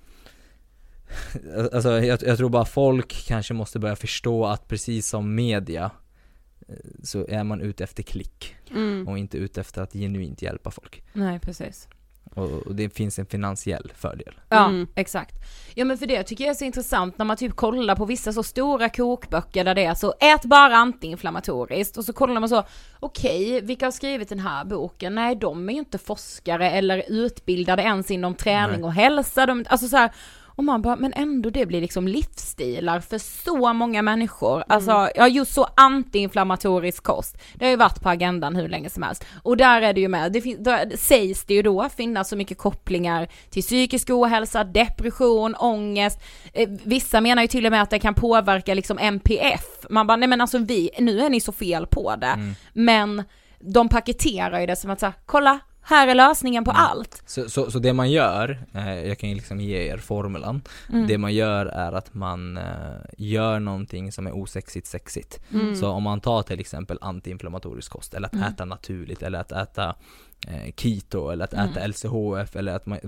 Alltså 1.73 1.91
jag, 2.05 2.23
jag 2.23 2.39
tror 2.39 2.49
bara 2.49 2.64
folk 2.64 3.25
kanske 3.27 3.55
måste 3.55 3.79
börja 3.79 3.97
förstå 3.97 4.47
att 4.47 4.69
precis 4.69 5.09
som 5.09 5.35
media 5.35 5.91
eh, 6.69 6.75
så 7.03 7.27
är 7.29 7.45
man 7.45 7.61
ute 7.61 7.85
efter 7.85 8.03
klick 8.03 8.55
Mm. 8.71 9.09
och 9.09 9.19
inte 9.19 9.39
ute 9.39 9.61
efter 9.61 9.83
att 9.83 9.93
genuint 9.93 10.43
hjälpa 10.43 10.71
folk. 10.71 11.03
Nej 11.12 11.39
precis. 11.39 11.89
Och, 12.35 12.51
och 12.66 12.74
det 12.74 12.91
finns 12.97 13.18
en 13.18 13.26
finansiell 13.26 13.93
fördel. 13.97 14.35
Ja, 14.49 14.66
Mm. 14.68 14.87
exakt. 14.95 15.35
Ja 15.74 15.85
men 15.85 15.99
för 15.99 16.07
det 16.07 16.22
tycker 16.22 16.45
jag 16.45 16.51
är 16.51 16.55
så 16.55 16.64
intressant 16.64 17.18
när 17.18 17.24
man 17.24 17.37
typ 17.37 17.57
kollar 17.57 17.97
på 17.97 18.05
vissa 18.05 18.33
så 18.33 18.43
stora 18.43 18.89
kokböcker 18.89 19.64
där 19.64 19.74
det 19.74 19.85
är 19.85 19.95
så, 19.95 20.14
ät 20.20 20.45
bara 20.45 20.76
antiinflammatoriskt 20.76 21.97
och 21.97 22.05
så 22.05 22.12
kollar 22.12 22.41
man 22.41 22.49
så, 22.49 22.62
okej, 23.01 23.61
vilka 23.61 23.87
har 23.87 23.91
skrivit 23.91 24.29
den 24.29 24.39
här 24.39 24.64
boken? 24.64 25.14
Nej, 25.14 25.37
de 25.37 25.68
är 25.68 25.72
ju 25.72 25.79
inte 25.79 25.99
forskare 25.99 26.70
eller 26.70 27.03
utbildade 27.09 27.83
ens 27.83 28.11
inom 28.11 28.35
träning 28.35 28.81
Nej. 28.81 28.85
och 28.85 28.93
hälsa, 28.93 29.47
de, 29.47 29.64
alltså 29.68 29.89
så 29.89 29.97
här, 29.97 30.11
och 30.59 30.65
man 30.65 30.83
bara, 30.83 30.97
men 30.97 31.13
ändå 31.17 31.51
det 31.51 31.67
blir 31.67 31.81
liksom 31.81 32.09
livsstilar 32.09 33.01
för 33.01 33.19
så 33.19 33.73
många 33.73 34.03
människor. 34.03 34.65
Alltså, 34.69 35.11
ja 35.15 35.29
just 35.29 35.55
så 35.55 35.67
antiinflammatorisk 35.77 37.03
kost. 37.03 37.37
Det 37.55 37.65
har 37.65 37.71
ju 37.71 37.77
varit 37.77 38.01
på 38.03 38.09
agendan 38.09 38.57
hur 38.57 38.69
länge 38.69 38.91
som 38.91 39.03
helst. 39.03 39.25
Och 39.43 39.57
där 39.57 39.83
är 39.83 39.93
det 39.93 40.01
ju 40.01 40.09
med, 40.09 40.33
det 40.33 40.41
fin- 40.41 40.63
där 40.63 40.93
sägs 40.97 41.45
det 41.45 41.55
ju 41.55 41.63
då 41.63 41.89
finnas 41.97 42.29
så 42.29 42.37
mycket 42.37 42.59
kopplingar 42.59 43.29
till 43.51 43.63
psykisk 43.63 44.11
ohälsa, 44.11 44.65
depression, 44.65 45.55
ångest. 45.55 46.19
Eh, 46.53 46.69
vissa 46.85 47.21
menar 47.21 47.43
ju 47.43 47.49
till 47.49 47.67
och 47.67 47.73
med 47.73 47.83
att 47.83 47.91
det 47.91 47.99
kan 47.99 48.15
påverka 48.15 48.75
liksom 48.75 48.99
MPF. 48.99 49.65
Man 49.91 50.07
bara, 50.07 50.17
nej 50.17 50.29
men 50.29 50.41
alltså 50.41 50.59
vi, 50.59 50.91
nu 50.99 51.21
är 51.21 51.31
ni 51.31 51.41
så 51.41 51.53
fel 51.53 51.87
på 51.87 52.17
det. 52.17 52.27
Men 52.73 53.23
de 53.61 53.89
paketerar 53.89 54.61
ju 54.61 54.67
det 54.67 54.77
som 54.77 54.91
att 54.91 55.01
säga, 55.01 55.13
kolla, 55.27 55.59
här 55.89 56.09
är 56.09 56.14
lösningen 56.14 56.64
på 56.64 56.70
allt. 56.70 57.22
Så, 57.26 57.49
så, 57.51 57.70
så 57.70 57.78
det 57.78 57.93
man 57.93 58.11
gör, 58.11 58.59
eh, 58.74 59.05
jag 59.09 59.18
kan 59.18 59.28
ju 59.28 59.34
liksom 59.34 59.61
ge 59.61 59.76
er 59.93 59.97
formulan, 59.97 60.62
Mm. 60.89 61.07
det 61.07 61.18
man 61.18 61.34
gör 61.34 61.66
är 61.66 61.93
att 61.93 62.14
man 62.14 62.57
eh, 62.57 62.64
gör 63.18 63.61
någonting 63.61 64.12
som 64.12 64.26
är 64.26 64.32
osexigt 64.36 64.86
sexigt. 64.86 65.41
Mm. 65.53 65.76
Så 65.76 65.89
om 65.91 66.03
man 66.03 66.20
tar 66.20 66.43
till 66.43 66.61
exempel 66.61 66.99
antiinflammatorisk 67.01 67.93
kost, 67.93 68.14
eller 68.14 68.26
att 68.26 68.34
Mm. 68.34 68.45
äta 68.53 68.64
naturligt, 68.64 69.22
eller 69.22 69.39
att 69.41 69.53
äta 69.53 69.95
eh, 70.49 70.72
keto, 70.76 71.30
eller 71.30 71.45
att 71.45 71.53
Mm. 71.53 71.68
äta 71.68 71.80
LCHF, 71.86 72.57
eller 72.57 72.74
att 72.74 72.86
man, 72.86 72.99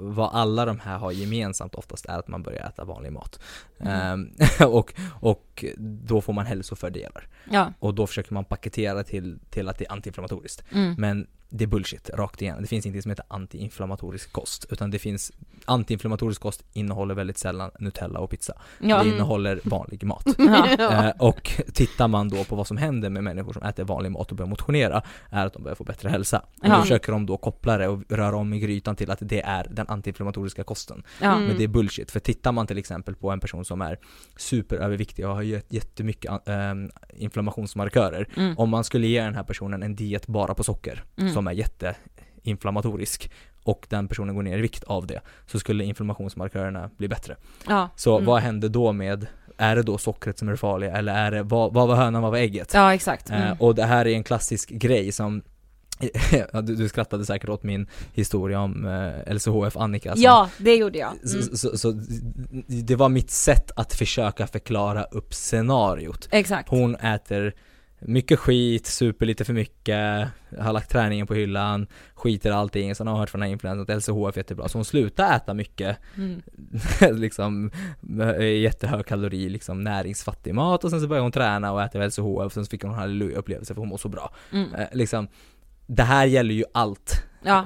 vad, 0.00 0.30
alla 0.32 0.64
de 0.64 0.80
här 0.80 0.98
har 0.98 1.12
gemensamt 1.12 1.74
oftast 1.74 2.06
är 2.06 2.18
att 2.18 2.28
man 2.28 2.42
börjar 2.42 2.66
äta 2.68 2.84
vanlig 2.84 3.12
mat. 3.12 3.40
Mm. 3.80 3.92
Ehm, 4.00 4.30
och, 4.72 4.94
och 5.20 5.64
då 5.78 6.20
får 6.20 6.32
man 6.32 6.46
hälsofördelar. 6.46 7.28
Ja. 7.50 7.72
Och 7.78 7.94
då 7.94 8.06
försöker 8.06 8.34
man 8.34 8.44
paketera 8.44 9.04
till, 9.04 9.38
till 9.50 9.68
att 9.68 9.78
det 9.78 9.84
är 9.86 9.92
antiinflammatoriskt. 9.92 10.64
Mm. 10.72 10.94
Men 10.98 11.26
det 11.54 11.64
är 11.64 11.68
bullshit 11.68 12.10
rakt 12.10 12.42
igenom. 12.42 12.62
Det 12.62 12.68
finns 12.68 12.86
ingenting 12.86 13.02
som 13.02 13.10
heter 13.10 13.24
antiinflammatorisk 13.28 14.32
kost, 14.32 14.66
utan 14.70 14.90
det 14.90 14.98
finns 14.98 15.32
antiinflammatorisk 15.64 16.40
kost 16.40 16.64
innehåller 16.72 17.14
väldigt 17.14 17.38
sällan 17.38 17.70
Nutella 17.78 18.18
och 18.18 18.30
pizza. 18.30 18.52
Ja. 18.80 19.02
Det 19.02 19.08
innehåller 19.08 19.60
vanlig 19.64 20.04
mat. 20.04 20.24
Ja. 20.38 21.04
Eh, 21.08 21.10
och 21.18 21.50
tittar 21.74 22.08
man 22.08 22.28
då 22.28 22.44
på 22.44 22.56
vad 22.56 22.66
som 22.66 22.76
händer 22.76 23.10
med 23.10 23.24
människor 23.24 23.52
som 23.52 23.62
äter 23.62 23.84
vanlig 23.84 24.10
mat 24.12 24.30
och 24.30 24.36
börjar 24.36 24.48
motionera, 24.48 25.02
är 25.30 25.46
att 25.46 25.52
de 25.52 25.62
börjar 25.62 25.74
få 25.76 25.84
bättre 25.84 26.08
hälsa. 26.08 26.38
Och 26.38 26.46
Ja. 26.68 26.76
då 26.76 26.82
försöker 26.82 27.12
de 27.12 27.26
då 27.26 27.36
koppla 27.36 27.78
det 27.78 27.88
och 27.88 28.02
röra 28.08 28.36
om 28.36 28.52
i 28.52 28.58
grytan 28.58 28.96
till 28.96 29.10
att 29.10 29.18
det 29.20 29.40
är 29.42 29.66
den 29.70 29.88
antiinflammatoriska 29.88 30.64
kosten. 30.64 31.02
Ja. 31.20 31.38
Men 31.38 31.56
det 31.58 31.64
är 31.64 31.68
bullshit, 31.68 32.10
för 32.10 32.20
tittar 32.20 32.52
man 32.52 32.66
till 32.66 32.78
exempel 32.78 33.14
på 33.14 33.30
en 33.30 33.40
person 33.40 33.64
som 33.64 33.82
är 33.82 33.98
superöverviktig 34.36 35.26
och 35.28 35.34
har 35.34 35.42
jät- 35.42 35.66
jättemycket 35.68 36.48
ähm, 36.48 36.90
inflammationsmarkörer, 37.16 38.28
Mm. 38.36 38.58
om 38.58 38.70
man 38.70 38.84
skulle 38.84 39.06
ge 39.06 39.22
den 39.22 39.34
här 39.34 39.42
personen 39.44 39.82
en 39.82 39.96
diet 39.96 40.26
bara 40.26 40.54
på 40.54 40.64
socker, 40.64 41.04
Mm. 41.16 41.32
Som 41.42 41.46
är 41.46 41.52
jätteinflammatorisk, 41.52 43.30
och 43.64 43.86
den 43.88 44.08
personen 44.08 44.34
går 44.34 44.42
ner 44.42 44.58
i 44.58 44.60
vikt 44.60 44.84
av 44.84 45.06
det, 45.06 45.20
så 45.46 45.58
skulle 45.58 45.84
inflammationsmarkörerna 45.84 46.90
bli 46.96 47.08
bättre. 47.08 47.36
Ja. 47.68 47.88
Så 47.96 48.14
Mm. 48.16 48.26
vad 48.26 48.40
händer 48.42 48.68
då 48.68 48.92
med, 48.92 49.26
är 49.56 49.76
det 49.76 49.82
då 49.82 49.98
sockret 49.98 50.38
som 50.38 50.48
är 50.48 50.52
det 50.52 50.58
farliga, 50.58 50.96
eller 50.96 51.14
är 51.14 51.30
det, 51.30 51.42
vad, 51.42 51.74
vad 51.74 51.88
var 51.88 51.96
hönan, 51.96 52.22
vad 52.22 52.30
var 52.30 52.38
ägget? 52.38 52.70
Ja, 52.74 52.94
exakt. 52.94 53.30
Eh, 53.30 53.42
Mm. 53.46 53.56
och 53.60 53.74
det 53.74 53.84
här 53.84 54.06
är 54.06 54.14
en 54.14 54.24
klassisk 54.24 54.68
grej 54.70 55.12
som 55.12 55.42
du, 56.62 56.76
du 56.76 56.88
skrattade 56.88 57.24
säkert 57.26 57.48
åt 57.48 57.62
min 57.62 57.86
historia 58.12 58.60
om 58.60 58.86
eh, 58.86 59.34
LCHF 59.34 59.76
Annika 59.76 60.12
som, 60.12 60.22
Ja, 60.22 60.48
det 60.58 60.74
gjorde 60.76 60.98
jag. 60.98 61.08
Mm. 61.10 61.42
så, 61.42 61.56
så, 61.56 61.78
så 61.78 61.92
det 62.66 62.96
var 62.96 63.08
mitt 63.08 63.30
sätt 63.30 63.70
att 63.76 63.94
försöka 63.94 64.46
förklara 64.46 65.04
upp 65.04 65.34
scenariot 65.34 66.28
Exakt. 66.30 66.68
Hon 66.68 66.94
äter 66.96 67.54
mycket 68.06 68.38
skit, 68.38 68.86
super 68.86 69.26
lite 69.26 69.44
för 69.44 69.52
mycket, 69.52 70.28
har 70.58 70.72
lagt 70.72 70.90
träningen 70.90 71.26
på 71.26 71.34
hyllan, 71.34 71.86
skiter 72.14 72.50
i 72.50 72.52
allting, 72.52 72.94
sen 72.94 73.06
har 73.06 73.14
hon 73.14 73.20
hört 73.20 73.30
från 73.30 73.40
den 73.40 73.46
här 73.46 73.52
influensan 73.52 73.82
att 73.82 74.02
LCHF 74.02 74.36
är 74.36 74.40
jättebra, 74.40 74.68
så 74.68 74.78
hon 74.78 74.84
slutar 74.84 75.36
äta 75.36 75.54
mycket 75.54 75.98
Mm. 76.16 76.42
liksom 77.20 77.70
eh, 78.20 78.44
jättehög 78.44 79.06
kalori, 79.06 79.48
liksom 79.48 79.80
näringsfattig 79.80 80.54
mat 80.54 80.84
och 80.84 80.90
sen 80.90 81.00
så 81.00 81.06
börjar 81.06 81.22
hon 81.22 81.32
träna 81.32 81.72
och 81.72 81.82
äta 81.82 82.06
LCHF 82.06 82.24
och 82.24 82.52
sen 82.52 82.64
så 82.64 82.70
fick 82.70 82.82
hon 82.82 82.92
en 82.92 82.98
halleluja-upplevelse 82.98 83.74
för 83.74 83.80
hon 83.80 83.88
mår 83.88 83.96
så 83.96 84.08
bra. 84.08 84.34
Mm. 84.52 84.74
Eh, 84.74 84.86
liksom, 84.92 85.28
det 85.86 86.02
här 86.02 86.26
gäller 86.26 86.54
ju 86.54 86.64
allt. 86.74 87.22
Ja, 87.44 87.64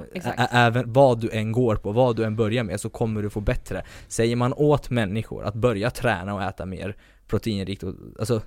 även 0.50 0.92
vad 0.92 1.20
du 1.20 1.30
än 1.30 1.52
går 1.52 1.76
på, 1.76 1.92
vad 1.92 2.16
du 2.16 2.24
än 2.24 2.36
börjar 2.36 2.64
med 2.64 2.80
så 2.80 2.88
kommer 2.88 3.22
du 3.22 3.30
få 3.30 3.40
bättre. 3.40 3.82
Säger 4.08 4.36
man 4.36 4.52
åt 4.52 4.90
människor 4.90 5.44
att 5.44 5.54
börja 5.54 5.90
träna 5.90 6.34
och 6.34 6.42
äta 6.42 6.66
mer 6.66 6.96
proteinrikt, 7.26 7.82
och, 7.82 7.94
alltså 8.18 8.42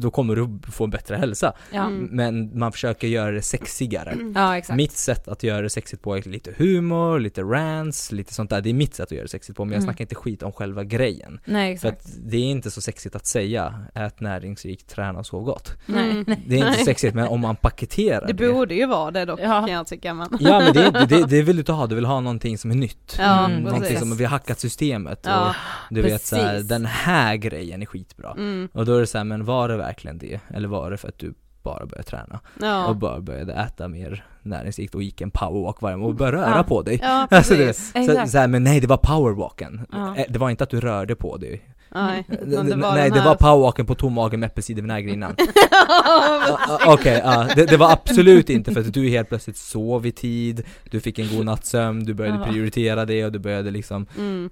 då 0.00 0.10
kommer 0.10 0.36
du 0.36 0.58
få 0.70 0.84
en 0.84 0.90
bättre 0.90 1.16
hälsa. 1.16 1.52
Ja. 1.72 1.86
Mm. 1.86 2.08
Men 2.12 2.58
man 2.58 2.72
försöker 2.72 3.08
göra 3.08 3.30
det 3.30 3.42
sexigare. 3.42 4.16
Ja, 4.34 4.56
exakt. 4.58 4.76
Mitt 4.76 4.92
sätt 4.92 5.28
att 5.28 5.42
göra 5.42 5.62
det 5.62 5.70
sexigt 5.70 6.02
på 6.02 6.16
är 6.16 6.22
lite 6.22 6.54
humor, 6.56 7.18
lite 7.20 7.42
rants, 7.42 8.12
lite 8.12 8.34
sånt 8.34 8.50
där. 8.50 8.60
Det 8.60 8.70
är 8.70 8.74
mitt 8.74 8.94
sätt 8.94 9.04
att 9.06 9.12
göra 9.12 9.22
det 9.22 9.28
sexigt 9.28 9.56
på, 9.56 9.64
men 9.64 9.72
jag 9.72 9.78
Mm. 9.82 9.86
snackar 9.86 10.04
inte 10.04 10.14
skit 10.14 10.42
om 10.42 10.52
själva 10.52 10.84
grejen. 10.84 11.40
Nej, 11.44 11.78
För 11.78 11.88
att 11.88 12.06
det 12.24 12.36
är 12.36 12.40
inte 12.44 12.70
så 12.70 12.80
sexigt 12.80 13.16
att 13.16 13.26
säga, 13.26 13.74
ät 13.94 14.20
näringsrikt, 14.20 14.88
träna 14.90 15.18
och 15.18 15.26
sov 15.26 15.44
gott. 15.44 15.76
Nej. 15.86 16.24
Det 16.46 16.54
är 16.54 16.58
inte 16.58 16.70
Nej. 16.70 16.84
sexigt, 16.84 17.14
men 17.14 17.28
om 17.28 17.40
man 17.40 17.56
paketerar 17.56 18.26
Det 18.26 18.34
borde 18.34 18.74
ju 18.74 18.86
vara 18.86 19.10
det 19.10 19.24
dock 19.24 19.40
Ja. 19.42 19.60
kan 19.60 19.72
jag 19.72 19.86
tycka 19.86 20.14
men. 20.14 20.28
Ja 20.40 20.60
men 20.60 20.72
det, 20.72 20.80
är- 20.84 21.06
det, 21.06 21.24
det 21.28 21.42
vill 21.42 21.56
du 21.56 21.60
inte 21.60 21.72
ha, 21.72 21.86
du 21.86 21.94
vill 21.94 22.04
ha 22.04 22.20
någonting 22.20 22.58
som 22.58 22.70
är 22.70 22.74
nytt. 22.74 23.16
Ja, 23.18 23.44
Mm, 23.46 23.58
någonting 23.60 23.82
precis. 23.82 23.98
som, 23.98 24.16
vi 24.16 24.24
har 24.24 24.30
hackat 24.30 24.60
systemet 24.60 25.20
Ja, 25.24 25.48
och 25.48 25.54
du 25.94 26.02
vet 26.02 26.22
så 26.22 26.36
här, 26.36 26.52
precis. 26.52 26.68
den 26.68 26.86
här 26.86 27.36
grejen 27.36 27.82
är 27.82 27.86
skitbra. 27.86 28.30
Mm. 28.38 28.68
Och 28.72 28.86
då 28.86 28.94
är 28.96 29.00
det 29.00 29.06
så 29.06 29.18
här, 29.18 29.24
men 29.24 29.44
var 29.52 29.68
det 29.68 29.76
verkligen 29.76 30.18
det? 30.18 30.40
Eller 30.54 30.68
var 30.68 30.90
det 30.90 30.96
för 30.96 31.08
att 31.08 31.18
du 31.18 31.34
bara 31.62 31.86
började 31.86 32.02
träna? 32.08 32.40
Och 32.56 32.62
Ja. 32.66 32.94
bara 33.00 33.20
började 33.20 33.52
äta 33.52 33.88
mer 33.88 34.24
näringsrikt 34.42 34.94
och 34.94 35.02
gick 35.02 35.20
en 35.20 35.30
powerwalk 35.30 35.82
varje 35.82 35.96
morgon 35.96 36.12
och 36.12 36.18
började 36.18 36.36
röra 36.36 36.56
Ja. 36.56 36.62
på 36.62 36.82
dig? 36.82 36.98
Ja, 37.02 37.26
Alltså 37.30 37.54
det, 37.54 37.74
så, 37.74 38.26
så 38.26 38.38
här, 38.38 38.48
men 38.48 38.64
nej 38.64 38.80
det 38.80 38.86
var 38.86 38.96
powerwalken. 38.96 39.86
Ja. 39.92 40.16
Eh, 40.16 40.24
Det 40.28 40.38
var 40.38 40.50
inte 40.50 40.64
att 40.64 40.70
du 40.70 40.80
rörde 40.80 41.14
på 41.14 41.36
dig. 41.36 41.62
Nej, 41.94 42.24
det 42.46 42.76
var 42.76 42.94
nej 42.94 43.10
det 43.10 43.20
var 43.20 43.34
powerwalken 43.34 43.86
på 43.86 43.94
tom 43.94 44.12
mage 44.12 44.36
med 44.36 44.46
äppelcidervinäger 44.46 45.12
innan. 45.12 45.36
Ah, 45.88 46.58
ah, 46.68 46.94
Okej, 46.94 47.20
ja, 47.24 47.46
det, 47.56 47.66
det 47.66 47.76
var 47.76 47.92
absolut 47.92 48.50
inte 48.50 48.72
för 48.72 48.80
att 48.80 48.92
du 48.94 49.08
helt 49.08 49.28
plötsligt 49.28 49.56
sov 49.56 50.06
i 50.06 50.12
tid, 50.12 50.62
du 50.90 51.00
fick 51.00 51.18
en 51.18 51.36
god 51.36 51.44
natts 51.46 51.68
sömn, 51.70 52.04
du 52.04 52.14
började 52.14 52.38
Ja. 52.38 52.44
prioritera 52.44 53.04
det 53.04 53.24
och 53.24 53.32
du 53.32 53.38
började 53.38 53.70
liksom 53.70 54.06
Mm. 54.18 54.50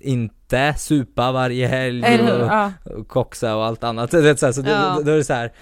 Inte 0.00 0.74
supa 0.78 1.32
varje 1.32 1.66
helg 1.66 2.04
Eller 2.04 2.40
och, 2.42 2.46
Ja. 2.46 2.72
och 2.84 3.08
koxa 3.08 3.56
och 3.56 3.64
allt 3.64 3.84
annat. 3.84 4.10
Så, 4.10 4.20
det, 4.20 4.36
så, 4.36 4.46
här, 4.46 4.52
så 4.52 4.62
Ja. 4.66 4.96
det, 4.98 5.04
då 5.04 5.10
är 5.12 5.16
det 5.16 5.24
så 5.24 5.32
här, 5.32 5.52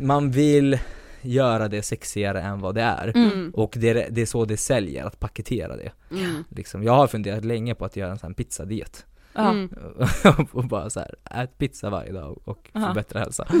man 0.00 0.30
vill 0.30 0.78
göra 1.22 1.68
det 1.68 1.82
sexigare 1.82 2.40
än 2.42 2.60
vad 2.60 2.74
det 2.74 2.82
är. 2.82 3.12
Mm. 3.16 3.50
Och 3.54 3.74
det 3.76 3.88
är, 3.90 4.06
det 4.10 4.22
är 4.22 4.26
så 4.26 4.44
det 4.44 4.56
säljer, 4.56 5.04
att 5.04 5.20
paketera 5.20 5.76
det. 5.76 5.92
Mm. 6.10 6.44
Liksom. 6.48 6.82
Jag 6.82 6.92
har 6.92 7.06
funderat 7.06 7.44
länge 7.44 7.74
på 7.74 7.84
att 7.84 7.96
göra 7.96 8.10
en 8.10 8.18
sån 8.18 8.30
här 8.30 8.34
pizzadiet. 8.34 9.06
Mm. 9.34 9.70
och 10.52 10.64
bara 10.64 10.90
så 10.90 11.00
här, 11.00 11.14
ät 11.42 11.58
pizza 11.58 11.90
varje 11.90 12.12
dag 12.12 12.38
och 12.44 12.70
bättre 12.94 13.18
hälsa. 13.18 13.46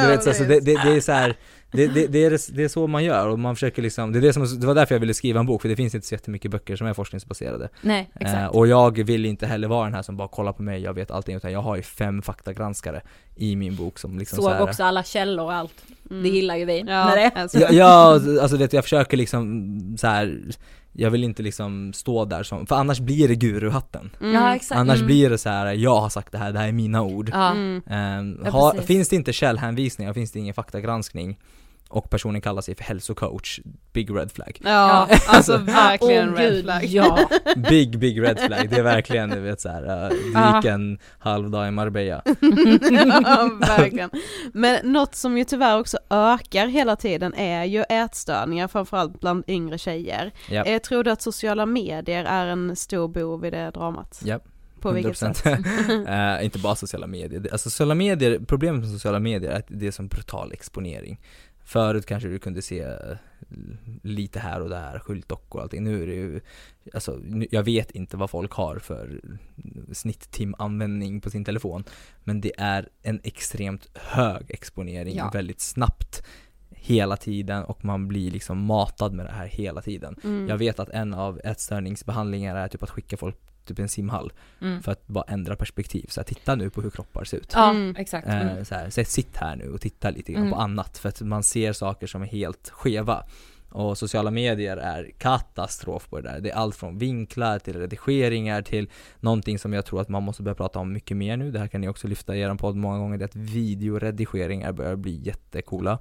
Du 0.00 0.06
vet, 0.06 0.22
så, 0.22 0.32
så 0.32 0.44
det, 0.44 0.60
det, 0.60 0.82
det 0.84 0.96
är 0.96 1.00
så 1.00 1.12
här, 1.12 1.36
det, 1.72 1.86
det, 1.86 2.06
det, 2.06 2.24
är, 2.24 2.54
det- 2.56 2.64
är 2.64 2.68
så 2.68 2.86
man 2.86 3.04
gör 3.04 3.28
och 3.28 3.38
man 3.38 3.56
försöker 3.56 3.82
liksom, 3.82 4.12
det, 4.12 4.18
är 4.18 4.20
det, 4.20 4.32
som, 4.32 4.60
det 4.60 4.66
var 4.66 4.74
därför 4.74 4.94
jag 4.94 5.00
ville 5.00 5.14
skriva 5.14 5.40
en 5.40 5.46
bok, 5.46 5.62
för 5.62 5.68
det 5.68 5.76
finns 5.76 5.94
inte 5.94 6.06
så 6.06 6.14
jättemycket 6.14 6.50
böcker 6.50 6.76
som 6.76 6.86
är 6.86 6.94
forskningsbaserade. 6.94 7.68
Nej, 7.80 8.10
exakt. 8.14 8.38
Eh, 8.42 8.46
och 8.46 8.66
jag 8.66 9.02
vill 9.04 9.26
inte 9.26 9.46
heller 9.46 9.68
vara 9.68 9.84
den 9.84 9.94
här 9.94 10.02
som 10.02 10.16
bara 10.16 10.28
kollar 10.28 10.52
på 10.52 10.62
mig, 10.62 10.82
jag 10.82 10.94
vet 10.94 11.10
allting, 11.10 11.36
utan 11.36 11.52
jag 11.52 11.62
har 11.62 11.76
ju 11.76 11.82
fem 11.82 12.22
faktagranskare 12.22 13.00
i 13.36 13.56
min 13.56 13.76
bok 13.76 13.98
som 13.98 14.18
liksom 14.18 14.36
så 14.36 14.42
Såg 14.42 14.52
här, 14.52 14.62
också 14.62 14.84
alla 14.84 15.02
källor 15.02 15.44
och 15.44 15.52
allt. 15.52 15.84
Mm. 16.10 16.22
Det 16.22 16.28
gillar 16.28 16.56
ju 16.56 16.64
vi. 16.64 16.78
Ja, 16.78 16.84
När 16.84 17.16
det. 17.16 17.30
alltså. 17.34 17.58
Ja, 17.58 17.68
ja, 17.70 18.12
alltså 18.42 18.56
vet, 18.56 18.72
jag 18.72 18.84
försöker 18.84 19.16
liksom 19.16 19.96
så 19.98 20.06
här. 20.06 20.40
Jag 20.92 21.10
vill 21.10 21.24
inte 21.24 21.42
liksom 21.42 21.92
stå 21.92 22.24
där 22.24 22.42
som, 22.42 22.66
för 22.66 22.76
annars 22.76 23.00
blir 23.00 23.28
det 23.28 23.34
guruhatten. 23.34 24.10
Mm. 24.20 24.34
Ja, 24.34 24.54
exakt. 24.56 24.78
Annars 24.78 24.96
Mm. 24.96 25.06
blir 25.06 25.30
det 25.30 25.38
så 25.38 25.48
här: 25.48 25.72
jag 25.72 26.00
har 26.00 26.08
sagt 26.08 26.32
det 26.32 26.38
här, 26.38 26.52
det 26.52 26.58
här 26.58 26.68
är 26.68 26.72
mina 26.72 27.02
ord. 27.02 27.30
Ja. 27.32 27.50
Mm. 27.50 27.82
Ehm, 27.86 28.40
Ja, 28.44 28.50
ha, 28.50 28.70
precis. 28.70 28.86
finns 28.86 29.08
det 29.08 29.16
inte 29.16 29.32
källhänvisningar, 29.32 30.12
finns 30.12 30.32
det 30.32 30.38
ingen 30.38 30.54
faktagranskning 30.54 31.38
och 31.92 32.10
personen 32.10 32.40
kallar 32.40 32.62
sig 32.62 32.74
för 32.74 32.84
hälsocoach, 32.84 33.60
big 33.92 34.16
red 34.16 34.32
flag. 34.32 34.58
Ja, 34.64 35.08
alltså 35.26 35.56
verkligen 35.58 36.28
Åh, 36.28 36.38
red 36.38 36.62
flag. 36.62 36.84
Ja. 36.84 37.28
Big, 37.56 37.98
big 37.98 38.22
red 38.22 38.40
flag, 38.40 38.70
det 38.70 38.76
är 38.76 38.82
verkligen 38.82 39.30
du 39.30 39.40
vet 39.40 39.60
såhär, 39.60 39.82
uh, 39.82 40.08
det 40.08 40.56
gick 40.56 40.64
en 40.64 40.98
halv 41.18 41.50
dag 41.50 41.68
i 41.68 41.70
Marbella. 41.70 42.22
ja, 42.24 43.50
verkligen. 43.60 44.10
Men 44.52 44.92
något 44.92 45.14
som 45.14 45.38
ju 45.38 45.44
tyvärr 45.44 45.80
också 45.80 45.98
ökar 46.10 46.66
hela 46.66 46.96
tiden 46.96 47.34
är 47.34 47.64
ju 47.64 47.82
ätstörningar, 47.82 48.68
framförallt 48.68 49.20
bland 49.20 49.44
yngre 49.46 49.78
tjejer. 49.78 50.32
Ja. 50.50 50.66
Jag 50.66 50.82
tror 50.82 51.04
du 51.04 51.10
att 51.10 51.22
sociala 51.22 51.66
medier 51.66 52.24
är 52.24 52.46
en 52.46 52.76
stor 52.76 53.08
bov 53.08 53.46
i 53.46 53.50
det 53.50 53.70
dramat? 53.70 54.20
Ja. 54.24 54.40
På 54.82 54.92
vilket 54.92 55.12
100%. 55.12 55.34
sätt? 55.34 55.66
Eh, 56.08 56.44
inte 56.44 56.58
bara 56.58 56.74
sociala 56.74 57.06
medier. 57.06 57.48
Alltså 57.52 57.70
sociala 57.70 57.94
medier, 57.94 58.40
problemet 58.46 58.80
med 58.80 58.90
sociala 58.90 59.18
medier 59.18 59.50
är 59.50 59.56
att 59.56 59.66
det 59.68 59.86
är 59.86 59.90
som 59.90 60.08
brutal 60.08 60.52
exponering. 60.52 61.20
Förut 61.64 62.06
kanske 62.06 62.28
du 62.28 62.38
kunde 62.38 62.62
se 62.62 62.80
eh, 62.80 63.16
lite 64.02 64.38
här 64.38 64.60
och 64.60 64.68
där, 64.68 64.98
skyltdockor 64.98 65.58
och 65.58 65.62
allting. 65.62 65.84
Nu 65.84 66.02
är 66.02 66.06
det 66.06 66.14
ju, 66.14 66.40
alltså 66.94 67.20
jag 67.50 67.62
vet 67.62 67.90
inte 67.90 68.16
vad 68.16 68.30
folk 68.30 68.52
har 68.52 68.78
för 68.78 69.20
snitttimanvändning 69.92 71.20
på 71.20 71.30
sin 71.30 71.44
telefon. 71.44 71.84
Men 72.24 72.40
det 72.40 72.52
är 72.58 72.88
en 73.02 73.20
extremt 73.24 73.88
hög 73.94 74.44
exponering 74.48 75.16
Ja. 75.16 75.30
väldigt 75.32 75.60
snabbt 75.60 76.22
hela 76.70 77.16
tiden 77.16 77.64
och 77.64 77.84
man 77.84 78.08
blir 78.08 78.30
liksom 78.30 78.64
matad 78.64 79.12
med 79.12 79.26
det 79.26 79.32
här 79.32 79.46
hela 79.46 79.82
tiden. 79.82 80.16
Mm. 80.24 80.48
Jag 80.48 80.58
vet 80.58 80.78
att 80.78 80.88
en 80.88 81.14
av 81.14 81.40
ätstörningsbehandlingar 81.44 82.56
är 82.56 82.68
typ 82.68 82.82
att 82.82 82.90
skicka 82.90 83.16
folk 83.16 83.36
typ 83.64 83.78
en 83.78 83.88
simhall 83.88 84.32
Mm. 84.60 84.82
för 84.82 84.92
att 84.92 85.06
bara 85.06 85.24
ändra 85.28 85.56
perspektiv. 85.56 86.06
Så 86.08 86.20
här, 86.20 86.24
titta 86.24 86.54
nu 86.54 86.70
på 86.70 86.82
hur 86.82 86.90
kroppar 86.90 87.24
ser 87.24 87.36
ut. 87.36 87.52
Ja, 87.54 87.70
Mm. 87.70 87.96
exakt. 87.98 88.28
Eh, 88.28 88.40
Mm. 88.40 88.64
så 88.64 88.74
här, 88.74 88.90
så 88.90 89.04
sitt 89.04 89.36
här 89.36 89.56
nu 89.56 89.68
och 89.70 89.80
titta 89.80 90.10
lite 90.10 90.32
grann 90.32 90.42
Mm. 90.42 90.52
på 90.54 90.58
annat 90.60 90.98
för 90.98 91.08
att 91.08 91.20
man 91.20 91.42
ser 91.42 91.72
saker 91.72 92.06
som 92.06 92.22
är 92.22 92.26
helt 92.26 92.68
skeva. 92.70 93.24
Och 93.72 93.98
sociala 93.98 94.30
medier 94.30 94.76
är 94.76 95.10
katastrof 95.18 96.08
på 96.08 96.20
det 96.20 96.28
där. 96.28 96.40
Det 96.40 96.50
är 96.50 96.54
allt 96.54 96.76
från 96.76 96.98
vinklar 96.98 97.58
till 97.58 97.78
redigeringar 97.78 98.62
till 98.62 98.90
någonting 99.20 99.58
som 99.58 99.72
jag 99.72 99.86
tror 99.86 100.00
att 100.00 100.08
man 100.08 100.22
måste 100.22 100.42
börja 100.42 100.54
prata 100.54 100.78
om 100.78 100.92
mycket 100.92 101.16
mer 101.16 101.36
nu. 101.36 101.50
Det 101.50 101.58
här 101.58 101.68
kan 101.68 101.80
ni 101.80 101.88
också 101.88 102.08
lyfta 102.08 102.36
i 102.36 102.40
er 102.40 102.54
podd 102.54 102.76
många 102.76 102.98
gånger. 102.98 103.18
Det 103.18 103.24
är 103.24 103.28
att 103.28 103.36
videoredigeringar 103.36 104.72
börjar 104.72 104.96
bli 104.96 105.20
jättecoola. 105.22 105.98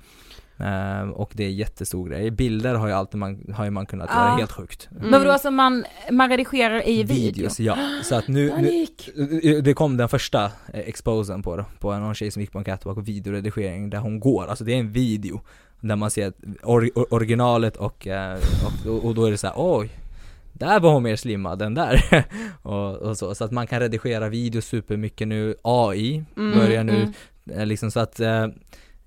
Eh, 0.64 1.10
och 1.10 1.32
det 1.34 1.44
är 1.44 1.50
jättestor 1.50 2.10
grej. 2.10 2.32
Bilder 2.32 2.76
har 2.76 2.88
ju 2.88 2.94
alltid 2.94 3.20
man, 3.20 3.54
har 3.56 3.66
ju 3.66 3.72
man 3.72 3.86
kunnat 3.86 4.10
göra 4.10 4.28
Ja. 4.28 4.36
helt 4.36 4.52
sjukt. 4.52 4.90
Mm. 4.92 5.10
Men 5.10 5.20
vadå, 5.20 5.32
alltså 5.32 5.52
man, 5.52 5.86
man 6.12 6.30
redigerar 6.30 6.88
i 6.88 7.04
video? 7.04 7.16
Videos, 7.16 7.60
ja. 7.60 7.78
Så 8.04 8.16
att 8.16 8.28
nu, 8.28 8.46
nu, 8.46 8.50
Panik! 8.52 9.10
det 9.64 9.74
kom 9.74 9.98
den 9.98 10.10
första 10.10 10.44
eh, 10.46 10.52
exposen 10.74 11.44
på 11.44 11.58
det, 11.58 11.66
på 11.80 11.98
någon 11.98 12.16
tjej 12.16 12.32
som 12.32 12.42
gick 12.42 12.52
på 12.52 12.58
en 12.58 12.64
catwalk 12.64 12.98
och 12.98 13.08
videoredigering 13.08 13.90
där 13.90 14.00
hon 14.00 14.20
går, 14.20 14.48
alltså 14.48 14.64
det 14.64 14.74
är 14.74 14.80
en 14.80 14.92
video 14.92 15.42
där 15.82 15.96
man 15.96 16.12
ser 16.12 16.34
or, 16.64 16.90
or, 16.96 17.14
originalet 17.14 17.78
och, 17.78 18.08
eh, 18.08 18.40
och, 18.86 19.06
och 19.06 19.16
då 19.16 19.26
är 19.26 19.32
det 19.32 19.38
så 19.38 19.48
här: 19.48 19.56
oj 19.58 19.90
där 20.54 20.80
var 20.80 20.94
hon 20.94 21.04
mer 21.04 21.16
slimmad 21.16 21.62
än 21.62 21.74
där. 21.74 22.04
Och, 22.62 22.96
och 22.96 23.18
så, 23.18 23.36
så 23.36 23.44
att 23.44 23.52
man 23.52 23.68
kan 23.68 23.80
redigera 23.80 24.30
video 24.30 24.62
supermycket 24.62 25.28
nu, 25.28 25.56
AI 25.62 26.24
Mm, 26.38 26.60
börjar 26.60 26.84
nu, 26.84 26.96
mm. 26.96 27.14
eh, 27.60 27.66
liksom 27.66 27.92
så 27.92 28.00
att 28.00 28.20
eh, 28.20 28.48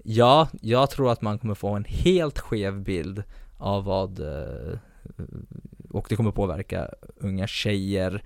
Ja, 0.07 0.49
jag 0.61 0.91
tror 0.91 1.13
att 1.13 1.23
man 1.23 1.39
kommer 1.39 1.55
få 1.55 1.69
en 1.69 1.85
helt 1.85 2.39
skev 2.39 2.81
bild 2.81 3.23
av 3.59 3.85
vad 3.85 4.21
och 5.91 6.07
det 6.09 6.17
kommer 6.17 6.31
påverka 6.31 6.89
unga 7.17 7.47
tjejer 7.47 8.23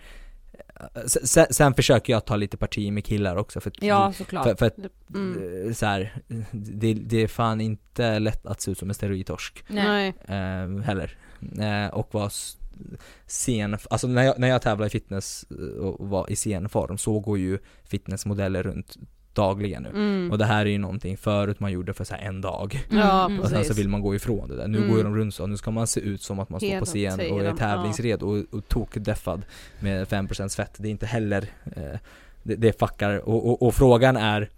Sen, 1.06 1.46
sen 1.50 1.74
försöker 1.74 2.12
jag 2.12 2.24
ta 2.24 2.36
lite 2.36 2.56
parti 2.56 2.92
med 2.92 3.04
killar 3.04 3.36
också 3.36 3.60
för, 3.60 3.72
Ja, 3.80 4.12
såklart. 4.12 4.44
för, 4.44 4.54
för 4.54 4.66
att 4.66 4.76
Mm. 5.14 5.66
eh, 5.68 5.72
så 5.72 5.86
här, 5.86 6.22
det, 6.52 6.94
det 6.94 7.16
är 7.22 7.28
fan 7.28 7.60
inte 7.60 8.18
lätt 8.18 8.46
att 8.46 8.60
se 8.60 8.70
ut 8.70 8.78
som 8.78 8.88
en 8.88 8.94
steroidtorsk 8.94 9.64
Nej. 9.68 10.08
eh, 10.24 10.78
heller. 10.84 11.18
Eh, 11.60 11.94
och 11.94 12.14
vara 12.14 12.26
s- 12.26 12.56
scen, 13.26 13.78
alltså 13.90 14.06
när 14.06 14.22
jag, 14.22 14.38
när 14.38 14.48
jag 14.48 14.62
tävlar 14.62 14.86
i 14.86 14.90
fitness 14.90 15.44
eh, 15.50 15.56
och 15.84 16.08
var 16.08 16.30
i 16.32 16.36
scenform 16.36 16.98
så 16.98 17.20
går 17.20 17.38
ju 17.38 17.58
fitnessmodeller 17.84 18.62
runt 18.62 18.96
dagligen 19.42 19.82
nu. 19.82 19.88
Mm. 19.88 20.30
Och 20.30 20.38
det 20.38 20.44
här 20.44 20.66
är 20.66 20.70
ju 20.70 20.78
någonting 20.78 21.16
förut 21.16 21.60
man 21.60 21.72
gjorde 21.72 21.94
för 21.94 22.04
så 22.04 22.14
här 22.14 22.22
en 22.28 22.40
dag. 22.40 22.84
Ja, 22.90 23.24
Mm. 23.26 23.40
Och 23.40 23.48
sen 23.48 23.64
så 23.64 23.74
vill 23.74 23.88
man 23.88 24.00
gå 24.00 24.14
ifrån 24.14 24.48
det 24.48 24.56
där. 24.56 24.68
Nu 24.68 24.78
Mm. 24.78 24.90
går 24.94 25.04
de 25.04 25.16
runt 25.16 25.34
så, 25.34 25.46
nu 25.46 25.56
ska 25.56 25.70
man 25.70 25.86
se 25.86 26.00
ut 26.00 26.22
som 26.22 26.38
att 26.38 26.48
man 26.50 26.60
står 26.60 26.68
Hela 26.68 26.80
på 26.80 26.86
scen 26.86 27.20
och 27.32 27.42
är 27.42 27.52
tävlingsredo 27.52 28.26
och, 28.26 28.44
och 28.58 28.68
tokdeffad 28.68 29.42
med 29.80 30.06
5% 30.08 30.56
fett. 30.56 30.74
Det 30.78 30.88
är 30.88 30.90
inte 30.90 31.06
heller, 31.06 31.44
eh, 31.76 31.98
det, 32.42 32.54
det 32.56 32.78
fuckar. 32.78 33.28
Och, 33.28 33.48
och, 33.50 33.62
och 33.62 33.74
frågan 33.74 34.16
är 34.16 34.50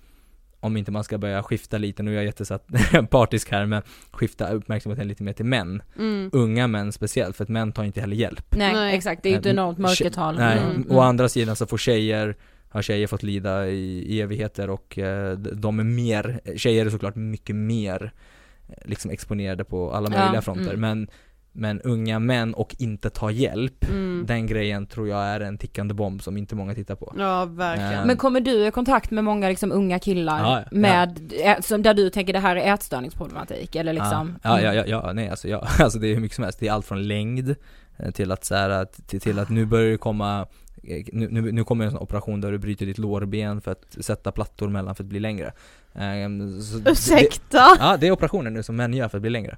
om 0.62 0.76
inte 0.76 0.90
man 0.90 1.04
ska 1.04 1.18
börja 1.18 1.42
skifta 1.42 1.78
lite, 1.78 2.02
nu 2.02 2.10
är 2.10 2.14
jag 2.14 2.24
jättesatt 2.24 2.66
partisk 3.10 3.50
här, 3.50 3.66
men 3.66 3.82
skifta 4.10 4.48
uppmärksamheten 4.50 5.08
lite 5.08 5.22
mer 5.22 5.32
till 5.32 5.44
män. 5.44 5.82
Mm. 5.98 6.30
Unga 6.32 6.66
män 6.66 6.92
speciellt, 6.92 7.36
för 7.36 7.44
att 7.44 7.48
män 7.48 7.72
tar 7.72 7.84
inte 7.84 8.00
heller 8.00 8.16
hjälp. 8.16 8.44
Nej, 8.50 8.72
Nej. 8.74 8.96
exakt, 8.96 9.22
det 9.22 9.28
är 9.28 9.30
ju 9.32 9.38
ett 9.38 9.46
Eh, 9.46 9.52
enormt 9.52 9.78
mörkertal. 9.78 10.36
Nej, 10.36 10.58
Mm, 10.58 10.86
å 10.90 11.00
andra 11.00 11.28
sidan 11.28 11.56
så 11.56 11.66
får 11.66 11.78
tjejer 11.78 12.36
har 12.70 12.82
tjejer 12.82 13.06
fått 13.06 13.22
lida 13.22 13.68
i 13.68 14.20
evigheter 14.20 14.70
och 14.70 14.98
eh, 14.98 15.38
de 15.38 15.78
är 15.80 15.84
mer, 15.84 16.40
tjejer 16.56 16.86
är 16.86 16.90
såklart 16.90 17.16
mycket 17.16 17.56
mer 17.56 18.12
eh, 18.68 18.74
liksom 18.84 19.10
exponerade 19.10 19.64
på 19.64 19.92
alla 19.92 20.10
Ja, 20.12 20.20
möjliga 20.22 20.42
fronter 20.42 20.74
mm. 20.74 20.80
men 20.80 21.08
men 21.52 21.80
unga 21.80 22.18
män 22.18 22.54
och 22.54 22.76
inte 22.78 23.10
ta 23.10 23.30
hjälp, 23.30 23.90
Mm. 23.90 24.24
den 24.26 24.46
grejen 24.46 24.86
tror 24.86 25.08
jag 25.08 25.20
är 25.24 25.40
en 25.40 25.58
tickande 25.58 25.94
bomb 25.94 26.22
som 26.22 26.36
inte 26.36 26.54
många 26.54 26.74
tittar 26.74 26.94
på. 26.94 27.14
Ja, 27.18 27.44
verkligen. 27.44 27.92
Eh, 27.92 28.06
Men 28.06 28.16
kommer 28.16 28.40
du 28.40 28.66
i 28.66 28.70
kontakt 28.70 29.10
med 29.10 29.24
många 29.24 29.48
liksom 29.48 29.72
unga 29.72 29.98
killar 29.98 30.38
Ja, 30.38 30.58
ja. 30.70 30.78
med, 30.78 31.32
som 31.60 31.82
där 31.82 31.94
du 31.94 32.10
tänker 32.10 32.32
det 32.32 32.38
här 32.38 32.56
är 32.56 32.74
ätstörningsproblematik 32.74 33.76
eller 33.76 33.92
liksom? 33.92 34.38
Ja, 34.42 34.60
ja, 34.60 34.74
ja, 34.74 34.84
ja, 34.86 35.12
nej 35.12 35.28
alltså, 35.28 35.48
ja, 35.48 35.66
alltså 35.78 35.98
det 35.98 36.06
är 36.08 36.14
hur 36.14 36.20
mycket 36.20 36.34
som 36.36 36.44
helst, 36.44 36.60
det 36.60 36.68
är 36.68 36.72
allt 36.72 36.86
från 36.86 37.08
längd 37.08 37.54
till 38.14 38.32
att 38.32 38.44
så 38.44 38.54
här, 38.54 38.84
till, 39.06 39.20
till 39.20 39.38
att 39.38 39.48
nu 39.48 39.66
börjar 39.66 39.90
det 39.90 39.98
komma 39.98 40.46
nu, 41.12 41.28
nu, 41.30 41.52
nu 41.52 41.64
kommer 41.64 41.84
en 41.84 41.90
sån 41.90 42.00
operation 42.00 42.40
där 42.40 42.52
du 42.52 42.58
bryter 42.58 42.86
ditt 42.86 42.98
lårben 42.98 43.60
för 43.60 43.70
att 43.72 43.96
sätta 44.00 44.32
plattor 44.32 44.68
mellan 44.68 44.94
för 44.94 45.02
att 45.04 45.08
bli 45.08 45.20
längre 45.20 45.52
Ehm, 45.94 46.60
så 46.60 46.78
det- 46.78 46.90
Ursäkta? 46.90 47.66
Ja, 47.78 47.96
det 48.00 48.06
är 48.06 48.10
operationer 48.10 48.50
nu 48.50 48.62
som 48.62 48.76
män 48.76 48.94
gör 48.94 49.08
för 49.08 49.18
att 49.18 49.22
bli 49.22 49.30
längre. 49.30 49.56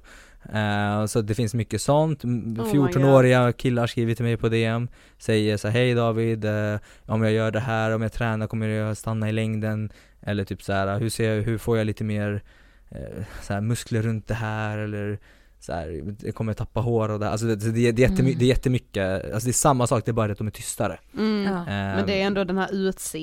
Eh, 0.53 1.05
så 1.05 1.21
det 1.21 1.35
finns 1.35 1.53
mycket 1.53 1.81
sånt. 1.81 2.23
M- 2.23 2.55
Oh 2.59 2.65
my 2.65 2.71
14-åriga 2.71 3.51
killar 3.53 3.87
skriver 3.87 4.15
till 4.15 4.25
mig 4.25 4.37
på 4.37 4.49
DM, 4.49 4.87
säger 5.17 5.57
så 5.57 5.67
hej 5.67 5.93
David, 5.93 6.45
eh, 6.45 6.77
om 7.05 7.23
jag 7.23 7.31
gör 7.31 7.51
det 7.51 7.59
här, 7.59 7.91
om 7.95 8.01
jag 8.01 8.13
tränar 8.13 8.47
kommer 8.47 8.67
jag 8.67 8.97
stanna 8.97 9.29
i 9.29 9.31
längden? 9.31 9.89
Eller 10.21 10.43
typ 10.43 10.63
så 10.63 10.73
här, 10.73 10.99
hur, 10.99 11.09
ser 11.09 11.33
jag, 11.33 11.43
hur 11.43 11.57
får 11.57 11.77
jag 11.77 11.87
lite 11.87 12.03
mer 12.03 12.41
eh, 12.89 13.23
så 13.41 13.53
här, 13.53 13.61
muskler 13.61 14.01
runt 14.01 14.27
det 14.27 14.33
här? 14.33 14.77
Eller 14.77 15.19
så 15.65 15.73
här, 15.73 16.15
jag 16.21 16.35
kommer 16.35 16.53
tappa 16.53 16.79
hår 16.79 17.09
och 17.09 17.19
det, 17.19 17.29
alltså 17.29 17.45
det, 17.45 17.55
det, 17.55 17.71
det, 17.71 18.03
är 18.03 18.09
jättemy, 18.09 18.29
Mm. 18.29 18.39
det 18.39 18.45
är 18.45 18.47
jättemycket, 18.47 19.33
alltså 19.33 19.45
det 19.47 19.51
är 19.51 19.53
samma 19.53 19.87
sak, 19.87 20.05
det 20.05 20.11
är 20.11 20.13
bara 20.13 20.31
att 20.31 20.37
de 20.37 20.47
är 20.47 20.51
tystare. 20.51 20.99
Mm. 21.17 21.53
Ja. 21.53 21.65
Men 21.65 22.05
det 22.05 22.21
är 22.21 22.25
ändå 22.25 22.43
den 22.43 22.57
här 22.57 22.69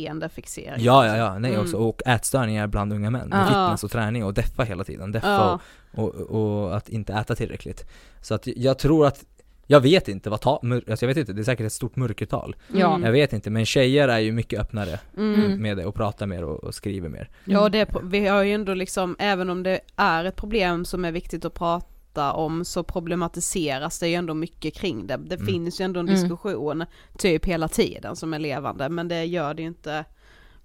utseendefixeringen. 0.05 0.85
Ja, 0.85 1.07
ja, 1.07 1.17
ja, 1.17 1.39
nej 1.39 1.51
Mm. 1.51 1.63
också, 1.63 1.77
och 1.77 2.03
ätstörningar 2.07 2.67
bland 2.67 2.93
unga 2.93 3.11
män, 3.11 3.29
med 3.29 3.39
Ja. 3.39 3.47
fitness 3.47 3.85
och 3.85 3.91
träning 3.91 4.25
och 4.25 4.35
deffa 4.35 4.63
hela 4.63 4.85
tiden, 4.85 5.13
deffa 5.13 5.29
Ja. 5.29 5.61
och, 6.03 6.15
och, 6.15 6.65
och 6.65 6.77
att 6.77 6.89
inte 6.89 7.13
äta 7.13 7.35
tillräckligt. 7.35 7.85
Så 8.21 8.35
att 8.35 8.47
jag 8.47 8.79
tror 8.79 9.07
att, 9.07 9.25
jag 9.67 9.81
vet 9.81 10.09
inte 10.09 10.31
vad 10.31 10.41
ta, 10.41 10.61
mör, 10.63 10.77
alltså 10.91 11.05
jag 11.05 11.09
vet 11.09 11.17
inte, 11.17 11.33
det 11.33 11.41
är 11.43 11.45
säkert 11.45 11.67
ett 11.67 11.73
stort 11.73 11.97
mörkertal. 11.97 12.57
Ja. 12.73 12.91
Mm. 12.95 13.05
Jag 13.05 13.13
vet 13.13 13.33
inte, 13.33 13.51
men 13.51 13.67
tjejer 13.67 14.09
är 14.09 14.19
ju 14.19 14.33
mycket 14.33 14.61
öppnare 14.61 14.99
Mm. 15.17 15.63
med 15.63 15.77
det 15.77 15.85
och 15.87 15.95
pratar 15.95 16.27
mer 16.27 16.45
och, 16.45 16.65
och 16.65 16.75
skriver 16.75 17.09
mer. 17.09 17.29
Ja, 17.45 17.69
det, 17.69 17.79
är 17.79 17.85
pro- 17.85 18.01
vi 18.05 18.27
har 18.27 18.43
ju 18.43 18.53
ändå 18.53 18.75
liksom, 18.75 19.17
även 19.19 19.51
om 19.51 19.63
det 19.63 19.81
är 19.97 20.25
ett 20.25 20.37
problem 20.37 20.85
som 20.85 21.05
är 21.05 21.13
viktigt 21.13 21.45
att 21.45 21.55
prata 21.55 21.87
om 22.19 22.65
så 22.65 22.83
problematiseras 22.83 23.99
det 23.99 24.09
ju 24.09 24.15
ändå 24.15 24.35
mycket 24.35 24.75
kring 24.75 25.07
det. 25.07 25.17
Det 25.17 25.35
Mm. 25.35 25.47
finns 25.47 25.81
ju 25.81 25.85
ändå 25.85 26.01
en 26.01 26.09
Mm. 26.09 26.21
diskussion 26.21 26.85
typ 27.19 27.45
hela 27.45 27.69
tiden 27.69 28.17
som 28.17 28.35
är 28.35 28.39
levande, 28.39 28.89
men 28.89 29.09
det 29.09 29.25
gör 29.25 29.55
det 29.55 29.63
ju 29.63 29.69
inte 29.69 30.05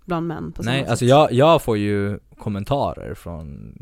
bland 0.05 0.27
män 0.27 0.51
på 0.51 0.63
Nej, 0.63 0.81
sätt. 0.81 0.89
alltså 0.89 1.05
jag, 1.05 1.31
jag 1.31 1.61
får 1.61 1.77
ju 1.77 2.19
kommentarer 2.37 3.13
från 3.13 3.73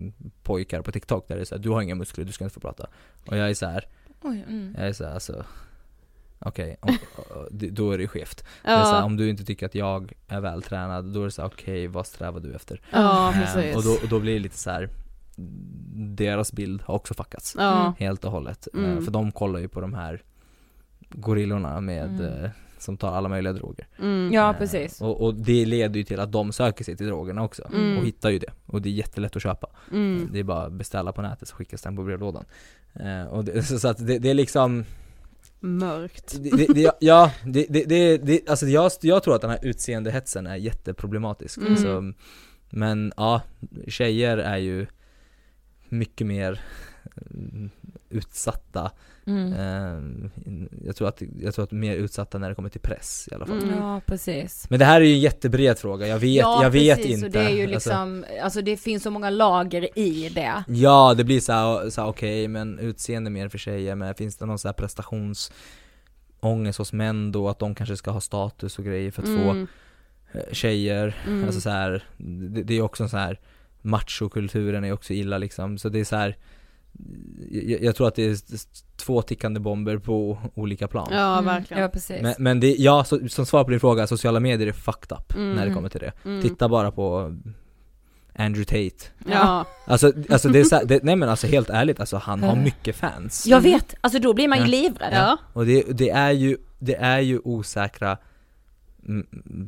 pojkar 0.44 0.82
på 0.82 0.92
TikTok 0.92 1.28
där 1.28 1.36
det 1.36 1.42
är 1.42 1.46
såhär, 1.46 1.62
du 1.62 1.70
har 1.70 1.82
inga 1.82 1.96
muskler, 1.96 2.26
du 2.26 2.32
ska 2.32 2.44
inte 2.44 2.54
få 2.54 2.60
prata. 2.60 2.88
Och 3.28 3.38
jag 3.38 3.50
är 3.50 3.54
så 3.54 3.66
här, 3.66 3.86
Oj, 4.22 4.44
mm. 4.48 4.76
jag 4.78 4.88
är 4.88 4.94
så 4.94 5.04
här, 5.06 5.14
alltså 5.14 5.44
Okej, 6.46 6.78
det- 7.52 7.70
då 7.70 7.92
är 7.92 7.98
det 7.98 8.08
skevt. 8.08 8.38
Det 8.38 8.46
så 8.64 8.70
här, 8.70 8.96
ja, 9.00 9.04
om 9.04 9.18
du 9.18 9.30
inte 9.30 9.46
tycker 9.46 9.66
att 9.66 9.76
jag 9.76 10.14
är 10.28 10.42
vältränad, 10.42 11.06
då 11.14 11.22
är 11.22 11.26
det 11.26 11.32
så 11.32 11.42
här, 11.42 11.50
okej, 11.50 11.88
vad 11.88 12.08
strävar 12.08 12.40
du 12.40 12.54
efter? 12.56 12.82
ja, 12.92 13.30
Eh, 13.34 13.40
precis. 13.40 13.76
och, 13.76 13.84
då, 13.84 13.90
och 13.92 14.08
då 14.10 14.20
blir 14.20 14.34
det 14.34 14.40
lite 14.40 14.58
så 14.58 14.70
här. 14.70 14.90
Deras 16.16 16.54
bild 16.54 16.82
har 16.82 16.96
också 16.96 17.14
fuckats. 17.14 17.56
ja. 17.58 17.94
Helt 18.00 18.26
och 18.26 18.32
hållet. 18.32 18.68
Eh, 18.74 18.80
Mm. 18.80 19.04
För 19.06 19.12
de 19.12 19.32
kollar 19.32 19.60
ju 19.60 19.68
på 19.68 19.82
de 19.82 19.94
här 19.94 20.22
gorillorna 21.10 21.82
med, 21.82 22.20
Mm. 22.20 22.44
eh, 22.44 22.50
som 22.78 22.98
tar 22.98 23.12
alla 23.14 23.30
möjliga 23.30 23.54
droger. 23.54 23.88
Mm. 24.00 24.34
Ja, 24.34 24.50
Eh, 24.54 24.58
precis. 24.58 25.02
Och, 25.02 25.22
och 25.22 25.36
det 25.36 25.66
leder 25.66 25.98
ju 25.98 26.04
till 26.04 26.20
att 26.20 26.32
de 26.32 26.52
söker 26.52 26.84
sig 26.84 26.98
till 26.98 27.08
drogerna 27.08 27.44
också. 27.44 27.70
Mm. 27.74 27.98
Och 27.98 28.06
hittar 28.06 28.30
ju 28.30 28.40
det. 28.40 28.52
Och 28.66 28.82
det 28.82 28.90
är 28.90 28.94
jättelätt 28.94 29.36
att 29.36 29.42
köpa. 29.44 29.68
Mm. 29.92 30.30
Det 30.34 30.40
är 30.40 30.44
bara 30.44 30.66
att 30.66 30.74
beställa 30.74 31.12
på 31.12 31.22
nätet 31.22 31.48
så 31.48 31.56
skickas 31.56 31.82
den 31.82 31.96
på 31.96 32.04
brevlådan. 32.04 32.46
Och 33.30 33.46
det, 33.46 33.64
så, 33.64 33.80
så 33.84 33.88
att 33.88 34.08
det, 34.08 34.20
det 34.20 34.30
är 34.30 34.34
liksom 34.34 34.86
Mörkt. 35.60 36.38
det, 36.44 36.50
det, 36.50 36.74
det, 36.74 36.92
ja, 37.00 37.32
det, 37.46 37.66
det, 38.24 38.50
alltså 38.50 38.66
jag, 38.66 38.92
jag 39.02 39.24
tror 39.24 39.36
att 39.36 39.42
den 39.42 39.50
här 39.50 39.60
utseendehetsen 39.62 40.48
är 40.48 40.56
jätteproblematisk. 40.56 41.58
Mm. 41.58 41.72
Alltså, 41.72 42.14
men 42.70 43.14
ja, 43.18 43.42
tjejer 43.88 44.38
är 44.38 44.58
ju 44.58 44.88
mycket 45.94 46.28
mer 46.28 46.62
mm, 47.32 47.70
utsatta. 48.10 48.92
Mm. 49.26 49.54
Eh, 49.54 50.00
jag, 50.86 50.96
tror 50.96 51.08
att, 51.08 51.22
jag 51.40 51.54
tror 51.56 51.64
att 51.64 51.72
mer 51.72 51.96
utsatta 51.96 52.38
när 52.38 52.50
det 52.50 52.56
kommer 52.56 52.70
till 52.70 52.82
press 52.82 53.30
i 53.32 53.36
alla 53.36 53.46
fall. 53.46 53.64
Mm. 53.64 53.78
Ja, 53.78 54.02
precis. 54.06 54.66
Men 54.70 54.80
det 54.80 54.86
här 54.86 55.02
är 55.02 55.06
ju 55.06 55.14
en 55.14 55.20
jättebred 55.20 55.78
fråga, 55.78 56.08
jag 56.08 56.20
vet, 56.20 56.42
ja, 56.42 56.64
jag 56.64 56.70
vet 56.70 56.98
precis, 56.98 57.14
inte. 57.14 57.26
och 57.26 57.32
det 57.32 57.40
är 57.40 57.50
ju 57.50 57.64
Alltså, 57.74 57.90
liksom, 57.90 58.26
alltså, 58.44 58.62
det 58.62 58.78
finns 58.78 59.04
så 59.04 59.12
många 59.12 59.30
lager 59.30 60.00
i 60.00 60.30
det. 60.30 60.64
Ja, 60.68 61.14
det 61.18 61.24
blir 61.24 61.40
så 61.40 61.52
här, 61.54 61.90
så 61.90 62.04
okej, 62.06 62.48
men 62.48 62.80
utseende 62.80 63.30
mer 63.30 63.50
för 63.50 63.58
tjejer, 63.58 63.96
men 63.96 64.16
finns 64.16 64.38
det 64.38 64.46
någon 64.46 64.60
så 64.60 64.68
här 64.68 64.74
prestationsångest 64.74 66.78
hos 66.78 66.94
män 66.94 67.32
då, 67.32 67.50
att 67.50 67.60
de 67.60 67.76
kanske 67.76 67.98
ska 67.98 68.12
ha 68.12 68.22
status 68.22 68.80
och 68.80 68.86
grejer 68.86 69.12
för 69.12 69.22
att 69.22 69.28
få 69.28 69.50
Mm. 69.52 69.68
eh, 70.34 70.42
tjejer, 70.52 71.16
Mm. 71.28 71.46
alltså 71.46 71.62
så 71.62 71.70
här, 71.70 72.04
det, 72.18 72.64
det 72.64 72.74
är 72.78 72.82
också 72.82 73.04
en 73.04 73.10
så 73.10 73.18
här 73.18 73.40
machokulturen 73.84 74.84
är 74.84 74.92
också 74.92 75.14
illa 75.14 75.38
liksom, 75.38 75.78
så 75.78 75.90
det 75.90 76.00
är 76.00 76.04
så 76.04 76.16
här 76.16 76.38
jag, 77.52 77.84
jag 77.84 77.96
tror 77.96 78.08
att 78.08 78.16
det 78.16 78.26
är 78.26 78.38
två 78.98 79.22
tickande 79.22 79.60
bomber 79.60 79.98
på 79.98 80.38
olika 80.56 80.88
plan. 80.88 81.08
Ja, 81.12 81.34
Mm. 81.34 81.46
verkligen. 81.46 81.84
Ja, 81.84 81.90
precis. 81.90 82.22
Men, 82.22 82.36
men 82.38 82.60
det, 82.60 82.76
ja, 82.76 83.04
så, 83.04 83.28
som 83.30 83.46
svar 83.46 83.64
på 83.64 83.70
din 83.70 83.80
fråga, 83.80 84.08
sociala 84.08 84.40
medier 84.40 84.68
är 84.68 84.72
fucked 84.72 85.18
up 85.18 85.36
Mm. 85.36 85.54
när 85.56 85.66
det 85.68 85.74
kommer 85.74 85.90
till 85.90 86.00
det. 86.00 86.12
Mm. 86.26 86.42
Titta 86.42 86.70
bara 86.70 86.92
på 86.92 87.36
Andrew 88.36 88.66
Tate. 88.66 89.06
Ja. 89.32 89.66
Alltså, 89.86 90.12
alltså 90.30 90.50
det 90.50 90.60
är 90.60 90.64
så 90.64 90.76
här, 90.76 90.86
det, 90.86 91.04
nej 91.04 91.16
men 91.16 91.30
alltså 91.30 91.48
helt 91.48 91.70
ärligt, 91.70 92.00
alltså 92.00 92.18
han 92.18 92.44
har 92.44 92.52
Mm. 92.52 92.64
mycket 92.64 92.96
fans. 92.96 93.48
Jag 93.48 93.62
vet, 93.62 93.96
alltså 94.02 94.20
då 94.20 94.34
blir 94.34 94.48
man 94.48 94.58
ju 94.58 94.64
Ja. 94.64 94.68
livrädd. 94.70 95.14
Ja. 95.14 95.38
Och 95.54 95.66
det, 95.66 95.84
det 95.98 96.10
är 96.10 96.32
ju, 96.32 96.58
det 96.80 96.96
är 96.96 97.20
ju 97.20 97.40
osäkra 97.44 98.18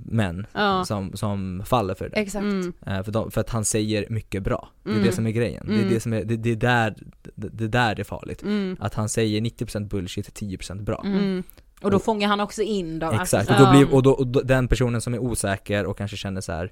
män 0.06 0.48
Ja. 0.54 0.86
som, 0.86 1.14
som 1.18 1.64
faller 1.66 1.94
för 1.94 2.10
det. 2.10 2.16
Exakt. 2.18 2.44
Mm. 2.44 2.74
Eh, 2.86 3.04
för, 3.04 3.12
de, 3.12 3.32
för 3.32 3.42
att 3.42 3.50
han 3.50 3.66
säger 3.66 4.06
mycket 4.10 4.44
bra. 4.44 4.70
Det 4.84 4.90
är 4.90 4.94
Mm. 4.94 5.06
det 5.06 5.12
som 5.12 5.28
är 5.28 5.32
grejen. 5.32 5.64
Det 5.68 5.74
är 5.74 5.78
Mm. 5.80 5.94
det 5.94 6.00
som 6.00 6.14
är, 6.14 6.24
det, 6.24 6.38
det 6.38 6.52
är 6.52 6.56
där, 6.56 6.96
det, 7.36 7.50
det 7.50 7.64
är 7.64 7.68
där 7.68 7.96
det 7.96 8.02
är 8.02 8.04
farligt. 8.04 8.44
Mm. 8.44 8.78
Att 8.80 8.94
han 8.94 9.10
säger 9.10 9.42
90% 9.42 9.88
bullshit, 9.88 10.40
10% 10.42 10.82
bra. 10.84 11.02
Mm. 11.06 11.18
Mm. 11.20 11.44
Och 11.82 11.92
då 11.92 12.00
fångar 12.00 12.28
han 12.28 12.40
också 12.40 12.62
in 12.62 13.00
dem. 13.00 13.14
Exakt, 13.22 13.50
Alltså, 13.50 13.54
och, 13.54 13.60
då 13.60 13.72
blir, 13.78 13.94
och, 13.94 14.04
då, 14.04 14.12
och 14.12 14.28
då, 14.28 14.42
den 14.42 14.68
personen 14.68 15.02
som 15.02 15.14
är 15.14 15.20
osäker 15.20 15.86
och 15.86 15.98
kanske 15.98 16.18
känner 16.18 16.42
så 16.42 16.52
här. 16.52 16.72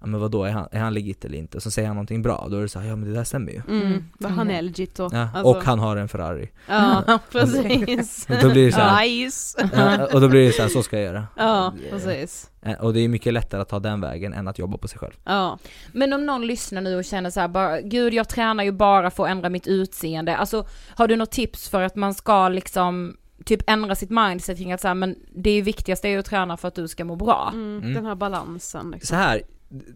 Ja 0.00 0.06
men 0.06 0.20
vadå, 0.20 0.44
är 0.44 0.50
han, 0.50 0.68
är 0.72 0.80
han 0.80 0.94
legit 0.94 1.24
eller 1.24 1.38
inte? 1.38 1.56
Och 1.56 1.62
så 1.62 1.70
säger 1.70 1.88
han 1.88 1.96
någonting 1.96 2.22
bra, 2.22 2.46
då 2.50 2.56
är 2.56 2.62
det 2.62 2.68
så 2.68 2.78
här, 2.78 2.88
ja 2.88 2.96
men 2.96 3.08
det 3.08 3.14
där 3.14 3.24
stämmer 3.24 3.52
ju. 3.52 3.62
Mm. 3.68 3.86
Mm. 3.86 4.04
Vad 4.18 4.32
Han 4.32 4.50
är 4.50 4.62
legit 4.62 4.94
då. 4.94 5.08
Ja, 5.12 5.28
Alltså. 5.34 5.50
Och 5.58 5.64
han 5.64 5.78
har 5.78 5.96
en 5.96 6.08
Ferrari. 6.08 6.50
Ja, 6.68 7.18
precis. 7.32 8.26
Och 8.30 8.36
då 8.42 8.50
blir 8.50 8.66
det 8.66 8.72
så 8.72 8.80
här, 8.80 9.02
Nice. 9.06 9.70
ja, 9.74 10.06
och 10.14 10.20
då 10.20 10.28
blir 10.28 10.46
det 10.46 10.52
så 10.52 10.62
här, 10.62 10.68
så 10.68 10.82
ska 10.82 10.96
jag 10.96 11.04
göra. 11.04 11.26
Ja, 11.36 11.74
precis. 11.90 12.50
Eh, 12.62 12.80
Och 12.80 12.92
det 12.94 13.00
är 13.00 13.08
mycket 13.08 13.32
lättare 13.32 13.60
att 13.62 13.68
ta 13.68 13.78
den 13.78 14.00
vägen 14.00 14.32
än 14.32 14.48
att 14.48 14.58
jobba 14.58 14.78
på 14.78 14.88
sig 14.88 14.98
själv. 14.98 15.12
Ja. 15.24 15.58
Men 15.92 16.12
om 16.12 16.26
någon 16.26 16.46
lyssnar 16.46 16.80
nu 16.80 16.96
och 16.96 17.04
känner 17.04 17.30
så 17.30 17.40
här, 17.40 17.48
bara, 17.48 17.80
gud 17.80 18.14
jag 18.14 18.28
tränar 18.28 18.64
ju 18.64 18.72
bara 18.72 19.10
för 19.10 19.24
att 19.24 19.30
ändra 19.30 19.48
mitt 19.48 19.66
utseende. 19.66 20.36
Alltså 20.36 20.66
har 20.96 21.08
du 21.08 21.16
något 21.16 21.30
tips 21.30 21.68
för 21.68 21.82
att 21.82 21.96
man 21.96 22.14
ska 22.14 22.48
liksom 22.48 23.16
typ 23.44 23.60
ändra 23.66 23.94
sitt 23.94 24.10
mindset 24.10 24.58
kring 24.58 24.72
att 24.72 24.80
så 24.80 24.88
här, 24.88 24.94
men 24.94 25.16
det 25.34 25.50
är 25.50 25.54
ju 25.54 25.62
viktigast 25.62 26.04
är 26.04 26.08
ju 26.08 26.18
att 26.18 26.26
träna 26.26 26.56
för 26.56 26.68
att 26.68 26.74
du 26.74 26.88
ska 26.88 27.04
må 27.04 27.16
bra. 27.16 27.50
Mm. 27.52 27.78
Mm. 27.78 27.94
Den 27.94 28.06
här 28.06 28.14
balansen 28.14 28.90
liksom. 28.90 29.06
Så 29.06 29.14
här, 29.14 29.42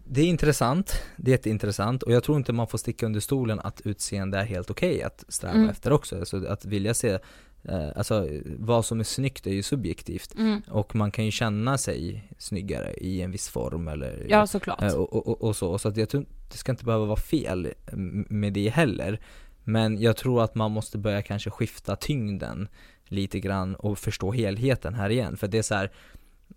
det 0.07 0.21
är 0.21 0.25
intressant, 0.27 1.03
det 1.17 1.31
är 1.31 1.33
jätteintressant 1.33 2.03
och 2.03 2.13
jag 2.13 2.25
tror 2.25 2.37
inte 2.37 2.53
man 2.53 2.67
får 2.67 2.79
sticka 2.79 3.07
under 3.07 3.21
stolen 3.21 3.61
att 3.61 3.81
utseende 3.85 4.39
är 4.39 4.45
helt 4.45 4.71
okej 4.71 5.03
att 5.03 5.25
sträva 5.29 5.55
Mm. 5.55 5.69
efter 5.69 5.93
också. 5.93 6.19
Alltså 6.19 6.47
att 6.47 6.65
vilja 6.65 6.95
se, 6.95 7.19
eh, 7.65 7.89
alltså 7.97 8.29
vad 8.59 8.85
som 8.85 9.01
är 9.01 9.05
snyggt 9.05 9.47
är 9.47 9.51
ju 9.53 9.63
subjektivt 9.63 10.35
Mm. 10.39 10.61
och 10.69 10.95
man 10.97 11.11
kan 11.11 11.25
ju 11.25 11.31
känna 11.31 11.79
sig 11.79 12.29
snyggare 12.39 12.93
i 12.95 13.23
en 13.23 13.31
viss 13.31 13.49
form 13.49 13.89
eller 13.89 14.27
Ja, 14.29 14.47
såklart. 14.47 14.83
eh, 14.83 14.95
och, 14.95 15.29
och, 15.29 15.43
och, 15.43 15.57
så, 15.57 15.79
så 15.79 15.89
att 15.89 15.97
jag 15.97 16.09
tror 16.09 16.25
det 16.51 16.57
ska 16.59 16.73
inte 16.73 16.85
behöva 16.85 17.05
vara 17.05 17.17
fel 17.21 17.73
m- 17.93 18.27
med 18.31 18.53
det 18.53 18.69
heller. 18.69 19.21
Men 19.65 20.01
jag 20.01 20.17
tror 20.17 20.43
att 20.45 20.55
man 20.55 20.71
måste 20.71 20.99
börja 20.99 21.23
kanske 21.23 21.51
skifta 21.51 21.97
tyngden 21.97 22.69
lite 23.05 23.41
grann 23.41 23.75
och 23.75 23.99
förstå 23.99 24.33
helheten 24.33 24.95
här 24.95 25.11
igen. 25.11 25.37
För 25.37 25.49
det 25.49 25.59
är 25.59 25.63
så 25.63 25.75
här, 25.75 25.91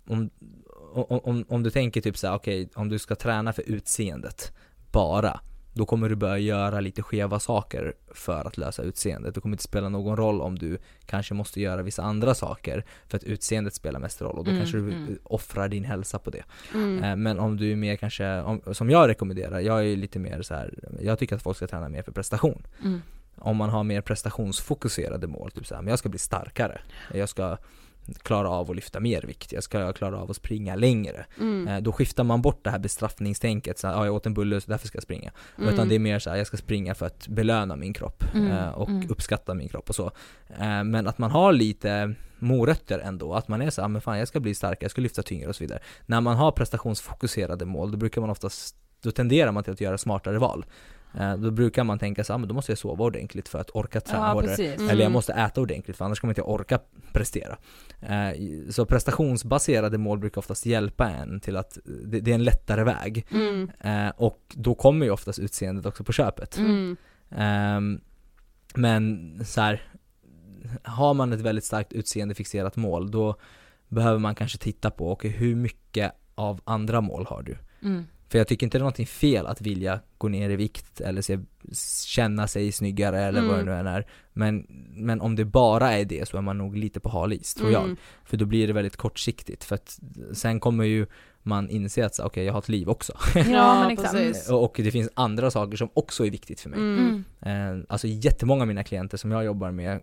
om, 0.08 0.30
om, 0.96 1.46
om, 1.50 1.64
du 1.64 1.70
tänker 1.70 2.02
typ 2.02 2.18
så 2.18 2.28
här, 2.28 2.36
okej, 2.36 2.70
om 2.76 2.90
du 2.90 3.00
ska 3.00 3.16
träna 3.16 3.54
för 3.54 3.64
utseendet 3.70 4.52
bara, 4.92 5.40
då 5.74 5.86
kommer 5.86 6.10
du 6.10 6.16
börja 6.16 6.38
göra 6.38 6.80
lite 6.80 7.02
skeva 7.02 7.40
saker 7.40 7.94
för 8.14 8.48
att 8.48 8.58
lösa 8.58 8.84
utseendet. 8.84 9.36
Det 9.36 9.42
kommer 9.42 9.54
inte 9.54 9.64
spela 9.64 9.90
någon 9.90 10.18
roll 10.18 10.42
om 10.42 10.60
du 10.60 10.78
kanske 11.06 11.34
måste 11.34 11.62
göra 11.62 11.82
vissa 11.82 12.04
andra 12.04 12.36
saker 12.36 12.86
för 13.08 13.18
att 13.18 13.24
utseendet 13.24 13.74
spelar 13.74 14.00
mest 14.00 14.22
roll 14.22 14.38
och 14.38 14.46
då 14.46 14.52
Mm, 14.52 14.62
kanske 14.62 14.78
du 14.78 14.84
mm. 14.84 15.18
offrar 15.24 15.70
din 15.70 15.84
hälsa 15.84 16.20
på 16.20 16.30
det. 16.30 16.44
Mm. 16.74 17.04
Eh, 17.04 17.16
Men 17.16 17.40
om 17.40 17.58
du 17.58 17.72
är 17.72 17.76
mer 17.76 17.96
kanske, 17.96 18.42
om, 18.42 18.62
som 18.72 18.90
jag 18.90 19.08
rekommenderar, 19.08 19.60
jag 19.60 19.86
är 19.86 19.96
lite 19.96 20.20
mer 20.20 20.42
så 20.42 20.54
här, 20.54 20.74
jag 21.02 21.20
tycker 21.20 21.36
att 21.36 21.42
folk 21.42 21.58
ska 21.58 21.68
träna 21.68 21.90
mer 21.90 22.04
för 22.04 22.12
prestation. 22.12 22.68
Mm. 22.84 23.02
Om 23.38 23.58
man 23.58 23.70
har 23.70 23.84
mer 23.84 24.02
prestationsfokuserade 24.02 25.28
mål, 25.28 25.52
typ 25.52 25.68
så 25.68 25.76
här, 25.76 25.82
men 25.82 25.90
jag 25.90 26.00
ska 26.00 26.10
bli 26.10 26.20
starkare, 26.20 26.82
jag 27.14 27.30
ska 27.30 27.58
klara 28.23 28.49
av 28.49 28.69
att 28.69 28.76
lyfta 28.76 28.99
mer 28.99 29.22
vikt, 29.22 29.52
jag 29.52 29.64
ska 29.64 29.94
klara 29.94 30.18
av 30.18 30.30
att 30.32 30.38
springa 30.38 30.76
längre. 30.76 31.26
Mm. 31.40 31.68
Eh, 31.68 31.82
Då 31.82 31.91
skiftar 31.91 32.23
man 32.23 32.41
bort 32.41 32.64
det 32.64 32.69
här 32.69 32.80
bestraffningstänket, 32.80 33.80
så 33.80 33.88
här, 33.88 34.02
ah, 34.02 34.06
jag 34.06 34.15
åt 34.15 34.26
en 34.26 34.34
bulle 34.34 34.61
så 34.61 34.72
därför 34.72 34.88
ska 34.88 34.95
jag 34.95 35.03
springa. 35.03 35.32
Mm. 35.57 35.73
Utan 35.73 35.90
det 35.90 35.95
är 35.95 35.99
mer 35.99 36.19
så 36.19 36.30
här, 36.30 36.38
jag 36.38 36.48
ska 36.48 36.57
springa 36.57 36.95
för 36.95 37.06
att 37.06 37.27
belöna 37.27 37.76
min 37.76 37.94
kropp 37.94 38.23
Mm, 38.34 38.52
eh, 38.52 38.69
och 38.69 38.90
mm. 38.90 39.10
uppskatta 39.10 39.53
min 39.53 39.69
kropp 39.69 39.90
och 39.90 39.95
så. 39.95 40.11
Eh, 40.60 40.84
Men 40.84 41.07
att 41.07 41.18
man 41.18 41.32
har 41.32 41.53
lite 41.53 42.14
morötter 42.40 42.99
ändå, 42.99 43.34
att 43.34 43.48
man 43.48 43.61
är 43.61 43.69
så 43.69 43.82
här, 43.82 43.86
"Ah, 43.86 43.90
men 43.90 44.02
fan 44.02 44.19
jag 44.19 44.27
ska 44.27 44.40
bli 44.40 44.56
starkare, 44.56 44.77
jag 44.82 44.91
ska 44.91 45.02
lyfta 45.02 45.22
tyngre 45.23 45.49
och 45.49 45.56
så 45.56 45.64
vidare. 45.64 45.80
När 46.06 46.22
man 46.22 46.36
har 46.36 46.52
prestationsfokuserade 46.52 47.65
mål, 47.65 47.91
då 47.91 47.98
brukar 47.98 48.22
man 48.22 48.30
oftast, 48.30 48.76
då 49.02 49.11
tenderar 49.11 49.52
man 49.52 49.64
till 49.64 49.73
att 49.73 49.82
göra 49.82 49.98
smartare 49.98 50.40
val. 50.40 50.65
Eh, 51.20 51.36
Då 51.38 51.52
brukar 51.52 51.84
man 51.84 52.00
tänka 52.00 52.24
så 52.24 52.34
här, 52.34 52.36
"Ah, 52.36 52.38
men 52.38 52.48
då 52.50 52.56
måste 52.56 52.72
jag 52.72 52.80
sova 52.80 53.04
ordentligt 53.06 53.50
för 53.50 53.60
att 53.60 53.70
orka 53.74 54.02
träna 54.02 54.28
Ja, 54.28 54.34
hårdare. 54.34 54.50
precis. 54.50 54.74
Eller 54.82 54.90
jag 54.92 55.00
Mm. 55.02 55.12
måste 55.12 55.34
äta 55.34 55.62
ordentligt 55.62 55.98
för 55.98 56.06
annars 56.06 56.20
kommer 56.20 56.32
inte 56.32 56.42
jag 56.42 56.50
orka 56.50 56.80
prestera. 57.14 57.58
Eh, 58.02 58.32
Så 58.70 58.86
prestationsbaserade 58.86 59.98
mål 59.98 60.20
brukar 60.20 60.40
oftast 60.40 60.66
hjälpa 60.66 61.10
en 61.10 61.40
till 61.40 61.58
att 61.58 61.78
det, 62.06 62.28
är 62.32 62.36
en 62.36 62.44
lättare 62.44 62.84
väg. 62.84 63.26
Mm. 63.32 63.72
Eh, 63.80 64.12
Och 64.18 64.40
då 64.56 64.76
kommer 64.76 65.06
ju 65.06 65.12
oftast 65.12 65.40
utseendet 65.40 65.86
också 65.86 66.04
på 66.04 66.12
köpet. 66.12 66.58
Mm. 66.58 66.98
Ehm, 67.32 68.02
men 68.76 69.40
så 69.46 69.62
här, 69.62 69.82
har 70.84 71.14
man 71.14 71.34
ett 71.34 71.42
väldigt 71.42 71.64
starkt 71.66 71.94
utseendefixerat 71.94 72.76
mål 72.76 73.12
då 73.12 73.36
behöver 73.88 74.20
man 74.20 74.36
kanske 74.36 74.58
titta 74.58 74.92
på, 74.92 75.12
okej 75.12 75.32
hur 75.32 75.56
mycket 75.56 76.12
av 76.36 76.62
andra 76.64 77.02
mål 77.02 77.26
har 77.30 77.42
du? 77.44 77.58
Mm. 77.88 78.04
För 78.30 78.38
jag 78.38 78.47
tycker 78.47 78.65
inte 78.65 78.77
det 78.77 78.80
är 78.80 78.84
någonting 78.84 79.07
fel 79.07 79.47
att 79.47 79.61
vilja 79.61 79.99
gå 80.18 80.27
ner 80.27 80.49
i 80.49 80.56
vikt 80.56 81.02
eller 81.02 81.22
se, 81.22 81.39
känna 82.06 82.47
sig 82.47 82.72
snyggare 82.72 83.22
eller 83.23 83.41
vad 83.41 83.56
det 83.56 83.61
Mm. 83.61 83.65
nu 83.65 83.80
än 83.80 83.88
är. 83.88 84.07
Men, 84.34 84.65
men 84.95 85.22
om 85.22 85.35
det 85.35 85.45
bara 85.45 85.91
är 85.93 86.06
det 86.06 86.27
så 86.27 86.38
är 86.38 86.41
man 86.41 86.57
nog 86.57 86.77
lite 86.77 86.99
på 86.99 87.10
hal 87.10 87.34
is, 87.34 87.53
tror 87.53 87.72
jag. 87.72 87.84
Mm. 87.84 87.95
För 88.26 88.38
då 88.38 88.45
blir 88.45 88.68
det 88.68 88.73
väldigt 88.73 88.97
kortsiktigt. 88.97 89.64
För 89.64 89.76
att 89.76 89.99
sen 90.34 90.60
kommer 90.60 90.84
ju 90.84 91.06
man 91.43 91.69
inse 91.69 92.06
att 92.06 92.15
så, 92.15 92.23
okej 92.23 92.45
jag 92.45 92.53
har 92.53 92.60
ett 92.60 92.69
liv 92.69 92.89
också. 92.89 93.14
Ja, 93.35 93.80
men 93.81 93.91
exakt. 93.91 94.11
precis. 94.11 94.49
och, 94.49 94.64
och 94.64 94.73
det 94.76 94.91
finns 94.91 95.10
andra 95.14 95.52
saker 95.52 95.77
som 95.77 95.89
också 95.93 96.26
är 96.26 96.31
viktigt 96.31 96.61
för 96.61 96.69
mig. 96.69 96.80
Mm. 96.80 97.23
Mm. 97.41 97.80
Eh, 97.80 97.85
alltså 97.89 98.07
jättemånga 98.07 98.61
av 98.61 98.68
mina 98.68 98.84
klienter 98.84 99.18
som 99.18 99.31
jag 99.31 99.45
jobbar 99.45 99.72
med 99.72 100.02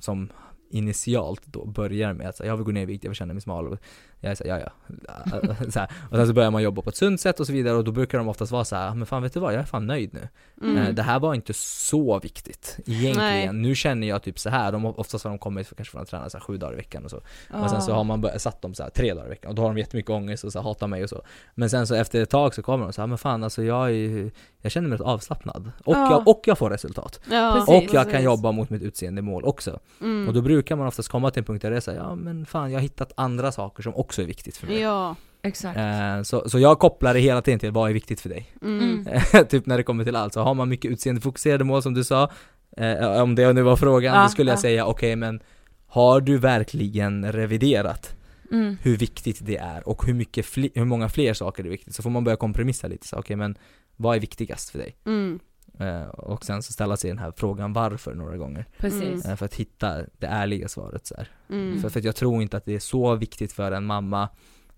som 0.00 0.30
initialt 0.70 1.42
då 1.46 1.64
börjar 1.66 2.12
med 2.12 2.28
att 2.28 2.36
säga 2.36 2.48
jag 2.48 2.56
vill 2.56 2.64
gå 2.64 2.72
ner 2.72 2.82
i 2.82 2.84
vikt, 2.84 3.04
jag 3.04 3.10
vill 3.10 3.16
känna 3.16 3.34
mig 3.34 3.40
smal 3.42 3.68
och 3.68 3.78
jag 4.20 4.30
är 4.30 4.34
såhär, 4.34 4.58
ja 4.60 4.60
ja. 4.60 5.54
så 5.70 5.78
här. 5.78 5.90
Och 6.10 6.16
sen 6.16 6.26
så 6.26 6.32
börjar 6.32 6.50
man 6.50 6.62
jobba 6.62 6.82
på 6.82 6.90
ett 6.90 6.96
sunt 6.96 7.20
sätt 7.20 7.40
och 7.40 7.46
så 7.46 7.52
vidare 7.52 7.76
och 7.76 7.84
då 7.84 7.92
brukar 7.92 8.18
de 8.18 8.28
oftast 8.28 8.52
vara 8.52 8.64
så 8.64 8.76
här, 8.76 8.94
men 8.94 9.06
fan 9.06 9.22
vet 9.22 9.34
du 9.34 9.40
vad, 9.40 9.52
jag 9.54 9.60
är 9.60 9.64
fan 9.64 9.86
nöjd 9.86 10.14
nu. 10.14 10.28
Mm. 10.62 10.76
Eh, 10.76 10.94
det 10.94 11.02
här 11.02 11.20
var 11.20 11.34
inte 11.34 11.52
så 11.54 12.18
viktigt 12.18 12.76
egentligen. 12.86 13.16
Nej. 13.16 13.52
Nu 13.52 13.74
känner 13.74 14.08
jag 14.08 14.22
typ 14.22 14.38
så 14.38 14.50
här. 14.50 14.72
De, 14.72 14.84
oftast 14.86 15.24
har 15.24 15.30
de 15.30 15.38
kommit 15.38 15.66
för, 15.68 15.74
kanske 15.74 15.92
från 15.92 16.02
att 16.02 16.08
träna 16.08 16.30
så 16.30 16.38
här, 16.38 16.44
sju 16.44 16.56
dagar 16.56 16.72
i 16.72 16.76
veckan 16.76 17.04
och 17.04 17.10
så. 17.10 17.20
Och 17.50 17.70
sen 17.70 17.82
så 17.82 17.92
har 17.92 18.04
man 18.04 18.20
bör- 18.20 18.38
satt 18.38 18.62
dem 18.62 18.74
så 18.74 18.82
här, 18.82 18.90
tre 18.90 19.14
dagar 19.14 19.26
i 19.26 19.28
veckan 19.28 19.48
och 19.48 19.54
då 19.54 19.62
har 19.62 19.68
de 19.68 19.78
jättemycket 19.78 20.10
ångest 20.10 20.44
och 20.44 20.52
så 20.52 20.58
här, 20.58 20.64
hatar 20.64 20.86
mig 20.86 21.02
och 21.02 21.08
så. 21.10 21.22
Men 21.54 21.70
sen 21.70 21.86
så 21.86 21.94
efter 21.94 22.22
ett 22.22 22.30
tag 22.30 22.54
så 22.54 22.62
kommer 22.62 22.84
de 22.84 22.92
så 22.92 23.02
här, 23.02 23.06
men 23.06 23.18
fan 23.18 23.44
alltså 23.44 23.62
jag 23.62 23.86
är 23.86 23.90
ju- 23.90 24.30
jag 24.62 24.72
känner 24.72 24.88
mig 24.88 24.98
rätt 24.98 25.06
avslappnad. 25.06 25.70
Och, 25.84 25.94
Ja. 25.94 26.10
jag, 26.10 26.28
och 26.28 26.42
jag 26.46 26.58
får 26.58 26.70
resultat. 26.70 27.20
Ja, 27.30 27.52
Precis. 27.54 27.68
och 27.68 27.94
jag 27.94 28.02
kan 28.04 28.10
precis. 28.12 28.24
jobba 28.24 28.52
mot 28.52 28.70
mitt 28.70 28.82
utseendemål 28.82 29.44
också. 29.44 29.78
Mm. 30.00 30.28
Och 30.28 30.34
då 30.34 30.42
brukar 30.42 30.76
man 30.76 30.86
oftast 30.86 31.08
komma 31.08 31.30
till 31.30 31.40
en 31.40 31.44
punkt 31.44 31.62
där 31.62 31.70
det 31.70 31.76
är 31.76 31.80
så 31.80 31.90
här, 31.90 31.98
ja 31.98 32.14
men 32.14 32.46
fan 32.46 32.70
jag 32.70 32.78
har 32.78 32.82
hittat 32.82 33.12
andra 33.16 33.52
saker 33.52 33.82
som 33.82 33.94
också 33.96 34.22
är 34.22 34.26
viktigt 34.26 34.56
för 34.56 34.66
mig. 34.66 34.80
Ja. 34.80 35.16
Exakt. 35.42 35.78
Eh, 35.78 36.22
så, 36.22 36.48
så 36.48 36.58
jag 36.58 36.78
kopplar 36.78 37.14
det 37.14 37.20
hela 37.20 37.42
tiden 37.42 37.60
till 37.60 37.70
vad 37.70 37.90
är 37.90 37.94
viktigt 37.94 38.20
för 38.20 38.28
dig. 38.28 38.46
Mm. 38.62 39.06
typ 39.48 39.66
när 39.66 39.76
det 39.76 39.82
kommer 39.82 40.04
till 40.04 40.16
allt, 40.16 40.32
så 40.34 40.40
har 40.42 40.54
man 40.54 40.68
mycket 40.68 40.90
utseendefokuserade 40.90 41.64
mål 41.64 41.82
som 41.82 41.94
du 41.94 42.04
sa, 42.04 42.30
eh, 42.76 43.22
om 43.22 43.34
det 43.34 43.52
nu 43.52 43.62
var 43.62 43.76
frågan, 43.76 44.14
Ja, 44.16 44.22
då 44.22 44.28
skulle 44.28 44.50
jag 44.50 44.56
ja. 44.58 44.62
säga 44.62 44.86
okej 44.86 45.16
men 45.16 45.40
har 45.86 46.20
du 46.20 46.38
verkligen 46.38 47.32
reviderat 47.32 48.16
Mm. 48.52 48.76
hur 48.82 48.96
viktigt 48.96 49.38
det 49.46 49.56
är 49.56 49.88
och 49.88 50.06
hur, 50.06 50.14
mycket 50.14 50.46
fli- 50.46 50.70
hur 50.74 50.84
många 50.84 51.08
fler 51.08 51.34
saker 51.34 51.64
är 51.64 51.68
viktigt? 51.68 51.94
Så 51.94 52.02
får 52.02 52.10
man 52.10 52.24
börja 52.24 52.36
kompromissa 52.36 52.88
lite, 52.88 53.06
så 53.06 53.16
okej 53.16 53.36
men 53.36 53.58
vad 54.00 54.16
är 54.16 54.20
viktigast 54.20 54.70
för 54.70 54.78
dig? 54.78 54.96
Mm. 55.04 55.40
Eh, 55.78 56.08
och 56.08 56.44
sen 56.44 56.62
så 56.62 56.72
ställa 56.72 56.96
sig 56.96 57.10
den 57.10 57.18
här 57.18 57.32
frågan 57.36 57.72
varför 57.72 58.14
några 58.14 58.36
gånger, 58.36 58.66
Precis. 58.78 59.24
eh, 59.24 59.36
för 59.36 59.44
att 59.44 59.54
hitta 59.54 59.96
det 60.18 60.26
ärliga 60.26 60.68
svaret 60.68 61.06
så 61.06 61.14
här. 61.16 61.28
Mm. 61.48 61.80
För, 61.80 61.88
för 61.88 61.98
att 61.98 62.04
jag 62.04 62.16
tror 62.16 62.42
inte 62.42 62.56
att 62.56 62.64
det 62.64 62.74
är 62.74 62.78
så 62.78 63.14
viktigt 63.14 63.52
för 63.52 63.72
en 63.72 63.86
mamma 63.86 64.28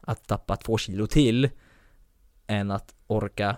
att 0.01 0.27
tappa 0.27 0.57
två 0.57 0.79
kilo 0.79 1.07
till 1.07 1.51
än 2.47 2.71
att 2.71 2.95
orka 3.07 3.57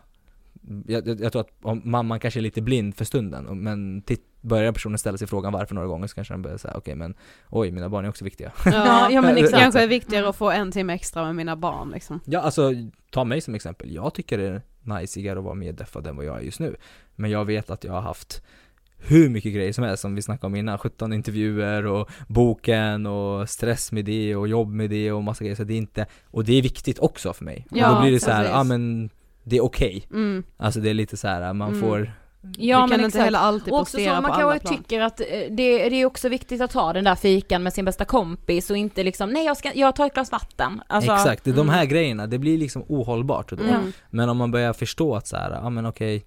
jag, 0.87 1.09
jag, 1.09 1.21
jag 1.21 1.33
tror 1.33 1.41
att 1.43 1.51
om 1.63 1.83
mamman 1.85 2.21
kanske 2.21 2.41
är 2.41 2.43
lite 2.43 2.63
blind 2.63 2.97
för 2.97 3.05
stunden, 3.05 3.63
men 3.63 4.03
titt, 4.03 4.27
börjar 4.41 4.73
personen 4.73 4.99
ställa 4.99 5.19
sig 5.19 5.29
frågan 5.29 5.53
varför 5.53 5.75
några 5.75 5.89
gånger 5.89 6.07
så 6.07 6.15
kanske 6.15 6.35
den 6.35 6.43
börjar 6.43 6.59
säga 6.59 6.75
okej 6.77 6.95
men 6.95 7.15
oj 7.51 7.71
mina 7.71 7.89
barn 7.89 8.05
är 8.05 8.09
också 8.09 8.25
viktiga. 8.25 8.53
Ja, 8.65 9.11
ja, 9.11 9.23
men 9.23 9.35
det 9.35 9.41
exakt. 9.41 9.63
kanske 9.63 9.83
är 9.83 9.89
viktigare 9.89 10.29
att 10.29 10.37
få 10.37 10.51
en 10.51 10.73
timme 10.73 10.95
extra 10.95 11.25
med 11.25 11.35
mina 11.35 11.57
barn 11.57 11.91
liksom. 11.91 12.21
Ja 12.25 12.41
alltså, 12.41 12.71
ta 13.11 13.25
mig 13.25 13.41
som 13.41 13.55
exempel. 13.55 13.95
Jag 13.95 14.15
tycker 14.15 14.39
det 14.39 14.63
najsigare 14.87 15.39
att 15.39 15.45
vara 15.45 15.55
mer 15.55 15.73
deffad 15.73 16.07
än 16.07 16.17
vad 16.17 16.25
jag 16.25 16.37
är 16.39 16.43
just 16.43 16.61
nu. 16.61 16.77
Men 17.17 17.31
jag 17.31 17.45
vet 17.45 17.71
att 17.71 17.85
jag 17.85 17.93
har 17.93 18.01
haft 18.01 18.43
hur 18.99 19.29
mycket 19.29 19.55
grejer 19.55 19.73
som 19.73 19.85
helst 19.85 20.01
som 20.01 20.15
vi 20.15 20.23
snackade 20.23 20.47
om 20.47 20.55
innan, 20.57 20.79
17 20.79 21.13
intervjuer 21.13 21.87
och 21.87 22.11
boken 22.29 23.07
och 23.07 23.49
stress 23.51 23.93
med 23.93 24.05
det 24.05 24.37
och 24.37 24.49
jobb 24.49 24.69
med 24.73 24.91
det 24.91 25.13
och 25.13 25.23
massa 25.23 25.45
grejer 25.45 25.57
så 25.57 25.65
det 25.65 25.75
är 25.75 25.79
inte, 25.79 26.07
och 26.27 26.45
det 26.45 26.59
är 26.59 26.63
viktigt 26.63 26.99
också 26.99 27.33
för 27.33 27.45
mig. 27.45 27.67
Ja, 27.71 27.89
och 27.89 27.95
då 27.95 28.03
blir 28.03 28.13
det 28.13 28.21
så 28.21 28.31
här, 28.31 28.45
ja 28.45 28.65
men 28.65 29.11
det 29.45 29.57
är 29.57 29.65
okej. 29.65 30.07
Mm. 30.11 30.43
Alltså 30.57 30.81
det 30.81 30.91
är 30.91 30.95
lite 30.95 31.17
så 31.17 31.29
här, 31.29 31.53
man 31.53 31.69
Mm. 31.69 31.81
får 31.81 32.13
Ja 32.59 32.77
vi 32.77 32.81
men 32.81 32.89
kan 32.89 32.95
inte 32.95 33.07
exakt. 33.07 33.25
heller 33.25 33.39
alltid 33.39 33.73
Och 33.73 33.81
också 33.81 33.99
så, 33.99 34.21
man 34.21 34.33
kanske 34.33 34.69
tycker 34.69 35.01
att 35.01 35.21
eh, 35.21 35.27
det, 35.27 35.89
det 35.89 35.97
är 35.97 36.07
också 36.07 36.29
viktigt 36.29 36.61
att 36.61 36.71
ta 36.71 36.93
den 36.93 37.05
där 37.05 37.15
fikan 37.15 37.63
med 37.63 37.73
sin 37.73 37.85
bästa 37.85 38.05
kompis 38.05 38.71
och 38.71 38.77
inte 38.77 39.03
liksom, 39.03 39.31
nej 39.31 39.45
jag 39.45 39.57
ska, 39.57 39.71
jag 39.75 39.97
tar 39.97 40.07
ett 40.07 40.15
glas 40.15 40.33
vatten. 40.33 40.83
Alltså, 40.87 41.13
Exakt, 41.13 41.47
är 41.47 41.53
de 41.53 41.61
mm. 41.61 41.75
här 41.75 41.85
grejerna, 41.85 42.27
det 42.27 42.39
blir 42.39 42.59
liksom 42.59 42.85
ohållbart 42.89 43.51
då. 43.51 43.65
Ja. 43.71 43.81
Men 44.11 44.29
om 44.29 44.37
man 44.37 44.51
börjar 44.51 44.73
förstå 44.73 45.17
att 45.17 45.27
så 45.27 45.37
här, 45.37 45.51
ja 45.51 45.71
men 45.71 45.87
okej 45.87 46.25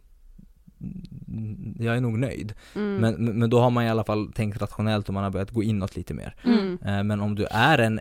mm, 1.27 1.75
jag 1.79 1.97
är 1.97 2.01
nog 2.01 2.19
nöjd. 2.19 2.53
Mm. 2.75 2.95
Men, 2.95 3.39
men 3.39 3.49
då 3.49 3.59
har 3.59 3.69
man 3.69 3.83
i 3.83 3.89
alla 3.89 4.03
fall 4.03 4.31
tänkt 4.33 4.61
rationellt 4.61 5.07
och 5.07 5.13
man 5.13 5.23
har 5.23 5.31
börjat 5.31 5.51
gå 5.51 5.63
inåt 5.63 5.95
lite 5.95 6.13
mer. 6.13 6.35
Mm. 6.43 6.79
Eh, 6.85 7.03
Men 7.03 7.21
om 7.21 7.35
du 7.35 7.45
är 7.51 7.77
en, 7.77 7.99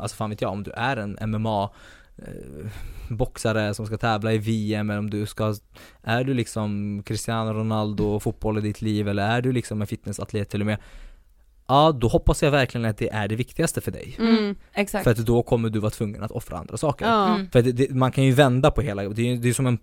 alltså 0.00 0.16
fan 0.16 0.30
vet 0.30 0.40
jag, 0.40 0.52
om 0.52 0.62
du 0.62 0.70
är 0.70 0.96
en 0.96 1.30
MMA 1.30 1.70
Eh, 2.26 2.66
boxare 3.08 3.74
som 3.74 3.86
ska 3.86 3.96
tävla 3.96 4.32
i 4.32 4.38
VM 4.38 4.90
eller 4.90 4.98
om 4.98 5.10
du 5.10 5.26
ska, 5.26 5.54
är 6.02 6.24
du 6.24 6.34
liksom 6.34 7.02
Cristiano 7.06 7.52
Ronaldo 7.52 8.04
och 8.04 8.22
fotboll 8.22 8.58
i 8.58 8.60
ditt 8.60 8.82
liv 8.82 9.08
eller 9.08 9.36
är 9.36 9.42
du 9.42 9.52
liksom 9.52 9.80
en 9.80 9.86
fitnessatlet 9.86 10.50
till 10.50 10.60
och 10.60 10.66
med? 10.66 10.78
Ja, 11.72 11.92
då 11.92 12.08
hoppas 12.08 12.42
jag 12.42 12.50
verkligen 12.50 12.84
att 12.84 12.96
det 12.98 13.08
är 13.12 13.28
det 13.28 13.36
viktigaste 13.36 13.80
för 13.80 13.90
dig. 13.90 14.16
Mm. 14.18 14.54
Exakt. 14.74 15.04
För 15.04 15.10
att 15.10 15.16
då 15.16 15.42
kommer 15.42 15.70
du 15.70 15.78
vara 15.78 15.90
tvungen 15.90 16.22
att 16.22 16.30
offra 16.30 16.58
andra 16.58 16.76
saker. 16.76 17.06
Ja. 17.06 17.34
Mm. 17.34 17.50
För 17.50 17.62
det, 17.62 17.72
det, 17.72 17.90
man 17.90 18.12
kan 18.12 18.24
ju 18.24 18.32
vända 18.32 18.70
på 18.70 18.80
hela, 18.80 19.02
det 19.08 19.22
är 19.22 19.46
ju 19.46 19.54
som 19.54 19.66
en, 19.66 19.78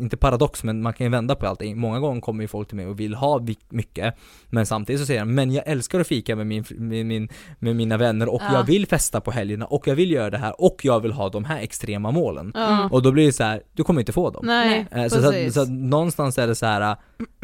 inte 0.00 0.16
paradox 0.16 0.64
men 0.64 0.82
man 0.82 0.92
kan 0.92 1.04
ju 1.06 1.10
vända 1.10 1.34
på 1.34 1.46
allting. 1.46 1.78
Många 1.78 2.00
gånger 2.00 2.20
kommer 2.20 2.44
ju 2.44 2.48
folk 2.48 2.68
till 2.68 2.76
mig 2.76 2.86
och 2.86 3.00
vill 3.00 3.14
ha 3.14 3.46
mycket 3.68 4.14
Men 4.50 4.66
samtidigt 4.66 5.00
så 5.00 5.06
säger 5.06 5.20
de, 5.20 5.34
men 5.34 5.52
jag 5.52 5.66
älskar 5.66 6.00
att 6.00 6.06
fika 6.06 6.36
med, 6.36 6.46
min, 6.46 6.64
med, 6.70 7.06
min, 7.06 7.28
med 7.58 7.76
mina 7.76 7.96
vänner 7.96 8.28
och 8.28 8.42
Ja. 8.44 8.54
jag 8.54 8.64
vill 8.64 8.86
festa 8.86 9.20
på 9.20 9.30
helgerna 9.30 9.66
och 9.66 9.86
jag 9.86 9.94
vill 9.94 10.10
göra 10.10 10.30
det 10.30 10.38
här 10.38 10.60
och 10.60 10.80
jag 10.82 11.00
vill 11.00 11.12
ha 11.12 11.28
de 11.28 11.44
här 11.44 11.60
extrema 11.60 12.10
målen. 12.10 12.52
Ja. 12.54 12.88
Och 12.92 13.02
då 13.02 13.12
blir 13.12 13.26
det 13.26 13.32
så 13.32 13.44
här, 13.44 13.62
du 13.72 13.84
kommer 13.84 14.00
inte 14.00 14.12
få 14.12 14.30
dem. 14.30 14.46
Nej, 14.46 14.86
Eh, 14.90 15.08
Så, 15.08 15.22
så, 15.22 15.50
så 15.52 15.60
att 15.60 15.70
någonstans 15.70 16.38
är 16.38 16.46
det 16.46 16.54
så 16.54 16.66
här. 16.66 16.96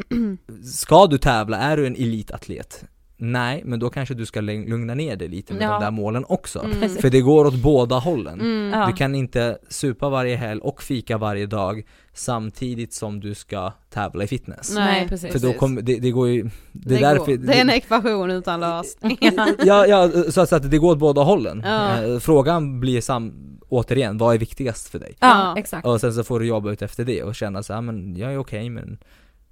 ska 0.64 1.06
du 1.06 1.18
tävla, 1.18 1.56
är 1.58 1.76
du 1.76 1.86
en 1.86 1.94
elitatlet 1.94 2.84
nej, 3.20 3.62
men 3.64 3.78
då 3.80 3.90
kanske 3.90 4.14
du 4.14 4.26
ska 4.26 4.40
lugn- 4.40 4.68
lugna 4.68 4.94
ner 4.94 5.16
dig 5.16 5.28
lite 5.28 5.54
med 5.54 5.62
Ja. 5.62 5.72
de 5.72 5.84
där 5.84 5.90
målen 5.90 6.24
också. 6.28 6.64
Mm. 6.64 6.88
För 6.88 7.10
det 7.10 7.20
går 7.20 7.44
åt 7.46 7.54
båda 7.54 7.96
hållen. 7.98 8.40
Mm. 8.40 8.80
Ja. 8.80 8.86
Du 8.86 8.92
kan 8.92 9.14
inte 9.14 9.58
supa 9.68 10.08
varje 10.08 10.36
helg 10.36 10.60
och 10.60 10.82
fika 10.82 11.18
varje 11.18 11.46
dag 11.46 11.82
samtidigt 12.14 12.92
som 12.94 13.20
du 13.20 13.34
ska 13.34 13.72
tävla 13.90 14.24
i 14.24 14.26
fitness. 14.26 14.74
Nej, 14.74 15.08
precis. 15.08 15.32
För 15.32 15.38
då 15.38 15.52
kommer, 15.52 15.82
det, 15.82 15.96
det 15.96 16.10
går 16.10 16.28
ju, 16.28 16.42
det, 16.42 16.50
Det, 16.72 16.96
är 16.96 17.00
därför, 17.00 17.36
går. 17.36 17.46
det 17.46 17.54
är 17.54 17.60
en 17.60 17.70
ekvation 17.70 18.30
utan 18.30 18.60
lösning. 18.60 19.18
ja, 19.64 19.86
ja, 19.86 20.10
så, 20.30 20.46
så 20.46 20.56
att 20.56 20.70
det 20.70 20.78
går 20.78 20.92
åt 20.92 20.98
båda 20.98 21.22
hållen. 21.22 21.62
Ja. 21.64 22.02
Eh, 22.02 22.18
Frågan 22.18 22.80
blir 22.80 23.00
sam, 23.00 23.32
återigen, 23.68 24.18
vad 24.18 24.34
är 24.34 24.38
viktigast 24.38 24.88
för 24.88 24.98
dig? 24.98 25.16
Ja, 25.20 25.28
Ja. 25.28 25.58
exakt. 25.60 25.86
Och 25.86 26.00
sen 26.00 26.14
så 26.14 26.24
får 26.24 26.40
du 26.40 26.46
jobba 26.46 26.70
ut 26.72 26.82
efter 26.82 27.04
det 27.04 27.22
och 27.22 27.34
känna 27.34 27.62
så 27.62 27.72
här, 27.74 27.80
men 27.80 28.16
jag 28.16 28.32
är 28.32 28.38
okej 28.38 28.70
men 28.70 28.98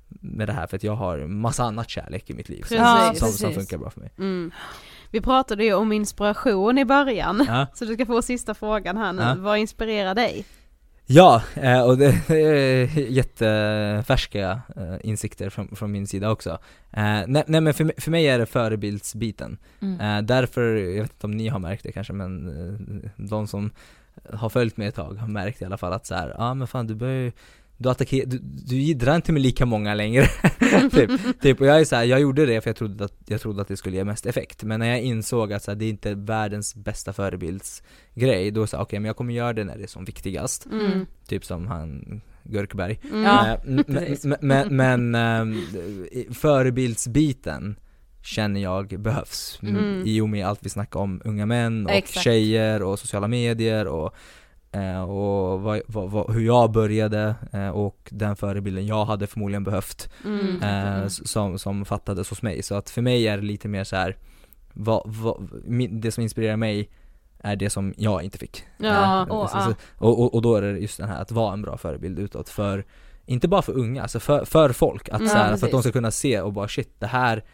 med 0.09 0.49
det 0.49 0.53
här 0.53 0.67
för 0.67 0.77
att 0.77 0.83
jag 0.85 0.95
har 0.95 1.19
massa 1.19 1.65
annat 1.65 1.89
kärlek 1.91 2.31
i 2.31 2.35
mitt 2.35 2.49
liv 2.49 2.63
som, 2.63 2.77
Precis. 2.77 3.19
som, 3.19 3.29
som 3.29 3.49
Precis. 3.49 3.55
funkar 3.57 3.79
bra 3.79 3.91
för 3.91 4.01
mig. 4.01 4.11
Mm. 4.19 4.51
Vi 5.11 5.21
pratade 5.21 5.65
ju 5.65 5.75
om 5.75 5.93
inspiration 5.93 6.79
i 6.79 6.85
början, 6.85 7.45
Ja, 7.49 7.67
så 7.75 7.85
du 7.85 7.95
ska 7.95 8.07
få 8.07 8.23
sista 8.23 8.55
frågan 8.55 8.97
här 8.97 9.13
nu. 9.13 9.23
Ja. 9.23 9.35
Vad 9.39 9.59
inspirerar 9.59 10.15
dig? 10.15 10.45
ja 11.11 11.43
eh, 11.55 11.83
och 11.83 11.99
det 11.99 12.31
är 12.31 12.99
jättefärska 13.11 14.61
eh, 14.77 14.97
insikter 15.01 15.51
från, 15.51 15.77
från 15.77 15.93
min 15.93 16.07
sida 16.07 16.31
också. 16.31 16.51
Eh, 16.93 17.23
nej, 17.27 17.45
nej 17.47 17.61
men 17.61 17.75
för, 17.75 17.85
mig- 17.85 17.95
för 18.01 18.11
mig 18.11 18.27
är 18.29 18.39
det 18.39 18.47
förebildsbiten. 18.47 19.59
Mm. 19.81 20.27
Därför, 20.27 20.75
jag 20.75 21.03
vet 21.03 21.13
inte 21.13 21.27
om 21.27 21.31
ni 21.37 21.49
har 21.49 21.59
märkt 21.59 21.83
det 21.83 21.93
kanske 21.93 22.13
men 22.13 23.11
de 23.17 23.47
som 23.47 23.71
har 24.33 24.49
följt 24.49 24.77
mig 24.77 24.89
ett 24.89 24.95
tag 24.95 25.15
har 25.15 25.29
märkt 25.29 25.63
i 25.63 25.65
alla 25.65 25.77
fall 25.77 25.93
att 25.93 26.07
så 26.07 26.15
här, 26.15 26.29
ja 26.29 26.35
ah, 26.39 26.55
men 26.55 26.67
fan 26.67 26.87
du 26.87 26.95
börjar 26.95 27.15
ju 27.23 27.33
du 27.81 27.89
attackerar, 27.91 28.27
du, 28.27 28.39
du 28.43 28.77
jiddrar 28.77 29.17
inte 29.17 29.33
med 29.33 29.43
lika 29.43 29.67
många 29.67 29.95
längre. 29.95 30.27
typ, 30.93 31.41
typ, 31.41 31.61
och 31.61 31.67
jag 31.67 31.81
är 31.81 31.85
så 31.85 31.97
här, 31.97 32.05
jag 32.05 32.21
gjorde 32.21 32.47
det 32.47 32.61
för 32.61 32.71
jag 32.71 32.77
trodde 32.77 33.05
att, 33.05 33.15
jag 33.27 33.41
trodde 33.41 33.63
att 33.63 33.69
det 33.69 33.77
skulle 33.77 33.97
ge 33.97 34.05
mest 34.05 34.27
effekt. 34.27 34.63
Men 34.63 34.81
när 34.81 34.87
jag 34.87 35.01
insåg 35.01 35.53
att 35.53 35.63
så 35.63 35.71
här, 35.71 35.77
det 35.77 35.85
är 35.85 35.91
inte 35.91 36.15
världens 36.15 36.75
bästa 36.75 37.13
förebildsgrej, 37.13 38.51
då 38.51 38.67
sa 38.67 38.77
jag 38.77 38.83
okej 38.83 38.99
men 38.99 39.07
jag 39.07 39.17
kommer 39.17 39.35
göra 39.35 39.53
det 39.53 39.65
när 39.65 39.77
det 39.77 39.83
är 39.83 39.87
som 39.87 40.05
viktigast. 40.05 40.67
Mm. 40.67 41.07
Typ 41.29 41.45
som 41.45 41.67
han 41.67 42.21
Gurkberg. 42.43 43.01
Mm. 43.11 43.23
Ja, 43.23 43.47
Eh, 43.47 43.83
precis. 43.87 44.25
men, 44.25 44.39
men, 44.41 44.77
men 44.77 45.15
ehm, 45.15 45.63
förebildsbiten 46.35 47.77
känner 48.23 48.61
jag 48.61 49.01
behövs 49.01 49.59
Mm. 49.63 50.03
i 50.07 50.21
och 50.21 50.29
med 50.29 50.47
allt 50.47 50.59
vi 50.63 50.71
snackar 50.71 51.01
om 51.01 51.23
unga 51.25 51.47
män 51.47 51.87
och 51.87 51.93
Exakt. 51.93 52.25
tjejer 52.25 52.83
och 52.83 52.99
sociala 52.99 53.29
medier 53.29 53.87
och, 53.87 54.15
och 55.07 55.61
vad, 55.61 55.81
vad, 55.87 56.11
vad, 56.11 56.35
hur 56.35 56.41
jag 56.47 56.71
började 56.73 57.35
eh, 57.53 57.69
och 57.69 58.09
den 58.11 58.37
förebilden 58.37 58.87
jag 58.87 59.05
hade 59.05 59.27
förmodligen 59.27 59.65
behövt 59.65 60.11
Mm. 60.25 60.63
eh, 60.63 61.09
som, 61.09 61.59
som 61.59 61.85
fattades 61.85 62.31
hos 62.31 62.43
mig. 62.43 62.63
Så 62.63 62.75
att 62.75 62.91
för 62.91 63.03
mig 63.03 63.29
är 63.29 63.37
det 63.37 63.43
lite 63.43 63.69
mer 63.69 63.85
så 63.85 63.97
här 63.97 64.17
vad, 64.73 65.03
vad, 65.07 65.49
min, 65.65 66.01
det 66.01 66.13
som 66.13 66.23
inspirerar 66.23 66.57
mig 66.57 66.91
är 67.39 67.57
det 67.57 67.71
som 67.71 67.95
jag 67.97 68.23
inte 68.23 68.39
fick. 68.39 68.65
Ja, 68.79 69.23
Eh, 69.23 69.29
och, 69.29 69.51
så, 69.51 69.59
så, 69.61 69.75
och, 69.99 70.21
och, 70.23 70.35
och 70.35 70.43
då 70.43 70.57
är 70.57 70.63
det 70.63 70.79
just 70.79 70.99
den 70.99 71.09
här 71.09 71.23
att 71.23 71.31
vara 71.33 71.53
en 71.53 71.63
bra 71.63 71.77
förebild 71.77 72.19
utåt 72.19 72.49
för, 72.49 72.85
inte 73.27 73.49
bara 73.49 73.63
för 73.63 73.73
unga, 73.73 74.03
alltså 74.03 74.21
för, 74.21 74.45
för 74.45 74.73
folk. 74.73 75.09
Att 75.09 75.21
Ja, 75.23 75.29
så 75.29 75.37
här, 75.37 75.57
för 75.57 75.67
att 75.67 75.73
de 75.73 75.83
ska 75.83 75.93
kunna 75.93 76.11
se 76.11 76.41
och 76.41 76.53
bara 76.53 76.69
shit, 76.69 76.95
det 76.99 77.07
här 77.07 77.45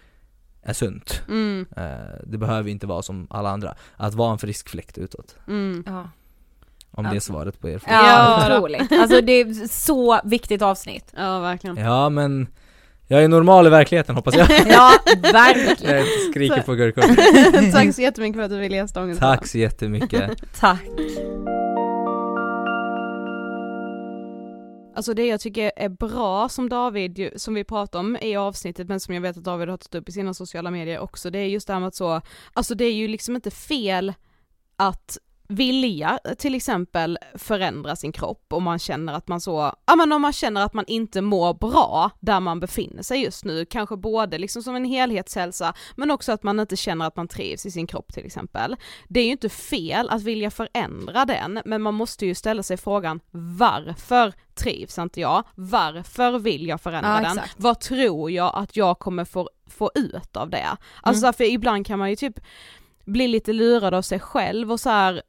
är 0.63 0.73
sunt. 0.73 1.23
Mm. 1.29 1.67
Eh, 1.77 1.85
det 2.27 2.39
behöver 2.39 2.71
inte 2.71 2.87
vara 2.87 3.03
som 3.03 3.27
alla 3.31 3.51
andra. 3.51 3.75
Att 3.97 4.15
vara 4.15 4.33
en 4.33 4.39
frisk 4.39 4.69
fläkt 4.69 4.99
utåt. 4.99 5.37
Mm. 5.49 5.85
Ja. 5.87 6.09
Om 6.97 7.05
det 7.05 7.17
är 7.17 7.21
svaret 7.21 7.61
på 7.61 7.69
er 7.69 7.79
fråga. 7.79 7.97
Ja, 7.97 8.47
Ja. 8.49 8.57
otroligt. 8.57 8.93
Alltså 8.93 9.21
det 9.21 9.33
är 9.33 9.69
så 9.69 10.21
viktigt 10.25 10.63
avsnitt. 10.63 11.13
Ja, 11.17 11.39
verkligen. 11.41 11.77
Ja 11.77 12.09
men, 12.09 12.47
jag 13.07 13.25
är 13.25 13.29
normal 13.29 13.67
i 13.67 13.71
verkligheten 13.71 14.15
hoppas 14.15 14.35
jag. 14.37 14.49
Ja, 14.69 14.93
verkligen. 15.33 15.97
jag 15.97 16.07
skriker 16.31 16.63
på 16.63 16.75
gurkor. 16.75 17.03
Tack 17.73 17.95
så 17.95 18.03
jättemycket 18.03 18.37
för 18.37 18.43
att 18.43 18.51
du 18.51 18.59
ville 18.59 18.77
gästa 18.77 19.03
Ångest 19.03 19.21
Tack 19.21 19.47
så 19.47 19.59
jättemycket. 19.59 20.31
Tack. 20.61 20.81
Alltså 24.97 25.15
det 25.15 25.27
jag 25.27 25.41
tycker 25.41 25.73
är 25.77 25.89
bra 25.89 26.49
som 26.49 26.69
David, 26.69 27.31
som 27.37 27.55
vi 27.55 27.65
pratade 27.65 28.01
om 28.01 28.17
i 28.17 28.37
avsnittet 28.37 28.89
men 28.89 29.01
som 29.01 29.15
jag 29.15 29.21
vet 29.23 29.37
att 29.37 29.45
David 29.45 29.69
har 29.69 29.77
tagit 29.77 29.95
upp 29.95 30.09
i 30.09 30.13
sina 30.13 30.35
sociala 30.35 30.71
medier 30.71 30.99
också, 30.99 31.31
det 31.31 31.39
är 31.39 31.47
just 31.47 31.67
det 31.67 31.73
här 31.73 31.81
med 31.81 31.87
att 31.89 31.95
så, 31.95 32.21
alltså 32.53 32.75
det 32.75 32.85
är 32.85 32.93
ju 32.93 33.09
liksom 33.09 33.35
inte 33.37 33.51
fel 33.51 34.13
att 34.77 35.19
vilja 35.49 36.19
till 36.39 36.55
exempel 36.55 37.19
förändra 37.35 37.97
sin 37.97 38.13
kropp 38.13 38.47
om 38.49 38.65
man 38.65 38.79
känner 38.79 39.13
att 39.13 39.29
man 39.29 39.41
så, 39.41 39.73
ja 39.87 39.97
men 39.97 40.13
om 40.13 40.23
man 40.23 40.33
känner 40.33 40.65
att 40.65 40.75
man 40.75 40.85
inte 40.87 41.21
mår 41.21 41.55
bra 41.55 42.11
där 42.21 42.41
man 42.41 42.61
befinner 42.61 43.03
sig 43.03 43.23
just 43.23 43.45
nu, 43.45 43.65
kanske 43.65 43.97
både 43.97 44.39
liksom 44.39 44.63
som 44.63 44.77
en 44.77 44.85
helhetshälsa 44.85 45.75
men 45.97 46.11
också 46.11 46.33
att 46.33 46.43
man 46.43 46.61
inte 46.61 46.77
känner 46.77 47.07
att 47.07 47.17
man 47.17 47.29
trivs 47.29 47.67
i 47.67 47.71
sin 47.71 47.87
kropp 47.87 48.13
till 48.13 48.27
exempel. 48.27 48.77
Det 49.09 49.21
är 49.21 49.25
ju 49.25 49.31
inte 49.31 49.49
fel 49.49 50.11
att 50.11 50.23
vilja 50.23 50.51
förändra 50.51 51.25
den, 51.25 51.61
men 51.65 51.83
man 51.83 51.95
måste 51.95 52.27
ju 52.27 52.35
ställa 52.35 52.63
sig 52.63 52.77
frågan 52.77 53.21
varför 53.31 54.33
trivs 54.55 54.99
inte 54.99 55.21
jag? 55.21 55.43
Varför 55.55 56.39
vill 56.39 56.67
jag 56.67 56.81
förändra 56.81 57.23
Ja, 57.23 57.29
den? 57.29 57.45
Vad 57.57 57.81
tror 57.81 58.31
jag 58.31 58.53
att 58.55 58.77
jag 58.77 58.99
kommer 58.99 59.25
få, 59.25 59.51
få 59.67 59.91
ut 59.95 60.37
av 60.37 60.51
det? 60.51 60.77
Alltså 61.03 61.33
för 61.33 61.45
ibland 61.45 61.87
kan 61.87 61.99
man 61.99 62.11
ju 62.11 62.17
typ 62.17 62.41
bli 63.05 63.29
lite 63.29 63.53
lurad 63.53 63.95
av 63.95 64.03
sig 64.03 64.21
själv 64.21 64.73
och 64.73 64.81
så 64.81 64.91
här 64.91 65.23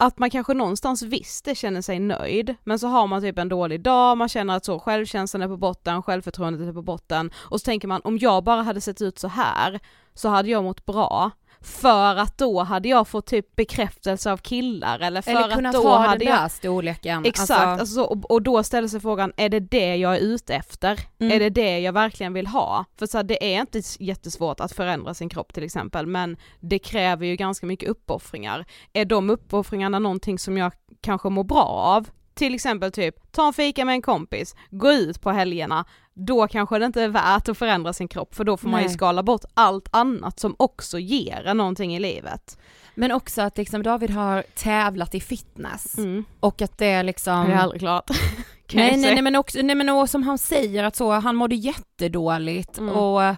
att 0.00 0.18
man 0.18 0.30
kanske 0.30 0.54
någonstans 0.54 1.02
visste 1.02 1.54
känner 1.54 1.82
sig 1.82 1.98
nöjd, 1.98 2.54
men 2.64 2.78
så 2.78 2.88
har 2.88 3.06
man 3.06 3.22
typ 3.22 3.38
en 3.38 3.48
dålig 3.48 3.80
dag, 3.80 4.18
man 4.18 4.28
känner 4.28 4.56
att 4.56 4.64
så 4.64 4.78
självkänslan 4.78 5.42
är 5.42 5.48
på 5.48 5.56
botten, 5.56 6.02
självförtroendet 6.02 6.68
är 6.68 6.72
på 6.72 6.82
botten 6.82 7.30
och 7.36 7.60
så 7.60 7.64
tänker 7.64 7.88
man 7.88 8.00
om 8.04 8.18
jag 8.18 8.44
bara 8.44 8.62
hade 8.62 8.80
sett 8.80 9.02
ut 9.02 9.18
så 9.18 9.28
här 9.28 9.80
så 10.14 10.28
hade 10.28 10.48
jag 10.48 10.64
mått 10.64 10.86
bra. 10.86 11.30
För 11.60 12.16
att 12.16 12.38
då 12.38 12.62
hade 12.62 12.88
jag 12.88 13.08
fått 13.08 13.26
typ 13.26 13.56
bekräftelse 13.56 14.32
av 14.32 14.36
killar 14.36 14.98
eller 14.98 15.22
för 15.22 15.30
Eller 15.30 15.66
att 15.66 15.74
då 15.74 15.82
ha 15.82 15.98
hade 15.98 16.18
den 16.18 16.28
jag 16.28 16.42
där 16.42 16.48
storleken. 16.48 17.24
Exakt, 17.24 17.50
Alltså, 17.50 17.80
alltså, 17.80 17.94
så, 17.94 18.04
och, 18.04 18.30
och 18.30 18.42
då 18.42 18.62
ställer 18.62 18.88
sig 18.88 19.00
frågan, 19.00 19.32
är 19.36 19.48
det 19.48 19.60
det 19.60 19.96
jag 19.96 20.16
är 20.16 20.20
ute 20.20 20.54
efter? 20.54 21.00
Mm. 21.20 21.32
Är 21.32 21.40
det 21.40 21.50
det 21.50 21.78
jag 21.78 21.92
verkligen 21.92 22.32
vill 22.32 22.46
ha? 22.46 22.84
För 22.98 23.06
så 23.06 23.18
här, 23.18 23.24
det 23.24 23.54
är 23.54 23.60
inte 23.60 23.82
jättesvårt 23.98 24.60
att 24.60 24.72
förändra 24.72 25.14
sin 25.14 25.28
kropp 25.28 25.54
till 25.54 25.64
exempel, 25.64 26.06
men 26.06 26.36
det 26.60 26.78
kräver 26.78 27.26
ju 27.26 27.36
ganska 27.36 27.66
mycket 27.66 27.88
uppoffringar. 27.88 28.64
Är 28.92 29.04
de 29.04 29.30
uppoffringarna 29.30 29.98
någonting 29.98 30.38
som 30.38 30.58
jag 30.58 30.72
kanske 31.00 31.28
mår 31.28 31.44
bra 31.44 31.64
av? 31.64 32.08
Till 32.38 32.54
exempel 32.54 32.92
typ, 32.92 33.32
ta 33.32 33.46
en 33.46 33.52
fika 33.52 33.84
med 33.84 33.92
en 33.92 34.02
kompis, 34.02 34.54
gå 34.70 34.92
ut 34.92 35.20
på 35.20 35.30
helgerna, 35.30 35.84
då 36.14 36.46
kanske 36.48 36.78
det 36.78 36.86
inte 36.86 37.02
är 37.02 37.08
värt 37.08 37.48
att 37.48 37.58
förändra 37.58 37.92
sin 37.92 38.08
kropp 38.08 38.34
för 38.34 38.44
då 38.44 38.56
får 38.56 38.68
man 38.68 38.82
ju 38.82 38.88
skala 38.88 39.22
bort 39.22 39.44
allt 39.54 39.88
annat 39.90 40.40
som 40.40 40.54
också 40.58 40.98
ger 40.98 41.46
en 41.46 41.56
någonting 41.56 41.96
i 41.96 42.00
livet. 42.00 42.58
Men 42.94 43.12
också 43.12 43.42
att 43.42 43.58
liksom 43.58 43.82
David 43.82 44.10
har 44.10 44.44
tävlat 44.54 45.14
i 45.14 45.20
fitness 45.20 45.98
Mm. 45.98 46.24
och 46.40 46.62
att 46.62 46.78
det 46.78 46.86
är 46.86 47.02
liksom 47.02 47.46
Det 47.46 47.52
är 47.52 47.56
aldrig 47.58 47.80
klart. 47.80 48.10
Nej, 48.72 48.96
nej, 48.96 49.14
nej 49.14 49.22
men 49.22 49.36
också, 49.36 49.58
nej 49.62 49.76
men 49.76 49.88
och 49.88 50.10
som 50.10 50.22
han 50.22 50.38
säger 50.38 50.84
att 50.84 50.96
så, 50.96 51.12
han 51.12 51.36
mådde 51.36 51.54
jättedåligt 51.54 52.78
Mm. 52.78 52.94
och 52.94 53.34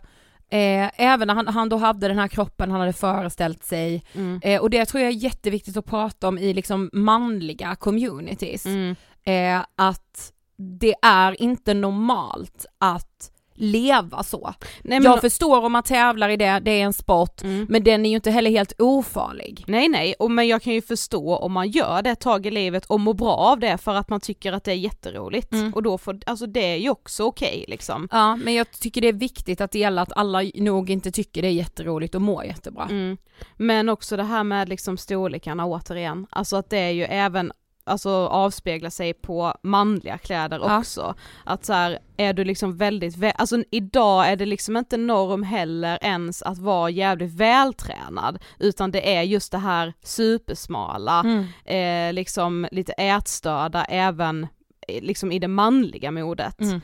eh, 0.50 0.90
även 1.00 1.26
när 1.28 1.34
han, 1.34 1.48
han 1.48 1.68
då 1.68 1.76
hade 1.76 2.08
den 2.08 2.18
här 2.18 2.28
kroppen 2.28 2.70
han 2.70 2.80
hade 2.80 2.92
föreställt 2.92 3.64
sig 3.64 4.04
Mm. 4.14 4.40
eh, 4.44 4.60
och 4.60 4.70
det 4.70 4.84
tror 4.86 5.02
jag 5.02 5.12
är 5.12 5.16
jätteviktigt 5.16 5.76
att 5.76 5.86
prata 5.86 6.28
om 6.28 6.38
i 6.38 6.54
liksom 6.54 6.90
manliga 6.92 7.76
communities. 7.76 8.66
Mm. 8.66 8.96
Eh, 9.24 9.64
att 9.76 10.32
det 10.56 10.94
är 11.02 11.42
inte 11.42 11.74
normalt 11.74 12.66
att 12.78 13.32
leva 13.60 14.22
så. 14.22 14.54
Nej, 14.82 15.00
men, 15.00 15.02
jag 15.02 15.20
förstår 15.20 15.64
om 15.64 15.72
man 15.72 15.82
tävlar 15.82 16.28
i 16.28 16.36
det, 16.36 16.60
det 16.64 16.70
är 16.70 16.84
en 16.84 16.92
sport, 16.92 17.42
Mm. 17.42 17.66
men 17.68 17.84
den 17.84 18.06
är 18.06 18.10
ju 18.10 18.16
inte 18.16 18.30
heller 18.30 18.50
helt 18.50 18.72
ofarlig. 18.78 19.64
Nej 19.66 19.88
nej, 19.88 20.14
och, 20.18 20.30
men 20.30 20.48
jag 20.48 20.62
kan 20.62 20.72
ju 20.72 20.82
förstå 20.82 21.36
om 21.36 21.52
man 21.52 21.70
gör 21.70 22.02
det 22.02 22.10
ett 22.10 22.20
tag 22.20 22.46
i 22.46 22.50
livet 22.50 22.86
och 22.86 23.00
mår 23.00 23.14
bra 23.14 23.36
av 23.36 23.60
det 23.60 23.78
för 23.78 23.94
att 23.94 24.08
man 24.08 24.20
tycker 24.20 24.52
att 24.52 24.64
det 24.64 24.70
är 24.72 24.76
jätteroligt. 24.76 25.52
Mm. 25.52 25.74
Och 25.74 25.82
då 25.82 25.98
får, 25.98 26.20
alltså 26.26 26.46
det 26.46 26.72
är 26.72 26.76
ju 26.76 26.90
också 26.90 27.24
okej 27.24 27.64
liksom. 27.68 28.08
Ja, 28.10 28.36
men 28.36 28.54
jag 28.54 28.70
tycker 28.70 29.00
det 29.00 29.08
är 29.08 29.12
viktigt 29.12 29.60
att 29.60 29.72
dela 29.72 30.02
att 30.02 30.12
alla 30.16 30.42
nog 30.54 30.90
inte 30.90 31.10
tycker 31.10 31.42
det 31.42 31.48
är 31.48 31.52
jätteroligt 31.52 32.14
och 32.14 32.22
mår 32.22 32.44
jättebra. 32.44 32.86
Mm. 32.90 33.16
Men 33.56 33.88
också 33.88 34.16
det 34.16 34.22
här 34.22 34.44
med 34.44 34.68
liksom 34.68 34.96
storlekarna 34.98 35.66
återigen, 35.66 36.26
alltså 36.30 36.56
att 36.56 36.70
det 36.70 36.78
är 36.78 36.90
ju 36.90 37.04
även 37.04 37.52
Alltså 37.84 38.10
avspeglar 38.10 38.90
sig 38.90 39.12
på 39.14 39.54
manliga 39.62 40.18
kläder 40.18 40.58
Ja. 40.58 40.78
också. 40.78 41.14
Att 41.44 41.64
så 41.64 41.72
här, 41.72 41.98
är 42.16 42.32
du 42.32 42.44
liksom 42.44 42.76
väldigt, 42.76 43.16
vä- 43.16 43.32
alltså 43.36 43.62
idag 43.70 44.28
är 44.28 44.36
det 44.36 44.46
liksom 44.46 44.76
inte 44.76 44.96
norm 44.96 45.42
heller 45.42 45.98
ens 46.02 46.42
att 46.42 46.58
vara 46.58 46.90
jävligt 46.90 47.34
vältränad, 47.34 48.38
utan 48.58 48.90
det 48.90 49.16
är 49.16 49.22
just 49.22 49.52
det 49.52 49.58
här 49.58 49.92
supersmala, 50.02 51.20
Mm. 51.20 51.46
eh, 51.64 52.12
liksom 52.14 52.68
lite 52.72 52.92
ätstörda 52.92 53.84
även 53.84 54.46
eh, 54.88 55.02
liksom 55.02 55.32
i 55.32 55.38
det 55.38 55.48
manliga 55.48 56.10
modet. 56.10 56.60
Mm. 56.60 56.80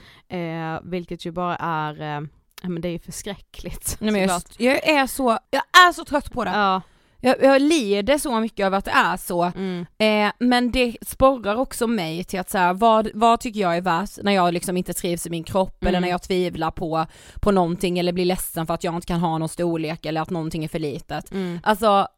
Eh, 0.75 0.81
vilket 0.85 1.27
ju 1.27 1.31
bara 1.31 1.57
är, 1.57 2.01
eh, 2.17 2.21
men 2.63 2.81
det 2.81 2.89
är 2.89 2.93
ju 2.93 2.99
förskräckligt. 2.99 3.97
Nej, 4.01 4.13
men 4.13 4.21
jag, 4.23 4.43
jag 4.59 4.89
är 4.89 5.07
så, 5.07 5.39
jag 5.51 5.63
är 5.89 5.93
så 5.93 6.05
trött 6.05 6.33
på 6.33 6.45
det. 6.45 6.51
Ja, 6.51 6.83
Jag, 7.21 7.43
jag 7.43 7.63
lider 7.63 8.19
så 8.19 8.41
mycket 8.41 8.67
över 8.67 8.79
att 8.79 8.85
det 8.85 8.91
är 8.91 9.17
så, 9.17 9.43
Mm. 9.43 9.87
eh, 9.99 10.33
men 10.39 10.71
det 10.71 10.97
sporrar 11.03 11.57
också 11.57 11.87
mig 11.87 12.25
till 12.25 12.41
att 12.41 12.53
här, 12.53 12.75
vad, 12.75 13.09
vad 13.15 13.41
tycker 13.41 13.61
jag 13.61 13.77
är 13.77 13.81
värt 13.81 14.11
när 14.23 14.33
jag 14.33 14.55
liksom 14.55 14.77
inte 14.77 14.93
trivs 14.93 15.27
i 15.27 15.31
min 15.31 15.45
kropp 15.45 15.83
eller 15.83 15.91
Mm. 15.91 16.03
när 16.03 16.09
jag 16.09 16.23
tvivlar 16.23 16.71
på, 16.71 17.07
på 17.41 17.51
någonting 17.51 17.99
eller 17.99 18.13
blir 18.13 18.25
ledsen 18.25 18.67
för 18.67 18.75
att 18.75 18.85
jag 18.85 18.95
inte 18.95 19.07
kan 19.07 19.21
ha 19.21 19.39
någon 19.39 19.49
storlek 19.49 20.07
eller 20.07 20.21
att 20.21 20.31
någonting 20.31 20.65
är 20.65 20.69
för 20.69 20.79
litet. 20.79 21.31
Mm. 21.33 21.61
Alltså 21.63 22.09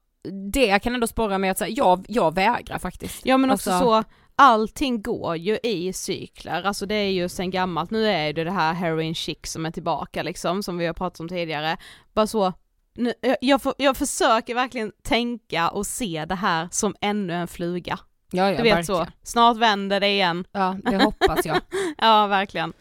det 0.53 0.79
kan 0.79 0.95
ändå 0.95 1.07
sporra 1.07 1.39
mig 1.39 1.51
att 1.51 1.59
säga, 1.59 1.71
jag, 1.77 2.05
jag 2.09 2.35
vägrar 2.35 2.79
faktiskt. 2.79 3.27
Ja 3.27 3.37
men 3.37 3.51
också 3.51 3.71
Alltså- 3.71 4.03
så, 4.03 4.05
allting 4.37 5.03
går 5.03 5.37
ju 5.37 5.59
i 5.63 5.93
cykler, 5.93 6.63
alltså 6.63 6.87
det 6.87 6.95
är 6.95 7.11
ju 7.11 7.29
sen 7.29 7.51
gammalt, 7.51 7.91
nu 7.91 8.07
är 8.09 8.33
det 8.33 8.45
det 8.45 8.51
här 8.51 8.73
heroin 8.75 9.15
chic 9.15 9.39
som 9.45 9.67
är 9.67 9.71
tillbaka 9.71 10.23
liksom, 10.23 10.63
som 10.63 10.79
vi 10.79 10.87
har 10.87 10.95
pratat 10.95 11.21
om 11.21 11.29
tidigare. 11.29 11.77
Bara 12.15 12.27
så, 12.27 12.53
nu, 12.99 13.13
jag, 13.21 13.37
jag, 13.41 13.63
får, 13.63 13.75
jag 13.79 13.97
försöker 13.97 14.55
verkligen 14.55 14.93
tänka 15.03 15.69
och 15.69 15.87
se 15.87 16.25
det 16.29 16.35
här 16.35 16.69
som 16.71 16.95
ännu 17.01 17.35
en 17.35 17.49
fluga. 17.49 17.99
Ja, 18.31 18.51
ja, 18.51 18.57
du 18.57 18.63
vet 18.63 18.77
verkligen. 18.77 18.85
så, 18.85 19.07
snart 19.23 19.57
vänder 19.57 20.01
det 20.01 20.09
igen. 20.09 20.45
Ja, 20.53 20.77
det 20.85 21.05
hoppas 21.05 21.47
jag. 21.47 21.61
ja, 21.99 22.27
verkligen. 22.27 22.73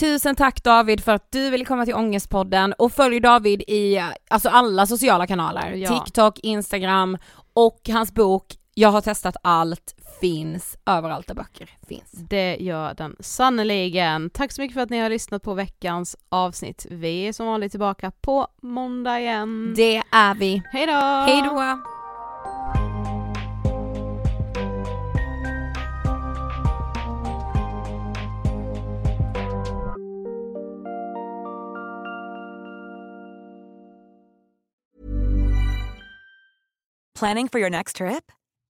Tusen 0.00 0.36
tack 0.36 0.64
David 0.64 1.04
för 1.04 1.12
att 1.12 1.32
du 1.32 1.50
ville 1.50 1.64
komma 1.64 1.84
till 1.84 1.94
Ångestpodden 1.94 2.72
och 2.72 2.92
följ 2.92 3.20
David 3.20 3.62
i 3.68 4.02
alltså 4.30 4.48
alla 4.48 4.86
sociala 4.86 5.26
kanaler. 5.26 5.72
Ja. 5.72 5.88
TikTok, 5.88 6.38
Instagram 6.38 7.18
och 7.54 7.80
hans 7.88 8.14
bok 8.14 8.46
Jag 8.74 8.88
har 8.88 9.00
testat 9.00 9.36
allt 9.42 9.94
finns 10.24 10.78
överallt 10.86 11.26
där 11.26 11.34
böcker 11.34 11.70
finns. 11.88 12.10
Det 12.12 12.56
gör 12.60 12.94
den 12.94 13.16
sannoliken. 13.20 14.30
Tack 14.30 14.52
så 14.52 14.60
mycket 14.60 14.74
för 14.74 14.80
att 14.80 14.90
ni 14.90 14.98
har 14.98 15.10
lyssnat 15.10 15.42
på 15.42 15.54
veckans 15.54 16.16
avsnitt. 16.28 16.86
Vi 16.90 17.28
är 17.28 17.32
som 17.32 17.46
vanligt 17.46 17.70
tillbaka 17.70 18.10
på 18.10 18.48
måndag 18.62 19.20
igen. 19.20 19.74
Det 19.76 20.02
är 20.10 20.34
vi. 20.34 20.62
Hej 20.72 20.86
då! 20.86 20.92
Hej 20.92 21.42
då! 21.42 21.78
Planning 37.18 37.48
for 37.48 37.60
your 37.60 37.70
next 37.70 37.96
trip? 37.96 38.24